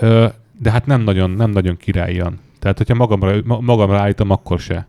ö, 0.00 0.26
de 0.58 0.70
hát 0.70 0.86
nem 0.86 1.00
nagyon, 1.02 1.30
nem 1.30 1.50
nagyon 1.50 1.76
királyan. 1.76 2.38
Tehát, 2.58 2.76
hogyha 2.78 2.94
magamra, 2.94 3.34
ma- 3.44 3.60
magamra 3.60 3.98
állítom, 3.98 4.30
akkor 4.30 4.58
se. 4.60 4.86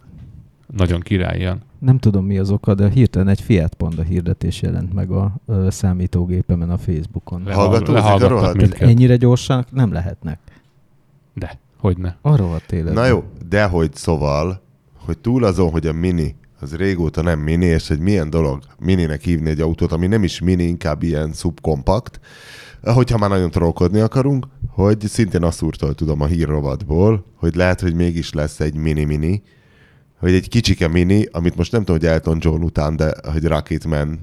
Nagyon 0.75 0.99
király 0.99 1.37
ilyen. 1.37 1.61
Nem 1.79 1.97
tudom 1.97 2.25
mi 2.25 2.37
az 2.37 2.51
oka, 2.51 2.73
de 2.73 2.89
hirtelen 2.89 3.27
egy 3.27 3.41
Fiat 3.41 3.73
Panda 3.73 4.01
hirdetés 4.03 4.61
jelent 4.61 4.93
meg 4.93 5.11
a 5.11 5.35
ö, 5.45 5.67
számítógépemen 5.69 6.69
a 6.69 6.77
Facebookon. 6.77 7.43
Le- 7.45 7.53
Hallgatózik 7.53 7.89
a 7.89 7.93
lehallgattak 7.93 8.29
rohadt? 8.29 8.55
minket. 8.55 8.77
Tehát 8.77 8.93
ennyire 8.93 9.15
gyorsan 9.15 9.65
nem 9.71 9.91
lehetnek. 9.91 10.39
De, 11.33 11.59
hogyne. 11.77 12.17
Arra 12.21 12.47
van 12.47 12.59
tényleg. 12.67 12.93
Na 12.93 13.05
jó, 13.05 13.23
de 13.49 13.65
hogy 13.65 13.95
szóval, 13.95 14.61
hogy 15.05 15.17
túl 15.17 15.43
azon, 15.43 15.69
hogy 15.71 15.87
a 15.87 15.93
mini 15.93 16.35
az 16.59 16.75
régóta 16.75 17.21
nem 17.21 17.39
mini, 17.39 17.65
és 17.65 17.87
hogy 17.87 17.99
milyen 17.99 18.29
dolog 18.29 18.59
mininek 18.79 19.21
hívni 19.21 19.49
egy 19.49 19.61
autót, 19.61 19.91
ami 19.91 20.07
nem 20.07 20.23
is 20.23 20.39
mini, 20.39 20.63
inkább 20.63 21.03
ilyen 21.03 21.31
subkompakt, 21.33 22.19
hogyha 22.83 23.17
már 23.17 23.29
nagyon 23.29 23.51
trollkodni 23.51 23.99
akarunk, 23.99 24.47
hogy 24.69 24.99
szintén 24.99 25.43
azt 25.43 25.61
úrtól 25.61 25.93
tudom 25.95 26.21
a 26.21 26.25
hírrovatból, 26.25 27.25
hogy 27.35 27.55
lehet, 27.55 27.81
hogy 27.81 27.93
mégis 27.93 28.33
lesz 28.33 28.59
egy 28.59 28.75
mini-mini, 28.75 29.41
hogy 30.21 30.33
egy 30.33 30.49
kicsike 30.49 30.87
mini, 30.87 31.25
amit 31.31 31.55
most 31.55 31.71
nem 31.71 31.83
tudom, 31.83 32.01
hogy 32.01 32.09
Elton 32.09 32.37
John 32.41 32.63
után, 32.63 32.95
de 32.95 33.13
hogy 33.31 33.43
Rocketman. 33.43 34.19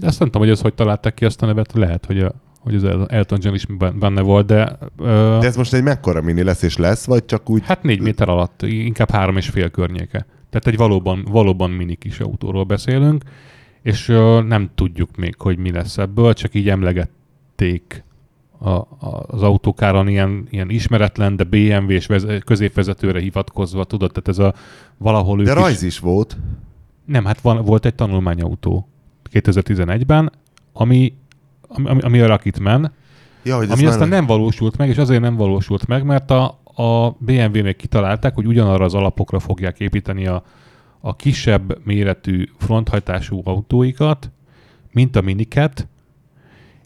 De 0.00 0.06
azt 0.06 0.18
nem 0.18 0.28
tudom, 0.28 0.42
hogy 0.46 0.56
ez 0.56 0.60
hogy 0.60 0.74
találták 0.74 1.14
ki 1.14 1.24
azt 1.24 1.42
a 1.42 1.46
nevet, 1.46 1.72
lehet, 1.72 2.06
hogy, 2.06 2.20
a, 2.20 2.32
hogy 2.60 2.74
az 2.74 2.84
Elton 3.08 3.38
John 3.42 3.54
is 3.54 3.66
ben- 3.66 3.98
benne 3.98 4.20
volt, 4.20 4.46
de, 4.46 4.78
ö, 4.98 5.36
De 5.40 5.46
ez 5.46 5.56
most 5.56 5.74
egy 5.74 5.82
mekkora 5.82 6.22
mini 6.22 6.42
lesz, 6.42 6.62
és 6.62 6.76
lesz, 6.76 7.06
vagy 7.06 7.24
csak 7.24 7.50
úgy... 7.50 7.62
hát 7.64 7.82
négy 7.82 8.00
méter 8.00 8.28
alatt, 8.28 8.62
inkább 8.62 9.10
három 9.10 9.36
és 9.36 9.48
fél 9.48 9.70
környéke. 9.70 10.26
Tehát 10.50 10.66
egy 10.66 10.76
valóban, 10.76 11.24
valóban 11.30 11.70
mini 11.70 11.94
kis 11.94 12.20
autóról 12.20 12.64
beszélünk, 12.64 13.22
és 13.82 14.08
ö, 14.08 14.42
nem 14.42 14.70
tudjuk 14.74 15.16
még, 15.16 15.34
hogy 15.38 15.58
mi 15.58 15.70
lesz 15.70 15.98
ebből, 15.98 16.32
csak 16.32 16.54
így 16.54 16.68
emlegették 16.68 18.04
a, 18.68 18.86
az 19.26 19.42
autókáron 19.42 20.08
ilyen, 20.08 20.46
ilyen 20.50 20.70
ismeretlen, 20.70 21.36
de 21.36 21.44
BMW-s 21.44 22.06
veze, 22.06 22.38
középvezetőre 22.38 23.20
hivatkozva, 23.20 23.84
tudod, 23.84 24.10
tehát 24.12 24.28
ez 24.28 24.38
a 24.38 24.54
valahol 24.96 25.36
De 25.36 25.42
ők 25.42 25.48
is- 25.56 25.62
rajz 25.62 25.82
is 25.82 25.98
volt. 25.98 26.36
Nem, 27.04 27.24
hát 27.24 27.40
van, 27.40 27.64
volt 27.64 27.84
egy 27.86 27.94
tanulmányautó 27.94 28.88
2011-ben, 29.32 30.32
ami, 30.72 31.14
ami, 31.68 32.00
ami 32.00 32.20
a 32.20 32.26
Rocketman, 32.26 32.92
Ja, 33.42 33.56
hogy 33.56 33.70
ami 33.70 33.86
aztán 33.86 34.08
már- 34.08 34.18
nem 34.18 34.26
valósult 34.26 34.76
meg, 34.76 34.88
és 34.88 34.96
azért 34.96 35.20
nem 35.20 35.36
valósult 35.36 35.86
meg, 35.86 36.04
mert 36.04 36.30
a, 36.30 36.58
a 36.74 37.10
BMW-nek 37.18 37.76
kitalálták, 37.76 38.34
hogy 38.34 38.46
ugyanarra 38.46 38.84
az 38.84 38.94
alapokra 38.94 39.38
fogják 39.38 39.80
építeni 39.80 40.26
a, 40.26 40.44
a 41.00 41.16
kisebb 41.16 41.78
méretű 41.84 42.48
fronthajtású 42.58 43.40
autóikat, 43.44 44.30
mint 44.92 45.16
a 45.16 45.20
miniket, 45.20 45.88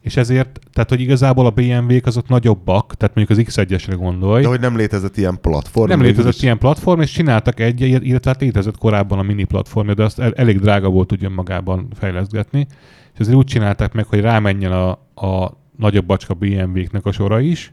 és 0.04 0.16
ezért, 0.16 0.58
tehát 0.72 0.88
hogy 0.88 1.00
igazából 1.00 1.46
a 1.46 1.50
BMW-k 1.50 2.06
azok 2.06 2.28
nagyobbak, 2.28 2.94
tehát 2.94 3.14
mondjuk 3.14 3.38
az 3.38 3.44
X1-esre 3.48 3.94
gondolj, 3.96 4.42
De 4.42 4.48
hogy 4.48 4.60
nem 4.60 4.76
létezett 4.76 5.16
ilyen 5.16 5.38
platform. 5.40 5.88
nem 5.88 6.00
létezett 6.02 6.32
is. 6.34 6.42
ilyen 6.42 6.58
platform, 6.58 7.00
és 7.00 7.10
csináltak 7.10 7.60
egy, 7.60 7.80
illetve 7.80 8.30
hát 8.30 8.40
létezett 8.40 8.78
korábban 8.78 9.18
a 9.18 9.22
mini 9.22 9.44
platform, 9.44 9.90
de 9.90 10.02
azt 10.02 10.18
el, 10.20 10.32
elég 10.32 10.60
drága 10.60 10.88
volt 10.88 11.12
ugyan 11.12 11.32
magában 11.32 11.88
fejlesztgetni, 11.94 12.66
és 13.14 13.18
ezért 13.18 13.36
úgy 13.36 13.46
csinálták 13.46 13.92
meg, 13.92 14.06
hogy 14.06 14.20
rámenjen 14.20 14.72
a, 14.72 14.90
a 15.26 15.56
nagyobb 15.78 16.06
bacska 16.06 16.34
BMW-knek 16.34 17.06
a 17.06 17.12
sora 17.12 17.40
is, 17.40 17.72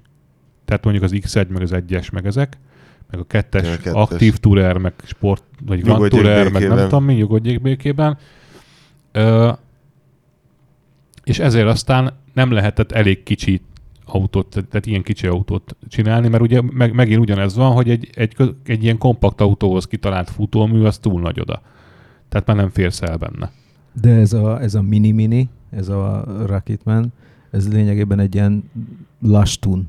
tehát 0.65 0.84
mondjuk 0.84 1.05
az 1.05 1.11
X1, 1.15 1.47
meg 1.47 1.61
az 1.61 1.71
1-es, 1.73 2.11
meg 2.11 2.25
ezek, 2.25 2.57
meg 3.11 3.19
a 3.19 3.23
kettes, 3.23 3.63
Ja, 3.63 3.71
a 3.71 3.75
kettes. 3.77 3.93
aktív 3.93 4.38
tourer, 4.38 4.77
meg 4.77 4.93
sport, 5.03 5.43
vagy 5.65 5.82
Grand 5.82 6.09
tourer, 6.09 6.51
meg 6.51 6.67
nem 6.67 6.77
tudom 6.77 7.03
mi, 7.03 7.13
nyugodjék 7.13 7.61
békében. 7.61 8.17
Ö, 9.11 9.51
és 11.24 11.39
ezért 11.39 11.67
aztán 11.67 12.13
nem 12.34 12.51
lehetett 12.51 12.91
elég 12.91 13.24
kicsi 13.24 13.61
autót, 14.05 14.47
tehát 14.49 14.86
ilyen 14.86 15.03
kicsi 15.03 15.28
autót 15.28 15.76
csinálni, 15.88 16.28
mert 16.28 16.43
ugye 16.43 16.61
meg, 16.61 16.93
megint 16.93 17.19
ugyanez 17.19 17.55
van, 17.55 17.72
hogy 17.72 17.89
egy, 17.89 18.09
egy, 18.13 18.36
egy 18.65 18.84
ilyen 18.84 18.97
kompakt 18.97 19.41
autóhoz 19.41 19.88
kitalált 19.88 20.30
futómű, 20.30 20.84
az 20.84 20.97
túl 20.97 21.22
nagy 21.22 21.39
oda. 21.39 21.61
Tehát 22.30 22.47
már 22.47 22.55
nem 22.55 22.69
férsz 22.69 23.01
el 23.01 23.17
benne. 23.17 23.51
De 24.01 24.09
ez 24.09 24.34
a, 24.34 24.61
ez 24.61 24.76
a 24.76 24.82
mini-mini, 24.82 25.49
ez 25.69 25.89
a 25.89 26.24
Rocketman, 26.45 27.13
ez 27.51 27.72
lényegében 27.72 28.19
egy 28.19 28.36
ilyen 28.36 28.69
lastun. 29.22 29.88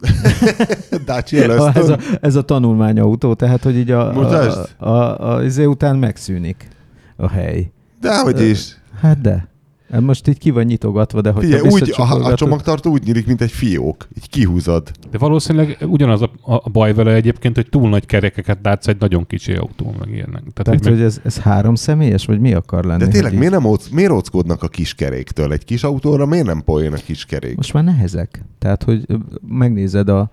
Dacia 1.04 1.72
ez, 1.74 1.88
a, 1.88 1.98
ez 2.20 2.34
a 2.34 2.42
tanulmányautó, 2.42 3.34
tehát 3.34 3.62
hogy 3.62 3.76
így 3.76 3.90
a, 3.90 4.08
a, 4.08 4.12
Mutasd. 4.12 4.74
a, 4.76 4.88
a, 4.88 5.34
a, 5.34 5.44
izé 5.44 5.64
után 5.64 5.96
megszűnik 5.96 6.68
a 7.16 7.28
hely. 7.28 7.70
Dehogy 8.00 8.40
is. 8.40 8.76
Hát 9.00 9.20
de. 9.20 9.49
Most 9.98 10.28
így 10.28 10.38
ki 10.38 10.50
van 10.50 10.64
nyitogatva, 10.64 11.20
de 11.20 11.30
hogy 11.30 11.44
Figyelj, 11.44 11.68
úgy, 11.68 11.94
a, 11.96 12.24
a 12.24 12.34
csomagtartó 12.34 12.90
úgy 12.90 13.02
nyílik, 13.04 13.26
mint 13.26 13.40
egy 13.40 13.50
fiók. 13.50 14.08
Így 14.16 14.28
kihúzod. 14.28 14.90
De 15.10 15.18
valószínűleg 15.18 15.78
ugyanaz 15.86 16.22
a, 16.22 16.30
a 16.42 16.70
baj 16.70 16.94
vele 16.94 17.12
egyébként, 17.12 17.54
hogy 17.54 17.68
túl 17.68 17.88
nagy 17.88 18.06
kerekeket 18.06 18.58
látsz 18.62 18.88
egy 18.88 18.96
nagyon 18.98 19.26
kicsi 19.26 19.52
autón, 19.52 19.94
meg 19.98 20.08
ilyenek. 20.08 20.40
Tehát, 20.40 20.54
Tehát, 20.54 20.84
hogy 20.84 20.92
hogy 20.92 21.02
ez, 21.02 21.20
ez 21.24 21.38
három 21.38 21.74
személyes, 21.74 22.26
vagy 22.26 22.40
mi 22.40 22.54
akar 22.54 22.84
lenni? 22.84 23.04
De 23.04 23.08
tényleg, 23.08 23.38
miért, 23.38 23.52
nem 23.52 23.64
óc, 23.64 23.88
miért 23.88 24.10
óckodnak 24.10 24.62
a 24.62 24.68
kis 24.68 24.94
keréktől? 24.94 25.52
Egy 25.52 25.64
kis 25.64 25.84
autóra 25.84 26.26
miért 26.26 26.46
nem 26.46 26.62
poén 26.64 26.92
a 26.92 26.96
kis 26.96 27.24
kerék? 27.24 27.56
Most 27.56 27.72
már 27.72 27.84
nehezek. 27.84 28.44
Tehát, 28.58 28.82
hogy 28.82 29.06
megnézed 29.48 30.08
a 30.08 30.30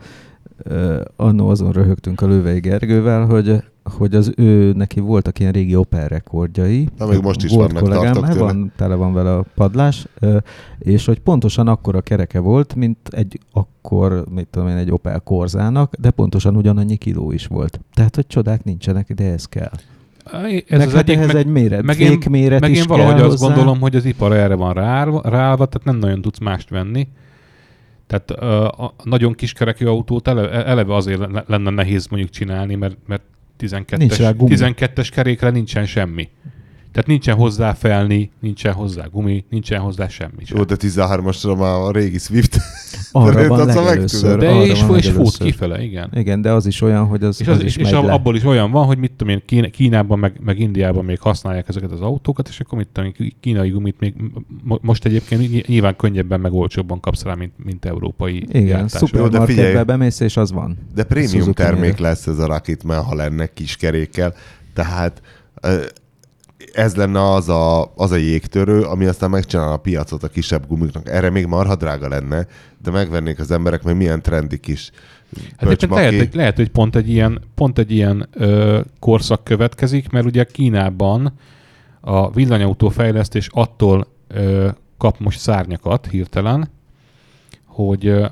annó 1.16 1.49
azon 1.49 1.72
röhögtünk 1.72 2.22
a 2.22 2.28
Lővei 2.28 2.60
Gergővel, 2.60 3.26
hogy 3.26 3.64
hogy 3.89 4.15
az 4.15 4.33
ő, 4.35 4.71
neki 4.71 4.99
voltak 4.99 5.39
ilyen 5.39 5.51
régi 5.51 5.75
Opel 5.75 6.07
rekordjai. 6.07 6.88
Na, 6.97 7.05
még 7.05 7.21
most 7.21 7.43
is 7.43 7.51
volt 7.51 7.71
vannak, 7.71 7.89
kollégám, 7.89 8.23
hát 8.23 8.35
van, 8.35 8.71
tele 8.75 8.95
van 8.95 9.13
vele 9.13 9.35
a 9.35 9.45
padlás, 9.55 10.07
és 10.79 11.05
hogy 11.05 11.19
pontosan 11.19 11.67
akkora 11.67 12.01
kereke 12.01 12.39
volt, 12.39 12.75
mint 12.75 12.97
egy 13.11 13.39
akkor, 13.51 14.23
mit 14.29 14.47
tudom 14.51 14.67
én, 14.67 14.75
egy 14.75 14.91
Opel 14.91 15.19
Korzának, 15.19 15.95
de 15.99 16.11
pontosan 16.11 16.55
ugyanannyi 16.55 16.95
kiló 16.95 17.31
is 17.31 17.47
volt. 17.47 17.79
Tehát, 17.93 18.15
hogy 18.15 18.27
csodák 18.27 18.63
nincsenek, 18.63 19.13
de 19.13 19.31
ez 19.31 19.45
kell. 19.45 19.71
ez 20.67 20.77
meg 20.77 20.88
az 20.88 20.93
hát 20.93 21.01
egyik, 21.01 21.15
ehhez 21.15 21.27
meg, 21.27 21.35
egy 21.35 21.47
méret, 21.51 21.83
meg 21.83 21.99
én, 21.99 22.07
fékméret 22.07 22.61
meg 22.61 22.71
is 22.71 22.77
én 22.77 22.85
valahogy 22.88 23.15
kell 23.15 23.23
azt 23.23 23.39
hozzá. 23.39 23.53
gondolom, 23.53 23.79
hogy 23.79 23.95
az 23.95 24.05
ipar 24.05 24.33
erre 24.33 24.55
van 24.55 24.73
ráállva, 24.73 25.21
ráállva, 25.23 25.65
tehát 25.65 25.88
nem 25.88 25.97
nagyon 25.97 26.21
tudsz 26.21 26.39
mást 26.39 26.69
venni. 26.69 27.07
Tehát 28.07 28.31
a 28.31 28.93
nagyon 29.03 29.33
kiskerekű 29.33 29.85
autót 29.85 30.27
eleve, 30.27 30.65
eleve 30.65 30.95
azért 30.95 31.19
le- 31.31 31.43
lenne 31.47 31.69
nehéz 31.69 32.07
mondjuk 32.07 32.31
csinálni, 32.31 32.75
mert, 32.75 32.97
mert 33.07 33.23
Nincs 33.60 34.20
rá 34.20 34.32
12-es, 34.32 34.38
gumi. 34.38 34.55
12-es 34.55 35.12
kerékre 35.12 35.51
nincsen 35.51 35.88
semmi. 35.88 36.30
Tehát 36.97 37.11
nincsen 37.11 37.35
hozzá 37.35 37.73
felni, 37.73 38.31
nincsen 38.39 38.73
hozzá 38.73 39.05
gumi, 39.11 39.45
nincsen 39.49 39.79
hozzá 39.79 40.07
semmi. 40.07 40.45
sem. 40.45 40.57
Jó, 40.57 40.63
de 40.63 40.75
13-asra 40.79 41.57
már 41.57 41.73
a 41.73 41.91
régi 41.91 42.17
Swift. 42.17 42.57
Arra 43.11 43.47
van 43.47 43.65
legelőször. 43.65 44.37
De 44.37 44.49
arra 44.49 44.65
és, 44.65 44.83
van 44.83 44.97
és 44.97 45.09
fut 45.09 45.37
kifele, 45.37 45.83
igen. 45.83 46.09
Igen, 46.13 46.41
de 46.41 46.51
az 46.51 46.65
is 46.65 46.81
olyan, 46.81 47.05
hogy 47.05 47.23
az, 47.23 47.41
És, 47.41 47.47
az, 47.47 47.57
az, 47.57 47.63
is 47.63 47.77
és, 47.77 47.89
le. 47.89 47.97
abból 47.97 48.35
is 48.35 48.43
olyan 48.43 48.71
van, 48.71 48.85
hogy 48.85 48.97
mit 48.97 49.11
tudom 49.11 49.33
én, 49.33 49.41
Kín- 49.45 49.69
Kínában 49.69 50.19
meg, 50.19 50.39
meg 50.43 50.59
Indiában 50.59 51.05
még 51.05 51.19
használják 51.19 51.67
ezeket 51.67 51.91
az 51.91 52.01
autókat, 52.01 52.47
és 52.47 52.59
akkor 52.59 52.77
mit 52.77 52.87
tudom 52.93 53.13
én, 53.19 53.35
kínai 53.39 53.69
gumit 53.69 53.99
még 53.99 54.13
mo- 54.63 54.81
most 54.83 55.05
egyébként 55.05 55.41
ny- 55.51 55.67
nyilván 55.67 55.95
könnyebben 55.95 56.39
meg 56.39 56.53
olcsóbban 56.53 56.99
kapsz 56.99 57.23
rá, 57.23 57.33
mint, 57.33 57.53
mint 57.63 57.85
európai 57.85 58.45
Igen, 58.51 58.87
szupermarketbe 58.87 59.83
bemész, 59.83 60.19
és 60.19 60.37
az 60.37 60.51
van. 60.51 60.77
De 60.95 61.03
prémium 61.03 61.51
termék 61.53 61.97
lesz 61.97 62.27
ez 62.27 62.39
a 62.39 62.45
Rocketman, 62.47 63.03
ha 63.03 63.15
lenne 63.15 63.45
kis 63.53 63.75
kerékkel. 63.75 64.33
Tehát 64.73 65.21
ez 66.74 66.95
lenne 66.95 67.30
az 67.32 67.49
a, 67.49 67.91
az 67.95 68.12
a 68.12 68.16
jégtörő, 68.16 68.82
ami 68.82 69.05
aztán 69.05 69.30
megcsinál 69.30 69.72
a 69.72 69.78
piacot 69.78 70.24
a 70.24 70.28
kisebb 70.28 70.68
gumiknak. 70.68 71.10
Erre 71.10 71.30
még 71.30 71.45
marha 71.45 71.76
drága 71.76 72.08
lenne, 72.08 72.47
de 72.84 72.91
megvennék 72.91 73.39
az 73.39 73.51
emberek, 73.51 73.84
mert 73.84 73.97
milyen 73.97 74.22
trendi 74.22 74.60
kis 74.60 74.91
Hát 75.58 75.82
lehet, 75.82 76.18
hogy, 76.18 76.30
lehet, 76.34 76.55
hogy 76.55 76.70
pont 76.70 76.95
egy 76.95 77.10
ilyen, 77.10 77.41
pont 77.55 77.78
egy 77.78 77.91
ilyen 77.91 78.28
ö, 78.34 78.80
korszak 78.99 79.43
következik, 79.43 80.10
mert 80.10 80.26
ugye 80.26 80.43
Kínában 80.43 81.34
a 82.01 82.32
villanyautó 82.32 82.89
fejlesztés 82.89 83.49
attól 83.51 84.08
ö, 84.28 84.70
kap 84.97 85.20
most 85.20 85.39
szárnyakat 85.39 86.08
hirtelen, 86.08 86.70
hogy 87.66 88.08
ö, 88.08 88.26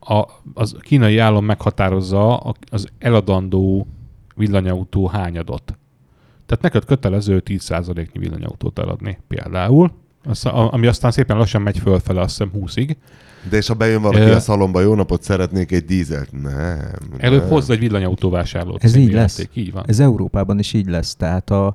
a, 0.00 0.26
az 0.54 0.76
kínai 0.80 1.18
állam 1.18 1.44
meghatározza 1.44 2.38
az 2.70 2.88
eladandó 2.98 3.86
villanyautó 4.34 5.06
hányadot. 5.06 5.78
Tehát 6.48 6.62
neked 6.62 6.84
kötelező 6.84 7.42
10%-nyi 7.46 8.18
villanyautót 8.18 8.78
eladni 8.78 9.18
például, 9.28 9.90
Azt- 10.24 10.46
a- 10.46 10.72
ami 10.72 10.86
aztán 10.86 11.10
szépen 11.10 11.36
lassan 11.36 11.62
megy 11.62 11.78
fölfele, 11.78 12.20
azt 12.20 12.30
hiszem 12.38 12.52
20-ig. 12.54 12.96
De 13.50 13.56
és 13.56 13.66
ha 13.68 13.74
bejön 13.74 14.02
valaki 14.02 14.24
Ö- 14.24 14.34
a 14.34 14.40
szalomba, 14.40 14.80
jó 14.80 14.94
napot, 14.94 15.22
szeretnék 15.22 15.72
egy 15.72 15.84
dízelt? 15.84 16.32
Nem. 16.42 16.78
Előbb 17.16 17.40
nem. 17.40 17.48
hozz 17.48 17.70
egy 17.70 17.78
villanyautóvásárlót. 17.78 18.84
Ez 18.84 18.94
így 18.94 19.12
lesz. 19.12 19.38
játék, 19.38 19.56
Így 19.56 19.72
van. 19.72 19.84
Ez 19.86 20.00
Európában 20.00 20.58
is 20.58 20.72
így 20.72 20.86
lesz. 20.88 21.14
Tehát 21.16 21.50
a, 21.50 21.66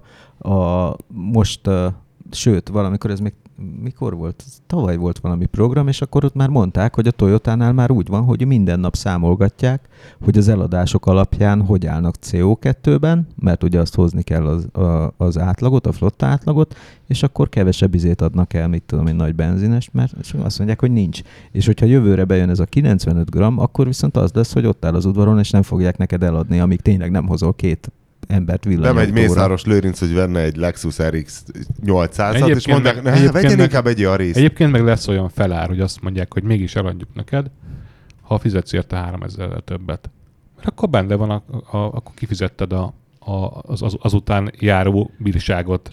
a 0.50 0.96
most, 1.08 1.68
uh, 1.68 1.86
sőt, 2.32 2.70
valamikor 2.70 3.12
ez 3.12 3.20
még 3.20 3.34
mikor 3.82 4.16
volt? 4.16 4.43
Tavaly 4.68 4.95
volt 4.97 5.20
valami 5.20 5.45
program, 5.45 5.88
és 5.88 6.01
akkor 6.01 6.26
ott 6.26 6.34
már 6.34 6.49
mondták, 6.49 6.95
hogy 6.95 7.08
a 7.08 7.12
Toyotánál 7.12 7.74
már 7.74 7.91
úgy 7.91 8.08
van, 8.08 8.24
hogy 8.24 8.45
minden 8.45 8.80
nap 8.80 8.95
számolgatják, 8.95 9.88
hogy 10.22 10.38
az 10.38 10.47
eladások 10.47 11.06
alapján 11.06 11.62
hogy 11.62 11.86
állnak 11.86 12.16
CO2-ben, 12.26 13.28
mert 13.39 13.64
ugye 13.64 13.80
azt 13.80 13.95
hozni 13.95 14.22
kell 14.22 14.45
az, 14.45 14.82
a, 14.84 15.14
az 15.18 15.38
átlagot, 15.38 15.88
a 15.88 15.91
flotta 15.91 16.26
átlagot, 16.26 16.76
és 17.08 17.24
akkor 17.24 17.49
kevesebb 17.49 17.93
izét 17.93 18.22
adnak 18.22 18.54
el, 18.54 18.68
mit 18.68 18.84
tudom 18.84 19.08
én, 19.08 19.16
nagy 19.16 19.36
benzines, 19.36 19.89
mert 19.91 20.14
azt 20.43 20.58
mondják, 20.58 20.80
hogy 20.80 20.91
nincs. 20.91 21.22
És 21.51 21.66
hogyha 21.66 21.86
jövőre 21.86 22.24
bejön 22.24 22.49
ez 22.49 22.60
a 22.60 22.66
95 22.66 23.30
gram, 23.30 23.60
akkor 23.60 23.86
viszont 23.86 24.18
az 24.18 24.32
lesz, 24.34 24.54
hogy 24.54 24.66
ott 24.66 24.86
áll 24.86 24.95
az 24.95 25.06
udvaron, 25.06 25.39
és 25.39 25.49
nem 25.49 25.62
fogják 25.62 25.97
neked 25.97 26.24
eladni, 26.24 26.60
amíg 26.60 26.82
tényleg 26.82 27.12
nem 27.12 27.28
hozol 27.28 27.54
két 27.54 27.91
embert 28.28 28.64
Nem 28.64 28.74
egy 28.74 28.80
villanyautóra. 28.80 29.14
Mészáros 29.14 29.66
Lőrinc, 29.66 30.00
hogy 30.00 30.14
venne 30.14 30.40
egy 30.40 30.56
Lexus 30.56 30.98
RX 31.02 31.44
800-at, 31.86 32.56
és 32.56 32.68
mondják, 32.68 33.04
meg- 33.04 33.04
ne, 33.04 33.32
vegyen 33.32 33.52
meg- 33.52 33.60
inkább 33.66 33.88
egy 33.88 34.00
Yaris. 34.00 34.36
Egyébként 34.36 34.72
meg 34.72 34.84
lesz 34.84 35.08
olyan 35.08 35.30
felár, 35.30 35.68
hogy 35.68 35.80
azt 35.80 36.02
mondják, 36.02 36.34
hogy 36.34 36.44
mégis 36.44 36.76
eladjuk 36.76 37.14
neked, 37.14 37.52
ha 38.22 38.38
fizetsz 38.40 38.74
érte 38.74 38.96
3000 38.96 39.62
többet. 39.66 40.10
Mert 40.56 40.68
akkor 40.68 40.90
benne 40.90 41.16
van, 41.16 41.30
a, 41.30 41.44
a, 41.78 41.78
akkor 41.78 42.14
kifizetted 42.16 42.74
a, 42.74 42.94
a, 43.20 43.62
az, 43.62 43.82
az, 43.82 43.96
azután 44.00 44.52
járó 44.60 45.12
bírságot. 45.18 45.92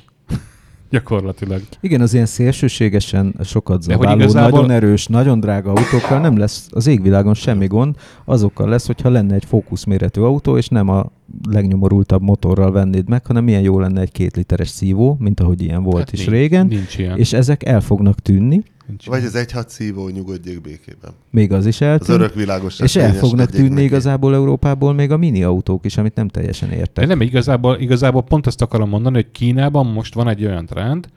Gyakorlatilag. 0.90 1.60
Igen, 1.80 2.00
az 2.00 2.14
ilyen 2.14 2.26
szélsőségesen 2.26 3.34
sokat 3.44 3.82
zabáló, 3.82 4.18
igazából- 4.18 4.50
nagyon 4.50 4.70
erős, 4.70 5.06
nagyon 5.06 5.40
drága 5.40 5.70
autókkal 5.72 6.20
nem 6.20 6.36
lesz 6.38 6.66
az 6.70 6.86
égvilágon 6.86 7.34
semmi 7.34 7.66
gond, 7.66 7.94
azokkal 8.24 8.68
lesz, 8.68 8.86
hogyha 8.86 9.08
lenne 9.08 9.34
egy 9.34 9.44
fókuszméretű 9.44 10.20
autó, 10.20 10.56
és 10.56 10.68
nem 10.68 10.88
a 10.88 11.10
legnyomorultabb 11.48 12.22
motorral 12.22 12.72
vennéd 12.72 13.08
meg, 13.08 13.26
hanem 13.26 13.44
milyen 13.44 13.62
jó 13.62 13.78
lenne 13.80 14.00
egy 14.00 14.12
két 14.12 14.36
literes 14.36 14.68
szívó, 14.68 15.16
mint 15.18 15.40
ahogy 15.40 15.62
ilyen 15.62 15.82
volt 15.82 15.98
Hát 15.98 16.12
is 16.12 16.18
nincs, 16.18 16.30
régen, 16.30 16.66
Nincs 16.66 16.98
ilyen. 16.98 17.18
és 17.18 17.32
ezek 17.32 17.64
el 17.66 17.80
fognak 17.80 18.20
tűnni, 18.20 18.62
nincs 18.90 19.06
Vagy 19.06 19.24
az 19.24 19.34
egy 19.34 19.52
hat 19.52 19.70
szívó 19.70 20.08
nyugodjék 20.08 20.60
békében. 20.60 21.12
még 21.30 21.52
az 21.52 21.66
is 21.66 21.80
Az 21.80 21.86
eltűnt, 21.86 22.18
örök 22.18 22.34
világos 22.34 22.80
és 22.80 22.96
el 22.96 23.14
fognak 23.14 23.50
tűnni 23.50 23.82
igazából 23.82 24.34
Európából 24.34 24.92
még 24.92 25.10
a 25.10 25.16
mini 25.16 25.42
autók 25.42 25.84
is, 25.84 25.96
amit 25.96 26.14
nem 26.14 26.28
teljesen 26.28 26.70
értek. 26.70 27.06
De 27.06 27.06
nem, 27.06 27.20
igazából, 27.20 27.76
igazából 27.78 28.22
pont 28.22 28.46
ezt 28.46 28.62
akarom 28.62 28.88
mondani, 28.88 29.14
hogy 29.14 29.30
Kínában 29.30 29.86
most 29.86 30.14
van 30.14 30.28
egy 30.28 30.44
olyan 30.44 30.66
trend, 30.66 31.08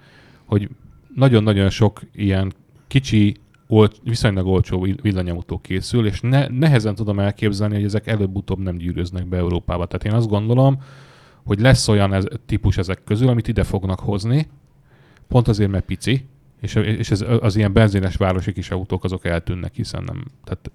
hogy 0.45 0.69
nagyon-nagyon 1.15 1.69
sok 1.69 2.01
ilyen 2.13 2.53
kicsi, 2.87 3.35
olt, 3.67 3.99
viszonylag 4.03 4.47
olcsó 4.47 4.87
villanyautó 5.01 5.57
készül, 5.57 6.07
és 6.07 6.21
ne, 6.21 6.47
nehezen 6.47 6.95
tudom 6.95 7.19
elképzelni, 7.19 7.75
hogy 7.75 7.83
ezek 7.83 8.07
előbb-utóbb 8.07 8.59
nem 8.59 8.77
gyűrűznek 8.77 9.27
be 9.27 9.37
Európába. 9.37 9.85
Tehát 9.85 10.05
én 10.05 10.13
azt 10.13 10.29
gondolom, 10.29 10.77
hogy 11.45 11.59
lesz 11.59 11.87
olyan 11.87 12.13
ez, 12.13 12.25
típus 12.45 12.77
ezek 12.77 13.03
közül, 13.03 13.27
amit 13.27 13.47
ide 13.47 13.63
fognak 13.63 13.99
hozni, 13.99 14.47
pont 15.27 15.47
azért, 15.47 15.71
mert 15.71 15.85
pici, 15.85 16.25
és, 16.63 16.75
és 16.75 17.11
ez, 17.11 17.25
az 17.39 17.55
ilyen 17.55 17.73
benzines 17.73 18.15
városi 18.15 18.53
kis 18.53 18.69
autók 18.69 19.03
azok 19.03 19.25
eltűnnek, 19.25 19.73
hiszen 19.73 20.03
nem, 20.03 20.23
tehát 20.43 20.71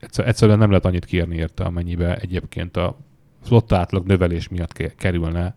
egyszer, 0.00 0.28
egyszerűen 0.28 0.58
nem 0.58 0.68
lehet 0.68 0.84
annyit 0.84 1.04
kérni 1.04 1.36
érte, 1.36 1.64
amennyibe 1.64 2.16
egyébként 2.16 2.76
a 2.76 2.96
flotta 3.42 3.76
átlag 3.76 4.06
növelés 4.06 4.48
miatt 4.48 4.72
ke- 4.72 4.94
kerülne. 4.94 5.56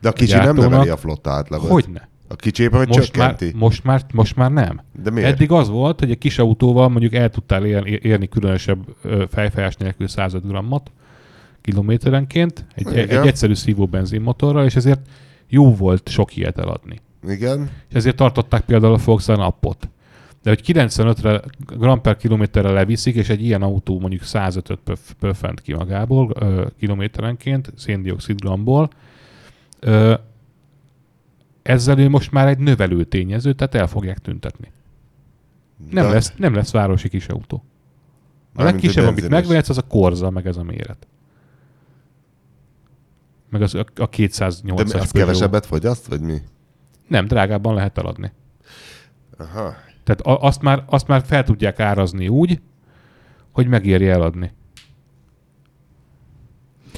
De 0.00 0.08
a 0.08 0.12
kicsi 0.12 0.36
nem 0.36 0.56
növeli 0.56 0.88
a 0.88 0.96
flotta 0.96 1.30
átlagot. 1.30 1.70
Hogyne? 1.70 2.08
A 2.28 2.36
kicsi 2.36 2.62
éppen, 2.62 2.78
hogy 2.78 2.88
Most 2.88 3.16
már, 3.16 3.28
csökkenti. 3.28 3.58
most, 3.58 3.84
már, 3.84 4.02
most 4.12 4.36
már 4.36 4.50
nem. 4.52 4.80
De 5.02 5.10
miért? 5.10 5.28
Eddig 5.28 5.50
az 5.50 5.68
volt, 5.68 5.98
hogy 5.98 6.10
egy 6.10 6.18
kis 6.18 6.38
autóval 6.38 6.88
mondjuk 6.88 7.14
el 7.14 7.30
tudtál 7.30 7.64
ér, 7.64 7.98
érni 8.06 8.28
különösebb 8.28 8.96
fejfájás 9.28 9.76
nélkül 9.76 10.08
105 10.08 10.46
grammot 10.46 10.90
kilométerenként 11.60 12.66
egy, 12.74 12.86
egy, 12.86 13.04
Igen. 13.04 13.20
egy 13.20 13.26
egyszerű 13.26 13.54
szívó 13.54 13.86
benzinmotorral, 13.86 14.64
és 14.64 14.76
ezért 14.76 15.08
jó 15.48 15.74
volt 15.74 16.08
sok 16.08 16.36
ilyet 16.36 16.58
eladni. 16.58 17.00
Igen. 17.28 17.70
És 17.88 17.94
ezért 17.94 18.16
tartották 18.16 18.64
például 18.64 18.94
a 18.94 19.00
Volkswagen 19.04 19.44
appot. 19.44 19.88
De 20.42 20.52
hogy 20.52 20.62
95-re 20.66 21.40
gram 21.58 22.00
per 22.00 22.16
kilométerre 22.16 22.70
leviszik, 22.70 23.14
és 23.14 23.28
egy 23.28 23.44
ilyen 23.44 23.62
autó 23.62 24.00
mondjuk 24.00 24.22
105-öt 24.24 24.78
pöf- 25.18 25.60
ki 25.62 25.72
magából 25.72 26.32
ö, 26.34 26.66
kilométerenként, 26.78 27.72
széndiokszid 27.76 28.40
gramból, 28.40 28.90
ö, 29.80 30.14
ezzel 31.62 31.98
ő 31.98 32.08
most 32.08 32.30
már 32.30 32.48
egy 32.48 32.58
növelő 32.58 33.04
tényező, 33.04 33.52
tehát 33.52 33.74
el 33.74 33.86
fogják 33.86 34.18
tüntetni. 34.18 34.72
Nem, 35.90 36.04
De- 36.04 36.12
lesz, 36.12 36.32
nem 36.36 36.54
lesz 36.54 36.70
városi 36.70 37.08
kis 37.08 37.26
autó. 37.26 37.64
A 38.54 38.62
Mármint, 38.62 38.82
legkisebb, 38.82 39.08
amit 39.08 39.28
megvehetsz, 39.28 39.68
az 39.68 39.78
a 39.78 39.82
Korza, 39.82 40.30
meg 40.30 40.46
ez 40.46 40.56
a 40.56 40.62
méret. 40.62 41.06
Meg 43.48 43.62
az, 43.62 43.74
a, 43.74 43.84
a 43.94 44.08
208-as 44.08 44.88
De 44.92 44.98
az 44.98 45.10
kevesebbet 45.10 45.66
fogyaszt, 45.66 46.06
vagy 46.06 46.20
mi? 46.20 46.38
Nem, 47.06 47.26
drágábban 47.26 47.74
lehet 47.74 47.98
eladni. 47.98 48.32
Aha. 49.38 49.74
Tehát 50.04 50.20
a- 50.20 50.42
azt 50.42 50.62
már, 50.62 50.82
azt 50.86 51.06
már 51.08 51.22
fel 51.24 51.44
tudják 51.44 51.80
árazni 51.80 52.28
úgy, 52.28 52.60
hogy 53.50 53.66
megéri 53.66 54.08
eladni. 54.08 54.52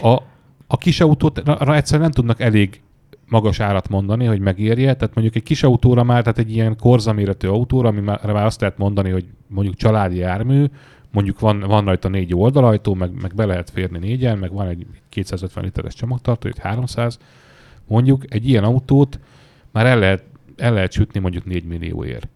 A, 0.02 0.22
a 0.66 0.76
kis 0.76 1.00
autót 1.00 1.38
arra 1.38 1.74
egyszerűen 1.74 2.02
nem 2.02 2.12
tudnak 2.12 2.40
elég 2.40 2.82
magas 3.28 3.60
árat 3.60 3.88
mondani, 3.88 4.24
hogy 4.24 4.40
megérje. 4.40 4.94
Tehát 4.94 5.14
mondjuk 5.14 5.36
egy 5.36 5.42
kis 5.42 5.62
autóra 5.62 6.02
már, 6.02 6.22
tehát 6.22 6.38
egy 6.38 6.52
ilyen 6.52 6.76
korzaméretű 6.76 7.48
autóra, 7.48 7.88
ami 7.88 8.00
már, 8.00 8.26
már 8.26 8.44
azt 8.44 8.60
lehet 8.60 8.78
mondani, 8.78 9.10
hogy 9.10 9.26
mondjuk 9.46 9.76
családi 9.76 10.16
jármű, 10.16 10.64
mondjuk 11.12 11.40
van, 11.40 11.60
van 11.60 11.84
rajta 11.84 12.08
négy 12.08 12.34
oldalajtó, 12.34 12.94
meg, 12.94 13.20
meg 13.20 13.34
be 13.34 13.44
lehet 13.44 13.70
férni 13.70 13.98
négyen, 13.98 14.38
meg 14.38 14.52
van 14.52 14.66
egy 14.68 14.86
250 15.08 15.64
literes 15.64 15.94
csomagtartó, 15.94 16.48
egy 16.48 16.58
300. 16.58 17.18
Mondjuk 17.86 18.34
egy 18.34 18.48
ilyen 18.48 18.64
autót 18.64 19.18
már 19.72 19.86
el 19.86 19.98
lehet, 19.98 20.24
el 20.56 20.72
lehet 20.72 20.92
sütni 20.92 21.20
mondjuk 21.20 21.44
4 21.44 21.64
millióért 21.64 22.28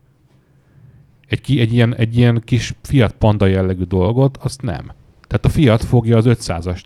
egy, 1.33 1.41
ki, 1.41 1.61
egy, 1.61 1.73
ilyen, 1.73 1.95
egy 1.97 2.17
ilyen 2.17 2.43
kis 2.45 2.75
Fiat 2.83 3.13
Panda 3.13 3.47
jellegű 3.47 3.83
dolgot, 3.83 4.37
azt 4.37 4.63
nem. 4.63 4.93
Tehát 5.29 5.45
a 5.45 5.49
Fiat 5.49 5.85
fogja 5.85 6.17
az 6.17 6.25
500-ast 6.29 6.85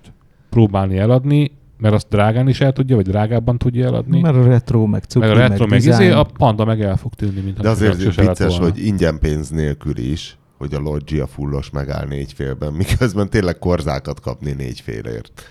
próbálni 0.50 0.98
eladni, 0.98 1.50
mert 1.78 1.94
azt 1.94 2.08
drágán 2.08 2.48
is 2.48 2.60
el 2.60 2.72
tudja, 2.72 2.96
vagy 2.96 3.06
drágábban 3.06 3.58
tudja 3.58 3.86
eladni. 3.86 4.20
Mert 4.20 4.36
a 4.36 4.44
retro, 4.44 4.86
meg 4.86 5.02
cukri, 5.02 5.28
meg 5.28 5.36
a 5.36 5.40
retro, 5.40 5.66
meg, 5.66 5.84
izé, 5.84 6.10
a 6.10 6.22
Panda 6.22 6.64
meg 6.64 6.80
el 6.80 6.96
fog 6.96 7.14
tűnni, 7.14 7.40
mint 7.40 7.60
De 7.60 7.68
azért 7.68 8.14
vicces, 8.14 8.58
hogy 8.58 8.84
ingyen 8.84 9.18
pénz 9.18 9.48
nélkül 9.48 9.96
is, 9.96 10.36
hogy 10.58 10.74
a 10.74 10.78
Loggia 10.78 11.26
fullos 11.26 11.70
megáll 11.70 12.06
négy 12.06 12.32
félben, 12.32 12.72
miközben 12.72 13.30
tényleg 13.30 13.58
korzákat 13.58 14.20
kapni 14.20 14.52
négy 14.52 14.80
félért. 14.80 15.50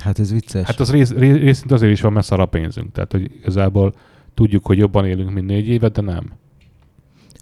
Hát 0.00 0.18
ez 0.18 0.32
vicces. 0.32 0.66
Hát 0.66 0.80
az 0.80 0.90
rész, 0.90 1.10
rész, 1.10 1.36
részint 1.36 1.72
azért 1.72 1.92
is 1.92 2.00
van, 2.00 2.12
mert 2.12 2.26
szar 2.26 2.40
a 2.40 2.46
pénzünk. 2.46 2.92
Tehát, 2.92 3.12
hogy 3.12 3.30
igazából 3.40 3.94
tudjuk, 4.34 4.66
hogy 4.66 4.78
jobban 4.78 5.06
élünk, 5.06 5.30
mint 5.30 5.46
négy 5.46 5.68
évet, 5.68 5.92
de 5.92 6.00
nem. 6.00 6.32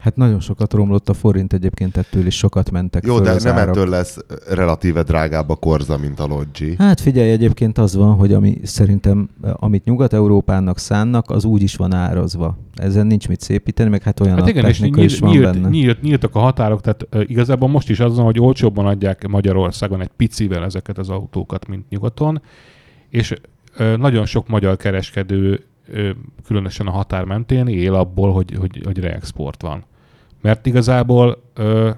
Hát 0.03 0.17
nagyon 0.17 0.41
sokat 0.41 0.73
romlott 0.73 1.09
a 1.09 1.15
forint 1.15 1.53
egyébként, 1.53 1.97
ettől 1.97 2.27
is 2.27 2.37
sokat 2.37 2.71
mentek 2.71 3.07
Jó, 3.07 3.15
föl 3.15 3.25
de 3.25 3.31
az 3.31 3.43
nem 3.43 3.57
árak. 3.57 3.69
ettől 3.69 3.89
lesz 3.89 4.19
relatíve 4.49 5.03
drágább 5.03 5.51
a 5.51 5.55
korza, 5.55 5.99
mint 5.99 6.21
a 6.21 6.27
Loggi. 6.27 6.75
Hát 6.79 7.01
figyelj, 7.01 7.31
egyébként 7.31 7.79
az 7.79 7.97
van, 7.97 8.15
hogy 8.15 8.33
ami 8.33 8.61
szerintem, 8.63 9.29
amit 9.41 9.85
Nyugat-Európának 9.85 10.79
szánnak, 10.79 11.31
az 11.31 11.45
úgy 11.45 11.63
is 11.63 11.77
van 11.77 11.95
árazva. 11.95 12.59
Ezen 12.75 13.07
nincs 13.07 13.29
mit 13.29 13.41
szépíteni, 13.41 13.91
meg 13.91 14.03
hát 14.03 14.21
olyan 14.21 14.35
Hát 14.35 14.45
hát 14.45 14.51
igen, 14.51 14.65
és 14.65 14.79
technika 14.79 15.03
is 15.03 15.21
nyílt, 15.21 15.23
van 15.23 15.31
nyílt, 15.31 15.53
benne. 15.53 15.69
nyílt, 15.69 16.03
nyíltak 16.03 16.35
a 16.35 16.39
határok, 16.39 16.81
tehát 16.81 17.07
uh, 17.13 17.31
igazából 17.31 17.69
most 17.69 17.91
is 17.91 18.01
az 18.01 18.17
van, 18.17 18.25
hogy 18.25 18.41
olcsóbban 18.41 18.87
adják 18.87 19.27
Magyarországon 19.29 20.01
egy 20.01 20.11
picivel 20.17 20.65
ezeket 20.65 20.99
az 20.99 21.09
autókat, 21.09 21.69
mint 21.69 21.89
nyugaton, 21.89 22.43
és 23.09 23.35
uh, 23.79 23.97
nagyon 23.97 24.27
sok 24.27 24.49
magyar 24.49 24.77
kereskedő, 24.77 25.65
uh, 25.89 26.09
különösen 26.47 26.87
a 26.87 26.91
határ 26.91 27.25
mentén 27.25 27.67
él 27.67 27.95
abból, 27.95 28.33
hogy, 28.33 28.55
hogy, 28.59 28.81
hogy 28.85 28.99
reexport 28.99 29.63
van. 29.63 29.85
Mert 30.43 30.67
igazából 30.67 31.43
uh, 31.59 31.91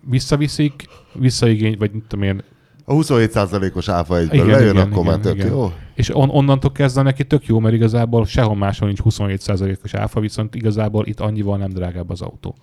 visszaviszik, 0.00 0.84
visszaigény, 1.12 1.76
vagy 1.78 1.90
mit 1.92 2.04
tudom 2.08 2.24
én, 2.24 2.42
A 2.84 2.94
27%-os 2.94 3.88
áfa 3.88 4.18
egyből 4.18 4.34
Igen, 4.34 4.46
lejön, 4.46 4.74
igen, 4.74 4.90
akkor 4.90 5.04
már 5.04 5.18
igen, 5.18 5.20
tök 5.20 5.34
igen. 5.34 5.48
jó. 5.48 5.72
és 5.94 6.14
on, 6.14 6.28
onnantól 6.28 6.72
kezdve 6.72 7.02
neki 7.02 7.24
tök 7.24 7.46
jó, 7.46 7.58
mert 7.58 7.74
igazából 7.74 8.26
sehol 8.26 8.56
máshol 8.56 8.88
nincs 8.88 9.00
27%-os 9.04 9.94
áfa, 9.94 10.20
viszont 10.20 10.54
igazából 10.54 11.06
itt 11.06 11.20
annyival 11.20 11.56
nem 11.56 11.70
drágább 11.70 12.10
az 12.10 12.20
autó. 12.22 12.54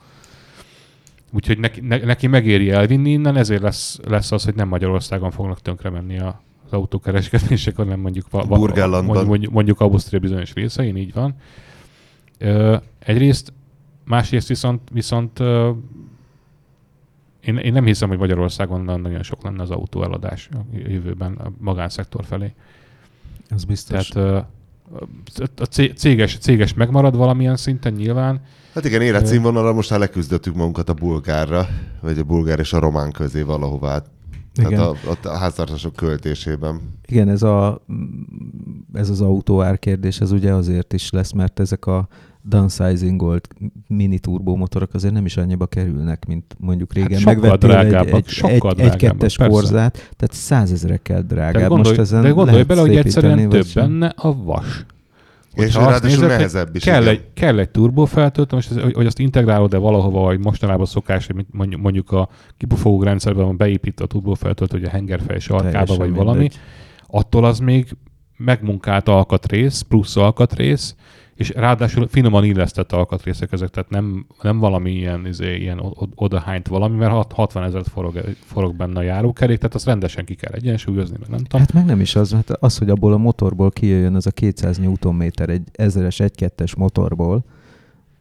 Úgyhogy 1.33 1.59
neki, 1.59 1.81
ne, 1.81 1.97
neki 1.97 2.27
megéri 2.27 2.71
elvinni 2.71 3.11
innen, 3.11 3.35
ezért 3.35 3.61
lesz, 3.61 3.99
lesz 4.07 4.31
az, 4.31 4.43
hogy 4.43 4.55
nem 4.55 4.67
Magyarországon 4.67 5.31
fognak 5.31 5.61
tönkre 5.61 5.89
menni 5.89 6.19
a, 6.19 6.41
az 6.65 6.71
autókereskedések, 6.71 7.75
hanem 7.75 7.99
mondjuk, 7.99 8.25
va, 8.29 8.43
va, 8.45 8.57
Burgenlandban. 8.57 9.05
mondjuk, 9.05 9.27
mondjuk, 9.27 9.53
mondjuk 9.53 9.81
Ausztria 9.81 10.19
bizonyos 10.19 10.53
részein, 10.53 10.97
így 10.97 11.13
van. 11.13 11.35
Ö, 12.37 12.77
egyrészt, 12.99 13.53
másrészt 14.07 14.47
viszont, 14.47 14.81
viszont 14.91 15.39
én, 17.39 17.57
én 17.57 17.73
nem 17.73 17.85
hiszem, 17.85 18.09
hogy 18.09 18.17
Magyarországon 18.17 18.81
nagyon- 18.81 19.23
sok 19.23 19.43
lenne 19.43 19.61
az 19.61 19.69
autóeladás 19.69 20.49
a 20.53 20.57
jövőben 20.73 21.33
a 21.33 21.51
magánszektor 21.59 22.25
felé. 22.25 22.53
Az 23.49 23.63
biztos. 23.63 24.07
Tehát 24.07 24.45
a 25.57 25.65
cé- 25.65 25.97
céges, 25.97 26.37
céges 26.37 26.73
megmarad 26.73 27.15
valamilyen 27.15 27.55
szinten 27.55 27.93
nyilván. 27.93 28.41
Hát 28.73 28.85
igen, 28.85 29.01
életszínvonalra 29.01 29.73
most 29.73 29.89
már 29.89 29.99
leküzdöttük 29.99 30.55
magunkat 30.55 30.89
a 30.89 30.93
bulgárra, 30.93 31.67
vagy 32.01 32.17
a 32.19 32.23
bulgár 32.23 32.59
és 32.59 32.73
a 32.73 32.79
román 32.79 33.11
közé 33.11 33.41
valahová. 33.41 34.03
Tehát 34.53 34.71
Igen. 34.71 34.83
a, 34.83 34.93
ott 35.09 35.25
a 35.25 35.37
háztartások 35.37 35.95
költésében. 35.95 36.81
Igen, 37.05 37.29
ez, 37.29 37.43
a, 37.43 37.81
ez 38.93 39.09
az 39.09 39.21
autóár 39.21 39.79
kérdés, 39.79 40.19
ez 40.19 40.31
ugye 40.31 40.53
azért 40.53 40.93
is 40.93 41.09
lesz, 41.09 41.31
mert 41.31 41.59
ezek 41.59 41.85
a 41.85 42.07
downsizingolt 42.49 43.47
mini 43.87 44.19
turbomotorok 44.19 44.93
azért 44.93 45.13
nem 45.13 45.25
is 45.25 45.37
annyiba 45.37 45.65
kerülnek, 45.65 46.25
mint 46.25 46.55
mondjuk 46.59 46.93
régen 46.93 47.11
Hát 47.11 47.19
sokkal 47.19 47.35
megvettél 47.35 47.71
egy, 47.71 47.87
drágábbak, 47.87 48.19
egy, 48.19 48.27
sokkal 48.27 48.71
egy, 48.77 48.79
egy 48.79 48.95
kettes 48.95 49.37
persze. 49.37 49.53
korzát, 49.53 49.93
tehát 49.93 50.33
százezrekkel 50.33 51.21
drágább. 51.21 51.61
De 51.61 51.67
gondolj, 51.67 51.87
Most 51.87 51.99
ezen 51.99 52.21
de 52.21 52.29
gondolj 52.29 52.63
bele, 52.63 52.81
hogy 52.81 52.95
egyszerűen 52.95 53.49
több 53.49 53.65
sem. 53.65 53.83
benne 53.87 54.13
a 54.15 54.43
vas. 54.43 54.85
És 55.53 55.63
Hogyha 55.63 55.79
azt 55.79 55.89
ráadásul 55.89 56.21
nézed, 56.21 56.37
nehezebb 56.37 56.75
is. 56.75 56.83
Kell 56.83 57.01
igen. 57.01 57.13
egy, 57.13 57.23
kell 57.33 57.59
egy 57.59 57.69
turbofeltöltő, 57.69 58.55
most 58.55 58.71
ez, 58.71 58.77
hogy, 58.93 59.05
azt 59.05 59.19
integrálod-e 59.19 59.77
valahova, 59.77 60.21
vagy 60.21 60.39
mostanában 60.39 60.85
szokás, 60.85 61.27
hogy 61.27 61.45
mondjuk, 61.51 61.81
mondjuk 61.81 62.11
a 62.11 62.29
kipufogó 62.57 63.03
rendszerben 63.03 63.45
van 63.45 63.57
beépítve 63.57 64.03
a 64.03 64.07
turbofeltöltő, 64.07 64.77
hogy 64.77 64.87
a 64.87 64.89
hengerfej 64.91 65.39
sarkába, 65.39 65.71
Teljesen 65.71 65.97
vagy 65.97 66.13
valami, 66.13 66.37
mindegy. 66.37 66.59
attól 67.07 67.45
az 67.45 67.59
még 67.59 67.87
megmunkált 68.37 69.07
alkatrész, 69.07 69.81
plusz 69.81 70.15
alkatrész, 70.15 70.95
és 71.37 71.49
ráadásul 71.49 72.07
finoman 72.07 72.43
illesztett 72.43 72.91
alkatrészek 72.91 73.51
ezek, 73.51 73.69
tehát 73.69 73.89
nem, 73.89 74.25
nem 74.41 74.59
valami 74.59 74.91
ilyen, 74.91 75.25
izé, 75.25 75.55
ilyen 75.55 75.81
odahányt 76.15 76.67
valami, 76.67 76.97
mert 76.97 77.31
60 77.31 77.63
ezer 77.63 77.81
forog, 77.93 78.21
forog 78.45 78.75
benne 78.75 78.99
a 78.99 79.01
járókerék, 79.01 79.57
tehát 79.57 79.75
azt 79.75 79.85
rendesen 79.85 80.25
ki 80.25 80.35
kell 80.35 80.51
egyensúlyozni, 80.51 81.17
meg 81.19 81.29
nem 81.29 81.39
tudom. 81.39 81.61
Hát 81.61 81.73
meg 81.73 81.85
nem 81.85 81.99
is 81.99 82.15
az, 82.15 82.31
hát 82.31 82.49
az, 82.49 82.77
hogy 82.77 82.89
abból 82.89 83.13
a 83.13 83.17
motorból 83.17 83.71
kijöjjön 83.71 84.15
ez 84.15 84.25
a 84.25 84.31
200 84.31 84.77
Nm 84.77 85.21
egy 85.37 85.63
ezeres, 85.71 86.19
egy 86.19 86.35
kettes 86.35 86.75
motorból, 86.75 87.43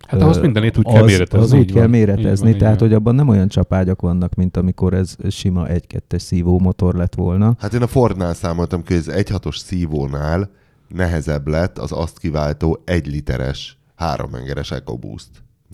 Hát 0.07 0.21
ahhoz 0.21 0.39
mindenét 0.39 0.79
úgy 0.79 0.85
kell 0.85 1.03
az, 1.03 1.11
méretezni. 1.11 1.45
Az 1.45 1.53
úgy 1.53 1.73
kell 1.73 1.87
méretezni, 1.87 2.51
van, 2.51 2.59
tehát 2.59 2.81
hogy 2.81 2.93
abban 2.93 3.15
nem 3.15 3.29
olyan 3.29 3.49
csapágyak 3.49 4.01
vannak, 4.01 4.35
mint 4.35 4.57
amikor 4.57 4.95
ez 4.95 5.17
sima 5.31 5.67
1-2-es 5.69 6.19
szívó 6.19 6.59
motor 6.59 6.95
lett 6.95 7.15
volna. 7.15 7.57
Hát 7.59 7.75
én 7.75 7.83
a 7.83 7.87
Fordnál 7.87 8.35
számoltam 8.35 8.83
hogy 8.87 8.97
az 8.97 9.11
1.6-os 9.11 9.57
szívónál 9.57 10.51
nehezebb 10.89 11.49
lett 11.49 11.79
az 11.79 11.93
azt 11.93 12.19
kiváltó 12.19 12.83
egy 12.85 13.07
literes 13.07 13.79
háromengeres 13.95 14.71
EcoBoost. 14.71 15.29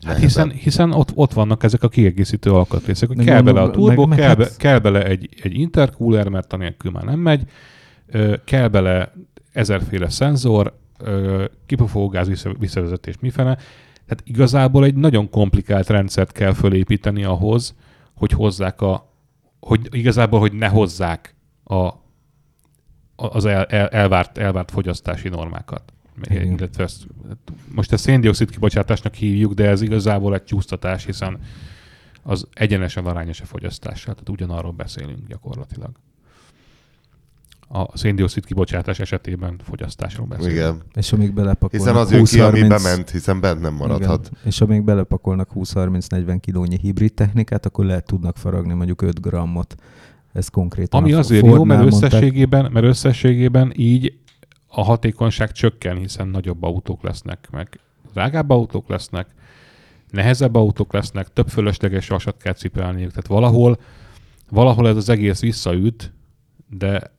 Hát 0.06 0.18
hiszen, 0.18 0.50
hiszen 0.50 0.92
ott, 0.92 1.10
ott 1.14 1.32
vannak 1.32 1.62
ezek 1.62 1.82
a 1.82 1.88
kiegészítő 1.88 2.52
alkatrészek, 2.52 3.08
hogy 3.08 3.24
kell 3.24 3.42
bele 3.42 3.60
a 3.60 3.70
turbo, 3.70 4.06
meg, 4.06 4.18
kell, 4.18 4.34
be, 4.34 4.44
hát... 4.44 4.56
kell 4.56 4.78
bele 4.78 5.04
egy, 5.04 5.28
egy 5.42 5.54
intercooler, 5.54 6.28
mert 6.28 6.52
anélkül 6.52 6.90
már 6.90 7.04
nem 7.04 7.18
megy, 7.18 7.44
kell 8.44 8.68
bele 8.68 9.12
ezerféle 9.52 10.08
szenzor, 10.08 10.78
kipufogógáz 11.66 12.44
visszavezetés 12.58 13.18
mifele. 13.20 13.54
Tehát 14.06 14.22
igazából 14.24 14.84
egy 14.84 14.94
nagyon 14.94 15.30
komplikált 15.30 15.88
rendszert 15.88 16.32
kell 16.32 16.52
fölépíteni 16.52 17.24
ahhoz, 17.24 17.74
hogy 18.14 18.32
hozzák 18.32 18.80
a, 18.80 19.14
hogy 19.60 19.88
igazából, 19.90 20.40
hogy 20.40 20.52
ne 20.52 20.68
hozzák 20.68 21.34
a, 21.64 21.88
az 23.30 23.44
el, 23.44 23.64
el, 23.64 23.88
elvárt, 23.88 24.38
elvárt 24.38 24.70
fogyasztási 24.70 25.28
normákat. 25.28 25.92
Illetve 26.30 26.82
ezt, 26.82 27.06
most 27.74 27.92
a 27.92 27.96
széndiokszid 27.96 28.50
kibocsátásnak 28.50 29.14
hívjuk, 29.14 29.52
de 29.52 29.68
ez 29.68 29.80
igazából 29.80 30.34
egy 30.34 30.44
csúsztatás, 30.44 31.04
hiszen 31.04 31.38
az 32.22 32.46
egyenesen 32.52 33.06
arányos 33.06 33.40
a 33.40 33.44
fogyasztással, 33.44 34.14
tehát 34.14 34.28
ugyanarról 34.28 34.72
beszélünk 34.72 35.26
gyakorlatilag. 35.28 35.90
A 37.74 37.98
széndiokszid 37.98 38.44
kibocsátás 38.44 38.98
esetében 38.98 39.60
fogyasztásról 39.64 40.26
beszélünk. 40.26 40.56
Igen. 40.56 40.82
És 40.94 41.12
amíg 41.12 41.32
belepakolnak 41.32 41.86
Hiszen 41.86 41.96
az 41.96 42.10
20, 42.10 42.34
jön 42.34 42.52
ki, 42.52 42.58
ami 42.58 42.68
bement, 42.68 43.10
hiszen 43.10 43.40
bent 43.40 43.60
nem 43.60 43.74
maradhat. 43.74 44.26
Igen. 44.26 44.40
És 44.44 44.60
amíg 44.60 44.82
belepakolnak 44.84 45.50
20-30-40 45.54 46.38
kilónyi 46.40 46.78
hibrid 46.78 47.14
technikát, 47.14 47.66
akkor 47.66 47.84
lehet 47.84 48.06
tudnak 48.06 48.36
faragni 48.36 48.72
mondjuk 48.72 49.02
5 49.02 49.20
grammot 49.20 49.74
ez 50.32 50.48
konkrétan 50.48 51.02
Ami 51.02 51.12
azért 51.12 51.46
jó, 51.46 51.64
mert 51.64 51.84
összességében, 51.84 52.72
mert 52.72 52.86
összességében 52.86 53.72
így 53.76 54.18
a 54.66 54.82
hatékonyság 54.82 55.52
csökken, 55.52 55.96
hiszen 55.96 56.28
nagyobb 56.28 56.62
autók 56.62 57.02
lesznek, 57.02 57.48
meg 57.50 57.80
drágább 58.12 58.50
autók 58.50 58.88
lesznek, 58.88 59.26
nehezebb 60.10 60.54
autók 60.54 60.92
lesznek, 60.92 61.32
több 61.32 61.48
fölösleges 61.48 62.08
vasat 62.08 62.36
kell 62.36 62.52
cipelniük. 62.52 63.08
Tehát 63.08 63.26
valahol, 63.26 63.80
valahol 64.50 64.88
ez 64.88 64.96
az 64.96 65.08
egész 65.08 65.40
visszaüt, 65.40 66.12
de 66.68 67.12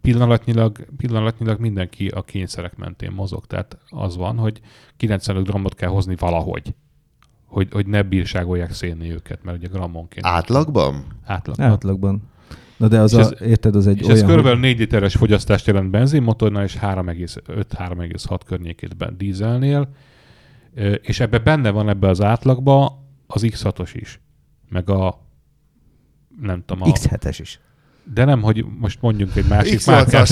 pillanatnyilag, 0.00 0.86
pillanatnyilag 0.96 1.60
mindenki 1.60 2.08
a 2.08 2.22
kényszerek 2.22 2.76
mentén 2.76 3.10
mozog. 3.10 3.46
Tehát 3.46 3.78
az 3.88 4.16
van, 4.16 4.38
hogy 4.38 4.60
95 4.96 5.44
grammot 5.46 5.74
kell 5.74 5.88
hozni 5.88 6.16
valahogy 6.16 6.74
hogy, 7.48 7.68
hogy 7.72 7.86
ne 7.86 8.02
bírságolják 8.02 8.72
szélni 8.72 9.12
őket, 9.12 9.42
mert 9.42 9.58
ugye 9.58 9.66
grammonként. 9.66 10.26
Átlagban? 10.26 11.04
Átlagban. 11.24 11.66
Átlagban. 11.66 12.22
Na 12.78 12.88
de 12.88 13.00
az 13.00 13.14
a, 13.14 13.20
ez, 13.20 13.32
érted, 13.40 13.76
az 13.76 13.86
egy 13.86 14.00
és 14.00 14.06
olyan... 14.06 14.16
ez 14.16 14.36
kb. 14.36 14.46
Hogy... 14.46 14.60
4 14.60 14.78
literes 14.78 15.14
fogyasztást 15.14 15.66
jelent 15.66 15.90
benzinmotornál, 15.90 16.64
és 16.64 16.78
3,5-3,6 16.80 18.40
környékét 18.46 19.16
dízelnél, 19.16 19.88
és 21.02 21.20
ebbe 21.20 21.38
benne 21.38 21.70
van 21.70 21.88
ebbe 21.88 22.08
az 22.08 22.22
átlagba 22.22 23.04
az 23.26 23.46
X6-os 23.46 23.90
is, 23.92 24.20
meg 24.68 24.90
a 24.90 25.26
nem 26.40 26.62
tudom, 26.66 26.82
a... 26.82 26.92
X7-es 26.92 27.36
is. 27.40 27.60
De 28.14 28.24
nem, 28.24 28.42
hogy 28.42 28.64
most 28.78 28.98
mondjunk 29.00 29.36
egy 29.36 29.48
másik 29.48 29.86
márkát. 29.86 30.28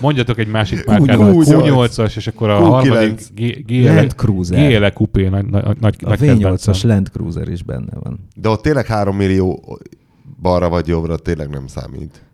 Mondjatok 0.00 0.38
egy 0.38 0.48
másik 0.48 0.84
márkát. 0.84 1.18
Q8-as, 1.18 2.16
és 2.16 2.26
akkor 2.26 2.50
a 2.50 2.58
Q9. 2.58 2.62
harmadik 2.62 3.32
GL, 3.66 3.94
Land 3.94 4.12
Cruiser. 4.12 4.80
GL 4.80 4.86
Coupé 4.86 5.28
nagy, 5.28 5.46
nagy, 5.46 5.80
nagy 5.80 5.96
A 6.04 6.10
V8-as 6.10 6.84
Land 6.84 7.08
Cruiser 7.08 7.48
is 7.48 7.62
benne 7.62 7.92
van. 8.00 8.28
De 8.34 8.48
ott 8.48 8.62
tényleg 8.62 8.86
3 8.86 9.16
millió 9.16 9.78
balra 10.42 10.68
vagy 10.68 10.86
jobbra 10.86 11.16
tényleg 11.16 11.48
nem 11.48 11.66
számít. 11.66 12.24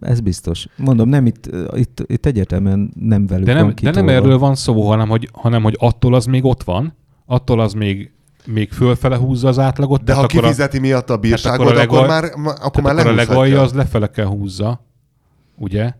Ez 0.00 0.20
biztos. 0.20 0.68
Mondom, 0.76 1.08
nem 1.08 1.26
itt, 1.26 1.50
itt, 1.74 2.02
itt 2.06 2.26
egyértelműen 2.26 2.92
nem 2.94 3.26
velük 3.26 3.46
de 3.46 3.52
nem, 3.52 3.64
van 3.64 3.74
De 3.82 3.90
nem 3.90 4.08
erről 4.08 4.38
van 4.38 4.54
szó, 4.54 4.88
hanem 4.88 5.08
hogy, 5.08 5.28
hanem 5.32 5.62
hogy 5.62 5.76
attól 5.78 6.14
az 6.14 6.26
még 6.26 6.44
ott 6.44 6.62
van, 6.62 6.94
attól 7.26 7.60
az 7.60 7.72
még 7.72 8.12
még 8.46 8.72
fölfele 8.72 9.16
húzza 9.16 9.48
az 9.48 9.58
átlagot. 9.58 10.04
De 10.04 10.14
ha 10.14 10.26
kifizeti 10.26 10.76
a, 10.76 10.80
miatt 10.80 11.10
a 11.10 11.16
bírságot, 11.16 11.60
akkor, 11.60 11.72
a 11.72 11.76
legal, 11.76 11.96
akkor 11.96 12.08
már, 12.08 12.24
akkor 12.60 12.82
már 12.82 12.98
akkor 12.98 13.10
a 13.10 13.14
legalja 13.14 13.62
az 13.62 13.72
lefele 13.72 14.10
kell 14.10 14.26
húzza, 14.26 14.84
ugye? 15.56 15.92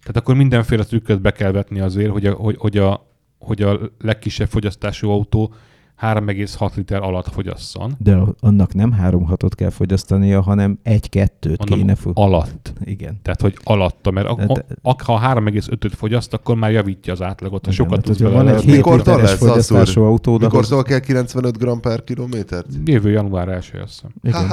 Tehát 0.00 0.16
akkor 0.16 0.34
mindenféle 0.34 0.84
trükköt 0.84 1.20
be 1.20 1.30
kell 1.30 1.52
vetni 1.52 1.80
azért, 1.80 2.10
hogy 2.10 2.26
a, 2.26 2.32
hogy, 2.32 2.56
hogy 2.58 2.78
a, 2.78 3.06
hogy 3.38 3.62
a 3.62 3.80
legkisebb 3.98 4.48
fogyasztású 4.48 5.10
autó 5.10 5.54
3,6 6.02 6.74
liter 6.74 7.02
alatt 7.02 7.28
fogyasszon. 7.28 7.94
De 7.98 8.18
annak 8.40 8.74
nem 8.74 8.96
3,6-ot 9.02 9.50
kell 9.54 9.70
fogyasztania, 9.70 10.40
hanem 10.40 10.78
1-2-t 10.84 11.58
kéne 11.64 11.94
fog... 11.94 12.12
alatt. 12.14 12.72
Igen. 12.84 13.18
Tehát, 13.22 13.40
hogy 13.40 13.56
alatta, 13.62 14.10
mert 14.10 14.26
a, 14.26 14.34
de, 14.34 14.64
a, 14.82 15.02
ha 15.02 15.34
3,5-öt 15.34 15.94
fogyaszt, 15.94 16.34
akkor 16.34 16.56
már 16.56 16.70
javítja 16.70 17.12
az 17.12 17.22
átlagot, 17.22 17.66
ha 17.66 17.72
sokat 17.72 18.02
tudsz 18.02 18.18
Van 18.18 18.48
egy 18.48 18.62
7 18.62 18.84
literes 18.84 19.32
fogyasztású 19.32 20.02
autó. 20.02 20.38
Mikor 20.38 20.82
kell 20.82 21.00
95 21.00 21.58
gram 21.58 21.80
per 21.80 22.04
kilométert? 22.04 22.66
Jövő 22.84 23.10
január 23.10 23.48
1 23.48 23.56
azt 23.56 23.72
hiszem. 23.72 24.10
Igen. 24.22 24.52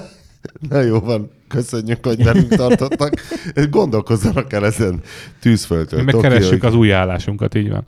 Na 0.70 0.80
jó 0.80 1.00
van, 1.00 1.30
köszönjük, 1.48 2.06
hogy 2.06 2.24
velünk 2.24 2.54
tartottak. 2.54 3.14
Gondolkozzanak 3.70 4.52
el 4.52 4.64
ezen 4.64 5.00
tűzföldtől. 5.40 6.02
Mi 6.02 6.12
megkeressük 6.12 6.62
az 6.62 6.74
új 6.74 6.92
állásunkat, 6.92 7.54
így 7.54 7.70
van. 7.70 7.86